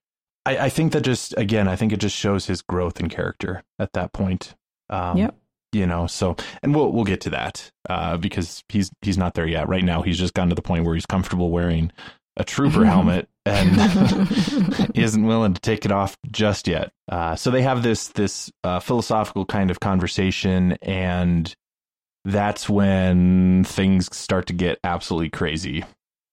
i 0.46 0.58
i 0.58 0.70
think 0.70 0.94
that 0.94 1.02
just 1.02 1.34
again 1.38 1.68
i 1.68 1.76
think 1.76 1.92
it 1.92 2.00
just 2.00 2.16
shows 2.16 2.46
his 2.46 2.62
growth 2.62 3.00
in 3.00 3.10
character 3.10 3.64
at 3.80 3.94
that 3.94 4.14
point 4.14 4.56
um 4.90 5.18
Yep. 5.18 5.36
you 5.74 5.86
know 5.86 6.08
so 6.08 6.36
and 6.64 6.74
we'll 6.76 6.92
we'll 6.92 7.04
get 7.06 7.22
to 7.22 7.30
that 7.32 7.72
uh 7.90 8.18
because 8.18 8.64
he's 8.70 8.90
he's 9.02 9.18
not 9.18 9.34
there 9.34 9.48
yet 9.48 9.68
right 9.68 9.84
now 9.84 10.02
he's 10.02 10.18
just 10.18 10.34
gotten 10.34 10.50
to 10.50 10.56
the 10.56 10.62
point 10.62 10.86
where 10.86 10.96
he's 10.96 11.06
comfortable 11.06 11.50
wearing 11.52 11.92
a 12.38 12.44
trooper 12.44 12.86
helmet 12.94 13.28
and 13.46 13.82
he 14.96 15.02
isn't 15.02 15.26
willing 15.26 15.54
to 15.54 15.62
take 15.62 15.86
it 15.86 15.92
off 15.92 16.18
just 16.30 16.68
yet. 16.68 16.92
Uh, 17.10 17.34
so 17.36 17.50
they 17.50 17.62
have 17.62 17.82
this 17.82 18.10
this 18.10 18.52
uh, 18.66 18.80
philosophical 18.82 19.46
kind 19.46 19.72
of 19.72 19.80
conversation, 19.80 20.74
and 20.82 21.56
that's 22.26 22.68
when 22.68 23.64
things 23.64 24.14
start 24.16 24.48
to 24.48 24.54
get 24.54 24.78
absolutely 24.84 25.30
crazy. 25.30 25.86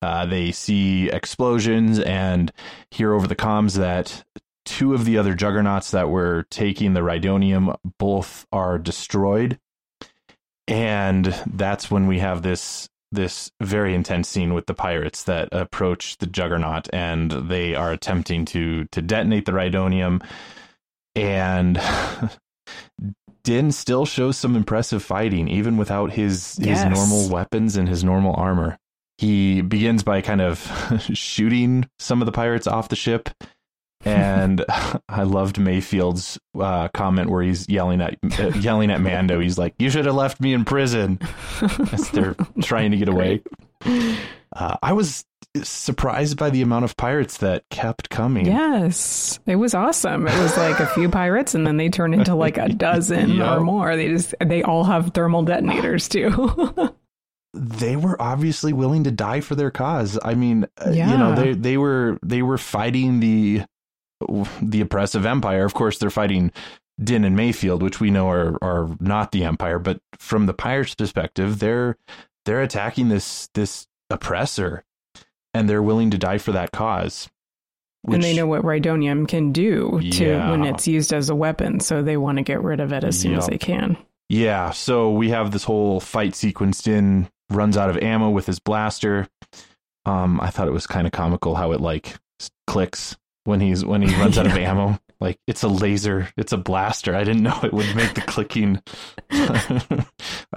Uh, 0.05 0.27
they 0.27 0.53
see 0.53 1.09
explosions 1.09 1.99
and 2.01 2.53
hear 2.91 3.15
over 3.15 3.27
the 3.27 3.35
comms 3.37 3.79
that 3.79 4.23
two 4.67 4.95
of 4.95 5.05
the 5.05 5.17
other 5.19 5.35
juggernauts 5.35 5.91
that 5.93 6.11
were 6.11 6.45
taking 6.51 6.93
the 6.95 7.01
Rhydonium 7.01 7.75
both 7.99 8.47
are 8.53 8.79
destroyed. 8.79 9.59
And 10.69 11.27
that's 11.47 11.91
when 11.91 12.07
we 12.07 12.19
have 12.21 12.43
this 12.43 12.89
this 13.13 13.51
very 13.63 13.95
intense 13.95 14.29
scene 14.29 14.55
with 14.55 14.67
the 14.67 14.75
pirates 14.75 15.23
that 15.25 15.49
approach 15.53 16.19
the 16.19 16.27
juggernaut 16.27 16.89
and 16.93 17.31
they 17.31 17.75
are 17.75 17.93
attempting 17.93 18.45
to 18.45 18.85
to 18.87 19.01
detonate 19.01 19.47
the 19.47 19.53
rhydonium 19.53 20.21
and 21.15 21.81
din 23.45 23.71
still 23.71 24.05
shows 24.05 24.37
some 24.37 24.57
impressive 24.57 25.03
fighting 25.03 25.47
even 25.47 25.77
without 25.77 26.11
his 26.13 26.59
Yes. 26.61 26.83
his 26.83 26.91
normal 26.99 27.29
weapons 27.29 27.77
and 27.77 27.89
his 27.89 28.03
normal 28.03 28.35
armor 28.35 28.79
he 29.19 29.61
begins 29.63 30.03
by 30.03 30.21
kind 30.21 30.41
of 30.41 30.59
shooting 31.15 31.89
some 31.99 32.21
of 32.23 32.27
the 32.27 32.33
pirates 32.33 32.67
off 32.67 32.89
the 32.89 32.97
ship 32.97 33.29
and 34.05 34.65
I 35.09 35.23
loved 35.23 35.57
Mayfeld's 35.57 36.39
uh, 36.59 36.89
comment 36.89 37.31
where 37.31 37.43
he's 37.43 37.69
yelling 37.69 38.01
at 38.03 38.19
uh, 38.39 38.49
yelling 38.59 38.91
at 38.91 39.01
Mando. 39.01 39.41
He's 39.41 39.57
like, 39.57 39.75
"You 39.79 39.89
should 39.89 40.05
have 40.05 40.15
left 40.15 40.41
me 40.43 40.53
in 40.53 40.65
prison." 40.67 41.19
As 41.93 42.11
they're 42.11 42.37
trying 42.63 42.91
to 42.91 42.99
get 42.99 43.09
away. 43.09 43.43
Uh, 43.87 44.77
I 44.83 44.93
was 44.93 45.25
surprised 45.63 46.37
by 46.37 46.51
the 46.51 46.61
amount 46.63 46.85
of 46.85 46.97
pirates 46.97 47.39
that 47.39 47.63
kept 47.71 48.11
coming. 48.11 48.45
yes 48.47 49.39
it 49.47 49.55
was 49.57 49.73
awesome 49.73 50.27
it 50.27 50.39
was 50.41 50.57
like 50.57 50.81
a 50.81 50.87
few 50.89 51.09
pirates 51.09 51.55
and 51.55 51.65
then 51.65 51.77
they 51.77 51.89
turn 51.89 52.13
into 52.13 52.35
like 52.35 52.59
a 52.59 52.69
dozen 52.71 53.31
Yep. 53.37 53.47
or 53.59 53.61
more 53.61 53.95
they 53.95 54.09
just 54.09 54.35
they 54.45 54.65
all 54.65 54.83
have 54.83 55.13
thermal 55.15 55.45
detonators 55.45 56.09
too 56.09 56.31
They 57.55 57.95
were 57.97 58.21
obviously 58.21 58.73
willing 58.73 59.05
to 59.05 59.11
die 59.13 59.41
for 59.41 59.55
their 59.55 59.71
cause. 59.71 60.19
I 60.25 60.35
mean, 60.35 60.67
uh, 60.85 60.91
you 60.91 61.17
know, 61.17 61.35
they 61.35 61.53
they 61.55 61.77
were 61.79 62.19
they 62.25 62.43
were 62.43 62.59
fighting 62.59 63.21
the 63.21 63.63
the 64.61 64.81
oppressive 64.81 65.25
empire. 65.27 65.65
Of 65.65 65.75
course, 65.75 65.99
they're 65.99 66.11
fighting 66.11 66.51
Din 67.03 67.25
and 67.25 67.37
Mayfeld, 67.39 67.81
which 67.81 68.01
we 68.01 68.11
know 68.11 68.29
are 68.29 68.59
are 68.63 68.89
not 69.01 69.33
the 69.33 69.45
empire, 69.45 69.79
but 69.79 70.01
from 70.19 70.47
the 70.47 70.55
pirates' 70.55 70.95
perspective, 70.95 71.59
they're 71.61 71.97
they're 72.45 72.63
attacking 72.63 73.09
this 73.09 73.49
this 73.55 73.87
oppressor, 74.11 74.85
and 75.53 75.69
they're 75.69 75.83
willing 75.83 76.11
to 76.11 76.19
die 76.19 76.39
for 76.39 76.53
that 76.53 76.73
cause. 76.73 77.29
and 78.07 78.23
they 78.23 78.37
know 78.37 78.47
what 78.47 78.63
rhydonium 78.63 79.27
can 79.27 79.51
do 79.53 79.99
to 80.13 80.25
Yeah. 80.27 80.51
when 80.51 80.65
it's 80.65 80.87
used 80.87 81.13
as 81.13 81.31
a 81.31 81.35
weapon 81.35 81.81
so 81.81 82.03
they 82.03 82.17
want 82.19 82.37
to 82.37 82.43
get 82.45 82.63
rid 82.63 82.79
of 82.81 82.93
it 82.93 83.03
as 83.03 83.19
soon 83.19 83.35
as 83.35 83.47
they 83.47 83.57
can 83.57 83.97
Yeah, 84.35 84.73
so 84.73 85.13
we 85.13 85.29
have 85.31 85.53
this 85.53 85.63
whole 85.63 86.01
fight 86.01 86.35
sequence. 86.35 86.83
Din 86.83 87.29
runs 87.51 87.77
out 87.77 87.89
of 87.89 87.97
ammo 87.99 88.31
with 88.31 88.47
his 88.47 88.59
blaster. 88.59 89.29
Um, 90.07 90.41
I 90.41 90.51
thought 90.51 90.67
it 90.67 90.73
was 90.73 90.89
kind 90.89 91.07
of 91.07 91.13
comical 91.13 91.55
how 91.55 91.71
it 91.71 91.81
like 91.81 92.17
clicks 92.67 93.17
when 93.45 93.61
he's 93.61 93.85
when 93.85 94.03
he 94.03 94.13
runs 94.17 94.37
out 94.37 94.47
of 94.47 94.53
ammo. 94.57 94.99
Like 95.21 95.39
it's 95.47 95.63
a 95.63 95.69
laser, 95.69 96.29
it's 96.37 96.53
a 96.53 96.57
blaster. 96.57 97.15
I 97.15 97.23
didn't 97.23 97.45
know 97.45 97.59
it 97.63 97.73
would 97.73 97.95
make 97.95 98.15
the 98.15 98.23
clicking. 98.23 98.83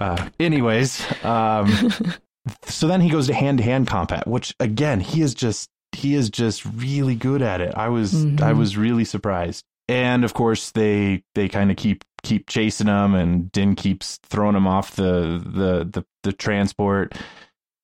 uh, 0.00 0.28
anyways, 0.40 1.06
um, 1.24 1.92
so 2.64 2.88
then 2.88 3.00
he 3.00 3.10
goes 3.10 3.28
to 3.28 3.34
hand 3.34 3.58
to 3.58 3.64
hand 3.64 3.86
combat, 3.86 4.26
which 4.26 4.56
again 4.58 4.98
he 4.98 5.22
is 5.22 5.34
just 5.34 5.68
he 5.92 6.14
is 6.14 6.30
just 6.30 6.64
really 6.66 7.14
good 7.14 7.42
at 7.42 7.60
it. 7.60 7.74
I 7.76 7.90
was 7.90 8.12
Mhm. 8.12 8.40
I 8.42 8.54
was 8.54 8.76
really 8.76 9.04
surprised. 9.04 9.64
And 9.88 10.24
of 10.24 10.34
course 10.34 10.72
they 10.72 11.22
they 11.36 11.48
kind 11.48 11.70
of 11.70 11.76
keep 11.76 12.04
keep 12.22 12.48
chasing 12.48 12.86
him 12.88 13.14
and 13.14 13.50
Din 13.52 13.74
keeps 13.74 14.18
throwing 14.24 14.56
him 14.56 14.66
off 14.66 14.96
the 14.96 15.42
the 15.44 15.84
the, 15.90 16.04
the 16.22 16.32
transport 16.32 17.14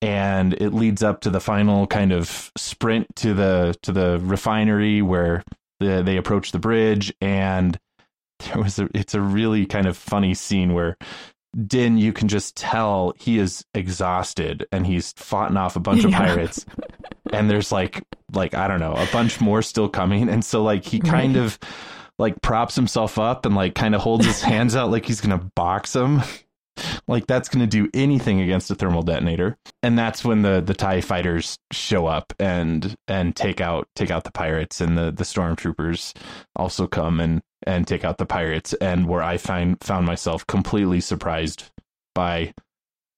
and 0.02 0.52
it 0.54 0.74
leads 0.74 1.02
up 1.02 1.20
to 1.22 1.30
the 1.30 1.40
final 1.40 1.86
kind 1.86 2.12
of 2.12 2.50
sprint 2.56 3.06
to 3.16 3.32
the 3.34 3.74
to 3.82 3.92
the 3.92 4.18
refinery 4.22 5.00
where 5.02 5.42
the, 5.80 6.02
they 6.04 6.16
approach 6.16 6.52
the 6.52 6.58
bridge 6.58 7.12
and 7.20 7.78
there 8.40 8.62
was 8.62 8.78
a 8.78 8.88
it's 8.94 9.14
a 9.14 9.20
really 9.20 9.64
kind 9.66 9.86
of 9.86 9.96
funny 9.96 10.34
scene 10.34 10.74
where 10.74 10.96
Din, 11.66 11.98
you 11.98 12.12
can 12.12 12.26
just 12.26 12.56
tell 12.56 13.14
he 13.16 13.38
is 13.38 13.64
exhausted 13.74 14.66
and 14.72 14.84
he's 14.84 15.12
fought 15.12 15.56
off 15.56 15.76
a 15.76 15.80
bunch 15.80 16.02
of 16.04 16.10
Yeah. 16.10 16.18
pirates. 16.18 16.66
And 17.32 17.48
there's 17.48 17.70
like 17.70 18.02
like 18.32 18.54
I 18.54 18.66
don't 18.66 18.80
know, 18.80 18.94
a 18.94 19.06
bunch 19.12 19.40
more 19.40 19.62
still 19.62 19.88
coming. 19.88 20.28
And 20.28 20.44
so 20.44 20.64
like 20.64 20.84
he 20.84 20.98
kind 20.98 21.36
Right. 21.36 21.44
of 21.44 21.58
like 22.18 22.40
props 22.42 22.76
himself 22.76 23.18
up 23.18 23.46
and 23.46 23.54
like 23.54 23.74
kind 23.74 23.94
of 23.94 24.00
holds 24.00 24.26
his 24.26 24.42
hands 24.42 24.76
out 24.76 24.90
like 24.90 25.06
he's 25.06 25.20
gonna 25.20 25.50
box 25.54 25.94
him. 25.94 26.22
Like 27.06 27.28
that's 27.28 27.48
gonna 27.48 27.68
do 27.68 27.88
anything 27.94 28.40
against 28.40 28.68
a 28.70 28.74
thermal 28.74 29.02
detonator. 29.02 29.56
And 29.84 29.96
that's 29.96 30.24
when 30.24 30.42
the 30.42 30.60
the 30.60 30.74
TIE 30.74 31.02
fighters 31.02 31.56
show 31.70 32.06
up 32.06 32.32
and 32.40 32.96
and 33.06 33.36
take 33.36 33.60
out 33.60 33.86
take 33.94 34.10
out 34.10 34.24
the 34.24 34.32
pirates 34.32 34.80
and 34.80 34.98
the 34.98 35.12
the 35.12 35.22
stormtroopers 35.22 36.14
also 36.56 36.88
come 36.88 37.20
and 37.20 37.42
and 37.64 37.86
take 37.86 38.04
out 38.04 38.18
the 38.18 38.26
pirates 38.26 38.72
and 38.74 39.06
where 39.06 39.22
I 39.22 39.36
find 39.36 39.80
found 39.84 40.04
myself 40.06 40.44
completely 40.48 41.00
surprised 41.00 41.70
by 42.12 42.54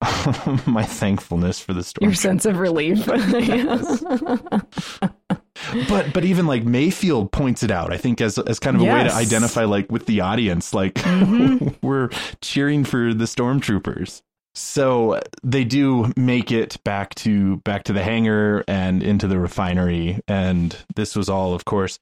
my 0.66 0.84
thankfulness 0.84 1.58
for 1.58 1.72
the 1.72 1.82
storm. 1.82 2.10
your 2.10 2.14
sense 2.14 2.44
of 2.44 2.58
relief 2.58 3.06
but 5.88 6.12
but 6.12 6.24
even 6.24 6.46
like 6.46 6.64
Mayfeld 6.64 7.32
points 7.32 7.62
it 7.62 7.70
out, 7.70 7.92
I 7.92 7.96
think 7.96 8.20
as 8.20 8.38
as 8.38 8.58
kind 8.58 8.76
of 8.76 8.82
a 8.82 8.84
way 8.86 9.04
to 9.04 9.12
identify 9.14 9.64
like 9.64 9.90
with 9.90 10.06
the 10.06 10.20
audience, 10.20 10.72
like 10.74 10.94
Mhm. 10.94 11.74
we're 11.82 12.10
cheering 12.40 12.84
for 12.84 13.12
the 13.14 13.24
stormtroopers. 13.24 14.22
So 14.54 15.20
they 15.44 15.64
do 15.64 16.12
make 16.16 16.50
it 16.50 16.82
back 16.84 17.14
to 17.16 17.58
back 17.58 17.84
to 17.84 17.92
the 17.92 18.02
hangar 18.02 18.64
and 18.66 19.02
into 19.02 19.28
the 19.28 19.38
refinery, 19.38 20.20
and 20.26 20.74
this 20.94 21.14
was 21.14 21.28
all, 21.28 21.52
of 21.52 21.64
course, 21.66 21.98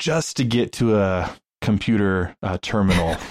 just 0.00 0.36
to 0.38 0.44
get 0.44 0.72
to 0.72 0.96
a 0.98 1.30
computer 1.60 2.34
uh, 2.42 2.58
terminal. 2.62 3.16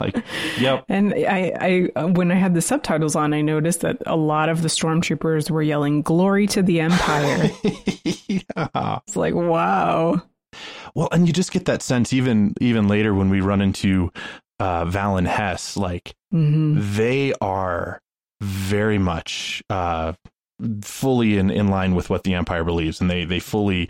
like, 0.00 0.16
yep. 0.58 0.84
And 0.88 1.14
I, 1.14 1.90
I, 1.96 2.04
when 2.04 2.30
I 2.30 2.34
had 2.34 2.54
the 2.54 2.62
subtitles 2.62 3.16
on, 3.16 3.32
I 3.32 3.40
noticed 3.40 3.80
that 3.80 3.98
a 4.06 4.16
lot 4.16 4.48
of 4.48 4.62
the 4.62 4.68
stormtroopers 4.68 5.50
were 5.50 5.62
yelling 5.62 6.02
"Glory 6.02 6.46
to 6.48 6.62
the 6.62 6.80
Empire." 6.80 7.50
yeah. 8.04 8.98
It's 9.06 9.16
like, 9.16 9.34
wow. 9.34 10.22
Well, 10.94 11.08
and 11.12 11.26
you 11.26 11.32
just 11.32 11.52
get 11.52 11.64
that 11.66 11.82
sense 11.82 12.12
even 12.12 12.54
even 12.60 12.88
later 12.88 13.14
when 13.14 13.30
we 13.30 13.40
run 13.40 13.60
into 13.60 14.12
uh, 14.60 14.84
Valin 14.84 15.26
Hess, 15.26 15.76
like 15.76 16.14
mm-hmm. 16.32 16.80
they 16.96 17.32
are 17.40 18.00
very 18.40 18.98
much 18.98 19.62
uh, 19.70 20.12
fully 20.82 21.38
in, 21.38 21.50
in 21.50 21.68
line 21.68 21.94
with 21.94 22.10
what 22.10 22.24
the 22.24 22.34
Empire 22.34 22.64
believes, 22.64 23.00
and 23.00 23.10
they 23.10 23.24
they 23.24 23.40
fully 23.40 23.88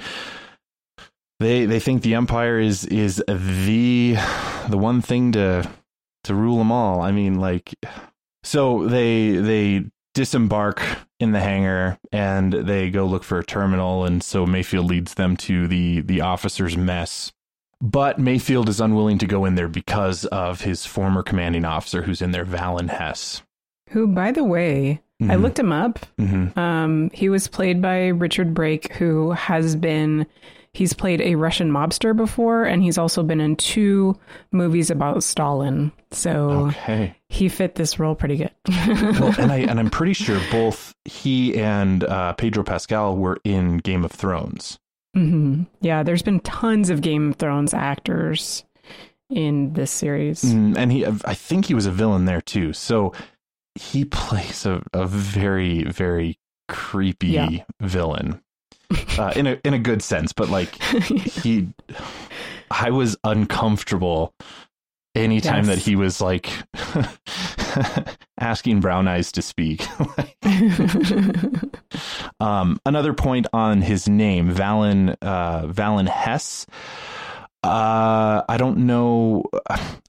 they 1.41 1.67
they 1.67 1.81
think 1.81 2.03
the 2.03 2.15
Empire 2.15 2.59
is 2.59 2.85
is 2.87 3.23
the 3.27 4.17
the 4.69 4.79
one 4.79 5.03
thing 5.03 5.33
to 5.33 5.69
to 6.25 6.35
rule 6.35 6.59
them 6.59 6.73
all. 6.73 7.01
I 7.01 7.13
mean, 7.13 7.41
like 7.41 7.75
so 8.43 8.87
they 8.87 9.33
they 9.33 9.85
disembark 10.15 10.83
in 11.19 11.33
the 11.33 11.41
hangar 11.41 11.99
and 12.11 12.53
they 12.53 12.91
go 12.91 13.07
look 13.07 13.25
for 13.25 13.39
a 13.39 13.45
terminal 13.45 14.05
and 14.05 14.23
so 14.23 14.45
Mayfeld 14.45 14.89
leads 14.89 15.15
them 15.15 15.37
to 15.39 15.67
the 15.67 16.01
the 16.01 16.21
officers 16.21 16.77
mess 16.77 17.33
but 17.81 18.19
Mayfeld 18.19 18.69
is 18.69 18.81
unwilling 18.81 19.19
to 19.19 19.27
go 19.27 19.45
in 19.45 19.55
there 19.55 19.69
because 19.69 20.27
of 20.27 20.61
his 20.61 20.85
former 20.85 21.23
commanding 21.23 21.65
officer 21.65 22.03
who's 22.03 22.21
in 22.21 22.33
there 22.33 22.45
Valin 22.45 22.91
Hess 22.91 23.43
who 23.91 24.07
by 24.07 24.33
the 24.33 24.45
way 24.45 25.01
mm-hmm. 25.23 25.31
I 25.31 25.37
looked 25.37 25.59
him 25.59 25.73
up 25.73 26.01
mm-hmm. 26.19 26.59
um 26.59 27.11
he 27.15 27.31
was 27.31 27.49
played 27.49 27.81
by 27.81 28.09
Richard 28.09 28.53
Brake 28.53 28.93
who 28.93 29.31
has 29.31 29.77
been 29.77 30.27
He's 30.75 30.95
played 30.95 31.21
a 31.21 31.35
Russian 31.35 31.71
mobster 31.71 32.17
before, 32.17 32.65
and 32.65 32.83
he's 32.83 32.97
also 32.97 33.23
been 33.23 33.43
in 33.43 33.57
two 33.57 34.19
movies 34.53 34.91
about 34.91 35.23
Stalin. 35.23 35.93
So 36.13 36.69
okay. 36.69 37.15
he 37.29 37.51
fit 37.51 37.75
this 37.75 37.99
role 37.99 38.15
pretty 38.15 38.39
good. 38.39 38.53
well, 38.69 39.35
and 39.39 39.53
I 39.53 39.59
and 39.59 39.79
I'm 39.79 39.91
pretty 39.91 40.15
sure 40.15 40.41
both 40.51 40.95
he 41.05 41.59
and 41.59 42.05
uh, 42.05 42.33
Pedro 42.35 42.65
Pascal 42.65 43.17
were 43.19 43.39
in 43.45 43.79
Game 43.79 44.03
of 44.03 44.13
Thrones. 44.13 44.79
Mm-hmm. 45.15 45.65
Yeah, 45.83 46.03
there's 46.05 46.23
been 46.23 46.41
tons 46.41 46.89
of 46.89 47.03
Game 47.03 47.31
of 47.31 47.37
Thrones 47.37 47.75
actors 47.75 48.65
in 49.29 49.75
this 49.75 49.91
series, 49.91 50.43
mm, 50.43 50.75
and 50.79 50.91
he 50.91 51.05
I 51.05 51.35
think 51.35 51.67
he 51.67 51.75
was 51.75 51.85
a 51.85 51.91
villain 51.91 52.25
there 52.25 52.41
too. 52.41 52.73
So 52.73 53.13
he 53.75 54.05
plays 54.07 54.65
a, 54.65 54.83
a 54.95 55.07
very 55.07 55.85
very 55.85 56.39
creepy 56.69 57.29
yeah. 57.29 57.65
villain 57.79 58.41
uh, 59.19 59.33
in 59.37 59.47
a 59.47 59.59
in 59.65 59.75
a 59.75 59.79
good 59.79 60.03
sense, 60.03 60.33
but 60.33 60.49
like 60.49 60.75
he, 60.83 61.69
I 62.71 62.91
was 62.91 63.17
uncomfortable 63.25 64.35
anytime 65.15 65.67
yes. 65.67 65.67
that 65.67 65.79
he 65.79 65.97
was 65.97 66.21
like 66.21 66.51
asking 68.39 68.81
Brown 68.81 69.09
Eyes 69.09 69.33
to 69.33 69.43
speak. 69.43 69.87
um, 72.41 72.79
another 72.87 73.13
point 73.13 73.47
on 73.53 73.83
his 73.83 74.09
name, 74.09 74.53
Valin 74.53 75.17
uh, 75.23 75.67
Valin 75.67 76.09
Hess. 76.09 76.67
Uh, 77.65 78.43
I 78.49 78.57
don't 78.57 78.79
know. 78.87 79.45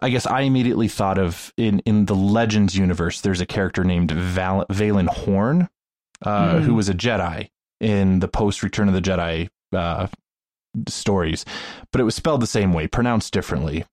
I 0.01 0.09
guess 0.09 0.25
I 0.25 0.41
immediately 0.41 0.87
thought 0.87 1.19
of 1.19 1.53
in 1.55 1.79
in 1.79 2.05
the 2.05 2.15
Legends 2.15 2.75
universe. 2.75 3.21
There's 3.21 3.41
a 3.41 3.45
character 3.45 3.83
named 3.83 4.09
Val- 4.11 4.65
Valin 4.71 5.07
Horn, 5.07 5.69
uh, 6.23 6.55
mm. 6.55 6.61
who 6.63 6.73
was 6.73 6.89
a 6.89 6.95
Jedi, 6.95 7.49
in 7.83 8.19
the 8.19 8.27
post 8.27 8.63
Return 8.63 8.87
of 8.87 8.93
the 8.93 9.01
Jedi 9.01 9.49
uh, 9.73 10.07
stories, 10.87 11.45
but 11.91 12.01
it 12.01 12.05
was 12.05 12.15
spelled 12.15 12.41
the 12.41 12.47
same 12.47 12.73
way, 12.73 12.87
pronounced 12.87 13.33
differently. 13.33 13.85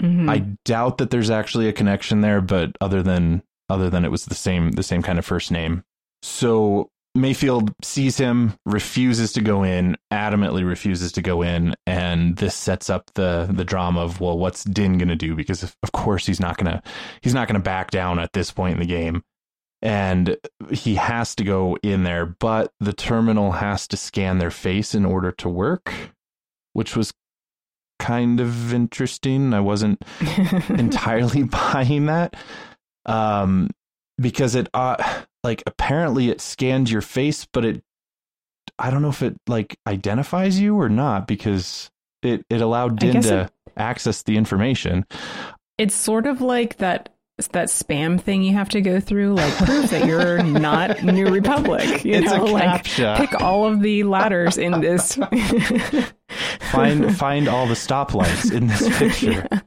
Mm-hmm. 0.00 0.30
I 0.30 0.38
doubt 0.64 0.98
that 0.98 1.10
there's 1.10 1.30
actually 1.30 1.68
a 1.68 1.72
connection 1.72 2.20
there, 2.20 2.40
but 2.40 2.76
other 2.80 3.02
than 3.02 3.42
other 3.68 3.90
than 3.90 4.04
it 4.04 4.10
was 4.10 4.26
the 4.26 4.34
same 4.34 4.72
the 4.72 4.82
same 4.82 5.02
kind 5.02 5.18
of 5.18 5.26
first 5.26 5.50
name. 5.50 5.82
So 6.22 6.90
Mayfeld 7.16 7.72
sees 7.82 8.16
him, 8.16 8.54
refuses 8.64 9.32
to 9.32 9.40
go 9.40 9.64
in, 9.64 9.96
adamantly 10.12 10.66
refuses 10.66 11.10
to 11.12 11.22
go 11.22 11.42
in, 11.42 11.74
and 11.86 12.36
this 12.36 12.54
sets 12.54 12.90
up 12.90 13.10
the 13.14 13.48
the 13.50 13.64
drama 13.64 14.02
of 14.02 14.20
well, 14.20 14.38
what's 14.38 14.62
Din 14.62 14.98
going 14.98 15.08
to 15.08 15.16
do? 15.16 15.34
Because 15.34 15.64
of, 15.64 15.74
of 15.82 15.90
course 15.92 16.26
he's 16.26 16.40
not 16.40 16.58
gonna 16.58 16.82
he's 17.22 17.34
not 17.34 17.48
gonna 17.48 17.58
back 17.58 17.90
down 17.90 18.20
at 18.20 18.32
this 18.34 18.52
point 18.52 18.74
in 18.74 18.80
the 18.80 18.86
game 18.86 19.24
and 19.80 20.36
he 20.70 20.96
has 20.96 21.34
to 21.36 21.44
go 21.44 21.76
in 21.82 22.02
there, 22.02 22.26
but 22.26 22.72
the 22.80 22.92
terminal 22.92 23.52
has 23.52 23.86
to 23.88 23.96
scan 23.96 24.38
their 24.38 24.50
face 24.50 24.94
in 24.94 25.04
order 25.04 25.30
to 25.32 25.48
work, 25.48 25.92
which 26.72 26.96
was 26.96 27.12
kind 27.98 28.40
of 28.40 28.72
interesting. 28.72 29.54
I 29.54 29.60
wasn't 29.60 30.02
entirely 30.68 31.42
buying 31.72 32.06
that. 32.06 32.34
Um, 33.06 33.70
because 34.20 34.54
it 34.54 34.68
uh 34.74 35.22
like 35.44 35.62
apparently 35.66 36.28
it 36.28 36.40
scans 36.40 36.90
your 36.90 37.02
face, 37.02 37.46
but 37.52 37.64
it 37.64 37.82
I 38.78 38.90
don't 38.90 39.02
know 39.02 39.08
if 39.08 39.22
it 39.22 39.36
like 39.46 39.78
identifies 39.86 40.58
you 40.58 40.76
or 40.76 40.88
not 40.88 41.26
because 41.26 41.90
it 42.22 42.44
it 42.50 42.60
allowed 42.60 42.98
Din 42.98 43.22
to 43.22 43.42
it, 43.42 43.52
access 43.76 44.22
the 44.22 44.36
information. 44.36 45.06
It's 45.78 45.94
sort 45.94 46.26
of 46.26 46.40
like 46.40 46.78
that 46.78 47.10
that 47.48 47.68
spam 47.68 48.20
thing 48.20 48.42
you 48.42 48.54
have 48.54 48.68
to 48.70 48.80
go 48.80 48.98
through, 48.98 49.34
like 49.34 49.54
prove 49.54 49.90
that 49.90 50.06
you're 50.06 50.42
not 50.42 51.02
New 51.04 51.26
Republic. 51.26 52.04
You 52.04 52.14
it's 52.14 52.26
know, 52.32 52.44
a 52.44 52.46
like 52.46 52.84
pick 52.84 53.40
all 53.40 53.64
of 53.64 53.80
the 53.80 54.02
ladders 54.02 54.58
in 54.58 54.80
this. 54.80 55.14
find 56.72 57.16
find 57.16 57.48
all 57.48 57.66
the 57.66 57.74
stoplights 57.74 58.52
in 58.52 58.66
this 58.66 58.88
picture. 58.98 59.46
Yeah. 59.50 59.60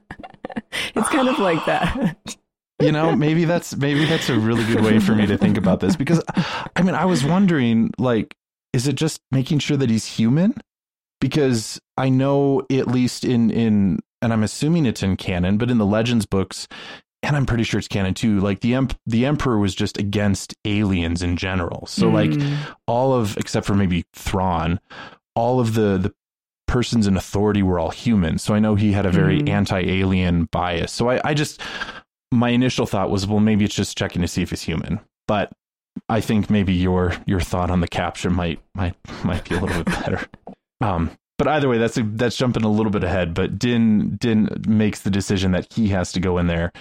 It's 0.94 1.08
kind 1.08 1.28
of 1.28 1.38
like 1.38 1.64
that. 1.64 2.36
You 2.78 2.92
know, 2.92 3.16
maybe 3.16 3.44
that's 3.44 3.74
maybe 3.76 4.04
that's 4.04 4.28
a 4.28 4.38
really 4.38 4.64
good 4.64 4.84
way 4.84 4.98
for 4.98 5.14
me 5.14 5.26
to 5.26 5.38
think 5.38 5.56
about 5.56 5.80
this 5.80 5.96
because 5.96 6.22
I 6.76 6.82
mean, 6.82 6.94
I 6.94 7.06
was 7.06 7.24
wondering 7.24 7.90
like 7.98 8.36
is 8.72 8.86
it 8.86 8.94
just 8.96 9.20
making 9.30 9.60
sure 9.60 9.76
that 9.76 9.90
he's 9.90 10.06
human? 10.06 10.54
Because 11.20 11.80
I 11.96 12.08
know 12.08 12.66
at 12.70 12.88
least 12.88 13.24
in 13.24 13.50
in 13.50 14.00
and 14.20 14.32
I'm 14.32 14.42
assuming 14.42 14.86
it's 14.86 15.02
in 15.02 15.16
canon, 15.16 15.58
but 15.58 15.70
in 15.70 15.78
the 15.78 15.86
Legends 15.86 16.26
books, 16.26 16.68
and 17.22 17.36
I'm 17.36 17.46
pretty 17.46 17.62
sure 17.62 17.78
it's 17.78 17.88
canon 17.88 18.14
too. 18.14 18.40
Like 18.40 18.60
the 18.60 18.74
emp- 18.74 18.98
the 19.06 19.26
emperor 19.26 19.58
was 19.58 19.74
just 19.74 19.98
against 19.98 20.54
aliens 20.64 21.22
in 21.22 21.36
general. 21.36 21.86
So 21.86 22.10
mm. 22.10 22.12
like 22.12 22.60
all 22.86 23.14
of 23.14 23.36
except 23.36 23.66
for 23.66 23.74
maybe 23.74 24.04
Thrawn, 24.12 24.80
all 25.34 25.60
of 25.60 25.74
the 25.74 25.98
the 25.98 26.14
persons 26.66 27.06
in 27.06 27.16
authority 27.16 27.62
were 27.62 27.78
all 27.78 27.90
human. 27.90 28.38
So 28.38 28.54
I 28.54 28.58
know 28.58 28.74
he 28.74 28.92
had 28.92 29.06
a 29.06 29.10
very 29.10 29.40
mm. 29.40 29.48
anti-alien 29.48 30.48
bias. 30.50 30.90
So 30.90 31.10
I, 31.10 31.20
I 31.22 31.34
just 31.34 31.60
my 32.32 32.48
initial 32.48 32.86
thought 32.86 33.10
was, 33.10 33.26
well, 33.26 33.40
maybe 33.40 33.64
it's 33.64 33.74
just 33.74 33.96
checking 33.96 34.22
to 34.22 34.28
see 34.28 34.42
if 34.42 34.50
he's 34.50 34.62
human. 34.62 34.98
But 35.28 35.52
I 36.08 36.20
think 36.20 36.50
maybe 36.50 36.72
your 36.72 37.14
your 37.26 37.40
thought 37.40 37.70
on 37.70 37.80
the 37.80 37.88
caption 37.88 38.32
might 38.32 38.60
might 38.74 38.96
might 39.24 39.48
be 39.48 39.54
a 39.54 39.60
little 39.60 39.84
bit 39.84 39.86
better. 40.00 40.26
Um, 40.80 41.10
but 41.38 41.48
either 41.48 41.68
way, 41.68 41.78
that's 41.78 41.96
a, 41.96 42.02
that's 42.02 42.36
jumping 42.36 42.64
a 42.64 42.70
little 42.70 42.90
bit 42.90 43.04
ahead. 43.04 43.34
But 43.34 43.58
Din 43.58 44.16
Din 44.16 44.48
makes 44.66 45.00
the 45.00 45.10
decision 45.10 45.52
that 45.52 45.72
he 45.72 45.88
has 45.88 46.12
to 46.12 46.20
go 46.20 46.38
in 46.38 46.46
there 46.46 46.72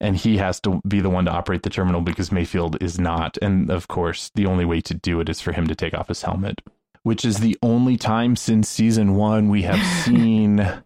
and 0.00 0.16
he 0.16 0.38
has 0.38 0.60
to 0.60 0.80
be 0.86 1.00
the 1.00 1.10
one 1.10 1.26
to 1.26 1.30
operate 1.30 1.62
the 1.62 1.70
terminal 1.70 2.00
because 2.00 2.30
Mayfeld 2.30 2.82
is 2.82 2.98
not. 2.98 3.36
And 3.42 3.70
of 3.70 3.88
course, 3.88 4.30
the 4.34 4.46
only 4.46 4.64
way 4.64 4.80
to 4.82 4.94
do 4.94 5.20
it 5.20 5.28
is 5.28 5.40
for 5.40 5.52
him 5.52 5.66
to 5.66 5.74
take 5.74 5.94
off 5.94 6.08
his 6.08 6.22
helmet, 6.22 6.60
which 7.02 7.24
is 7.24 7.38
the 7.38 7.56
only 7.62 7.96
time 7.96 8.36
since 8.36 8.68
season 8.68 9.14
one 9.14 9.48
we 9.48 9.62
have 9.62 9.84
seen 10.04 10.82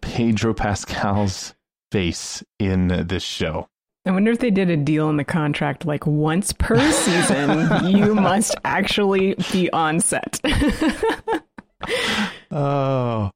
Pedro 0.00 0.54
Pascal's 0.54 1.54
face 1.90 2.42
in 2.58 3.06
this 3.08 3.22
show. 3.22 3.68
I 4.04 4.10
wonder 4.10 4.30
if 4.30 4.38
they 4.38 4.50
did 4.50 4.70
a 4.70 4.76
deal 4.76 5.10
in 5.10 5.18
the 5.18 5.24
contract 5.24 5.84
like 5.84 6.06
once 6.06 6.52
per 6.52 6.78
season, 6.92 7.86
you 7.96 8.14
must 8.14 8.54
actually 8.64 9.34
be 9.52 9.70
on 9.70 10.00
set. 10.00 10.40
oh. 12.50 13.30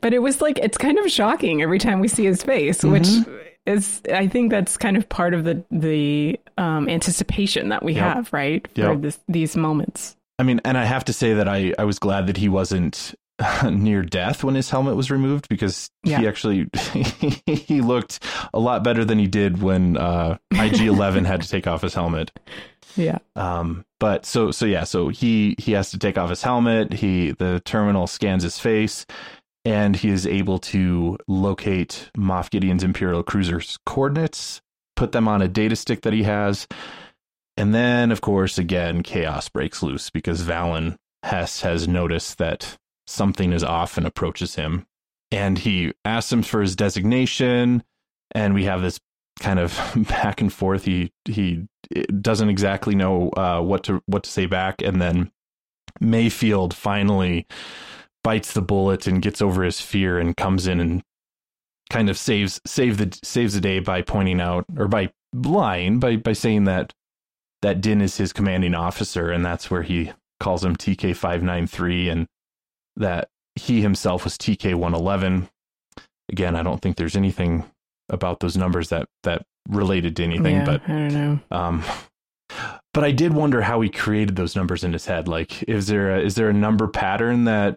But 0.00 0.14
it 0.14 0.20
was 0.20 0.40
like, 0.40 0.58
it's 0.58 0.78
kind 0.78 0.98
of 0.98 1.10
shocking 1.10 1.60
every 1.60 1.78
time 1.78 2.00
we 2.00 2.08
see 2.08 2.24
his 2.24 2.42
face, 2.42 2.78
mm-hmm. 2.78 2.92
which 2.92 3.08
is 3.70 4.02
I 4.12 4.26
think 4.26 4.50
that's 4.50 4.76
kind 4.76 4.96
of 4.96 5.08
part 5.08 5.34
of 5.34 5.44
the 5.44 5.62
the 5.70 6.38
um, 6.58 6.88
anticipation 6.88 7.70
that 7.70 7.82
we 7.82 7.94
yep. 7.94 8.14
have, 8.14 8.32
right, 8.32 8.66
for 8.74 8.92
yep. 8.92 9.00
this, 9.00 9.18
these 9.28 9.56
moments. 9.56 10.16
I 10.38 10.42
mean, 10.42 10.60
and 10.64 10.78
I 10.78 10.84
have 10.84 11.04
to 11.06 11.12
say 11.12 11.34
that 11.34 11.48
I 11.48 11.74
I 11.78 11.84
was 11.84 11.98
glad 11.98 12.26
that 12.26 12.36
he 12.36 12.48
wasn't 12.48 13.14
near 13.70 14.02
death 14.02 14.44
when 14.44 14.54
his 14.54 14.70
helmet 14.70 14.96
was 14.96 15.10
removed 15.10 15.48
because 15.48 15.90
yeah. 16.02 16.18
he 16.18 16.28
actually 16.28 16.68
he 17.46 17.80
looked 17.80 18.24
a 18.52 18.58
lot 18.58 18.84
better 18.84 19.04
than 19.04 19.18
he 19.18 19.26
did 19.26 19.62
when 19.62 19.96
uh, 19.96 20.36
IG 20.52 20.80
Eleven 20.80 21.24
had 21.24 21.42
to 21.42 21.48
take 21.48 21.66
off 21.66 21.82
his 21.82 21.94
helmet. 21.94 22.30
Yeah. 22.96 23.18
Um. 23.36 23.84
But 23.98 24.26
so 24.26 24.50
so 24.50 24.66
yeah. 24.66 24.84
So 24.84 25.08
he 25.08 25.54
he 25.58 25.72
has 25.72 25.90
to 25.90 25.98
take 25.98 26.18
off 26.18 26.30
his 26.30 26.42
helmet. 26.42 26.92
He 26.92 27.32
the 27.32 27.60
terminal 27.64 28.06
scans 28.06 28.42
his 28.42 28.58
face 28.58 29.06
and 29.64 29.96
he 29.96 30.08
is 30.08 30.26
able 30.26 30.58
to 30.58 31.18
locate 31.28 32.10
Moff 32.16 32.50
Gideon's 32.50 32.84
Imperial 32.84 33.22
cruiser's 33.22 33.78
coordinates, 33.84 34.60
put 34.96 35.12
them 35.12 35.28
on 35.28 35.42
a 35.42 35.48
data 35.48 35.76
stick 35.76 36.02
that 36.02 36.12
he 36.12 36.22
has. 36.22 36.66
And 37.56 37.74
then, 37.74 38.10
of 38.10 38.20
course, 38.20 38.58
again, 38.58 39.02
chaos 39.02 39.48
breaks 39.48 39.82
loose 39.82 40.08
because 40.10 40.42
Valin 40.42 40.96
Hess 41.22 41.60
has 41.60 41.86
noticed 41.86 42.38
that 42.38 42.78
something 43.06 43.52
is 43.52 43.62
off 43.62 43.98
and 43.98 44.06
approaches 44.06 44.54
him. 44.54 44.86
And 45.30 45.58
he 45.58 45.92
asks 46.04 46.32
him 46.32 46.42
for 46.42 46.62
his 46.62 46.74
designation. 46.74 47.82
And 48.32 48.54
we 48.54 48.64
have 48.64 48.80
this 48.80 48.98
kind 49.40 49.58
of 49.58 49.78
back 50.08 50.40
and 50.40 50.52
forth. 50.52 50.84
He 50.84 51.12
he 51.24 51.66
doesn't 52.20 52.48
exactly 52.48 52.94
know 52.94 53.30
uh, 53.30 53.60
what 53.60 53.84
to 53.84 54.02
what 54.06 54.22
to 54.22 54.30
say 54.30 54.46
back, 54.46 54.80
and 54.82 55.02
then 55.02 55.32
Mayfeld 56.00 56.72
finally 56.72 57.46
bites 58.22 58.52
the 58.52 58.62
bullet 58.62 59.06
and 59.06 59.22
gets 59.22 59.40
over 59.40 59.62
his 59.62 59.80
fear 59.80 60.18
and 60.18 60.36
comes 60.36 60.66
in 60.66 60.80
and 60.80 61.02
kind 61.90 62.08
of 62.10 62.16
saves 62.18 62.60
save 62.66 62.98
the 62.98 63.18
saves 63.24 63.54
the 63.54 63.60
day 63.60 63.80
by 63.80 64.00
pointing 64.02 64.40
out 64.40 64.64
or 64.76 64.86
by 64.88 65.10
lying 65.34 65.98
by 65.98 66.16
by 66.16 66.32
saying 66.32 66.64
that 66.64 66.92
that 67.62 67.80
Din 67.80 68.00
is 68.00 68.16
his 68.16 68.32
commanding 68.32 68.74
officer, 68.74 69.30
and 69.30 69.44
that's 69.44 69.70
where 69.70 69.82
he 69.82 70.12
calls 70.38 70.64
him 70.64 70.76
TK 70.76 71.14
five 71.14 71.42
nine 71.42 71.66
three, 71.66 72.08
and 72.08 72.26
that 72.96 73.28
he 73.54 73.82
himself 73.82 74.24
was 74.24 74.38
TK 74.38 74.74
one 74.74 74.94
eleven. 74.94 75.48
Again, 76.30 76.56
I 76.56 76.62
don't 76.62 76.80
think 76.80 76.96
there's 76.96 77.16
anything 77.16 77.64
about 78.08 78.40
those 78.40 78.56
numbers 78.56 78.88
that 78.90 79.08
that 79.24 79.42
related 79.68 80.16
to 80.16 80.24
anything, 80.24 80.56
Yeah, 80.56 80.64
but 80.64 80.82
I 80.88 80.92
don't 80.92 81.12
know. 81.12 81.40
um, 81.50 81.84
but 82.94 83.04
I 83.04 83.10
did 83.10 83.32
wonder 83.34 83.62
how 83.62 83.80
he 83.80 83.88
created 83.88 84.36
those 84.36 84.56
numbers 84.56 84.82
in 84.82 84.92
his 84.92 85.06
head. 85.06 85.28
Like, 85.28 85.62
is 85.64 85.86
there 85.86 86.16
a, 86.16 86.20
is 86.20 86.34
there 86.36 86.48
a 86.48 86.52
number 86.54 86.88
pattern 86.88 87.44
that 87.44 87.76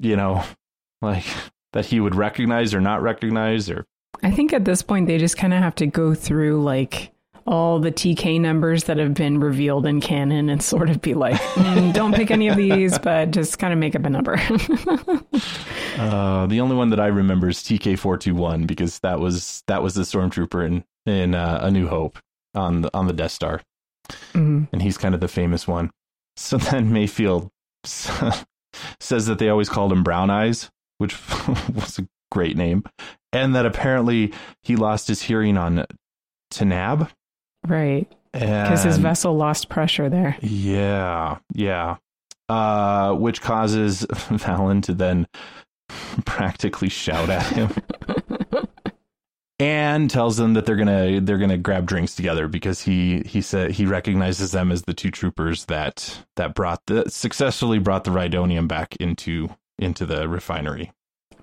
you 0.00 0.16
know, 0.16 0.42
like 1.02 1.24
that 1.72 1.86
he 1.86 2.00
would 2.00 2.14
recognize 2.14 2.74
or 2.74 2.80
not 2.80 3.02
recognize, 3.02 3.68
or 3.70 3.84
I 4.22 4.30
think 4.30 4.52
at 4.52 4.64
this 4.64 4.82
point 4.82 5.06
they 5.06 5.18
just 5.18 5.36
kind 5.36 5.52
of 5.54 5.60
have 5.60 5.74
to 5.76 5.86
go 5.86 6.14
through 6.14 6.62
like 6.62 7.12
all 7.46 7.78
the 7.78 7.90
TK 7.90 8.38
numbers 8.40 8.84
that 8.84 8.98
have 8.98 9.14
been 9.14 9.40
revealed 9.40 9.86
in 9.86 10.02
canon 10.02 10.50
and 10.50 10.62
sort 10.62 10.90
of 10.90 11.00
be 11.00 11.14
like, 11.14 11.34
"Mm, 11.54 11.94
don't 11.94 12.14
pick 12.14 12.30
any 12.30 12.48
of 12.48 12.56
these, 12.56 12.98
but 12.98 13.30
just 13.30 13.58
kind 13.58 13.72
of 13.72 13.78
make 13.78 13.94
up 13.96 14.04
a 14.04 14.10
number. 14.10 14.34
uh, 15.98 16.46
the 16.46 16.60
only 16.60 16.76
one 16.76 16.90
that 16.90 17.00
I 17.00 17.06
remember 17.06 17.48
is 17.48 17.58
TK 17.58 17.98
four 17.98 18.16
two 18.16 18.34
one 18.34 18.64
because 18.66 18.98
that 19.00 19.18
was 19.20 19.62
that 19.66 19.82
was 19.82 19.94
the 19.94 20.02
stormtrooper 20.02 20.66
in 20.66 20.84
in 21.06 21.34
uh, 21.34 21.60
A 21.62 21.70
New 21.70 21.86
Hope 21.88 22.18
on 22.54 22.82
the 22.82 22.90
on 22.94 23.06
the 23.06 23.12
Death 23.12 23.32
Star, 23.32 23.62
Mhm. 24.34 24.68
and 24.72 24.82
he's 24.82 24.98
kind 24.98 25.14
of 25.14 25.20
the 25.20 25.28
famous 25.28 25.66
one. 25.66 25.90
So 26.36 26.56
then 26.58 26.90
Mayfeld 26.92 27.48
says 29.00 29.26
that 29.26 29.38
they 29.38 29.48
always 29.48 29.68
called 29.68 29.92
him 29.92 30.02
Brown 30.02 30.30
Eyes, 30.30 30.70
which 30.98 31.16
was 31.74 31.98
a 31.98 32.08
great 32.30 32.56
name, 32.56 32.84
and 33.32 33.54
that 33.54 33.66
apparently 33.66 34.32
he 34.62 34.76
lost 34.76 35.08
his 35.08 35.22
hearing 35.22 35.56
on 35.56 35.84
Tanab. 36.52 37.10
right. 37.66 38.06
Because 38.30 38.84
his 38.84 38.98
vessel 38.98 39.34
lost 39.36 39.68
pressure 39.70 40.08
there. 40.10 40.36
Yeah, 40.42 41.38
yeah. 41.54 41.96
Uh, 42.48 43.14
which 43.14 43.40
causes 43.40 44.02
Valin 44.10 44.82
to 44.84 44.94
then 44.94 45.26
practically 46.24 46.88
shout 46.90 47.30
at 47.30 47.42
him. 47.46 47.70
And 49.60 50.08
tells 50.08 50.36
them 50.36 50.54
that 50.54 50.66
they're 50.66 50.76
gonna 50.76 51.20
they're 51.20 51.36
gonna 51.38 51.58
grab 51.58 51.84
drinks 51.86 52.14
together 52.14 52.46
because 52.46 52.80
he 52.82 53.22
he 53.26 53.40
said 53.42 53.72
he 53.72 53.86
recognizes 53.86 54.52
them 54.52 54.70
as 54.70 54.82
the 54.82 54.94
two 54.94 55.10
troopers 55.10 55.64
that 55.64 56.24
that 56.36 56.54
brought 56.54 56.80
the 56.86 57.10
successfully 57.10 57.80
brought 57.80 58.04
the 58.04 58.12
Rhydonium 58.12 58.68
back 58.68 58.94
into 59.00 59.48
into 59.78 60.06
the 60.06 60.28
refinery. 60.28 60.92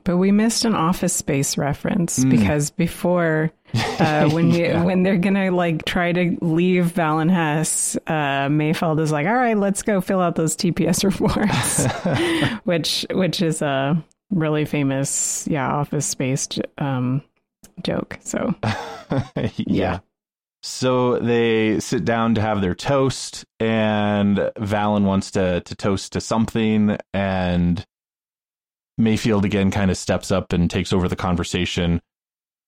But 0.06 0.16
we 0.18 0.32
missed 0.32 0.64
an 0.66 0.76
office 0.76 1.14
space 1.14 1.58
reference 1.58 2.20
Mm. 2.20 2.30
because 2.30 2.70
before, 2.70 3.52
uh, 4.00 4.30
when 4.30 4.52
you, 4.52 4.64
Yeah. 4.66 4.84
when 4.86 5.04
they're 5.04 5.18
gonna 5.18 5.52
like 5.52 5.84
try 5.84 6.12
to 6.14 6.38
leave 6.42 6.94
Valin 6.94 7.30
Hess, 7.30 7.98
uh, 8.08 8.48
Mayfeld 8.48 9.00
is 9.02 9.12
like, 9.12 9.26
"All 9.28 9.34
right, 9.34 9.58
let's 9.58 9.82
go 9.84 10.00
fill 10.00 10.22
out 10.22 10.36
those 10.36 10.56
TPS 10.56 11.04
reports," 11.04 11.86
which 12.66 13.06
which 13.12 13.42
is 13.42 13.62
a 13.62 14.02
really 14.30 14.64
famous, 14.66 15.48
yeah, 15.50 15.68
office 15.68 16.06
space 16.06 16.48
um, 16.78 17.22
joke. 17.84 18.18
So 18.22 18.56
yeah. 19.58 20.00
So 20.64 21.20
they 21.20 21.80
sit 21.80 22.06
down 22.06 22.34
to 22.36 22.42
have 22.42 22.62
their 22.62 22.74
toast, 22.74 23.46
and 23.60 24.38
Valin 24.58 25.04
wants 25.04 25.30
to 25.32 25.62
to 25.62 25.76
toast 25.76 26.14
to 26.14 26.22
something, 26.22 26.98
and 27.14 27.86
Mayfeld 29.00 29.44
again 29.44 29.72
kind 29.72 29.92
of 29.92 29.98
steps 29.98 30.32
up 30.32 30.54
and 30.54 30.70
takes 30.70 30.92
over 30.92 31.08
the 31.08 31.16
conversation 31.16 32.02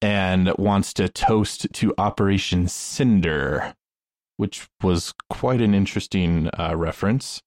and 0.02 0.54
wants 0.58 0.94
to 0.94 1.10
toast 1.10 1.68
to 1.74 1.94
Operation 1.98 2.68
Cinder, 2.68 3.74
which 4.36 4.68
was 4.84 5.14
quite 5.30 5.62
an 5.62 5.74
interesting 5.74 6.50
uh, 6.58 6.76
reference. 6.76 7.42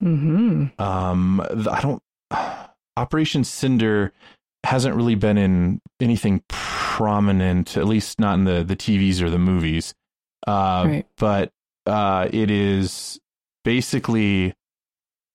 hmm 0.00 0.66
Um, 0.78 1.40
I 1.70 1.80
don't. 1.80 2.02
Operation 2.96 3.42
Cinder 3.42 4.12
hasn't 4.64 4.96
really 4.96 5.14
been 5.14 5.38
in 5.38 5.80
anything 6.00 6.42
prominent, 6.48 7.76
at 7.76 7.86
least 7.86 8.18
not 8.18 8.34
in 8.34 8.44
the 8.44 8.64
the 8.64 8.76
TVs 8.76 9.20
or 9.20 9.30
the 9.30 9.38
movies. 9.38 9.94
Uh, 10.46 10.84
Right. 10.86 11.06
But 11.16 11.52
uh, 11.86 12.28
it 12.32 12.50
is 12.50 13.18
basically 13.64 14.54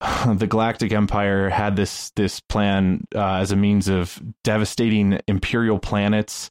the 0.25 0.47
Galactic 0.47 0.91
Empire 0.91 1.49
had 1.49 1.75
this 1.75 2.11
this 2.15 2.39
plan 2.39 3.05
uh, 3.15 3.35
as 3.35 3.51
a 3.51 3.55
means 3.55 3.87
of 3.87 4.21
devastating 4.43 5.19
Imperial 5.27 5.79
planets 5.79 6.49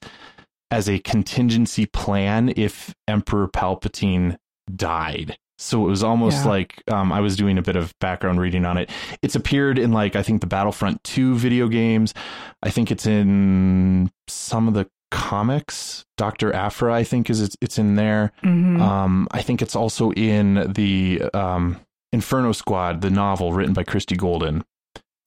as 0.71 0.89
a 0.89 0.99
contingency 0.99 1.87
plan 1.87 2.53
if 2.57 2.95
Emperor 3.07 3.49
Palpatine 3.49 4.37
died. 4.75 5.39
So 5.59 5.87
it 5.87 5.91
was 5.91 6.05
almost 6.05 6.45
Yeah. 6.45 6.51
like 6.51 6.83
um, 6.91 7.11
I 7.13 7.21
was 7.21 7.37
doing 7.37 7.59
a 7.59 7.63
bit 7.63 7.75
of 7.77 7.93
background 7.99 8.41
reading 8.41 8.65
on 8.65 8.77
it. 8.77 8.91
It's 9.23 9.35
appeared 9.35 9.79
in 9.79 9.93
like 9.93 10.15
I 10.17 10.23
think 10.23 10.41
the 10.41 10.47
Battlefront 10.47 11.03
2 11.05 11.35
video 11.37 11.67
games. 11.69 12.15
I 12.63 12.71
think 12.71 12.91
it's 12.91 13.07
in 13.07 14.11
some 14.29 14.69
of 14.69 14.75
the 14.75 14.89
comics. 15.11 16.05
Doctor 16.17 16.53
Aphra, 16.55 16.95
I 16.95 17.03
think, 17.05 17.29
is 17.31 17.41
it's, 17.41 17.57
it's 17.61 17.79
in 17.79 17.95
there. 17.97 18.33
Mhm. 18.45 18.81
Um, 18.81 19.27
I 19.33 19.43
think 19.43 19.61
it's 19.63 19.75
also 19.77 20.13
in 20.13 20.73
the 20.73 21.23
um, 21.35 21.79
Inferno 22.13 22.53
Squad, 22.53 23.01
the 23.01 23.11
novel 23.11 23.53
written 23.53 23.75
by 23.75 23.83
Christie 23.85 24.17
Golden. 24.17 24.65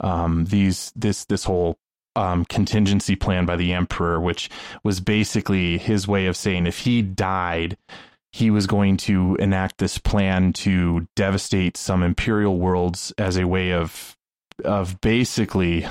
Um, 0.00 0.46
these 0.46 0.92
this 0.96 1.24
this 1.26 1.44
whole 1.44 1.76
um, 2.16 2.44
contingency 2.46 3.16
plan 3.16 3.46
by 3.46 3.56
the 3.56 3.72
Emperor, 3.72 4.20
which 4.20 4.50
was 4.82 5.00
basically 5.00 5.78
his 5.78 6.06
way 6.08 6.26
of 6.26 6.36
saying 6.36 6.66
if 6.66 6.78
he 6.80 7.00
died, 7.02 7.76
he 8.32 8.50
was 8.50 8.66
going 8.66 8.96
to 8.96 9.36
enact 9.36 9.78
this 9.78 9.98
plan 9.98 10.52
to 10.54 11.06
devastate 11.16 11.76
some 11.76 12.02
Imperial 12.02 12.58
worlds 12.58 13.12
as 13.18 13.36
a 13.36 13.46
way 13.46 13.72
of 13.72 14.16
of 14.64 15.00
basically 15.00 15.86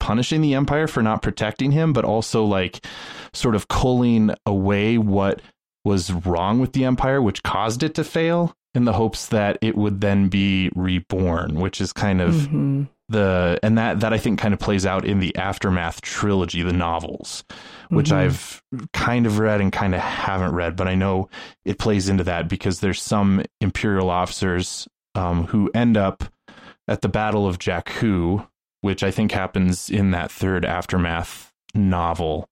punishing 0.00 0.40
the 0.40 0.54
Empire 0.54 0.86
for 0.86 1.02
not 1.02 1.22
protecting 1.22 1.72
him, 1.72 1.92
but 1.92 2.04
also 2.04 2.44
like 2.44 2.84
sort 3.32 3.54
of 3.54 3.68
culling 3.68 4.30
away 4.46 4.98
what 4.98 5.40
was 5.84 6.12
wrong 6.12 6.58
with 6.58 6.72
the 6.72 6.84
Empire, 6.84 7.22
which 7.22 7.42
caused 7.42 7.82
it 7.82 7.94
to 7.94 8.04
fail, 8.04 8.54
in 8.74 8.84
the 8.84 8.92
hopes 8.92 9.26
that 9.26 9.58
it 9.60 9.76
would 9.76 10.00
then 10.00 10.28
be 10.28 10.70
reborn, 10.74 11.54
which 11.56 11.80
is 11.80 11.92
kind 11.92 12.20
of 12.20 12.34
Mhm. 12.34 12.88
The 13.10 13.58
and 13.62 13.76
that 13.76 14.00
that 14.00 14.12
I 14.12 14.18
think 14.18 14.38
kind 14.38 14.54
of 14.54 14.60
plays 14.60 14.86
out 14.86 15.04
in 15.04 15.18
the 15.18 15.36
aftermath 15.36 16.00
trilogy, 16.00 16.62
the 16.62 16.72
novels, 16.72 17.44
which 17.90 18.10
Mhm. 18.10 18.16
I've 18.16 18.62
kind 18.92 19.26
of 19.26 19.38
read 19.38 19.60
and 19.60 19.72
kind 19.72 19.94
of 19.94 20.00
haven't 20.00 20.52
read, 20.54 20.76
but 20.76 20.88
I 20.88 20.94
know 20.94 21.28
it 21.64 21.78
plays 21.78 22.08
into 22.08 22.24
that 22.24 22.48
because 22.48 22.80
there's 22.80 23.02
some 23.02 23.42
imperial 23.60 24.10
officers 24.10 24.88
um, 25.14 25.46
who 25.46 25.70
end 25.74 25.96
up 25.96 26.24
at 26.86 27.02
the 27.02 27.08
Battle 27.08 27.46
of 27.48 27.58
Jakku, 27.58 28.46
which 28.80 29.02
I 29.02 29.10
think 29.10 29.32
happens 29.32 29.90
in 29.90 30.12
that 30.12 30.30
third 30.30 30.64
aftermath 30.64 31.52
novel. 31.74 32.48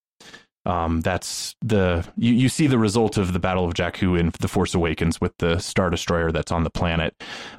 Um, 0.69 1.01
that's 1.01 1.57
the 1.63 2.07
you, 2.19 2.35
you 2.35 2.49
see 2.51 2.67
the 2.67 2.79
result 2.79 3.17
of 3.17 3.33
the 3.33 3.39
Battle 3.39 3.65
of 3.65 3.73
Jakku 3.73 4.21
in 4.21 4.33
The 4.39 4.49
Force 4.49 4.75
Awakens 4.75 5.19
with 5.19 5.37
the 5.39 5.59
Star 5.59 5.89
Destroyer 5.89 6.31
that's 6.31 6.53
on 6.53 6.63
the 6.63 6.71
planet. 6.71 7.15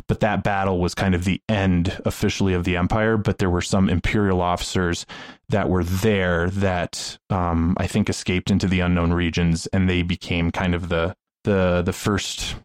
But 0.08 0.20
that 0.20 0.44
battle 0.44 0.80
was 0.80 0.94
kind 0.94 1.16
of 1.16 1.26
the 1.26 1.42
end 1.50 2.00
officially 2.06 2.54
of 2.54 2.66
the 2.66 2.78
Empire. 2.78 3.18
But 3.18 3.40
there 3.40 3.50
were 3.50 3.64
some 3.64 3.90
Imperial 3.90 4.42
officers 4.42 5.08
that 5.50 5.70
were 5.70 5.84
there 5.84 6.52
that 6.52 7.18
um, 7.32 7.76
I 7.78 7.88
think 7.88 8.10
escaped 8.10 8.52
into 8.52 8.68
the 8.68 8.82
unknown 8.82 9.12
regions, 9.12 9.66
and 9.68 9.90
they 9.90 10.04
became 10.04 10.52
kind 10.52 10.76
of 10.76 10.90
the 10.90 11.16
the 11.46 11.82
the 11.84 11.94
first 11.94 12.58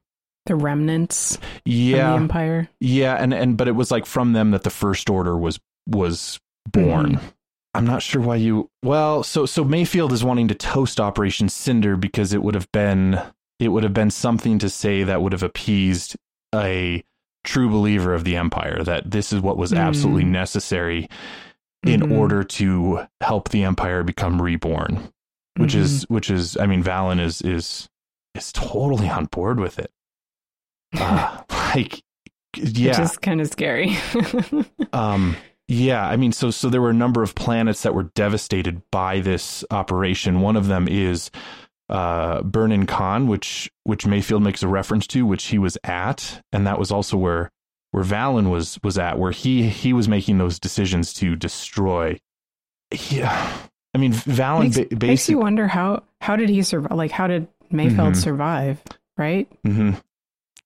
the 0.45 0.57
remnants 0.57 1.37
of 1.37 1.43
yeah 1.65 2.11
the 2.11 2.17
Empire. 2.17 2.69
yeah, 2.81 3.15
and 3.15 3.33
and 3.33 3.57
but 3.57 3.67
it 3.67 3.73
was 3.73 3.91
like 3.91 4.05
from 4.05 4.35
them 4.35 4.51
that 4.51 4.63
the 4.63 4.71
first 4.71 5.09
order 5.09 5.39
was 5.39 5.59
was 5.87 6.39
born. 6.71 7.19
I'm 7.75 7.87
not 7.87 8.03
sure 8.03 8.21
why 8.23 8.37
you. 8.37 8.71
Well, 8.83 9.23
so 9.23 9.47
so 9.47 9.65
Mayfeld 9.65 10.13
is 10.13 10.23
wanting 10.25 10.49
to 10.49 10.55
toast 10.55 11.01
Operation 11.01 11.49
Cinder 11.49 11.97
because 11.97 12.33
it 12.33 12.43
would 12.43 12.55
have 12.55 12.71
been 12.73 13.21
it 13.59 13.69
would 13.69 13.83
have 13.85 13.95
been 13.95 14.11
something 14.11 14.59
to 14.61 14.69
say 14.69 15.03
that 15.05 15.23
would 15.23 15.33
have 15.33 15.43
appeased 15.43 16.17
a 16.55 17.03
true 17.45 17.69
believer 17.69 18.15
of 18.15 18.25
the 18.25 18.37
Empire 18.37 18.83
that 18.83 19.11
this 19.11 19.33
is 19.33 19.41
what 19.41 19.57
was 19.57 19.73
absolutely 19.73 20.25
Mm. 20.25 20.29
necessary 20.31 21.09
in 21.85 22.01
Mhm. 22.01 22.19
order 22.19 22.43
to 22.45 23.01
help 23.21 23.51
the 23.51 23.65
Empire 23.65 24.03
become 24.03 24.41
reborn. 24.41 25.11
which 25.57 25.75
Mhm. 25.75 25.79
is 25.79 26.03
which 26.09 26.31
is 26.31 26.57
I 26.57 26.67
mean 26.67 26.83
Valin 26.83 27.21
is 27.21 27.41
is 27.43 27.89
is 28.35 28.51
totally 28.53 29.09
on 29.09 29.27
board 29.27 29.61
with 29.61 29.79
it. 29.79 29.91
Uh, 30.99 31.43
like 31.77 32.03
yeah, 32.57 32.89
Which 33.01 33.11
is 33.11 33.17
kind 33.19 33.41
of 33.41 33.47
scary. 33.49 33.97
um, 34.93 35.37
yeah, 35.69 36.07
I 36.07 36.17
mean, 36.17 36.33
so 36.33 36.51
so 36.51 36.69
there 36.69 36.81
were 36.83 36.91
a 36.91 36.95
number 36.95 37.23
of 37.23 37.35
planets 37.35 37.83
that 37.83 37.95
were 37.95 38.05
devastated 38.15 38.83
by 38.91 39.21
this 39.21 39.65
operation. 39.71 40.41
One 40.41 40.57
of 40.57 40.67
them 40.67 40.87
is 40.89 41.31
uh, 41.89 42.43
Burnin 42.43 42.87
Konn, 42.87 43.27
which 43.29 43.71
which 43.85 44.05
Mayfeld 44.05 44.43
makes 44.43 44.63
a 44.63 44.69
reference 44.69 45.07
to, 45.09 45.25
which 45.27 45.45
he 45.47 45.59
was 45.59 45.77
at, 45.85 46.43
and 46.53 46.67
that 46.67 46.79
was 46.79 46.91
also 46.91 47.17
where 47.17 47.51
where 47.93 48.05
Valin 48.05 48.51
was 48.51 48.79
was 48.83 48.99
at, 48.99 49.19
where 49.19 49.33
he 49.33 49.69
he 49.69 49.93
was 49.93 50.09
making 50.09 50.39
those 50.39 50.59
decisions 50.59 51.13
to 51.15 51.37
destroy. 51.37 52.19
Yeah, 53.11 53.53
I 53.95 53.99
mean, 53.99 54.13
Valin 54.13 54.75
makes, 54.77 54.95
ba- 54.95 55.07
makes 55.07 55.29
you 55.29 55.39
wonder 55.39 55.67
how 55.69 56.03
how 56.21 56.37
did 56.37 56.49
he 56.49 56.63
survive? 56.63 56.97
Like 56.97 57.11
how 57.11 57.27
did 57.27 57.49
Mayfeld 57.73 58.13
Mhm. 58.13 58.17
survive? 58.17 58.83
Right? 59.17 59.49
Mm-hmm. 59.67 59.93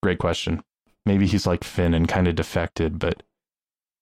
Great 0.03 0.19
question. 0.19 0.63
Maybe 1.07 1.27
he's 1.27 1.47
like 1.47 1.65
Finn 1.65 1.95
and 1.95 2.09
kind 2.09 2.29
of 2.29 2.35
defected, 2.35 2.99
but 2.99 3.23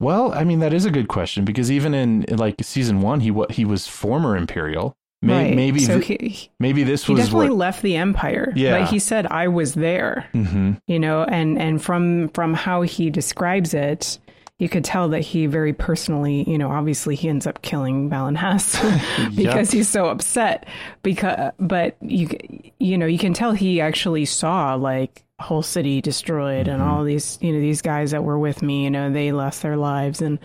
well, 0.00 0.32
I 0.32 0.44
mean 0.44 0.60
that 0.60 0.72
is 0.72 0.84
a 0.84 0.90
good 0.90 1.08
question 1.08 1.44
because 1.44 1.70
even 1.70 1.94
in, 1.94 2.24
like 2.30 2.56
season 2.62 3.00
one, 3.00 3.20
he 3.20 3.30
wa- 3.30 3.46
he 3.50 3.64
was 3.64 3.86
former 3.86 4.36
Imperial. 4.36 4.96
May- 5.22 5.46
right. 5.48 5.56
Maybe 5.56 5.80
so 5.80 5.98
th- 6.00 6.20
he 6.20 6.50
maybe 6.60 6.82
this 6.84 7.04
he 7.04 7.14
was 7.14 7.24
definitely 7.24 7.48
what. 7.50 7.56
left 7.58 7.82
the 7.82 7.96
Empire. 7.96 8.52
Yeah. 8.54 8.80
But 8.80 8.90
he 8.90 8.98
said 8.98 9.26
I 9.26 9.48
was 9.48 9.74
there. 9.74 10.28
hmm 10.32 10.72
you 10.86 10.98
know 10.98 11.24
and 11.24 11.58
and 11.58 11.82
from 11.82 12.28
from 12.30 12.52
how 12.54 12.82
he 12.82 13.08
describes 13.10 13.72
it 13.74 14.18
you 14.58 14.68
could 14.70 14.84
tell 14.84 15.08
that 15.10 15.20
he 15.20 15.46
very 15.46 15.72
personally 15.72 16.42
you 16.48 16.56
know 16.58 16.70
obviously 16.70 17.14
he 17.14 17.28
ends 17.28 17.46
up 17.46 17.60
killing 17.62 18.08
Valin 18.10 18.36
Hess 18.36 18.78
because 19.36 19.70
he's 19.70 19.88
so 19.88 20.06
upset 20.06 20.66
because 21.02 21.52
but 21.58 21.96
you 22.02 22.28
you 22.78 22.96
know 22.98 23.06
you 23.06 23.18
can 23.18 23.32
tell 23.34 23.52
he 23.52 23.80
actually 23.80 24.24
saw 24.26 24.74
like 24.74 25.24
whole 25.40 25.62
city 25.62 26.00
destroyed 26.00 26.66
and 26.66 26.82
all 26.82 27.04
these 27.04 27.38
you 27.42 27.52
know 27.52 27.60
these 27.60 27.82
guys 27.82 28.10
that 28.12 28.24
were 28.24 28.38
with 28.38 28.62
me 28.62 28.84
you 28.84 28.90
know 28.90 29.10
they 29.12 29.32
lost 29.32 29.62
their 29.62 29.76
lives. 29.76 30.22
And 30.22 30.38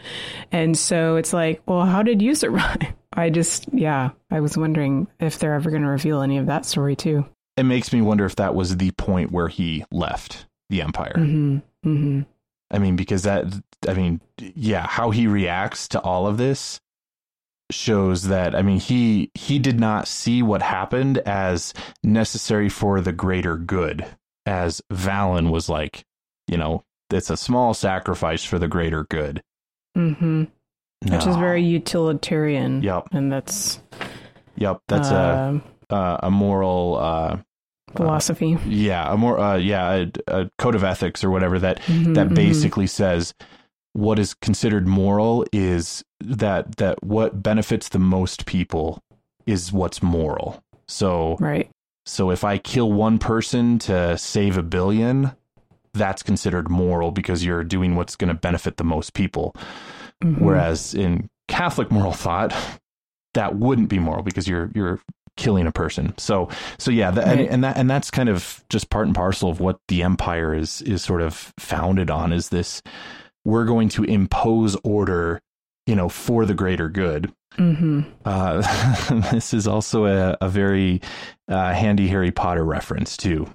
and 0.52 0.78
so 0.78 1.16
it's 1.16 1.34
like 1.34 1.62
well 1.66 1.86
how 1.86 2.04
did 2.04 2.22
you 2.22 2.36
survive? 2.44 2.94
I 3.14 3.30
just 3.30 3.68
yeah 3.74 4.12
i 4.30 4.40
was 4.40 4.58
wondering 4.58 5.08
if 5.20 5.38
they're 5.38 5.54
ever 5.54 5.70
going 5.70 5.82
to 5.82 5.90
reveal 5.90 6.22
any 6.22 6.38
of 6.38 6.46
that 6.48 6.66
story 6.66 6.96
too. 6.96 7.26
It 7.58 7.64
makes 7.64 7.92
me 7.92 8.02
wonder 8.02 8.26
if 8.26 8.38
that 8.38 8.56
was 8.56 8.78
the 8.78 8.92
point 8.92 9.32
where 9.32 9.50
he 9.50 9.84
left 9.92 10.46
the 10.70 10.82
Empire. 10.82 11.14
hmm 11.16 11.58
hmm 11.84 12.22
I 12.74 12.80
mean, 12.80 12.96
because 12.96 13.24
that, 13.24 13.46
I 13.88 13.94
mean, 13.94 14.22
yeah, 14.38 14.88
how 14.88 15.12
he 15.12 15.28
reacts 15.28 15.90
to 15.90 16.00
all 16.00 16.26
of 16.26 16.38
this 16.38 16.80
shows 17.70 18.30
that, 18.30 18.56
I 18.56 18.62
mean, 18.62 18.80
he 18.80 19.30
he 19.36 19.60
did 19.60 19.80
not 19.80 20.08
see 20.08 20.42
what 20.42 20.62
happened 20.62 21.18
as 21.20 21.74
necessary 22.04 22.70
for 22.70 23.02
the 23.02 23.12
greater 23.12 23.58
good, 23.58 24.06
as 24.46 24.82
Valin 24.92 25.50
was 25.52 25.70
like, 25.70 26.04
you 26.48 26.58
know, 26.58 26.84
it's 27.12 27.30
a 27.30 27.38
small 27.38 27.74
sacrifice 27.74 28.44
for 28.44 28.58
the 28.60 28.68
greater 28.68 29.06
good. 29.10 29.42
hmm 29.96 30.46
which 31.10 31.26
is 31.26 31.36
very 31.38 31.64
utilitarian. 31.64 32.84
Yep. 32.84 33.08
and 33.12 33.32
that's 33.32 33.80
Yep, 34.58 34.82
that's 34.88 35.12
uh, 35.12 35.60
a 35.90 35.96
a, 35.96 36.20
a 36.24 36.32
moral. 36.32 36.98
Uh, 36.98 37.38
philosophy. 37.96 38.58
yeah, 38.68 39.12
a 39.12 39.18
more 39.18 39.40
uh, 39.40 39.58
yeah, 39.58 40.06
a, 40.28 40.42
a 40.44 40.50
code 40.60 40.76
of 40.76 40.84
ethics 40.84 41.24
or 41.24 41.30
whatever 41.32 41.60
that 41.60 41.80
Mhm, 41.82 42.14
that 42.16 42.28
mhm. 42.30 42.36
basically 42.36 42.88
says 42.88 43.34
what 43.94 44.20
is 44.20 44.34
considered 44.36 44.88
moral 44.88 45.46
is 45.52 46.04
that 46.22 46.78
that 46.78 47.04
what 47.04 47.42
benefits 47.44 47.90
the 47.90 48.00
most 48.00 48.46
people 48.46 49.02
is 49.46 49.74
what's 49.74 50.02
moral. 50.04 50.64
So 50.88 51.36
right. 51.40 51.70
So 52.06 52.32
if 52.32 52.44
I 52.44 52.58
kill 52.58 52.92
one 52.92 53.20
person 53.20 53.80
to 53.80 54.18
save 54.18 54.58
a 54.58 54.64
billion, 54.64 55.32
that's 55.94 56.24
considered 56.24 56.70
moral 56.70 57.12
because 57.12 57.46
you're 57.46 57.64
doing 57.64 57.96
what's 57.96 58.16
going 58.16 58.30
to 58.30 58.40
benefit 58.40 58.78
the 58.78 58.84
most 58.84 59.14
people. 59.14 59.56
Mhm. 60.24 60.40
Whereas 60.40 60.94
in 60.94 61.30
Catholic 61.48 61.92
moral 61.92 62.14
thought, 62.14 62.54
that 63.34 63.56
wouldn't 63.56 63.90
be 63.90 64.00
moral 64.00 64.24
because 64.24 64.48
you're 64.48 64.72
you're 64.74 65.00
killing 65.38 65.68
a 65.68 65.72
person. 65.72 66.14
So 66.18 66.50
so 66.78 66.92
yeah, 66.92 67.12
that, 67.12 67.28
and, 67.28 67.42
and 67.42 67.64
that 67.64 67.78
and 67.78 67.90
that's 67.90 68.12
kind 68.12 68.30
of 68.30 68.64
just 68.70 68.90
part 68.90 69.08
and 69.08 69.16
parcel 69.16 69.50
of 69.50 69.60
what 69.60 69.80
the 69.88 70.04
empire 70.04 70.54
is 70.54 70.82
is 70.82 71.02
sort 71.02 71.22
of 71.22 71.54
founded 71.58 72.10
on 72.10 72.34
is 72.34 72.50
this 72.50 72.82
we're 73.44 73.66
going 73.66 73.90
to 73.90 74.04
impose 74.04 74.76
order, 74.84 75.42
you 75.88 75.96
know, 75.96 76.10
for 76.10 76.46
the 76.46 76.54
greater 76.54 76.90
good. 76.90 77.34
Mhm. 77.58 78.06
Uh, 78.26 79.30
this 79.32 79.54
is 79.54 79.68
also 79.68 80.06
a, 80.06 80.38
a 80.42 80.50
very 80.50 81.02
uh, 81.48 81.74
handy 81.74 82.08
Harry 82.08 82.32
Potter 82.32 82.64
reference 82.64 83.18
too. 83.18 83.48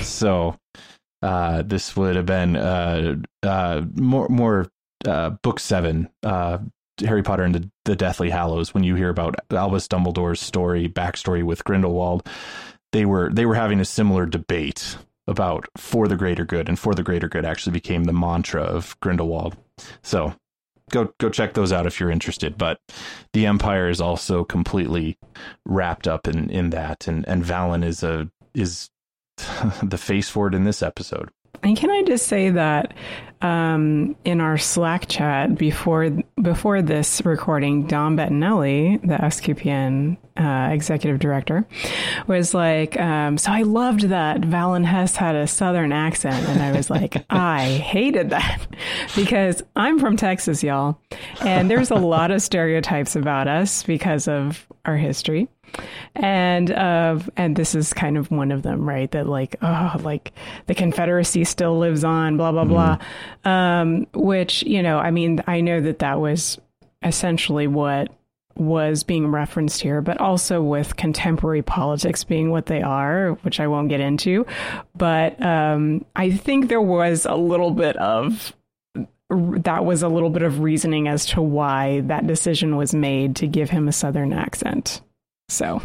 So 0.00 0.56
uh, 1.22 1.62
this 1.62 1.96
would 1.96 2.16
have 2.16 2.26
been 2.26 2.56
uh, 2.56 3.16
uh, 3.42 3.82
more 3.94 4.28
more 4.28 4.66
uh, 5.06 5.30
book 5.30 5.60
seven, 5.60 6.08
Harry 6.24 7.22
Potter 7.22 7.44
and 7.44 7.54
the, 7.54 7.70
the 7.84 7.96
Deathly 7.96 8.30
Hallows. 8.30 8.74
When 8.74 8.82
you 8.82 8.96
hear 8.96 9.08
about 9.10 9.36
Albus 9.50 9.86
Dumbledore's 9.88 10.40
story, 10.40 10.88
backstory 10.88 11.44
with 11.44 11.64
Grindelwald, 11.64 12.26
they 12.92 13.04
were 13.04 13.30
they 13.32 13.46
were 13.46 13.54
having 13.54 13.80
a 13.80 13.84
similar 13.84 14.26
debate 14.26 14.96
about 15.26 15.66
for 15.76 16.08
the 16.08 16.16
greater 16.16 16.44
good, 16.44 16.68
and 16.68 16.78
for 16.78 16.94
the 16.94 17.02
greater 17.02 17.28
good 17.28 17.44
actually 17.44 17.72
became 17.72 18.04
the 18.04 18.12
mantra 18.12 18.62
of 18.62 18.98
Grindelwald. 19.00 19.56
So 20.02 20.34
go 20.90 21.12
go 21.18 21.28
check 21.28 21.54
those 21.54 21.72
out 21.72 21.86
if 21.86 22.00
you're 22.00 22.10
interested. 22.10 22.58
But 22.58 22.80
the 23.32 23.46
Empire 23.46 23.88
is 23.88 24.00
also 24.00 24.44
completely 24.44 25.18
wrapped 25.64 26.06
up 26.06 26.28
in 26.28 26.50
in 26.50 26.70
that, 26.70 27.08
and 27.08 27.26
and 27.28 27.44
Valin 27.44 27.84
is 27.84 28.02
a 28.02 28.30
is 28.54 28.90
the 29.82 29.98
face 29.98 30.28
for 30.28 30.48
it 30.48 30.54
in 30.54 30.64
this 30.64 30.82
episode. 30.82 31.30
And 31.62 31.76
can 31.76 31.90
I 31.90 32.02
just 32.02 32.26
say 32.26 32.50
that 32.50 32.94
um, 33.40 34.16
in 34.24 34.40
our 34.40 34.58
Slack 34.58 35.08
chat 35.08 35.56
before 35.56 36.10
before 36.40 36.82
this 36.82 37.24
recording, 37.24 37.86
Dom 37.86 38.16
Bettinelli, 38.16 39.00
the 39.00 39.16
SQPN 39.16 40.16
uh, 40.36 40.72
executive 40.72 41.20
director, 41.20 41.66
was 42.26 42.52
like, 42.52 42.98
um, 42.98 43.38
"So 43.38 43.52
I 43.52 43.62
loved 43.62 44.02
that 44.08 44.40
Valin 44.40 44.84
Hess 44.84 45.14
had 45.14 45.36
a 45.36 45.46
Southern 45.46 45.92
accent," 45.92 46.48
and 46.48 46.60
I 46.62 46.72
was 46.72 46.90
like, 46.90 47.24
"I 47.30 47.64
hated 47.64 48.30
that 48.30 48.66
because 49.14 49.62
I'm 49.76 50.00
from 50.00 50.16
Texas, 50.16 50.62
y'all, 50.64 51.00
and 51.40 51.70
there's 51.70 51.90
a 51.90 51.96
lot 51.96 52.32
of 52.32 52.42
stereotypes 52.42 53.14
about 53.14 53.46
us 53.46 53.84
because 53.84 54.26
of 54.26 54.66
our 54.84 54.96
history." 54.96 55.48
And 56.14 56.70
uh, 56.70 57.18
and 57.36 57.56
this 57.56 57.74
is 57.74 57.92
kind 57.92 58.16
of 58.16 58.30
one 58.30 58.50
of 58.50 58.62
them, 58.62 58.88
right? 58.88 59.10
That 59.10 59.28
like, 59.28 59.56
oh, 59.62 59.96
like 60.00 60.32
the 60.66 60.74
Confederacy 60.74 61.44
still 61.44 61.78
lives 61.78 62.04
on, 62.04 62.36
blah 62.36 62.52
blah 62.52 62.64
blah. 62.64 62.98
Um, 63.44 64.06
which 64.12 64.62
you 64.62 64.82
know, 64.82 64.98
I 64.98 65.10
mean, 65.10 65.42
I 65.46 65.60
know 65.60 65.80
that 65.80 66.00
that 66.00 66.20
was 66.20 66.58
essentially 67.02 67.66
what 67.66 68.08
was 68.58 69.04
being 69.04 69.28
referenced 69.28 69.80
here, 69.80 70.02
but 70.02 70.20
also 70.20 70.60
with 70.60 70.96
contemporary 70.96 71.62
politics 71.62 72.24
being 72.24 72.50
what 72.50 72.66
they 72.66 72.82
are, 72.82 73.38
which 73.42 73.60
I 73.60 73.68
won't 73.68 73.88
get 73.88 74.00
into. 74.00 74.46
But 74.96 75.40
um, 75.40 76.04
I 76.16 76.32
think 76.32 76.68
there 76.68 76.82
was 76.82 77.24
a 77.24 77.36
little 77.36 77.70
bit 77.70 77.96
of 77.96 78.52
that 79.30 79.84
was 79.84 80.02
a 80.02 80.08
little 80.08 80.30
bit 80.30 80.42
of 80.42 80.60
reasoning 80.60 81.06
as 81.06 81.26
to 81.26 81.42
why 81.42 82.00
that 82.00 82.26
decision 82.26 82.76
was 82.76 82.94
made 82.94 83.36
to 83.36 83.46
give 83.46 83.68
him 83.68 83.86
a 83.86 83.92
southern 83.92 84.32
accent. 84.32 85.02
So, 85.48 85.80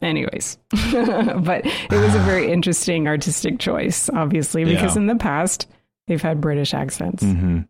anyways, 0.00 0.58
but 0.70 1.64
it 1.64 1.90
was 1.92 2.14
a 2.14 2.20
very 2.20 2.50
interesting 2.52 3.06
artistic 3.08 3.58
choice, 3.58 4.08
obviously, 4.10 4.64
because 4.64 4.96
Yeah. 4.96 5.02
in 5.02 5.06
the 5.06 5.16
past 5.16 5.68
they've 6.08 6.20
had 6.22 6.40
British 6.40 6.74
accents. 6.74 7.22
hmm 7.22 7.60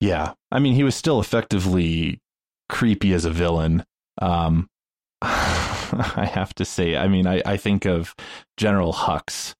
Yeah, 0.00 0.34
I 0.52 0.58
mean, 0.60 0.74
he 0.74 0.84
was 0.84 0.94
still 0.94 1.20
effectively 1.20 2.20
creepy 2.68 3.12
as 3.12 3.24
a 3.24 3.30
villain. 3.30 3.84
Um, 4.22 4.68
I 5.22 6.28
have 6.32 6.54
to 6.56 6.64
say, 6.64 6.96
I 6.96 7.08
mean, 7.08 7.26
I, 7.26 7.42
I 7.44 7.56
think 7.56 7.84
of 7.86 8.14
General 8.56 8.92
Hux 8.92 9.54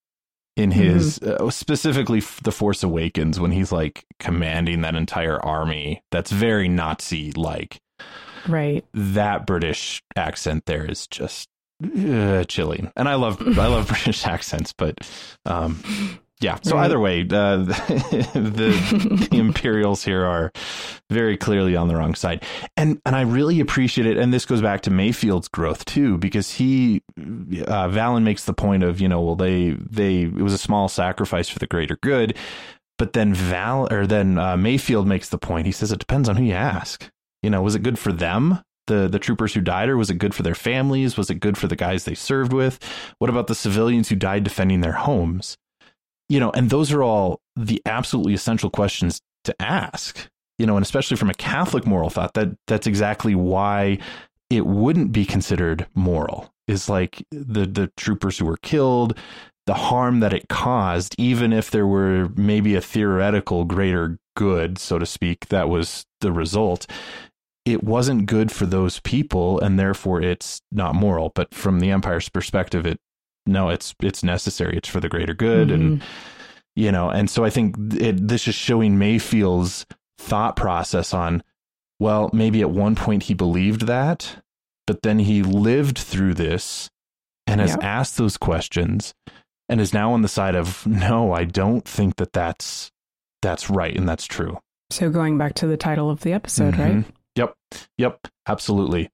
in 0.56 0.70
his 0.70 1.18
uh, 1.18 1.50
specifically 1.50 2.20
the 2.42 2.52
Force 2.52 2.82
Awakens 2.84 3.40
when 3.40 3.50
he's 3.50 3.72
like 3.72 4.04
commanding 4.20 4.82
that 4.82 4.94
entire 4.94 5.44
army. 5.44 6.02
That's 6.12 6.30
very 6.30 6.68
Nazi 6.68 7.32
like. 7.32 7.80
Right. 8.48 8.84
That 8.94 9.46
British 9.46 10.02
accent 10.16 10.66
there 10.66 10.84
is 10.84 11.06
just 11.06 11.48
uh, 11.84 12.44
chilling, 12.44 12.92
and 12.96 13.08
I 13.08 13.14
love 13.14 13.40
I 13.58 13.66
love 13.66 13.88
British 13.88 14.26
accents, 14.26 14.72
but 14.72 14.98
um, 15.44 15.82
yeah. 16.40 16.58
So 16.62 16.76
Right. 16.76 16.84
either 16.84 17.00
way, 17.00 17.22
uh, 17.22 17.56
the, 17.64 19.28
the 19.30 19.38
Imperials 19.38 20.04
here 20.04 20.24
are 20.24 20.52
very 21.10 21.36
clearly 21.36 21.74
on 21.76 21.88
the 21.88 21.96
wrong 21.96 22.14
side, 22.14 22.44
and 22.76 23.00
and 23.04 23.16
I 23.16 23.22
really 23.22 23.60
appreciate 23.60 24.06
it. 24.06 24.16
And 24.18 24.32
this 24.32 24.44
goes 24.46 24.60
back 24.62 24.82
to 24.82 24.90
Mayfeld's 24.90 25.48
growth 25.48 25.84
too, 25.84 26.18
because 26.18 26.52
he 26.52 27.02
uh, 27.18 27.88
Valin 27.88 28.22
makes 28.22 28.44
the 28.44 28.54
point 28.54 28.82
of 28.82 29.00
you 29.00 29.08
know 29.08 29.20
well 29.20 29.36
they 29.36 29.70
they 29.70 30.22
it 30.22 30.34
was 30.42 30.52
a 30.52 30.58
small 30.58 30.88
sacrifice 30.88 31.48
for 31.48 31.58
the 31.58 31.66
greater 31.66 31.98
good, 32.02 32.36
but 32.98 33.12
then 33.14 33.34
Val 33.34 33.88
or 33.92 34.06
then 34.06 34.38
uh, 34.38 34.56
Mayfeld 34.56 35.06
makes 35.06 35.28
the 35.28 35.38
point. 35.38 35.66
He 35.66 35.72
says 35.72 35.92
it 35.92 35.98
depends 35.98 36.28
on 36.28 36.36
who 36.36 36.44
you 36.44 36.52
ask. 36.54 37.10
You 37.44 37.50
know, 37.50 37.62
was 37.62 37.74
it 37.74 37.82
good 37.82 37.98
for 37.98 38.10
them? 38.10 38.60
the 38.86 39.08
the 39.08 39.18
troopers 39.18 39.54
who 39.54 39.60
died, 39.60 39.88
or 39.88 39.96
was 39.96 40.10
it 40.10 40.18
good 40.18 40.34
for 40.34 40.42
their 40.42 40.54
families? 40.54 41.16
Was 41.16 41.30
it 41.30 41.40
good 41.40 41.56
for 41.56 41.66
the 41.66 41.76
guys 41.76 42.04
they 42.04 42.14
served 42.14 42.52
with? 42.52 42.78
What 43.18 43.30
about 43.30 43.46
the 43.46 43.54
civilians 43.54 44.08
who 44.08 44.16
died 44.16 44.44
defending 44.44 44.80
their 44.80 44.92
homes? 44.92 45.56
You 46.28 46.40
know, 46.40 46.50
and 46.50 46.70
those 46.70 46.92
are 46.92 47.02
all 47.02 47.40
the 47.56 47.82
absolutely 47.86 48.34
essential 48.34 48.70
questions 48.70 49.20
to 49.44 49.54
ask. 49.60 50.28
You 50.58 50.66
know, 50.66 50.76
and 50.76 50.84
especially 50.84 51.16
from 51.16 51.30
a 51.30 51.34
Catholic 51.34 51.86
moral 51.86 52.10
thought, 52.10 52.34
that 52.34 52.48
that's 52.66 52.86
exactly 52.86 53.34
why 53.34 53.98
it 54.50 54.66
wouldn't 54.66 55.12
be 55.12 55.24
considered 55.24 55.86
moral. 55.94 56.52
Is 56.66 56.88
like 56.88 57.24
the 57.30 57.66
the 57.66 57.90
troopers 57.96 58.38
who 58.38 58.46
were 58.46 58.56
killed, 58.58 59.18
the 59.66 59.74
harm 59.74 60.20
that 60.20 60.32
it 60.32 60.48
caused, 60.48 61.14
even 61.18 61.52
if 61.52 61.70
there 61.70 61.86
were 61.86 62.30
maybe 62.36 62.74
a 62.74 62.80
theoretical 62.80 63.64
greater 63.64 64.18
good, 64.36 64.78
so 64.78 64.98
to 64.98 65.06
speak, 65.06 65.48
that 65.48 65.68
was 65.68 66.06
the 66.20 66.32
result. 66.32 66.86
It 67.64 67.82
wasn't 67.82 68.26
good 68.26 68.52
for 68.52 68.66
those 68.66 69.00
people, 69.00 69.58
and 69.60 69.78
therefore 69.78 70.20
it's 70.20 70.60
not 70.70 70.94
moral. 70.94 71.32
But 71.34 71.54
from 71.54 71.80
the 71.80 71.90
empire's 71.90 72.28
perspective, 72.28 72.86
it 72.86 72.98
no, 73.46 73.68
it's 73.68 73.94
it's 74.02 74.22
necessary. 74.22 74.76
It's 74.76 74.88
for 74.88 75.00
the 75.00 75.08
greater 75.08 75.34
good, 75.34 75.68
mm-hmm. 75.68 75.82
and 75.82 76.02
you 76.76 76.92
know. 76.92 77.10
And 77.10 77.28
so 77.28 77.44
I 77.44 77.50
think 77.50 77.76
it, 77.94 78.28
this 78.28 78.46
is 78.48 78.54
showing 78.54 78.96
Mayfeld's 78.96 79.86
thought 80.18 80.56
process 80.56 81.14
on. 81.14 81.42
Well, 82.00 82.28
maybe 82.32 82.60
at 82.60 82.70
one 82.70 82.96
point 82.96 83.24
he 83.24 83.34
believed 83.34 83.86
that, 83.86 84.42
but 84.86 85.02
then 85.02 85.20
he 85.20 85.42
lived 85.42 85.96
through 85.96 86.34
this 86.34 86.90
and 87.46 87.60
has 87.60 87.76
yeah. 87.80 87.86
asked 87.86 88.16
those 88.16 88.36
questions 88.36 89.14
and 89.68 89.80
is 89.80 89.94
now 89.94 90.12
on 90.12 90.22
the 90.22 90.28
side 90.28 90.54
of 90.54 90.86
no, 90.86 91.32
I 91.32 91.44
don't 91.44 91.86
think 91.86 92.16
that 92.16 92.32
that's 92.32 92.90
that's 93.42 93.70
right 93.70 93.96
and 93.96 94.08
that's 94.08 94.26
true. 94.26 94.58
So 94.90 95.10
going 95.10 95.38
back 95.38 95.54
to 95.54 95.66
the 95.66 95.76
title 95.76 96.10
of 96.10 96.20
the 96.20 96.32
episode, 96.32 96.74
mm-hmm. 96.74 96.96
right? 96.96 97.04
Yep. 97.36 97.54
Yep. 97.98 98.28
Absolutely. 98.46 99.10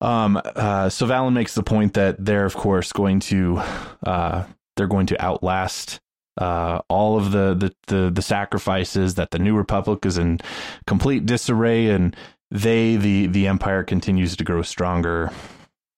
Um, 0.00 0.40
uh, 0.44 0.88
so 0.88 1.06
Valin 1.06 1.32
makes 1.32 1.54
the 1.54 1.62
point 1.62 1.94
that 1.94 2.22
they're, 2.24 2.44
of 2.44 2.54
course, 2.54 2.92
going 2.92 3.20
to 3.20 3.62
uh, 4.04 4.44
they're 4.76 4.88
going 4.88 5.06
to 5.06 5.24
outlast 5.24 6.00
uh, 6.38 6.80
all 6.88 7.16
of 7.16 7.30
the, 7.30 7.54
the, 7.54 7.74
the 7.86 8.10
the 8.10 8.22
sacrifices 8.22 9.14
that 9.14 9.30
the 9.30 9.38
New 9.38 9.56
Republic 9.56 10.04
is 10.04 10.18
in 10.18 10.40
complete 10.86 11.24
disarray, 11.24 11.88
and 11.88 12.16
they 12.50 12.96
the 12.96 13.26
the 13.28 13.46
Empire 13.46 13.84
continues 13.84 14.34
to 14.36 14.44
grow 14.44 14.62
stronger 14.62 15.30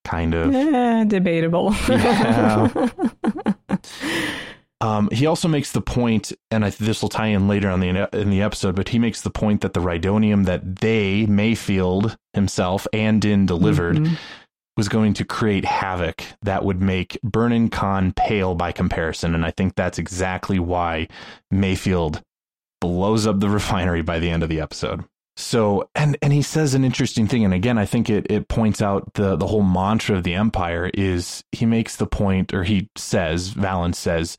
kind 0.03 0.35
of. 0.35 0.53
Eh, 0.53 1.03
debatable. 1.05 1.73
yeah. 1.89 2.69
Um, 4.85 5.09
he 5.11 5.25
also 5.25 5.47
makes 5.47 5.71
the 5.71 5.81
point, 5.81 6.31
and 6.51 6.63
I, 6.63 6.69
this 6.69 7.01
will 7.01 7.09
tie 7.09 7.27
in 7.27 7.47
later 7.47 7.69
on 7.69 7.79
the 7.79 8.07
in 8.13 8.29
the 8.29 8.43
episode, 8.43 8.75
but 8.75 8.89
he 8.89 8.99
makes 8.99 9.21
the 9.21 9.31
point 9.31 9.61
that 9.61 9.73
the 9.73 9.79
Rhydonium 9.79 10.45
that 10.45 10.75
they 10.75 11.25
Mayfeld 11.25 12.15
himself 12.33 12.85
and 12.93 13.19
Din 13.19 13.47
delivered 13.47 13.95
mm-hmm. 13.97 14.13
was 14.77 14.87
going 14.87 15.15
to 15.15 15.25
create 15.25 15.65
havoc 15.65 16.23
that 16.43 16.63
would 16.63 16.83
make 16.83 17.19
Burnin 17.23 17.69
Konn 17.71 18.13
pale 18.13 18.53
by 18.53 18.71
comparison, 18.71 19.33
and 19.33 19.43
I 19.43 19.49
think 19.49 19.73
that's 19.73 19.97
exactly 19.97 20.59
why 20.59 21.07
Mayfeld 21.51 22.21
blows 22.79 23.25
up 23.25 23.39
the 23.39 23.49
refinery 23.59 24.03
by 24.03 24.19
the 24.19 24.29
end 24.29 24.43
of 24.43 24.49
the 24.49 24.61
episode. 24.61 25.03
So 25.35 25.89
and 25.95 26.15
and 26.21 26.31
he 26.31 26.43
says 26.43 26.75
an 26.75 26.85
interesting 26.85 27.27
thing, 27.27 27.43
and 27.43 27.55
again, 27.55 27.79
I 27.79 27.87
think 27.87 28.07
it 28.07 28.27
it 28.29 28.49
points 28.49 28.83
out 28.83 29.15
the 29.15 29.35
the 29.35 29.47
whole 29.47 29.63
mantra 29.63 30.15
of 30.15 30.23
the 30.23 30.35
empire 30.35 30.91
is 30.93 31.43
he 31.51 31.65
makes 31.65 31.95
the 31.95 32.05
point, 32.05 32.53
or 32.53 32.63
he 32.63 32.87
says, 32.95 33.51
Valin 33.51 33.95
says, 33.95 34.37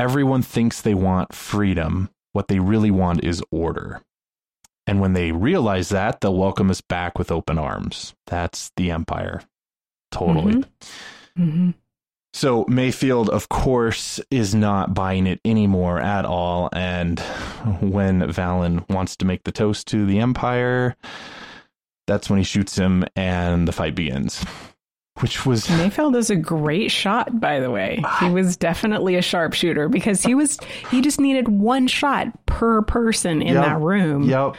everyone 0.00 0.40
thinks 0.40 0.80
they 0.80 0.94
want 0.94 1.34
freedom. 1.34 2.08
What 2.32 2.48
they 2.48 2.58
really 2.58 2.90
want 2.90 3.22
is 3.22 3.42
order. 3.50 4.00
And 4.86 4.98
when 4.98 5.12
they 5.12 5.30
realize 5.30 5.90
that, 5.90 6.20
they'll 6.20 6.36
welcome 6.36 6.70
us 6.70 6.80
back 6.80 7.18
with 7.18 7.30
open 7.30 7.58
arms. 7.58 8.14
That's 8.26 8.72
the 8.76 8.90
empire. 8.90 9.42
Totally. 10.10 10.54
Mm-hmm. 10.54 11.42
Mm-hmm. 11.42 11.70
So 12.32 12.64
Mayfeld, 12.64 13.28
of 13.28 13.48
course, 13.50 14.20
is 14.30 14.54
not 14.54 14.94
buying 14.94 15.26
it 15.26 15.40
anymore 15.44 16.00
at 16.00 16.24
all. 16.24 16.70
And 16.72 17.20
when 17.80 18.20
Valin 18.22 18.88
wants 18.88 19.16
to 19.16 19.26
make 19.26 19.44
the 19.44 19.52
toast 19.52 19.86
to 19.88 20.06
the 20.06 20.20
Empire, 20.20 20.96
that's 22.06 22.30
when 22.30 22.38
he 22.38 22.44
shoots 22.44 22.76
him 22.76 23.04
and 23.16 23.68
the 23.68 23.72
fight 23.72 23.94
begins. 23.94 24.44
Which 25.20 25.44
was 25.44 25.66
Mayfeld 25.66 26.16
is 26.16 26.30
a 26.30 26.36
great 26.36 26.90
shot, 26.90 27.40
by 27.40 27.60
the 27.60 27.70
way. 27.70 28.02
He 28.20 28.30
was 28.30 28.56
definitely 28.56 29.16
a 29.16 29.22
sharpshooter 29.22 29.88
because 29.88 30.22
he 30.22 30.34
was 30.34 30.58
he 30.90 31.00
just 31.00 31.20
needed 31.20 31.48
one 31.48 31.86
shot 31.86 32.28
per 32.46 32.82
person 32.82 33.42
in 33.42 33.54
yep, 33.54 33.64
that 33.64 33.80
room. 33.80 34.22
Yep 34.22 34.56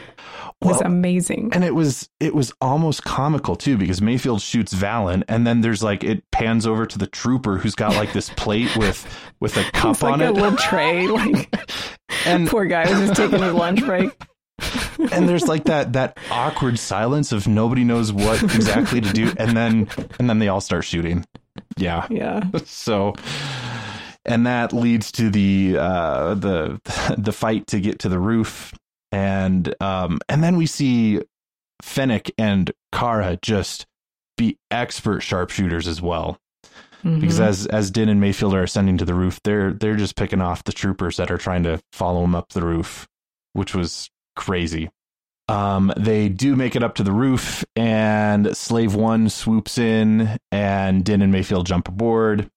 was 0.64 0.78
well, 0.78 0.86
amazing. 0.86 1.50
And 1.52 1.64
it 1.64 1.74
was 1.74 2.08
it 2.20 2.34
was 2.34 2.52
almost 2.60 3.04
comical 3.04 3.56
too 3.56 3.76
because 3.76 4.00
Mayfeld 4.00 4.40
shoots 4.42 4.74
Valin 4.74 5.22
and 5.28 5.46
then 5.46 5.60
there's 5.60 5.82
like 5.82 6.04
it 6.04 6.30
pans 6.30 6.66
over 6.66 6.86
to 6.86 6.98
the 6.98 7.06
trooper 7.06 7.58
who's 7.58 7.74
got 7.74 7.94
like 7.94 8.12
this 8.12 8.30
plate 8.30 8.76
with 8.76 9.06
with 9.40 9.56
a 9.56 9.64
cup 9.72 9.92
it's 9.92 10.02
like 10.02 10.14
on 10.14 10.20
a 10.20 10.26
it. 10.26 10.34
little 10.34 10.56
tray 10.56 11.06
like 11.06 11.54
and 12.26 12.48
poor 12.48 12.64
guy 12.64 12.88
was 12.88 13.08
just 13.08 13.14
taking 13.14 13.42
his 13.42 13.52
lunch 13.52 13.84
break. 13.84 14.10
And 15.12 15.28
there's 15.28 15.48
like 15.48 15.64
that 15.64 15.94
that 15.94 16.18
awkward 16.30 16.78
silence 16.78 17.32
of 17.32 17.48
nobody 17.48 17.84
knows 17.84 18.12
what 18.12 18.42
exactly 18.42 19.00
to 19.00 19.12
do 19.12 19.32
and 19.36 19.56
then 19.56 19.88
and 20.18 20.30
then 20.30 20.38
they 20.38 20.48
all 20.48 20.60
start 20.60 20.84
shooting. 20.84 21.24
Yeah. 21.76 22.06
Yeah. 22.10 22.44
So 22.64 23.14
and 24.24 24.46
that 24.46 24.72
leads 24.72 25.10
to 25.12 25.30
the 25.30 25.76
uh 25.78 26.34
the 26.34 26.80
the 27.18 27.32
fight 27.32 27.66
to 27.68 27.80
get 27.80 27.98
to 28.00 28.08
the 28.08 28.20
roof 28.20 28.72
and 29.12 29.74
um, 29.80 30.18
and 30.28 30.42
then 30.42 30.56
we 30.56 30.66
see 30.66 31.20
Fennec 31.82 32.30
and 32.38 32.72
Cara 32.90 33.38
just 33.42 33.86
be 34.38 34.58
expert 34.70 35.20
sharpshooters 35.20 35.86
as 35.86 36.00
well. 36.00 36.38
Mm-hmm. 37.04 37.20
Because 37.20 37.38
as 37.38 37.66
as 37.66 37.90
Din 37.90 38.08
and 38.08 38.22
Mayfeld 38.22 38.54
are 38.54 38.62
ascending 38.62 38.96
to 38.98 39.04
the 39.04 39.14
roof, 39.14 39.40
they're 39.44 39.72
they're 39.72 39.96
just 39.96 40.16
picking 40.16 40.40
off 40.40 40.64
the 40.64 40.72
troopers 40.72 41.18
that 41.18 41.30
are 41.30 41.38
trying 41.38 41.64
to 41.64 41.80
follow 41.92 42.22
them 42.22 42.34
up 42.34 42.48
the 42.50 42.64
roof, 42.64 43.06
which 43.52 43.74
was 43.74 44.08
crazy. 44.36 44.90
Um, 45.48 45.92
they 45.96 46.28
do 46.28 46.56
make 46.56 46.76
it 46.76 46.82
up 46.82 46.94
to 46.96 47.02
the 47.02 47.12
roof, 47.12 47.64
and 47.76 48.56
Slave 48.56 48.94
One 48.94 49.28
swoops 49.28 49.76
in, 49.76 50.38
and 50.50 51.04
Din 51.04 51.20
and 51.20 51.34
Mayfeld 51.34 51.64
jump 51.64 51.88
aboard. 51.88 52.48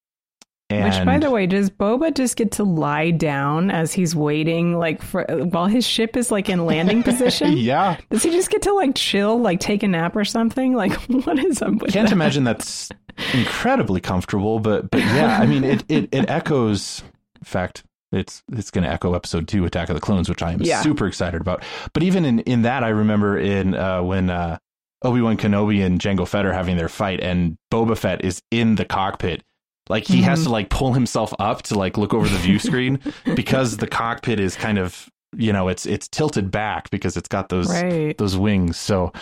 And 0.69 0.85
Which, 0.95 1.05
by 1.05 1.19
the 1.19 1.29
way, 1.29 1.45
does 1.45 1.69
Boba 1.69 2.11
just 2.15 2.35
get 2.37 2.53
to 2.53 2.63
lie 2.63 3.11
down 3.11 3.69
as 3.69 3.93
he's 3.93 4.15
waiting, 4.15 4.79
like 4.79 5.01
for 5.01 5.23
while 5.25 5.67
his 5.67 5.85
ship 5.85 6.17
is 6.17 6.31
like 6.31 6.49
in 6.49 6.65
landing 6.65 7.03
position? 7.11 7.55
yeah. 7.57 7.97
Does 8.09 8.23
he 8.23 8.31
just 8.31 8.49
get 8.49 8.63
to 8.63 8.73
like 8.73 8.95
chill, 8.95 9.39
like 9.39 9.59
take 9.59 9.83
a 9.83 9.87
nap 9.87 10.15
or 10.15 10.25
something? 10.25 10.73
Like, 10.73 10.93
what 11.07 11.37
is 11.37 11.61
up 11.61 11.73
with 11.73 11.93
Can't 11.93 12.07
that? 12.07 12.13
imagine 12.13 12.45
that's 12.45 12.89
incredibly 13.33 14.01
comfortable, 14.01 14.59
but 14.59 14.89
but 14.89 15.01
yeah, 15.01 15.37
I 15.39 15.45
mean, 15.45 15.63
it 15.63 15.83
it, 15.87 16.09
it 16.11 16.29
echoes. 16.29 17.03
In 17.39 17.45
fact, 17.45 17.83
it's 18.15 18.43
it's 18.51 18.71
going 18.71 18.83
to 18.83 18.89
echo 18.89 19.13
episode 19.13 19.47
two, 19.47 19.65
Attack 19.65 19.89
of 19.89 19.95
the 19.95 20.01
Clones, 20.01 20.29
which 20.29 20.41
I 20.41 20.53
am 20.53 20.61
yeah. 20.61 20.81
super 20.81 21.07
excited 21.07 21.41
about. 21.41 21.63
But 21.93 22.03
even 22.03 22.25
in 22.25 22.39
in 22.41 22.63
that, 22.63 22.83
I 22.83 22.89
remember 22.89 23.37
in 23.37 23.75
uh, 23.75 24.01
when. 24.01 24.29
Uh, 24.29 24.57
Obi 25.03 25.21
Wan 25.21 25.37
Kenobi 25.37 25.85
and 25.85 25.99
Jango 25.99 26.27
Fett 26.27 26.47
are 26.47 26.53
having 26.53 26.77
their 26.77 26.89
fight, 26.89 27.19
and 27.19 27.57
Boba 27.71 27.95
Fett 27.95 28.25
is 28.25 28.41
in 28.49 28.73
the 28.73 28.85
cockpit, 28.85 29.43
like 29.89 30.07
he 30.07 30.15
mm-hmm. 30.15 30.23
has 30.23 30.43
to 30.43 30.49
like 30.49 30.69
pull 30.69 30.93
himself 30.93 31.33
up 31.37 31.61
to 31.63 31.75
like 31.77 31.97
look 31.97 32.13
over 32.13 32.27
the 32.27 32.37
view 32.37 32.59
screen 32.59 32.99
because 33.35 33.77
the 33.77 33.87
cockpit 33.87 34.39
is 34.39 34.55
kind 34.55 34.79
of 34.79 35.09
you 35.35 35.53
know 35.53 35.67
it's 35.67 35.85
it's 35.85 36.07
tilted 36.07 36.49
back 36.49 36.89
because 36.89 37.17
it's 37.17 37.27
got 37.27 37.49
those 37.49 37.69
right. 37.69 38.17
those 38.17 38.35
wings. 38.35 38.77
So 38.77 39.13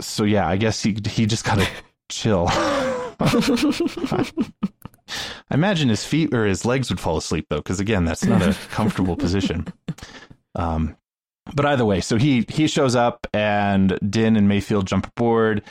so 0.00 0.24
yeah, 0.24 0.48
I 0.48 0.56
guess 0.56 0.82
he 0.82 0.96
he 1.06 1.26
just 1.26 1.44
gotta 1.44 1.68
chill. 2.08 2.48
I 5.50 5.54
imagine 5.54 5.88
his 5.88 6.04
feet 6.04 6.34
or 6.34 6.46
his 6.46 6.64
legs 6.64 6.90
would 6.90 7.00
fall 7.00 7.16
asleep 7.16 7.46
though, 7.48 7.56
because 7.58 7.80
again, 7.80 8.04
that's 8.04 8.24
not 8.24 8.42
a 8.42 8.56
comfortable 8.70 9.16
position. 9.16 9.66
Um, 10.54 10.96
but 11.54 11.66
either 11.66 11.84
way, 11.84 12.00
so 12.00 12.18
he 12.18 12.44
he 12.48 12.66
shows 12.66 12.94
up 12.94 13.26
and 13.32 13.98
Din 14.08 14.36
and 14.36 14.48
Mayfeld 14.48 14.84
jump 14.84 15.06
aboard 15.08 15.62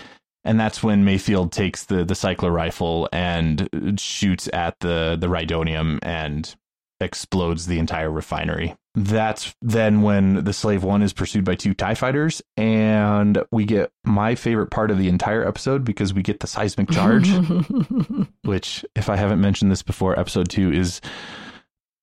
and 0.43 0.59
that's 0.59 0.81
when 0.81 1.05
Mayfeld 1.05 1.51
takes 1.51 1.85
the 1.85 2.03
the 2.03 2.15
cycler 2.15 2.51
rifle 2.51 3.07
and 3.11 3.69
shoots 3.99 4.49
at 4.53 4.79
the 4.79 5.17
the 5.19 5.27
Rhydonium 5.27 5.99
and 6.01 6.55
explodes 7.01 7.65
the 7.65 7.79
entire 7.79 8.11
refinery. 8.11 8.75
That's 8.93 9.55
then 9.61 10.01
when 10.01 10.43
the 10.43 10.51
Slave 10.53 10.83
One 10.83 11.01
is 11.01 11.13
pursued 11.13 11.45
by 11.45 11.55
two 11.55 11.73
TIE 11.73 11.95
fighters, 11.95 12.41
and 12.57 13.41
we 13.51 13.65
get 13.65 13.91
my 14.03 14.35
favorite 14.35 14.69
part 14.69 14.91
of 14.91 14.97
the 14.97 15.07
entire 15.07 15.47
episode 15.47 15.85
because 15.85 16.13
we 16.13 16.21
get 16.21 16.41
the 16.41 16.47
seismic 16.47 16.89
charge, 16.89 17.29
which, 18.43 18.83
if 18.95 19.09
I 19.09 19.15
haven't 19.15 19.39
mentioned 19.39 19.71
this 19.71 19.83
before, 19.83 20.19
episode 20.19 20.49
two 20.49 20.73
is 20.73 20.99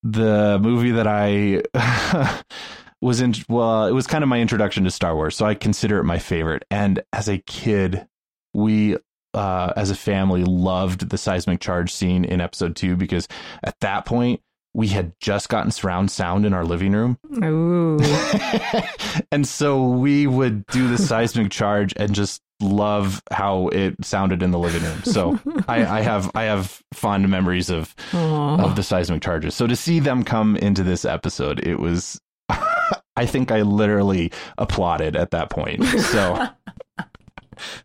the 0.01 0.57
movie 0.59 0.91
that 0.91 1.07
I 1.07 1.61
was 3.01 3.21
in. 3.21 3.35
Well, 3.47 3.85
it 3.85 3.93
was 3.93 4.07
kind 4.07 4.23
of 4.23 4.27
my 4.27 4.39
introduction 4.39 4.83
to 4.85 4.91
Star 4.91 5.15
Wars, 5.15 5.35
so 5.35 5.45
I 5.45 5.53
consider 5.53 5.99
it 5.99 6.05
my 6.05 6.17
favorite. 6.17 6.65
And 6.71 7.03
as 7.13 7.29
a 7.29 7.37
kid, 7.37 8.07
we 8.55 8.97
uh, 9.33 9.73
as 9.75 9.91
a 9.91 9.95
family 9.95 10.43
loved 10.43 11.09
the 11.09 11.17
seismic 11.17 11.59
charge 11.59 11.93
scene 11.93 12.25
in 12.25 12.41
episode 12.41 12.75
two 12.75 12.95
because 12.95 13.27
at 13.63 13.79
that 13.81 14.05
point 14.05 14.41
we 14.73 14.87
had 14.87 15.13
just 15.19 15.49
gotten 15.49 15.71
surround 15.71 16.11
sound 16.11 16.45
in 16.45 16.53
our 16.53 16.63
living 16.63 16.93
room. 16.93 17.17
Ooh. 17.43 17.99
and 19.31 19.47
so 19.47 19.87
we 19.87 20.27
would 20.27 20.65
do 20.67 20.87
the 20.87 20.97
seismic 20.97 21.51
charge 21.51 21.93
and 21.97 22.13
just 22.13 22.41
love 22.61 23.21
how 23.31 23.69
it 23.69 23.95
sounded 24.03 24.43
in 24.43 24.51
the 24.51 24.59
living 24.59 24.83
room. 24.83 25.03
So 25.03 25.39
I, 25.67 25.85
I, 25.85 26.01
have 26.01 26.29
I 26.35 26.43
have 26.43 26.81
fond 26.93 27.27
memories 27.29 27.69
of 27.69 27.95
Aww. 28.11 28.63
of 28.63 28.75
the 28.75 28.83
seismic 28.83 29.21
charges. 29.21 29.55
So 29.55 29.65
to 29.65 29.75
see 29.75 29.99
them 29.99 30.23
come 30.23 30.55
into 30.57 30.83
this 30.83 31.05
episode, 31.05 31.65
it 31.65 31.79
was 31.79 32.19
I 32.49 33.25
think 33.25 33.51
I 33.51 33.63
literally 33.63 34.31
applauded 34.57 35.15
at 35.15 35.31
that 35.31 35.49
point. 35.49 35.83
So 35.83 36.47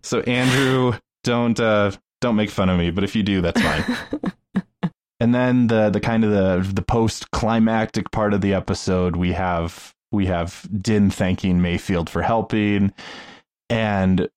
so 0.02 0.20
Andrew, 0.20 0.98
don't 1.22 1.58
uh 1.58 1.92
don't 2.20 2.36
make 2.36 2.50
fun 2.50 2.68
of 2.68 2.78
me, 2.78 2.90
but 2.90 3.04
if 3.04 3.16
you 3.16 3.22
do, 3.22 3.40
that's 3.40 3.60
fine. 3.60 3.96
And 5.20 5.34
then 5.34 5.68
the 5.68 5.90
the 5.90 6.00
kind 6.00 6.24
of 6.24 6.30
the 6.30 6.72
the 6.72 6.82
post 6.82 7.30
climactic 7.30 8.10
part 8.10 8.34
of 8.34 8.40
the 8.40 8.54
episode, 8.54 9.16
we 9.16 9.32
have 9.32 9.94
we 10.10 10.26
have 10.26 10.68
Din 10.80 11.10
thanking 11.10 11.60
Mayfeld 11.60 12.08
for 12.08 12.22
helping, 12.22 12.92
and 13.70 14.28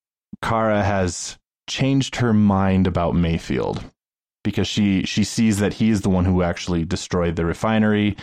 Cara 0.42 0.84
has 0.84 1.38
changed 1.70 2.18
her 2.18 2.34
mind 2.34 2.88
about 2.88 3.14
Mayfeld 3.14 3.84
because 4.44 4.68
she 4.68 5.04
she 5.04 5.24
sees 5.24 5.60
that 5.60 5.74
he 5.74 5.90
is 5.90 6.02
the 6.02 6.10
one 6.10 6.26
who 6.26 6.42
actually 6.42 6.86
destroyed 6.86 7.36
the 7.36 7.46
refinery, 7.46 8.16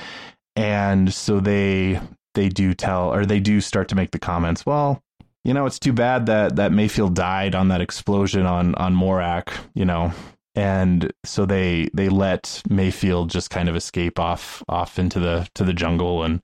and 0.56 1.12
so 1.12 1.40
they 1.40 2.00
they 2.34 2.48
do 2.48 2.74
tell 2.74 3.12
or 3.12 3.26
they 3.26 3.40
do 3.40 3.60
start 3.60 3.88
to 3.88 3.94
make 3.94 4.10
the 4.12 4.18
comments. 4.18 4.64
Well, 4.64 5.02
you 5.44 5.52
know, 5.52 5.66
it's 5.66 5.78
too 5.78 5.92
bad 5.92 6.26
that 6.26 6.56
that 6.56 6.72
Mayfeld 6.72 7.14
died 7.14 7.54
on 7.54 7.68
that 7.68 7.80
explosion 7.80 8.46
on 8.46 8.74
on 8.76 8.94
Morak. 8.94 9.52
You 9.74 9.84
know, 9.84 10.12
and 10.54 11.12
so 11.24 11.46
they 11.46 11.88
they 11.94 12.08
let 12.08 12.62
Mayfeld 12.68 13.28
just 13.28 13.50
kind 13.50 13.68
of 13.68 13.76
escape 13.76 14.18
off 14.18 14.62
off 14.68 14.98
into 14.98 15.18
the 15.18 15.48
to 15.54 15.64
the 15.64 15.72
jungle 15.72 16.22
and 16.22 16.40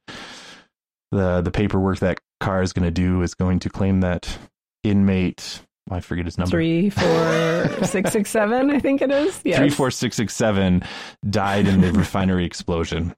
the 1.12 1.40
the 1.40 1.50
paperwork 1.50 1.98
that 2.00 2.20
Carr 2.40 2.62
is 2.62 2.72
going 2.72 2.84
to 2.84 2.90
do 2.90 3.22
is 3.22 3.34
going 3.34 3.58
to 3.60 3.70
claim 3.70 4.00
that 4.00 4.38
inmate 4.82 5.62
I 5.90 6.00
forget 6.00 6.24
his 6.24 6.38
number 6.38 6.50
three 6.50 6.90
four 6.90 7.68
six 7.84 8.12
six 8.12 8.30
seven 8.30 8.70
I 8.70 8.78
think 8.78 9.02
it 9.02 9.10
is 9.10 9.40
yes. 9.44 9.58
three 9.58 9.70
four 9.70 9.90
six 9.90 10.16
six 10.16 10.34
seven 10.34 10.82
died 11.28 11.66
in 11.66 11.80
the 11.80 11.92
refinery 11.98 12.44
explosion 12.44 13.14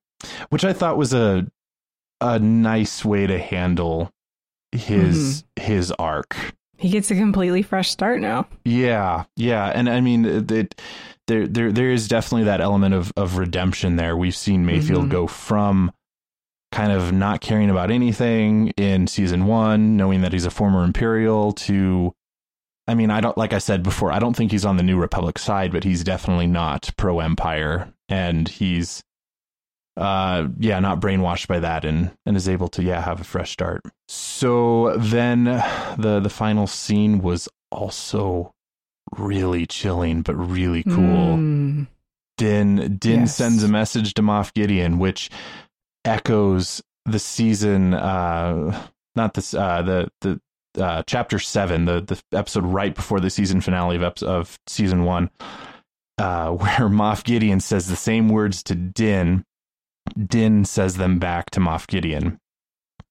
which 0.51 0.64
I 0.64 0.73
thought 0.73 0.97
was 0.97 1.12
a 1.12 1.47
a 2.20 2.39
nice 2.39 3.05
way 3.05 3.27
to 3.27 3.39
handle 3.39 4.10
his 4.73 5.43
mm-hmm. 5.43 5.73
his 5.73 5.93
arc 5.93 6.36
he 6.83 6.89
gets 6.89 7.11
a 7.11 7.15
completely 7.15 7.63
fresh 7.63 7.91
start 7.91 8.21
now. 8.21 8.49
Yeah, 8.65 9.25
yeah, 9.37 9.67
and 9.67 9.89
I 9.89 10.01
mean, 10.01 10.25
it, 10.51 10.81
there 11.29 11.47
there 11.47 11.71
there 11.71 11.91
is 11.91 12.09
definitely 12.09 12.45
that 12.45 12.61
element 12.61 12.95
of 12.95 13.13
of 13.17 13.39
redemption 13.39 13.97
there. 13.97 14.17
We've 14.17 14.37
seen 14.37 14.67
Mayfeld 14.67 15.03
mm-hmm. 15.03 15.09
go 15.09 15.27
from 15.29 15.93
kind 16.73 16.91
of 16.91 17.13
not 17.13 17.41
caring 17.41 17.71
about 17.71 17.91
anything 17.91 18.71
in 18.77 19.07
season 19.07 19.47
one, 19.47 19.97
knowing 19.97 20.23
that 20.23 20.33
he's 20.33 20.47
a 20.47 20.51
former 20.51 20.83
Imperial, 20.83 21.53
to 21.53 22.13
I 22.89 22.95
mean, 22.95 23.11
I 23.11 23.21
don't 23.21 23.39
like 23.39 23.53
I 23.53 23.59
said 23.59 23.85
before, 23.85 24.11
I 24.11 24.19
don't 24.19 24.35
think 24.35 24.51
he's 24.51 24.65
on 24.65 24.77
the 24.77 24.83
New 24.83 24.99
Republic 24.99 25.39
side, 25.39 25.71
but 25.71 25.85
he's 25.85 26.03
definitely 26.03 26.49
not 26.49 26.91
pro 26.97 27.21
Empire, 27.21 27.93
and 28.09 28.49
he's 28.49 29.03
uh 29.97 30.48
yeah 30.59 30.78
not 30.81 31.01
brainwashed 31.01 31.48
by 31.48 31.60
that 31.60 31.85
and 31.85 32.10
and 32.24 32.36
is 32.36 32.48
able 32.48 32.69
to 32.69 32.82
yeah 32.82 33.01
have 33.01 33.20
a 33.20 33.24
fresh 33.24 33.51
start 33.51 33.82
so 34.09 34.97
then 34.97 35.44
the 35.44 36.20
the 36.23 36.31
final 36.31 36.66
scene 36.66 37.20
was 37.20 37.48
also 37.70 38.55
really 39.16 39.66
chilling 39.66 40.23
but 40.23 40.35
really 40.35 40.82
cool 40.85 41.36
mm. 41.36 41.86
din 42.39 42.97
din 42.97 43.20
yes. 43.20 43.36
sends 43.36 43.62
a 43.62 43.69
message 43.69 44.14
to 44.14 44.23
moff 44.23 44.55
gideon 44.55 44.98
which 44.98 45.28
echoes 46.06 46.82
the 47.05 47.19
season 47.19 47.93
uh 47.93 48.86
not 49.14 49.35
this 49.35 49.52
uh 49.52 49.82
the 49.82 50.10
the 50.23 50.40
uh 50.82 51.02
chapter 51.06 51.39
7 51.39 51.85
the 51.85 52.01
the 52.01 52.36
episode 52.36 52.64
right 52.64 52.94
before 52.94 53.20
the 53.20 53.28
season 53.28 53.60
finale 53.60 54.02
of 54.02 54.23
of 54.23 54.59
season 54.66 55.05
1 55.05 55.31
uh 56.16 56.51
where 56.52 56.89
moff 56.89 57.24
gideon 57.24 57.60
says 57.60 57.89
the 57.89 57.97
same 57.97 58.31
words 58.31 58.62
to 58.62 58.74
din 58.74 59.44
Din 60.15 60.65
says 60.65 60.97
them 60.97 61.19
back 61.19 61.51
to 61.51 61.61
Moff 61.61 61.87
Gideon. 61.87 62.39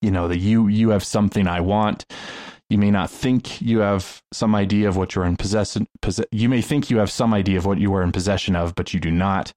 You 0.00 0.10
know, 0.10 0.28
that 0.28 0.38
you 0.38 0.68
you 0.68 0.90
have 0.90 1.04
something 1.04 1.46
I 1.46 1.60
want. 1.60 2.06
You 2.68 2.78
may 2.78 2.90
not 2.90 3.10
think 3.10 3.60
you 3.60 3.80
have 3.80 4.22
some 4.32 4.54
idea 4.54 4.88
of 4.88 4.96
what 4.96 5.14
you're 5.14 5.26
in 5.26 5.36
possession. 5.36 5.86
Possess- 6.00 6.26
you 6.32 6.48
may 6.48 6.62
think 6.62 6.90
you 6.90 6.98
have 6.98 7.10
some 7.10 7.34
idea 7.34 7.58
of 7.58 7.66
what 7.66 7.78
you 7.78 7.94
are 7.94 8.02
in 8.02 8.12
possession 8.12 8.56
of, 8.56 8.74
but 8.74 8.94
you 8.94 9.00
do 9.00 9.10
not. 9.10 9.52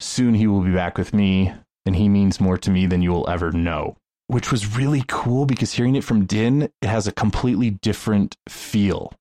Soon 0.00 0.34
he 0.34 0.46
will 0.46 0.60
be 0.60 0.72
back 0.72 0.96
with 0.96 1.12
me, 1.12 1.52
and 1.84 1.96
he 1.96 2.08
means 2.08 2.40
more 2.40 2.56
to 2.58 2.70
me 2.70 2.86
than 2.86 3.02
you 3.02 3.10
will 3.10 3.28
ever 3.28 3.50
know. 3.50 3.96
Which 4.28 4.50
was 4.50 4.76
really 4.76 5.04
cool 5.06 5.44
because 5.44 5.72
hearing 5.72 5.96
it 5.96 6.04
from 6.04 6.24
Din, 6.24 6.62
it 6.62 6.88
has 6.88 7.06
a 7.06 7.12
completely 7.12 7.70
different 7.70 8.36
feel. 8.48 9.12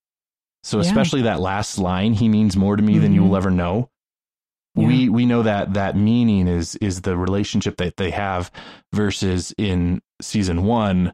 So, 0.63 0.77
yeah. 0.77 0.83
especially 0.83 1.23
that 1.23 1.41
last 1.41 1.77
line, 1.77 2.13
he 2.13 2.29
means 2.29 2.55
more 2.55 2.77
to 2.77 2.83
me 2.83 2.93
mm-hmm. 2.93 3.01
than 3.01 3.13
you 3.13 3.21
will 3.21 3.29
mm-hmm. 3.29 3.37
ever 3.37 3.51
know 3.51 3.89
yeah. 4.75 4.87
we 4.87 5.09
we 5.09 5.25
know 5.25 5.43
that 5.43 5.73
that 5.73 5.95
meaning 5.95 6.47
is 6.47 6.75
is 6.77 7.01
the 7.01 7.17
relationship 7.17 7.77
that 7.77 7.97
they 7.97 8.11
have 8.11 8.51
versus 8.91 9.53
in 9.57 10.01
season 10.21 10.63
one 10.63 11.13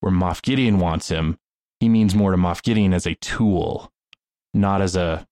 where 0.00 0.12
Moff 0.12 0.42
Gideon 0.42 0.78
wants 0.78 1.08
him 1.08 1.38
he 1.80 1.88
means 1.88 2.14
more 2.14 2.30
to 2.30 2.36
Moff 2.36 2.62
Gideon 2.62 2.94
as 2.94 3.06
a 3.06 3.14
tool 3.16 3.92
not 4.54 4.80
as 4.80 4.96
a 4.96 5.26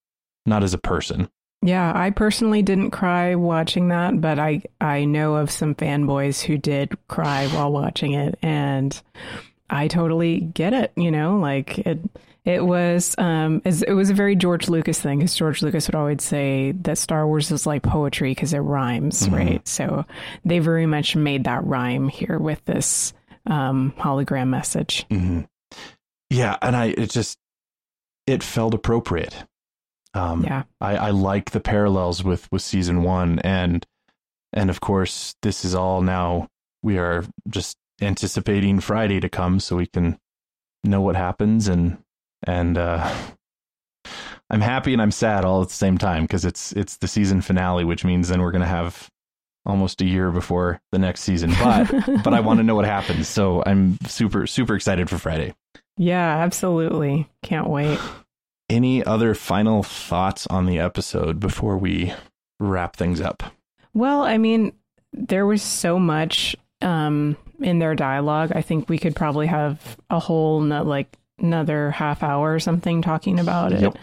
not 0.46 0.62
as 0.62 0.74
a 0.74 0.78
person 0.78 1.28
yeah 1.62 1.92
I 1.94 2.10
personally 2.10 2.62
didn't 2.62 2.90
cry 2.90 3.34
watching 3.34 3.88
that 3.88 4.20
but 4.20 4.38
I 4.38 4.62
I 4.80 5.04
know 5.04 5.36
of 5.36 5.50
some 5.50 5.74
fanboys 5.74 6.42
who 6.42 6.58
did 6.58 6.96
cry 7.08 7.46
while 7.48 7.70
watching 7.72 8.12
it 8.12 8.38
and 8.42 9.00
I 9.70 9.88
totally 9.88 10.40
get 10.40 10.72
it 10.72 10.92
you 10.96 11.10
know 11.10 11.38
like 11.38 11.78
it 11.78 12.00
it 12.48 12.64
was 12.64 13.14
um, 13.18 13.60
it 13.66 13.92
was 13.92 14.08
a 14.08 14.14
very 14.14 14.34
George 14.34 14.70
Lucas 14.70 14.98
thing 14.98 15.18
because 15.18 15.34
George 15.34 15.60
Lucas 15.60 15.86
would 15.86 15.94
always 15.94 16.24
say 16.24 16.72
that 16.72 16.96
Star 16.96 17.26
Wars 17.26 17.50
is 17.50 17.66
like 17.66 17.82
poetry 17.82 18.30
because 18.30 18.54
it 18.54 18.60
rhymes, 18.60 19.24
mm-hmm. 19.24 19.34
right? 19.34 19.68
So 19.68 20.06
they 20.46 20.58
very 20.58 20.86
much 20.86 21.14
made 21.14 21.44
that 21.44 21.62
rhyme 21.66 22.08
here 22.08 22.38
with 22.38 22.64
this 22.64 23.12
um, 23.44 23.92
hologram 23.98 24.48
message. 24.48 25.04
Mm-hmm. 25.10 25.42
Yeah, 26.30 26.56
and 26.62 26.74
I 26.74 26.86
it 26.86 27.10
just 27.10 27.36
it 28.26 28.42
felt 28.42 28.72
appropriate. 28.72 29.44
Um, 30.14 30.42
yeah, 30.42 30.62
I, 30.80 30.96
I 30.96 31.10
like 31.10 31.50
the 31.50 31.60
parallels 31.60 32.24
with 32.24 32.50
with 32.50 32.62
season 32.62 33.02
one, 33.02 33.40
and 33.40 33.84
and 34.54 34.70
of 34.70 34.80
course 34.80 35.34
this 35.42 35.66
is 35.66 35.74
all 35.74 36.00
now 36.00 36.48
we 36.82 36.96
are 36.96 37.26
just 37.46 37.76
anticipating 38.00 38.80
Friday 38.80 39.20
to 39.20 39.28
come 39.28 39.60
so 39.60 39.76
we 39.76 39.86
can 39.86 40.18
know 40.82 41.02
what 41.02 41.16
happens 41.16 41.68
and 41.68 41.98
and 42.44 42.78
uh, 42.78 43.12
I'm 44.50 44.60
happy 44.60 44.92
and 44.92 45.02
I'm 45.02 45.10
sad 45.10 45.44
all 45.44 45.62
at 45.62 45.68
the 45.68 45.74
same 45.74 45.98
time 45.98 46.24
because 46.24 46.44
it's 46.44 46.72
it's 46.72 46.96
the 46.96 47.08
season 47.08 47.40
finale, 47.40 47.84
which 47.84 48.04
means 48.04 48.28
then 48.28 48.40
we're 48.40 48.52
gonna 48.52 48.66
have 48.66 49.08
almost 49.66 50.00
a 50.00 50.06
year 50.06 50.30
before 50.30 50.80
the 50.92 50.98
next 50.98 51.20
season. 51.22 51.52
But 51.62 51.90
but 52.24 52.34
I 52.34 52.40
want 52.40 52.58
to 52.58 52.64
know 52.64 52.74
what 52.74 52.86
happens, 52.86 53.28
so 53.28 53.62
I'm 53.66 53.98
super 54.06 54.46
super 54.46 54.74
excited 54.74 55.10
for 55.10 55.18
Friday. 55.18 55.54
Yeah, 55.96 56.38
absolutely, 56.38 57.28
can't 57.42 57.68
wait. 57.68 57.98
Any 58.70 59.04
other 59.04 59.34
final 59.34 59.82
thoughts 59.82 60.46
on 60.46 60.66
the 60.66 60.78
episode 60.78 61.40
before 61.40 61.76
we 61.76 62.12
wrap 62.60 62.96
things 62.96 63.20
up? 63.20 63.42
Well, 63.94 64.22
I 64.22 64.38
mean, 64.38 64.72
there 65.12 65.46
was 65.46 65.62
so 65.62 65.98
much 65.98 66.54
um, 66.82 67.36
in 67.60 67.78
their 67.78 67.94
dialogue. 67.94 68.52
I 68.54 68.62
think 68.62 68.88
we 68.88 68.98
could 68.98 69.16
probably 69.16 69.46
have 69.46 69.96
a 70.10 70.18
whole 70.18 70.62
like 70.62 71.16
another 71.38 71.90
half 71.90 72.22
hour 72.22 72.54
or 72.54 72.60
something 72.60 73.02
talking 73.02 73.38
about 73.38 73.72
it. 73.72 73.80
Yep. 73.82 73.98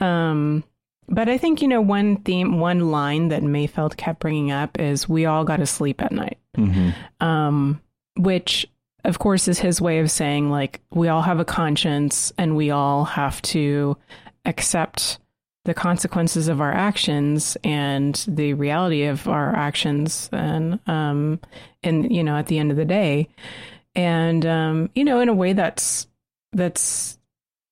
Um, 0.00 0.64
but 1.08 1.28
I 1.28 1.38
think, 1.38 1.62
you 1.62 1.68
know, 1.68 1.80
one 1.80 2.16
theme, 2.16 2.58
one 2.58 2.90
line 2.90 3.28
that 3.28 3.42
Mayfeld 3.42 3.96
kept 3.96 4.20
bringing 4.20 4.50
up 4.50 4.78
is 4.80 5.08
we 5.08 5.24
all 5.26 5.44
got 5.44 5.58
to 5.58 5.66
sleep 5.66 6.02
at 6.02 6.12
night. 6.12 6.38
Mm-hmm. 6.56 7.24
Um, 7.24 7.80
which, 8.16 8.66
of 9.04 9.18
course, 9.18 9.46
is 9.46 9.58
his 9.58 9.80
way 9.80 10.00
of 10.00 10.10
saying, 10.10 10.50
like, 10.50 10.80
we 10.90 11.08
all 11.08 11.22
have 11.22 11.38
a 11.38 11.44
conscience 11.44 12.32
and 12.38 12.56
we 12.56 12.70
all 12.70 13.04
have 13.04 13.40
to 13.42 13.96
accept 14.44 15.18
the 15.66 15.74
consequences 15.74 16.48
of 16.48 16.60
our 16.60 16.72
actions 16.72 17.56
and 17.64 18.24
the 18.28 18.54
reality 18.54 19.04
of 19.04 19.26
our 19.26 19.54
actions 19.54 20.30
and 20.32 20.78
um 20.86 21.40
and 21.82 22.14
you 22.14 22.22
know 22.22 22.36
at 22.36 22.46
the 22.46 22.56
end 22.58 22.70
of 22.70 22.76
the 22.76 22.84
day 22.84 23.28
and 23.96 24.46
um 24.46 24.88
you 24.94 25.04
know 25.04 25.18
in 25.18 25.28
a 25.28 25.34
way 25.34 25.52
that's 25.52 26.06
that's 26.56 27.18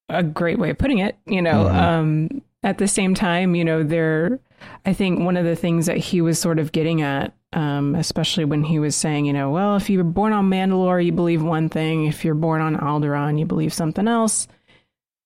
a 0.08 0.22
great 0.22 0.58
way 0.58 0.70
of 0.70 0.78
putting 0.78 0.98
it. 0.98 1.16
You 1.26 1.42
know, 1.42 1.64
mm-hmm. 1.64 1.76
um, 1.76 2.42
at 2.62 2.78
the 2.78 2.88
same 2.88 3.14
time, 3.14 3.54
you 3.54 3.64
know, 3.64 3.82
there, 3.82 4.38
I 4.86 4.92
think 4.92 5.20
one 5.20 5.36
of 5.36 5.44
the 5.44 5.56
things 5.56 5.86
that 5.86 5.96
he 5.96 6.20
was 6.20 6.38
sort 6.38 6.58
of 6.58 6.72
getting 6.72 7.02
at, 7.02 7.34
um, 7.52 7.94
especially 7.94 8.44
when 8.44 8.64
he 8.64 8.78
was 8.78 8.96
saying, 8.96 9.26
you 9.26 9.32
know, 9.32 9.50
well, 9.50 9.76
if 9.76 9.88
you 9.90 9.98
were 9.98 10.04
born 10.04 10.32
on 10.32 10.50
Mandalore, 10.50 11.04
you 11.04 11.12
believe 11.12 11.42
one 11.42 11.68
thing. 11.68 12.06
If 12.06 12.24
you're 12.24 12.34
born 12.34 12.60
on 12.60 12.76
Alderaan, 12.76 13.38
you 13.38 13.46
believe 13.46 13.72
something 13.72 14.08
else. 14.08 14.48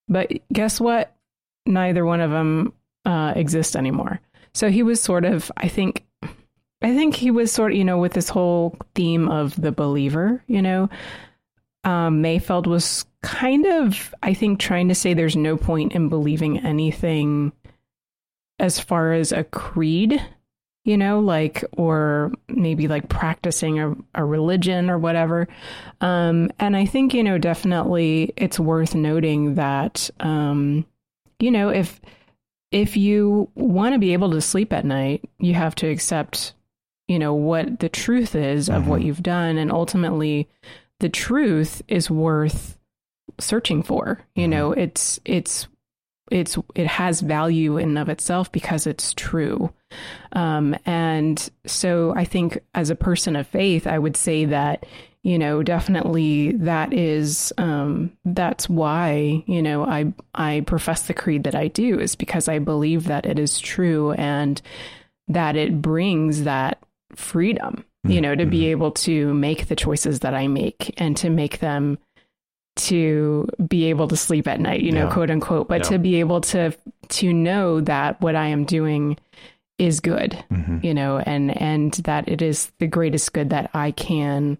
But 0.09 0.33
guess 0.53 0.81
what? 0.81 1.15
Neither 1.67 2.05
one 2.05 2.21
of 2.21 2.31
them 2.31 2.73
uh, 3.05 3.33
exist 3.37 3.77
anymore. 3.77 4.21
So 4.55 4.71
he 4.71 4.83
was 4.83 5.01
sort 5.01 5.25
of, 5.25 5.53
I 5.57 5.69
think, 5.69 6.05
I 6.83 6.95
think 6.95 7.15
he 7.15 7.31
was 7.31 7.53
sort 7.53 7.73
of, 7.73 7.79
you 7.79 7.85
know, 7.85 7.99
with 7.99 8.13
this 8.13 8.29
whole 8.29 8.77
theme 8.95 9.29
of 9.29 9.61
the 9.61 9.73
believer, 9.73 10.43
you 10.47 10.63
know, 10.63 10.89
um, 11.89 12.23
Mayfeld 12.23 12.67
was 12.67 13.07
kind 13.23 13.65
of, 13.65 14.15
I 14.23 14.35
think, 14.35 14.61
trying 14.61 14.89
to 14.89 14.95
say 14.95 15.15
there's 15.15 15.37
no 15.37 15.57
point 15.57 15.93
in 15.95 16.11
believing 16.11 16.59
anything 16.59 17.51
as 18.59 18.79
far 18.79 19.15
as 19.15 19.33
a 19.33 19.45
creed, 19.45 20.23
you 20.85 20.99
know, 20.99 21.19
like, 21.19 21.65
or 21.79 22.31
maybe 22.47 22.89
like 22.89 23.09
practicing 23.09 23.81
a, 23.81 23.97
a 24.15 24.23
religion 24.23 24.91
or 24.91 24.99
whatever. 24.99 25.49
Um, 26.03 26.51
and 26.59 26.77
I 26.77 26.85
think, 26.85 27.15
you 27.15 27.25
know, 27.25 27.39
definitely 27.39 28.35
it's 28.37 28.61
worth 28.61 28.95
noting 28.95 29.55
that, 29.55 30.11
um, 30.21 30.85
you 31.39 31.51
know, 31.51 31.71
if, 31.71 32.03
if 32.71 32.99
you 32.99 33.51
want 33.55 33.95
to 33.95 33.99
be 33.99 34.13
able 34.13 34.33
to 34.33 34.43
sleep 34.43 34.75
at 34.75 34.85
night, 34.85 35.27
you 35.39 35.55
have 35.55 35.75
to 35.77 35.89
accept, 35.89 36.53
you 37.07 37.19
know, 37.19 37.33
what 37.33 37.81
the 37.81 37.89
truth 37.89 38.35
is 38.35 38.69
of 38.69 38.83
mm-hmm. 38.83 38.91
what 38.91 39.03
you've 39.03 39.23
done. 39.23 39.57
And 39.57 39.73
ultimately, 39.73 40.51
the 41.01 41.09
truth 41.09 41.83
is 41.89 42.11
worth 42.11 42.79
searching 43.39 43.83
for. 43.83 44.21
You 44.35 44.45
mm-hmm. 44.45 44.51
know, 44.51 44.73
it's, 44.73 45.21
it's, 45.25 45.69
it's, 46.31 46.59
it 46.75 46.87
has 46.87 47.21
value 47.21 47.79
in 47.79 47.97
of 47.97 48.09
itself 48.09 48.53
because 48.53 48.87
it's 48.87 49.15
true. 49.15 49.73
Um, 50.33 50.77
and 50.85 51.49
so 51.67 52.13
I 52.15 52.25
think 52.25 52.59
as 52.75 52.91
a 52.91 52.97
person 52.97 53.37
of 53.37 53.47
faith, 53.47 53.87
I 53.87 53.99
would 53.99 54.17
say 54.17 54.45
that, 54.47 54.85
you 55.23 55.39
know, 55.39 55.63
definitely 55.63 56.53
that 56.53 56.93
is 56.93 57.53
um, 57.59 58.13
that's 58.25 58.69
why 58.69 59.43
you 59.47 59.63
know 59.63 59.85
I 59.85 60.13
I 60.35 60.63
profess 60.67 61.03
the 61.03 61.15
creed 61.15 61.45
that 61.45 61.55
I 61.55 61.69
do 61.69 61.99
is 61.99 62.15
because 62.15 62.49
I 62.49 62.61
believe 62.61 63.05
that 63.05 63.27
it 63.27 63.39
is 63.39 63.59
true 63.59 64.13
and 64.13 64.63
that 65.27 65.57
it 65.57 65.83
brings 65.83 66.45
that 66.45 66.83
freedom, 67.15 67.85
you 68.05 68.11
mm-hmm. 68.11 68.23
know, 68.23 68.35
to 68.35 68.47
be 68.47 68.67
able 68.67 68.93
to 68.93 69.35
make 69.35 69.69
the 69.69 69.77
choices 69.77 70.21
that 70.21 70.35
I 70.35 70.49
make 70.49 70.95
and 70.99 71.17
to 71.19 71.31
make 71.31 71.59
them 71.59 71.99
to 72.77 73.49
be 73.67 73.87
able 73.87 74.07
to 74.09 74.17
sleep 74.17 74.47
at 74.47 74.61
night, 74.61 74.83
you 74.83 74.93
know, 74.93 75.07
yeah. 75.07 75.13
quote 75.13 75.31
unquote, 75.31 75.69
but 75.69 75.83
yeah. 75.83 75.91
to 75.91 75.99
be 75.99 76.21
able 76.21 76.41
to 76.43 76.73
to 77.09 77.33
know 77.33 77.81
that 77.81 78.21
what 78.21 78.37
I 78.37 78.47
am 78.47 78.65
doing 78.65 79.19
is 79.79 80.01
good, 80.01 80.33
mm-hmm. 80.51 80.79
you 80.83 80.95
know, 80.95 81.19
and 81.19 81.61
and 81.61 81.93
that 82.05 82.29
it 82.29 82.41
is 82.41 82.71
the 82.79 82.87
greatest 82.87 83.33
good 83.33 83.51
that 83.51 83.71
I 83.75 83.91
can 83.91 84.59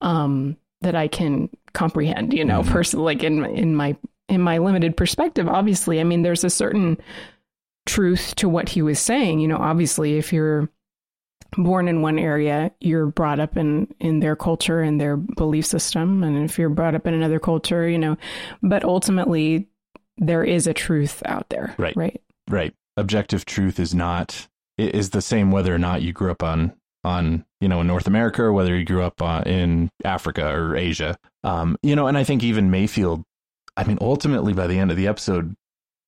um, 0.00 0.56
that 0.82 0.94
I 0.94 1.08
can 1.08 1.48
comprehend, 1.72 2.32
you 2.32 2.44
know, 2.44 2.60
mm-hmm. 2.60 2.72
personally, 2.72 3.14
like 3.14 3.24
in 3.24 3.44
in 3.44 3.74
my 3.74 3.96
in 4.28 4.40
my 4.40 4.58
limited 4.58 4.96
perspective. 4.96 5.48
Obviously, 5.48 6.00
I 6.00 6.04
mean, 6.04 6.22
there's 6.22 6.44
a 6.44 6.50
certain 6.50 6.98
truth 7.86 8.34
to 8.36 8.48
what 8.48 8.68
he 8.68 8.82
was 8.82 8.98
saying. 8.98 9.40
You 9.40 9.48
know, 9.48 9.58
obviously, 9.58 10.18
if 10.18 10.32
you're 10.32 10.68
born 11.56 11.88
in 11.88 12.02
one 12.02 12.18
area, 12.18 12.70
you're 12.80 13.06
brought 13.06 13.40
up 13.40 13.56
in 13.56 13.92
in 14.00 14.20
their 14.20 14.36
culture 14.36 14.80
and 14.80 15.00
their 15.00 15.16
belief 15.16 15.66
system, 15.66 16.22
and 16.22 16.44
if 16.44 16.58
you're 16.58 16.68
brought 16.68 16.94
up 16.94 17.06
in 17.06 17.14
another 17.14 17.38
culture, 17.38 17.88
you 17.88 17.98
know, 17.98 18.16
but 18.62 18.84
ultimately, 18.84 19.68
there 20.16 20.44
is 20.44 20.66
a 20.66 20.74
truth 20.74 21.22
out 21.26 21.48
there, 21.48 21.74
right? 21.78 21.96
Right. 21.96 22.20
Right. 22.48 22.74
Objective 22.96 23.44
truth 23.44 23.78
is 23.80 23.94
not 23.94 24.48
is 24.78 25.10
the 25.10 25.22
same 25.22 25.50
whether 25.50 25.74
or 25.74 25.78
not 25.78 26.02
you 26.02 26.12
grew 26.12 26.30
up 26.30 26.42
on 26.42 26.72
on 27.04 27.44
you 27.60 27.68
know 27.68 27.80
in 27.80 27.86
North 27.86 28.06
America 28.06 28.42
or 28.42 28.52
whether 28.52 28.76
you 28.76 28.84
grew 28.84 29.02
up 29.02 29.20
uh, 29.22 29.42
in 29.46 29.90
Africa 30.04 30.48
or 30.48 30.76
Asia. 30.76 31.16
Um, 31.44 31.76
you 31.82 31.96
know, 31.96 32.06
and 32.06 32.18
I 32.18 32.24
think 32.24 32.42
even 32.42 32.70
Mayfeld, 32.70 33.22
I 33.76 33.84
mean, 33.84 33.98
ultimately 34.00 34.52
by 34.52 34.66
the 34.66 34.78
end 34.78 34.90
of 34.90 34.96
the 34.96 35.06
episode, 35.06 35.54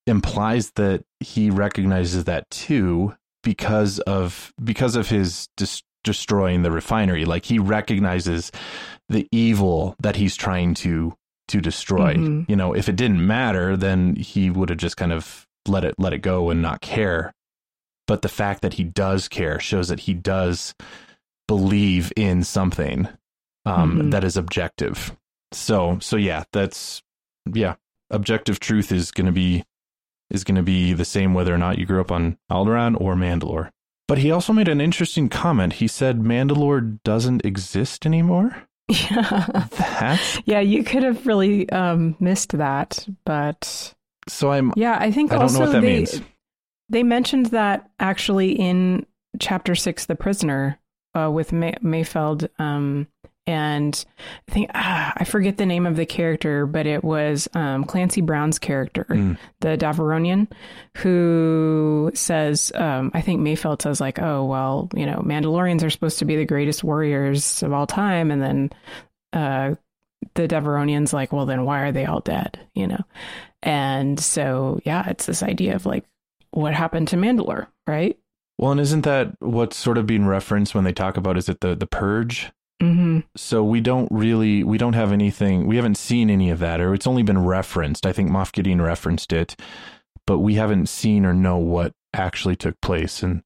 implies 0.06 0.72
that 0.72 1.04
he 1.20 1.50
recognizes 1.50 2.24
that 2.24 2.48
too 2.50 3.14
because 3.48 3.98
of 4.00 4.52
because 4.62 4.96
of 4.96 5.08
his 5.08 5.48
dis- 5.56 5.82
destroying 6.04 6.62
the 6.62 6.70
refinery. 6.70 7.24
Like 7.24 7.44
he 7.44 7.58
recognizes 7.58 8.52
the 9.08 9.26
evil 9.32 9.94
that 10.00 10.16
he's 10.16 10.36
trying 10.36 10.74
to 10.74 11.14
to 11.48 11.60
destroy. 11.60 12.14
Mm-hmm. 12.14 12.50
You 12.50 12.56
know, 12.56 12.74
if 12.74 12.88
it 12.88 12.96
didn't 12.96 13.26
matter, 13.26 13.76
then 13.76 14.16
he 14.16 14.50
would 14.50 14.68
have 14.68 14.78
just 14.78 14.96
kind 14.96 15.12
of 15.12 15.46
let 15.66 15.84
it 15.84 15.94
let 15.98 16.12
it 16.12 16.18
go 16.18 16.50
and 16.50 16.62
not 16.62 16.80
care 16.80 17.32
but 18.08 18.22
the 18.22 18.28
fact 18.28 18.62
that 18.62 18.72
he 18.72 18.82
does 18.82 19.28
care 19.28 19.60
shows 19.60 19.88
that 19.88 20.00
he 20.00 20.14
does 20.14 20.74
believe 21.46 22.10
in 22.16 22.42
something 22.42 23.06
um, 23.64 23.98
mm-hmm. 23.98 24.10
that 24.10 24.24
is 24.24 24.36
objective. 24.36 25.14
So 25.52 25.98
so 26.00 26.16
yeah, 26.16 26.44
that's 26.52 27.02
yeah, 27.52 27.74
objective 28.10 28.58
truth 28.58 28.90
is 28.90 29.12
going 29.12 29.26
to 29.26 29.32
be 29.32 29.64
is 30.30 30.44
going 30.44 30.56
to 30.56 30.62
be 30.62 30.92
the 30.92 31.04
same 31.04 31.34
whether 31.34 31.54
or 31.54 31.58
not 31.58 31.78
you 31.78 31.86
grew 31.86 32.00
up 32.00 32.12
on 32.12 32.38
Alderaan 32.50 33.00
or 33.00 33.14
Mandalore. 33.14 33.70
But 34.06 34.18
he 34.18 34.30
also 34.30 34.52
made 34.52 34.68
an 34.68 34.80
interesting 34.80 35.28
comment. 35.28 35.74
He 35.74 35.86
said 35.86 36.20
Mandalore 36.20 36.98
doesn't 37.04 37.44
exist 37.44 38.06
anymore. 38.06 38.64
Yeah. 39.10 39.66
That's... 39.76 40.40
Yeah, 40.46 40.60
you 40.60 40.82
could 40.82 41.02
have 41.02 41.26
really 41.26 41.68
um, 41.68 42.16
missed 42.20 42.56
that, 42.56 43.06
but 43.26 43.94
so 44.26 44.50
I'm 44.50 44.72
Yeah, 44.76 44.96
I 44.98 45.10
think 45.10 45.30
I 45.30 45.34
don't 45.34 45.42
also 45.42 45.58
know 45.58 45.64
what 45.66 45.72
that 45.72 45.80
they, 45.82 45.96
means. 45.98 46.22
They 46.88 47.02
mentioned 47.02 47.46
that 47.46 47.90
actually 48.00 48.52
in 48.52 49.04
chapter 49.38 49.74
six, 49.74 50.06
The 50.06 50.14
Prisoner, 50.16 50.78
uh, 51.14 51.30
with 51.30 51.52
May- 51.52 51.76
Mayfeld. 51.82 52.48
Um, 52.58 53.08
and 53.48 54.04
I 54.46 54.52
think 54.52 54.70
ah, 54.74 55.14
I 55.16 55.24
forget 55.24 55.56
the 55.56 55.64
name 55.64 55.86
of 55.86 55.96
the 55.96 56.04
character, 56.04 56.66
but 56.66 56.86
it 56.86 57.02
was 57.02 57.48
um, 57.54 57.84
Clancy 57.84 58.20
Brown's 58.20 58.58
character, 58.58 59.06
mm. 59.08 59.38
the 59.60 59.68
Devaronian, 59.68 60.48
who 60.98 62.10
says, 62.12 62.70
um, 62.74 63.10
I 63.14 63.22
think 63.22 63.40
Mayfeld 63.40 63.80
says 63.80 64.02
like, 64.02 64.20
"Oh 64.20 64.44
well, 64.44 64.90
you 64.94 65.06
know, 65.06 65.22
Mandalorians 65.24 65.82
are 65.82 65.88
supposed 65.88 66.18
to 66.18 66.26
be 66.26 66.36
the 66.36 66.44
greatest 66.44 66.84
warriors 66.84 67.62
of 67.62 67.72
all 67.72 67.86
time," 67.86 68.30
and 68.30 68.42
then 68.42 68.70
uh, 69.32 69.76
the 70.34 70.46
Devaronian's 70.46 71.14
like, 71.14 71.32
"Well, 71.32 71.46
then 71.46 71.64
why 71.64 71.80
are 71.80 71.92
they 71.92 72.04
all 72.04 72.20
dead?" 72.20 72.60
You 72.74 72.88
know, 72.88 73.02
and 73.62 74.20
so 74.20 74.78
yeah, 74.84 75.08
it's 75.08 75.24
this 75.24 75.42
idea 75.42 75.74
of 75.74 75.86
like, 75.86 76.04
what 76.50 76.74
happened 76.74 77.08
to 77.08 77.16
Mandalore, 77.16 77.68
right? 77.86 78.18
Well, 78.58 78.72
and 78.72 78.80
isn't 78.80 79.06
that 79.06 79.36
what's 79.38 79.78
sort 79.78 79.96
of 79.96 80.06
being 80.06 80.26
referenced 80.26 80.74
when 80.74 80.84
they 80.84 80.92
talk 80.92 81.16
about 81.16 81.38
is 81.38 81.48
it 81.48 81.60
the 81.60 81.74
the 81.74 81.86
purge? 81.86 82.52
Mm-hmm. 82.82 83.20
So 83.36 83.64
we 83.64 83.80
don't 83.80 84.08
really 84.12 84.62
we 84.62 84.78
don't 84.78 84.92
have 84.92 85.10
anything 85.10 85.66
we 85.66 85.76
haven't 85.76 85.96
seen 85.96 86.30
any 86.30 86.50
of 86.50 86.60
that 86.60 86.80
or 86.80 86.94
it's 86.94 87.08
only 87.08 87.24
been 87.24 87.44
referenced. 87.44 88.06
I 88.06 88.12
think 88.12 88.30
Moff 88.30 88.52
Gideon 88.52 88.80
referenced 88.80 89.32
it, 89.32 89.56
but 90.26 90.38
we 90.38 90.54
haven't 90.54 90.88
seen 90.88 91.24
or 91.24 91.34
know 91.34 91.56
what 91.56 91.92
actually 92.14 92.56
took 92.56 92.80
place, 92.80 93.22
and 93.22 93.42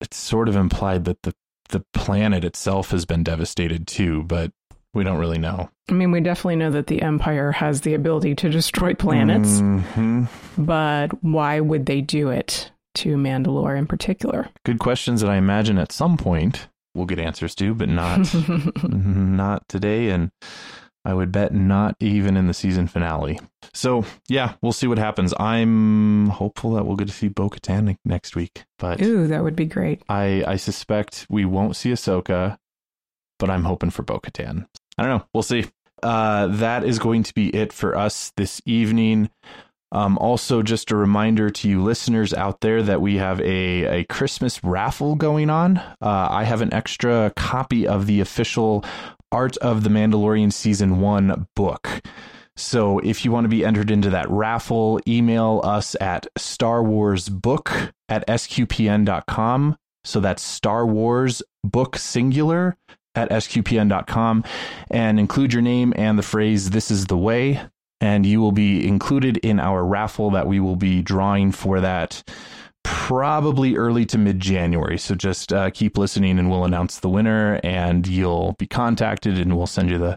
it's 0.00 0.16
sort 0.16 0.48
of 0.48 0.56
implied 0.56 1.04
that 1.04 1.22
the 1.22 1.34
the 1.70 1.84
planet 1.92 2.44
itself 2.44 2.90
has 2.90 3.04
been 3.04 3.22
devastated 3.22 3.86
too, 3.86 4.22
but 4.22 4.52
we 4.94 5.04
don't 5.04 5.18
really 5.18 5.38
know. 5.38 5.70
I 5.90 5.92
mean, 5.92 6.12
we 6.12 6.20
definitely 6.20 6.56
know 6.56 6.70
that 6.70 6.86
the 6.86 7.02
Empire 7.02 7.52
has 7.52 7.82
the 7.82 7.94
ability 7.94 8.34
to 8.36 8.48
destroy 8.48 8.94
planets, 8.94 9.60
mm-hmm. 9.60 10.24
but 10.56 11.08
why 11.22 11.60
would 11.60 11.86
they 11.86 12.00
do 12.00 12.28
it 12.30 12.70
to 12.94 13.16
Mandalore 13.16 13.76
in 13.76 13.86
particular? 13.86 14.48
Good 14.64 14.78
questions 14.78 15.20
that 15.20 15.28
I 15.28 15.36
imagine 15.36 15.78
at 15.78 15.92
some 15.92 16.16
point 16.16 16.68
we'll 16.94 17.06
get 17.06 17.18
answers 17.18 17.54
to, 17.56 17.74
but 17.74 17.88
not 17.88 18.32
not 18.84 19.68
today, 19.68 20.10
and 20.10 20.30
I 21.04 21.14
would 21.14 21.32
bet 21.32 21.52
not 21.52 21.96
even 22.00 22.36
in 22.36 22.46
the 22.46 22.54
season 22.54 22.86
finale. 22.86 23.38
So 23.72 24.04
yeah, 24.28 24.54
we'll 24.62 24.72
see 24.72 24.86
what 24.86 24.98
happens. 24.98 25.34
I'm 25.38 26.28
hopeful 26.28 26.74
that 26.74 26.86
we'll 26.86 26.96
get 26.96 27.08
to 27.08 27.14
see 27.14 27.28
Bo 27.28 27.50
Katan 27.50 27.96
next 28.04 28.36
week. 28.36 28.64
But 28.78 29.02
ooh, 29.02 29.26
that 29.26 29.42
would 29.42 29.56
be 29.56 29.66
great. 29.66 30.02
I 30.08 30.44
I 30.46 30.56
suspect 30.56 31.26
we 31.28 31.44
won't 31.44 31.76
see 31.76 31.90
Ahsoka, 31.90 32.58
but 33.38 33.50
I'm 33.50 33.64
hoping 33.64 33.90
for 33.90 34.02
Bo 34.02 34.18
Katan. 34.20 34.66
I 34.96 35.02
don't 35.02 35.18
know. 35.18 35.26
We'll 35.34 35.42
see. 35.42 35.66
Uh, 36.02 36.48
that 36.48 36.84
is 36.84 36.98
going 36.98 37.22
to 37.22 37.34
be 37.34 37.48
it 37.54 37.72
for 37.72 37.96
us 37.96 38.30
this 38.36 38.60
evening. 38.66 39.30
Um, 39.92 40.18
also, 40.18 40.62
just 40.62 40.90
a 40.90 40.96
reminder 40.96 41.50
to 41.50 41.68
you 41.68 41.82
listeners 41.82 42.34
out 42.34 42.60
there 42.60 42.82
that 42.82 43.00
we 43.00 43.16
have 43.16 43.40
a, 43.40 44.00
a 44.00 44.04
Christmas 44.04 44.62
raffle 44.64 45.14
going 45.14 45.50
on. 45.50 45.78
Uh, 45.78 46.28
I 46.30 46.44
have 46.44 46.62
an 46.62 46.74
extra 46.74 47.32
copy 47.36 47.86
of 47.86 48.06
the 48.06 48.20
official 48.20 48.84
Art 49.30 49.56
of 49.58 49.84
the 49.84 49.90
Mandalorian 49.90 50.52
Season 50.52 51.00
1 51.00 51.46
book. 51.56 52.02
So 52.56 53.00
if 53.00 53.24
you 53.24 53.32
want 53.32 53.44
to 53.44 53.48
be 53.48 53.64
entered 53.64 53.90
into 53.90 54.10
that 54.10 54.30
raffle, 54.30 55.00
email 55.08 55.60
us 55.64 55.96
at 56.00 56.26
Star 56.36 56.82
Wars 56.82 57.28
Book 57.28 57.92
at 58.08 58.26
sqpn.com. 58.28 59.76
So 60.04 60.20
that's 60.20 60.42
Star 60.42 60.86
Wars 60.86 61.42
Book 61.64 61.96
Singular 61.96 62.76
at 63.14 63.30
sqpn.com 63.30 64.44
and 64.90 65.18
include 65.18 65.52
your 65.52 65.62
name 65.62 65.92
and 65.96 66.18
the 66.18 66.22
phrase, 66.22 66.70
This 66.70 66.90
is 66.90 67.06
the 67.06 67.18
way. 67.18 67.60
And 68.00 68.26
you 68.26 68.40
will 68.40 68.52
be 68.52 68.86
included 68.86 69.38
in 69.38 69.58
our 69.58 69.84
raffle 69.84 70.30
that 70.32 70.46
we 70.46 70.60
will 70.60 70.76
be 70.76 71.02
drawing 71.02 71.52
for 71.52 71.80
that 71.80 72.22
probably 72.84 73.76
early 73.76 74.06
to 74.06 74.16
mid 74.16 74.38
January. 74.38 74.96
So 74.98 75.14
just 75.14 75.52
uh, 75.52 75.70
keep 75.70 75.98
listening, 75.98 76.38
and 76.38 76.48
we'll 76.48 76.64
announce 76.64 77.00
the 77.00 77.08
winner, 77.08 77.60
and 77.64 78.06
you'll 78.06 78.54
be 78.58 78.66
contacted, 78.66 79.38
and 79.38 79.56
we'll 79.56 79.66
send 79.66 79.90
you 79.90 79.98
the 79.98 80.16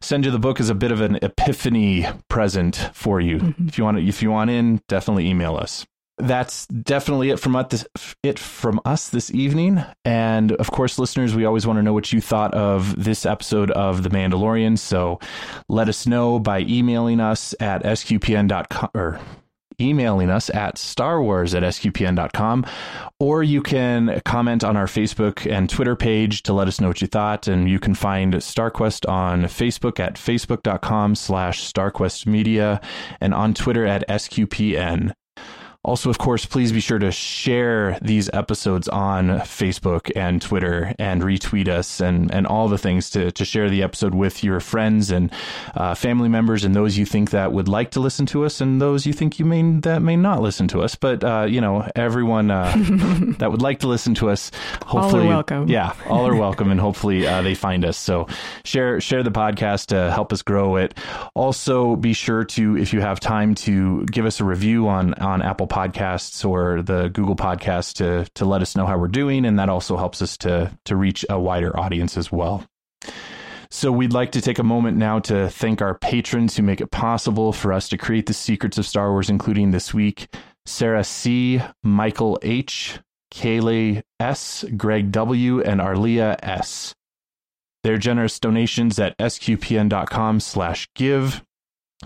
send 0.00 0.24
you 0.24 0.30
the 0.30 0.38
book 0.38 0.60
as 0.60 0.68
a 0.68 0.74
bit 0.74 0.92
of 0.92 1.00
an 1.00 1.18
epiphany 1.22 2.06
present 2.28 2.90
for 2.92 3.20
you. 3.20 3.38
Mm-hmm. 3.38 3.68
If 3.68 3.78
you 3.78 3.84
want 3.84 3.98
if 3.98 4.22
you 4.22 4.30
want 4.30 4.50
in, 4.50 4.82
definitely 4.88 5.28
email 5.28 5.56
us. 5.56 5.86
That's 6.22 6.66
definitely 6.66 7.30
it 7.30 7.38
from 7.38 7.56
us, 7.56 7.84
it 8.22 8.38
from 8.38 8.80
us 8.84 9.08
this 9.08 9.32
evening. 9.32 9.82
And 10.04 10.52
of 10.52 10.70
course, 10.70 10.98
listeners, 10.98 11.34
we 11.34 11.44
always 11.44 11.66
want 11.66 11.78
to 11.78 11.82
know 11.82 11.92
what 11.92 12.12
you 12.12 12.20
thought 12.20 12.54
of 12.54 13.02
this 13.02 13.26
episode 13.26 13.70
of 13.72 14.02
The 14.02 14.10
Mandalorian. 14.10 14.78
So 14.78 15.18
let 15.68 15.88
us 15.88 16.06
know 16.06 16.38
by 16.38 16.60
emailing 16.60 17.20
us 17.20 17.54
at 17.60 17.82
sqpn.com 17.82 18.90
or 18.94 19.20
emailing 19.80 20.30
us 20.30 20.50
at 20.50 20.76
starwars 20.76 21.56
at 21.56 21.62
sqpn.com, 21.62 22.66
or 23.18 23.42
you 23.42 23.62
can 23.62 24.20
comment 24.24 24.62
on 24.62 24.76
our 24.76 24.86
Facebook 24.86 25.50
and 25.50 25.70
Twitter 25.70 25.96
page 25.96 26.42
to 26.42 26.52
let 26.52 26.68
us 26.68 26.80
know 26.80 26.88
what 26.88 27.00
you 27.00 27.08
thought. 27.08 27.48
And 27.48 27.68
you 27.68 27.80
can 27.80 27.94
find 27.94 28.34
StarQuest 28.34 29.08
on 29.08 29.44
Facebook 29.44 29.98
at 29.98 30.14
facebook.com 30.14 31.14
slash 31.14 31.72
starquestmedia 31.72 32.82
and 33.20 33.34
on 33.34 33.54
Twitter 33.54 33.86
at 33.86 34.06
sqpn. 34.08 35.12
Also, 35.82 36.10
of 36.10 36.18
course, 36.18 36.44
please 36.44 36.72
be 36.72 36.80
sure 36.80 36.98
to 36.98 37.10
share 37.10 37.98
these 38.02 38.28
episodes 38.34 38.86
on 38.88 39.28
Facebook 39.28 40.10
and 40.14 40.42
Twitter 40.42 40.94
and 40.98 41.22
retweet 41.22 41.68
us 41.68 42.00
and, 42.00 42.30
and 42.34 42.46
all 42.46 42.68
the 42.68 42.76
things 42.76 43.08
to, 43.08 43.32
to 43.32 43.46
share 43.46 43.70
the 43.70 43.82
episode 43.82 44.14
with 44.14 44.44
your 44.44 44.60
friends 44.60 45.10
and 45.10 45.32
uh, 45.74 45.94
family 45.94 46.28
members 46.28 46.64
and 46.64 46.76
those 46.76 46.98
you 46.98 47.06
think 47.06 47.30
that 47.30 47.52
would 47.52 47.66
like 47.66 47.92
to 47.92 48.00
listen 48.00 48.26
to 48.26 48.44
us 48.44 48.60
and 48.60 48.78
those 48.78 49.06
you 49.06 49.14
think 49.14 49.38
you 49.38 49.46
may 49.46 49.62
that 49.80 50.02
may 50.02 50.16
not 50.16 50.42
listen 50.42 50.68
to 50.68 50.82
us. 50.82 50.96
But, 50.96 51.24
uh, 51.24 51.46
you 51.48 51.62
know, 51.62 51.88
everyone 51.96 52.50
uh, 52.50 52.74
that 53.38 53.50
would 53.50 53.62
like 53.62 53.78
to 53.78 53.88
listen 53.88 54.14
to 54.16 54.28
us, 54.28 54.50
hopefully, 54.84 55.22
all 55.22 55.28
are 55.28 55.36
welcome. 55.36 55.66
Yeah, 55.66 55.94
all 56.10 56.26
are 56.26 56.36
welcome 56.46 56.70
and 56.70 56.78
hopefully 56.78 57.26
uh, 57.26 57.40
they 57.40 57.54
find 57.54 57.86
us. 57.86 57.96
So 57.96 58.26
share, 58.64 59.00
share 59.00 59.22
the 59.22 59.30
podcast 59.30 59.86
to 59.86 60.10
help 60.10 60.30
us 60.30 60.42
grow 60.42 60.76
it. 60.76 60.92
Also, 61.32 61.96
be 61.96 62.12
sure 62.12 62.44
to, 62.44 62.76
if 62.76 62.92
you 62.92 63.00
have 63.00 63.18
time, 63.18 63.54
to 63.54 64.04
give 64.04 64.26
us 64.26 64.40
a 64.40 64.44
review 64.44 64.86
on, 64.86 65.14
on 65.14 65.40
Apple 65.40 65.69
Podcasts 65.70 66.44
or 66.44 66.82
the 66.82 67.08
Google 67.08 67.36
Podcasts 67.36 67.94
to 67.94 68.30
to 68.34 68.44
let 68.44 68.60
us 68.60 68.76
know 68.76 68.84
how 68.84 68.98
we're 68.98 69.08
doing, 69.08 69.46
and 69.46 69.58
that 69.58 69.68
also 69.68 69.96
helps 69.96 70.20
us 70.20 70.36
to 70.38 70.76
to 70.84 70.96
reach 70.96 71.24
a 71.30 71.38
wider 71.40 71.78
audience 71.78 72.16
as 72.18 72.30
well. 72.30 72.66
So 73.70 73.92
we'd 73.92 74.12
like 74.12 74.32
to 74.32 74.40
take 74.40 74.58
a 74.58 74.64
moment 74.64 74.96
now 74.96 75.20
to 75.20 75.48
thank 75.48 75.80
our 75.80 75.94
patrons 75.94 76.56
who 76.56 76.64
make 76.64 76.80
it 76.80 76.90
possible 76.90 77.52
for 77.52 77.72
us 77.72 77.88
to 77.90 77.96
create 77.96 78.26
the 78.26 78.34
secrets 78.34 78.78
of 78.78 78.86
Star 78.86 79.12
Wars, 79.12 79.30
including 79.30 79.70
this 79.70 79.94
week 79.94 80.26
Sarah 80.66 81.04
C, 81.04 81.62
Michael 81.82 82.38
H, 82.42 82.98
Kayleigh 83.32 84.02
S, 84.18 84.64
Greg 84.76 85.12
W, 85.12 85.62
and 85.62 85.80
Arlia 85.80 86.36
S. 86.42 86.94
Their 87.82 87.96
generous 87.96 88.38
donations 88.38 88.98
at 88.98 89.16
sqpn.com 89.18 90.40
slash 90.40 90.88
give 90.94 91.42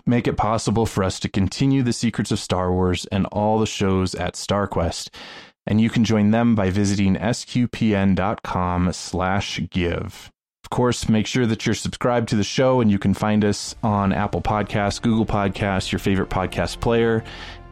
make 0.07 0.27
it 0.27 0.37
possible 0.37 0.87
for 0.87 1.05
us 1.05 1.21
to 1.21 1.29
continue 1.29 1.83
the 1.83 1.93
secrets 1.93 2.31
of 2.31 2.39
Star 2.39 2.73
Wars 2.73 3.07
and 3.07 3.27
all 3.27 3.59
the 3.59 3.66
shows 3.66 4.15
at 4.15 4.35
StarQuest. 4.35 5.11
And 5.66 5.81
you 5.81 5.89
can 5.89 6.05
join 6.05 6.31
them 6.31 6.55
by 6.55 6.71
visiting 6.71 7.16
sqpn.com 7.16 8.93
slash 8.93 9.61
give. 9.71 10.31
Of 10.65 10.71
course, 10.71 11.09
make 11.09 11.27
sure 11.27 11.47
that 11.47 11.66
you're 11.66 11.75
subscribed 11.75 12.29
to 12.31 12.37
the 12.37 12.45
show 12.45 12.81
and 12.81 12.91
you 12.91 12.99
can 12.99 13.12
find 13.12 13.45
us 13.45 13.75
on 13.83 14.12
Apple 14.12 14.41
Podcasts, 14.41 15.01
Google 15.01 15.27
Podcasts, 15.27 15.93
your 15.93 15.99
favorite 15.99 16.31
podcast 16.31 16.81
player. 16.81 17.23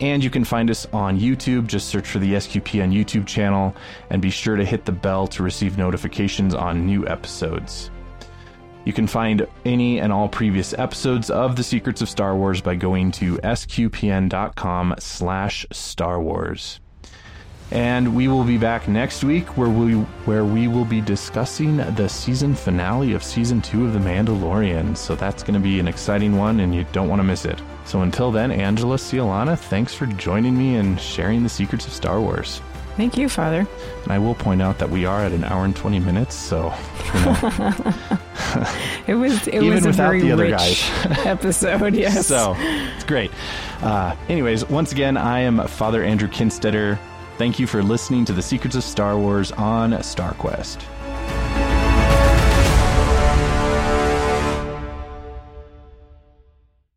And 0.01 0.23
you 0.23 0.31
can 0.31 0.45
find 0.45 0.71
us 0.71 0.87
on 0.93 1.19
YouTube. 1.19 1.67
Just 1.67 1.89
search 1.89 2.07
for 2.07 2.19
the 2.19 2.35
SQPN 2.35 2.93
YouTube 2.93 3.27
channel 3.27 3.75
and 4.11 4.21
be 4.21 4.31
sure 4.31 4.57
to 4.57 4.65
hit 4.65 4.85
the 4.85 4.93
bell 4.93 5.27
to 5.29 5.43
receive 5.43 5.79
notifications 5.79 6.55
on 6.55 6.87
new 6.87 7.07
episodes. 7.09 7.91
You 8.85 8.93
can 8.93 9.07
find 9.07 9.47
any 9.65 10.01
and 10.01 10.13
all 10.13 10.29
previous 10.29 10.75
episodes 10.75 11.31
of 11.31 11.57
The 11.57 11.63
Secrets 11.63 12.03
of 12.03 12.09
Star 12.09 12.37
Wars 12.37 12.61
by 12.61 12.75
going 12.75 13.13
to 13.13 13.37
sqpn.com 13.39 14.95
slash 14.99 15.67
Star 15.71 16.21
Wars. 16.21 16.81
And 17.71 18.15
we 18.15 18.29
will 18.29 18.45
be 18.45 18.59
back 18.59 18.87
next 18.87 19.25
week 19.25 19.57
where 19.57 19.71
we 19.71 19.95
where 20.27 20.45
we 20.45 20.69
will 20.69 20.85
be 20.85 21.01
discussing 21.01 21.79
the 21.79 22.07
season 22.07 22.55
finale 22.55 23.15
of 23.15 23.23
season 23.23 23.63
two 23.63 23.87
of 23.87 23.95
The 23.95 23.99
Mandalorian. 23.99 24.95
So 24.95 25.15
that's 25.15 25.43
going 25.43 25.55
to 25.55 25.61
be 25.61 25.81
an 25.81 25.89
exciting 25.89 26.37
one, 26.37 26.61
and 26.61 26.75
you 26.75 26.85
don't 26.93 27.09
want 27.09 27.21
to 27.21 27.25
miss 27.25 27.47
it. 27.47 27.63
So 27.87 28.03
until 28.03 28.31
then, 28.31 28.51
Angela 28.51 28.97
Ciolana, 28.97 29.59
thanks 29.59 29.95
for 29.95 30.05
joining 30.05 30.57
me 30.57 30.77
and 30.77 31.01
sharing 31.01 31.43
the 31.43 31.49
secrets 31.49 31.87
of 31.87 31.95
Star 31.95 32.21
Wars. 32.21 32.61
Thank 32.97 33.17
you, 33.17 33.29
Father. 33.29 33.67
And 34.03 34.13
I 34.13 34.19
will 34.19 34.35
point 34.35 34.61
out 34.61 34.79
that 34.79 34.91
we 34.91 35.07
are 35.07 35.21
at 35.21 35.33
an 35.33 35.45
hour 35.45 35.65
and 35.65 35.75
twenty 35.75 35.99
minutes, 35.99 36.35
so 36.35 36.73
you 37.15 37.21
know. 37.25 37.37
it 39.07 39.15
was 39.15 39.47
it 39.49 39.55
Even 39.55 39.73
was 39.75 39.87
a 39.87 39.93
very 39.93 40.21
the 40.21 40.33
other 40.33 40.45
rich 40.45 40.53
guys. 40.53 40.83
episode. 41.27 41.95
Yes. 41.95 42.27
So 42.27 42.55
it's 42.59 43.05
great. 43.05 43.31
Uh, 43.81 44.15
anyways, 44.29 44.69
once 44.69 44.93
again, 44.93 45.17
I 45.17 45.41
am 45.41 45.67
Father 45.69 46.03
Andrew 46.05 46.29
Kinstetter. 46.29 46.99
Thank 47.39 47.59
you 47.59 47.67
for 47.67 47.83
listening 47.83 48.25
to 48.27 48.33
the 48.35 48.43
Secrets 48.43 48.77
of 48.77 48.85
Star 48.85 49.17
Wars 49.19 49.53
on 49.53 49.93
StarQuest. 49.93 50.79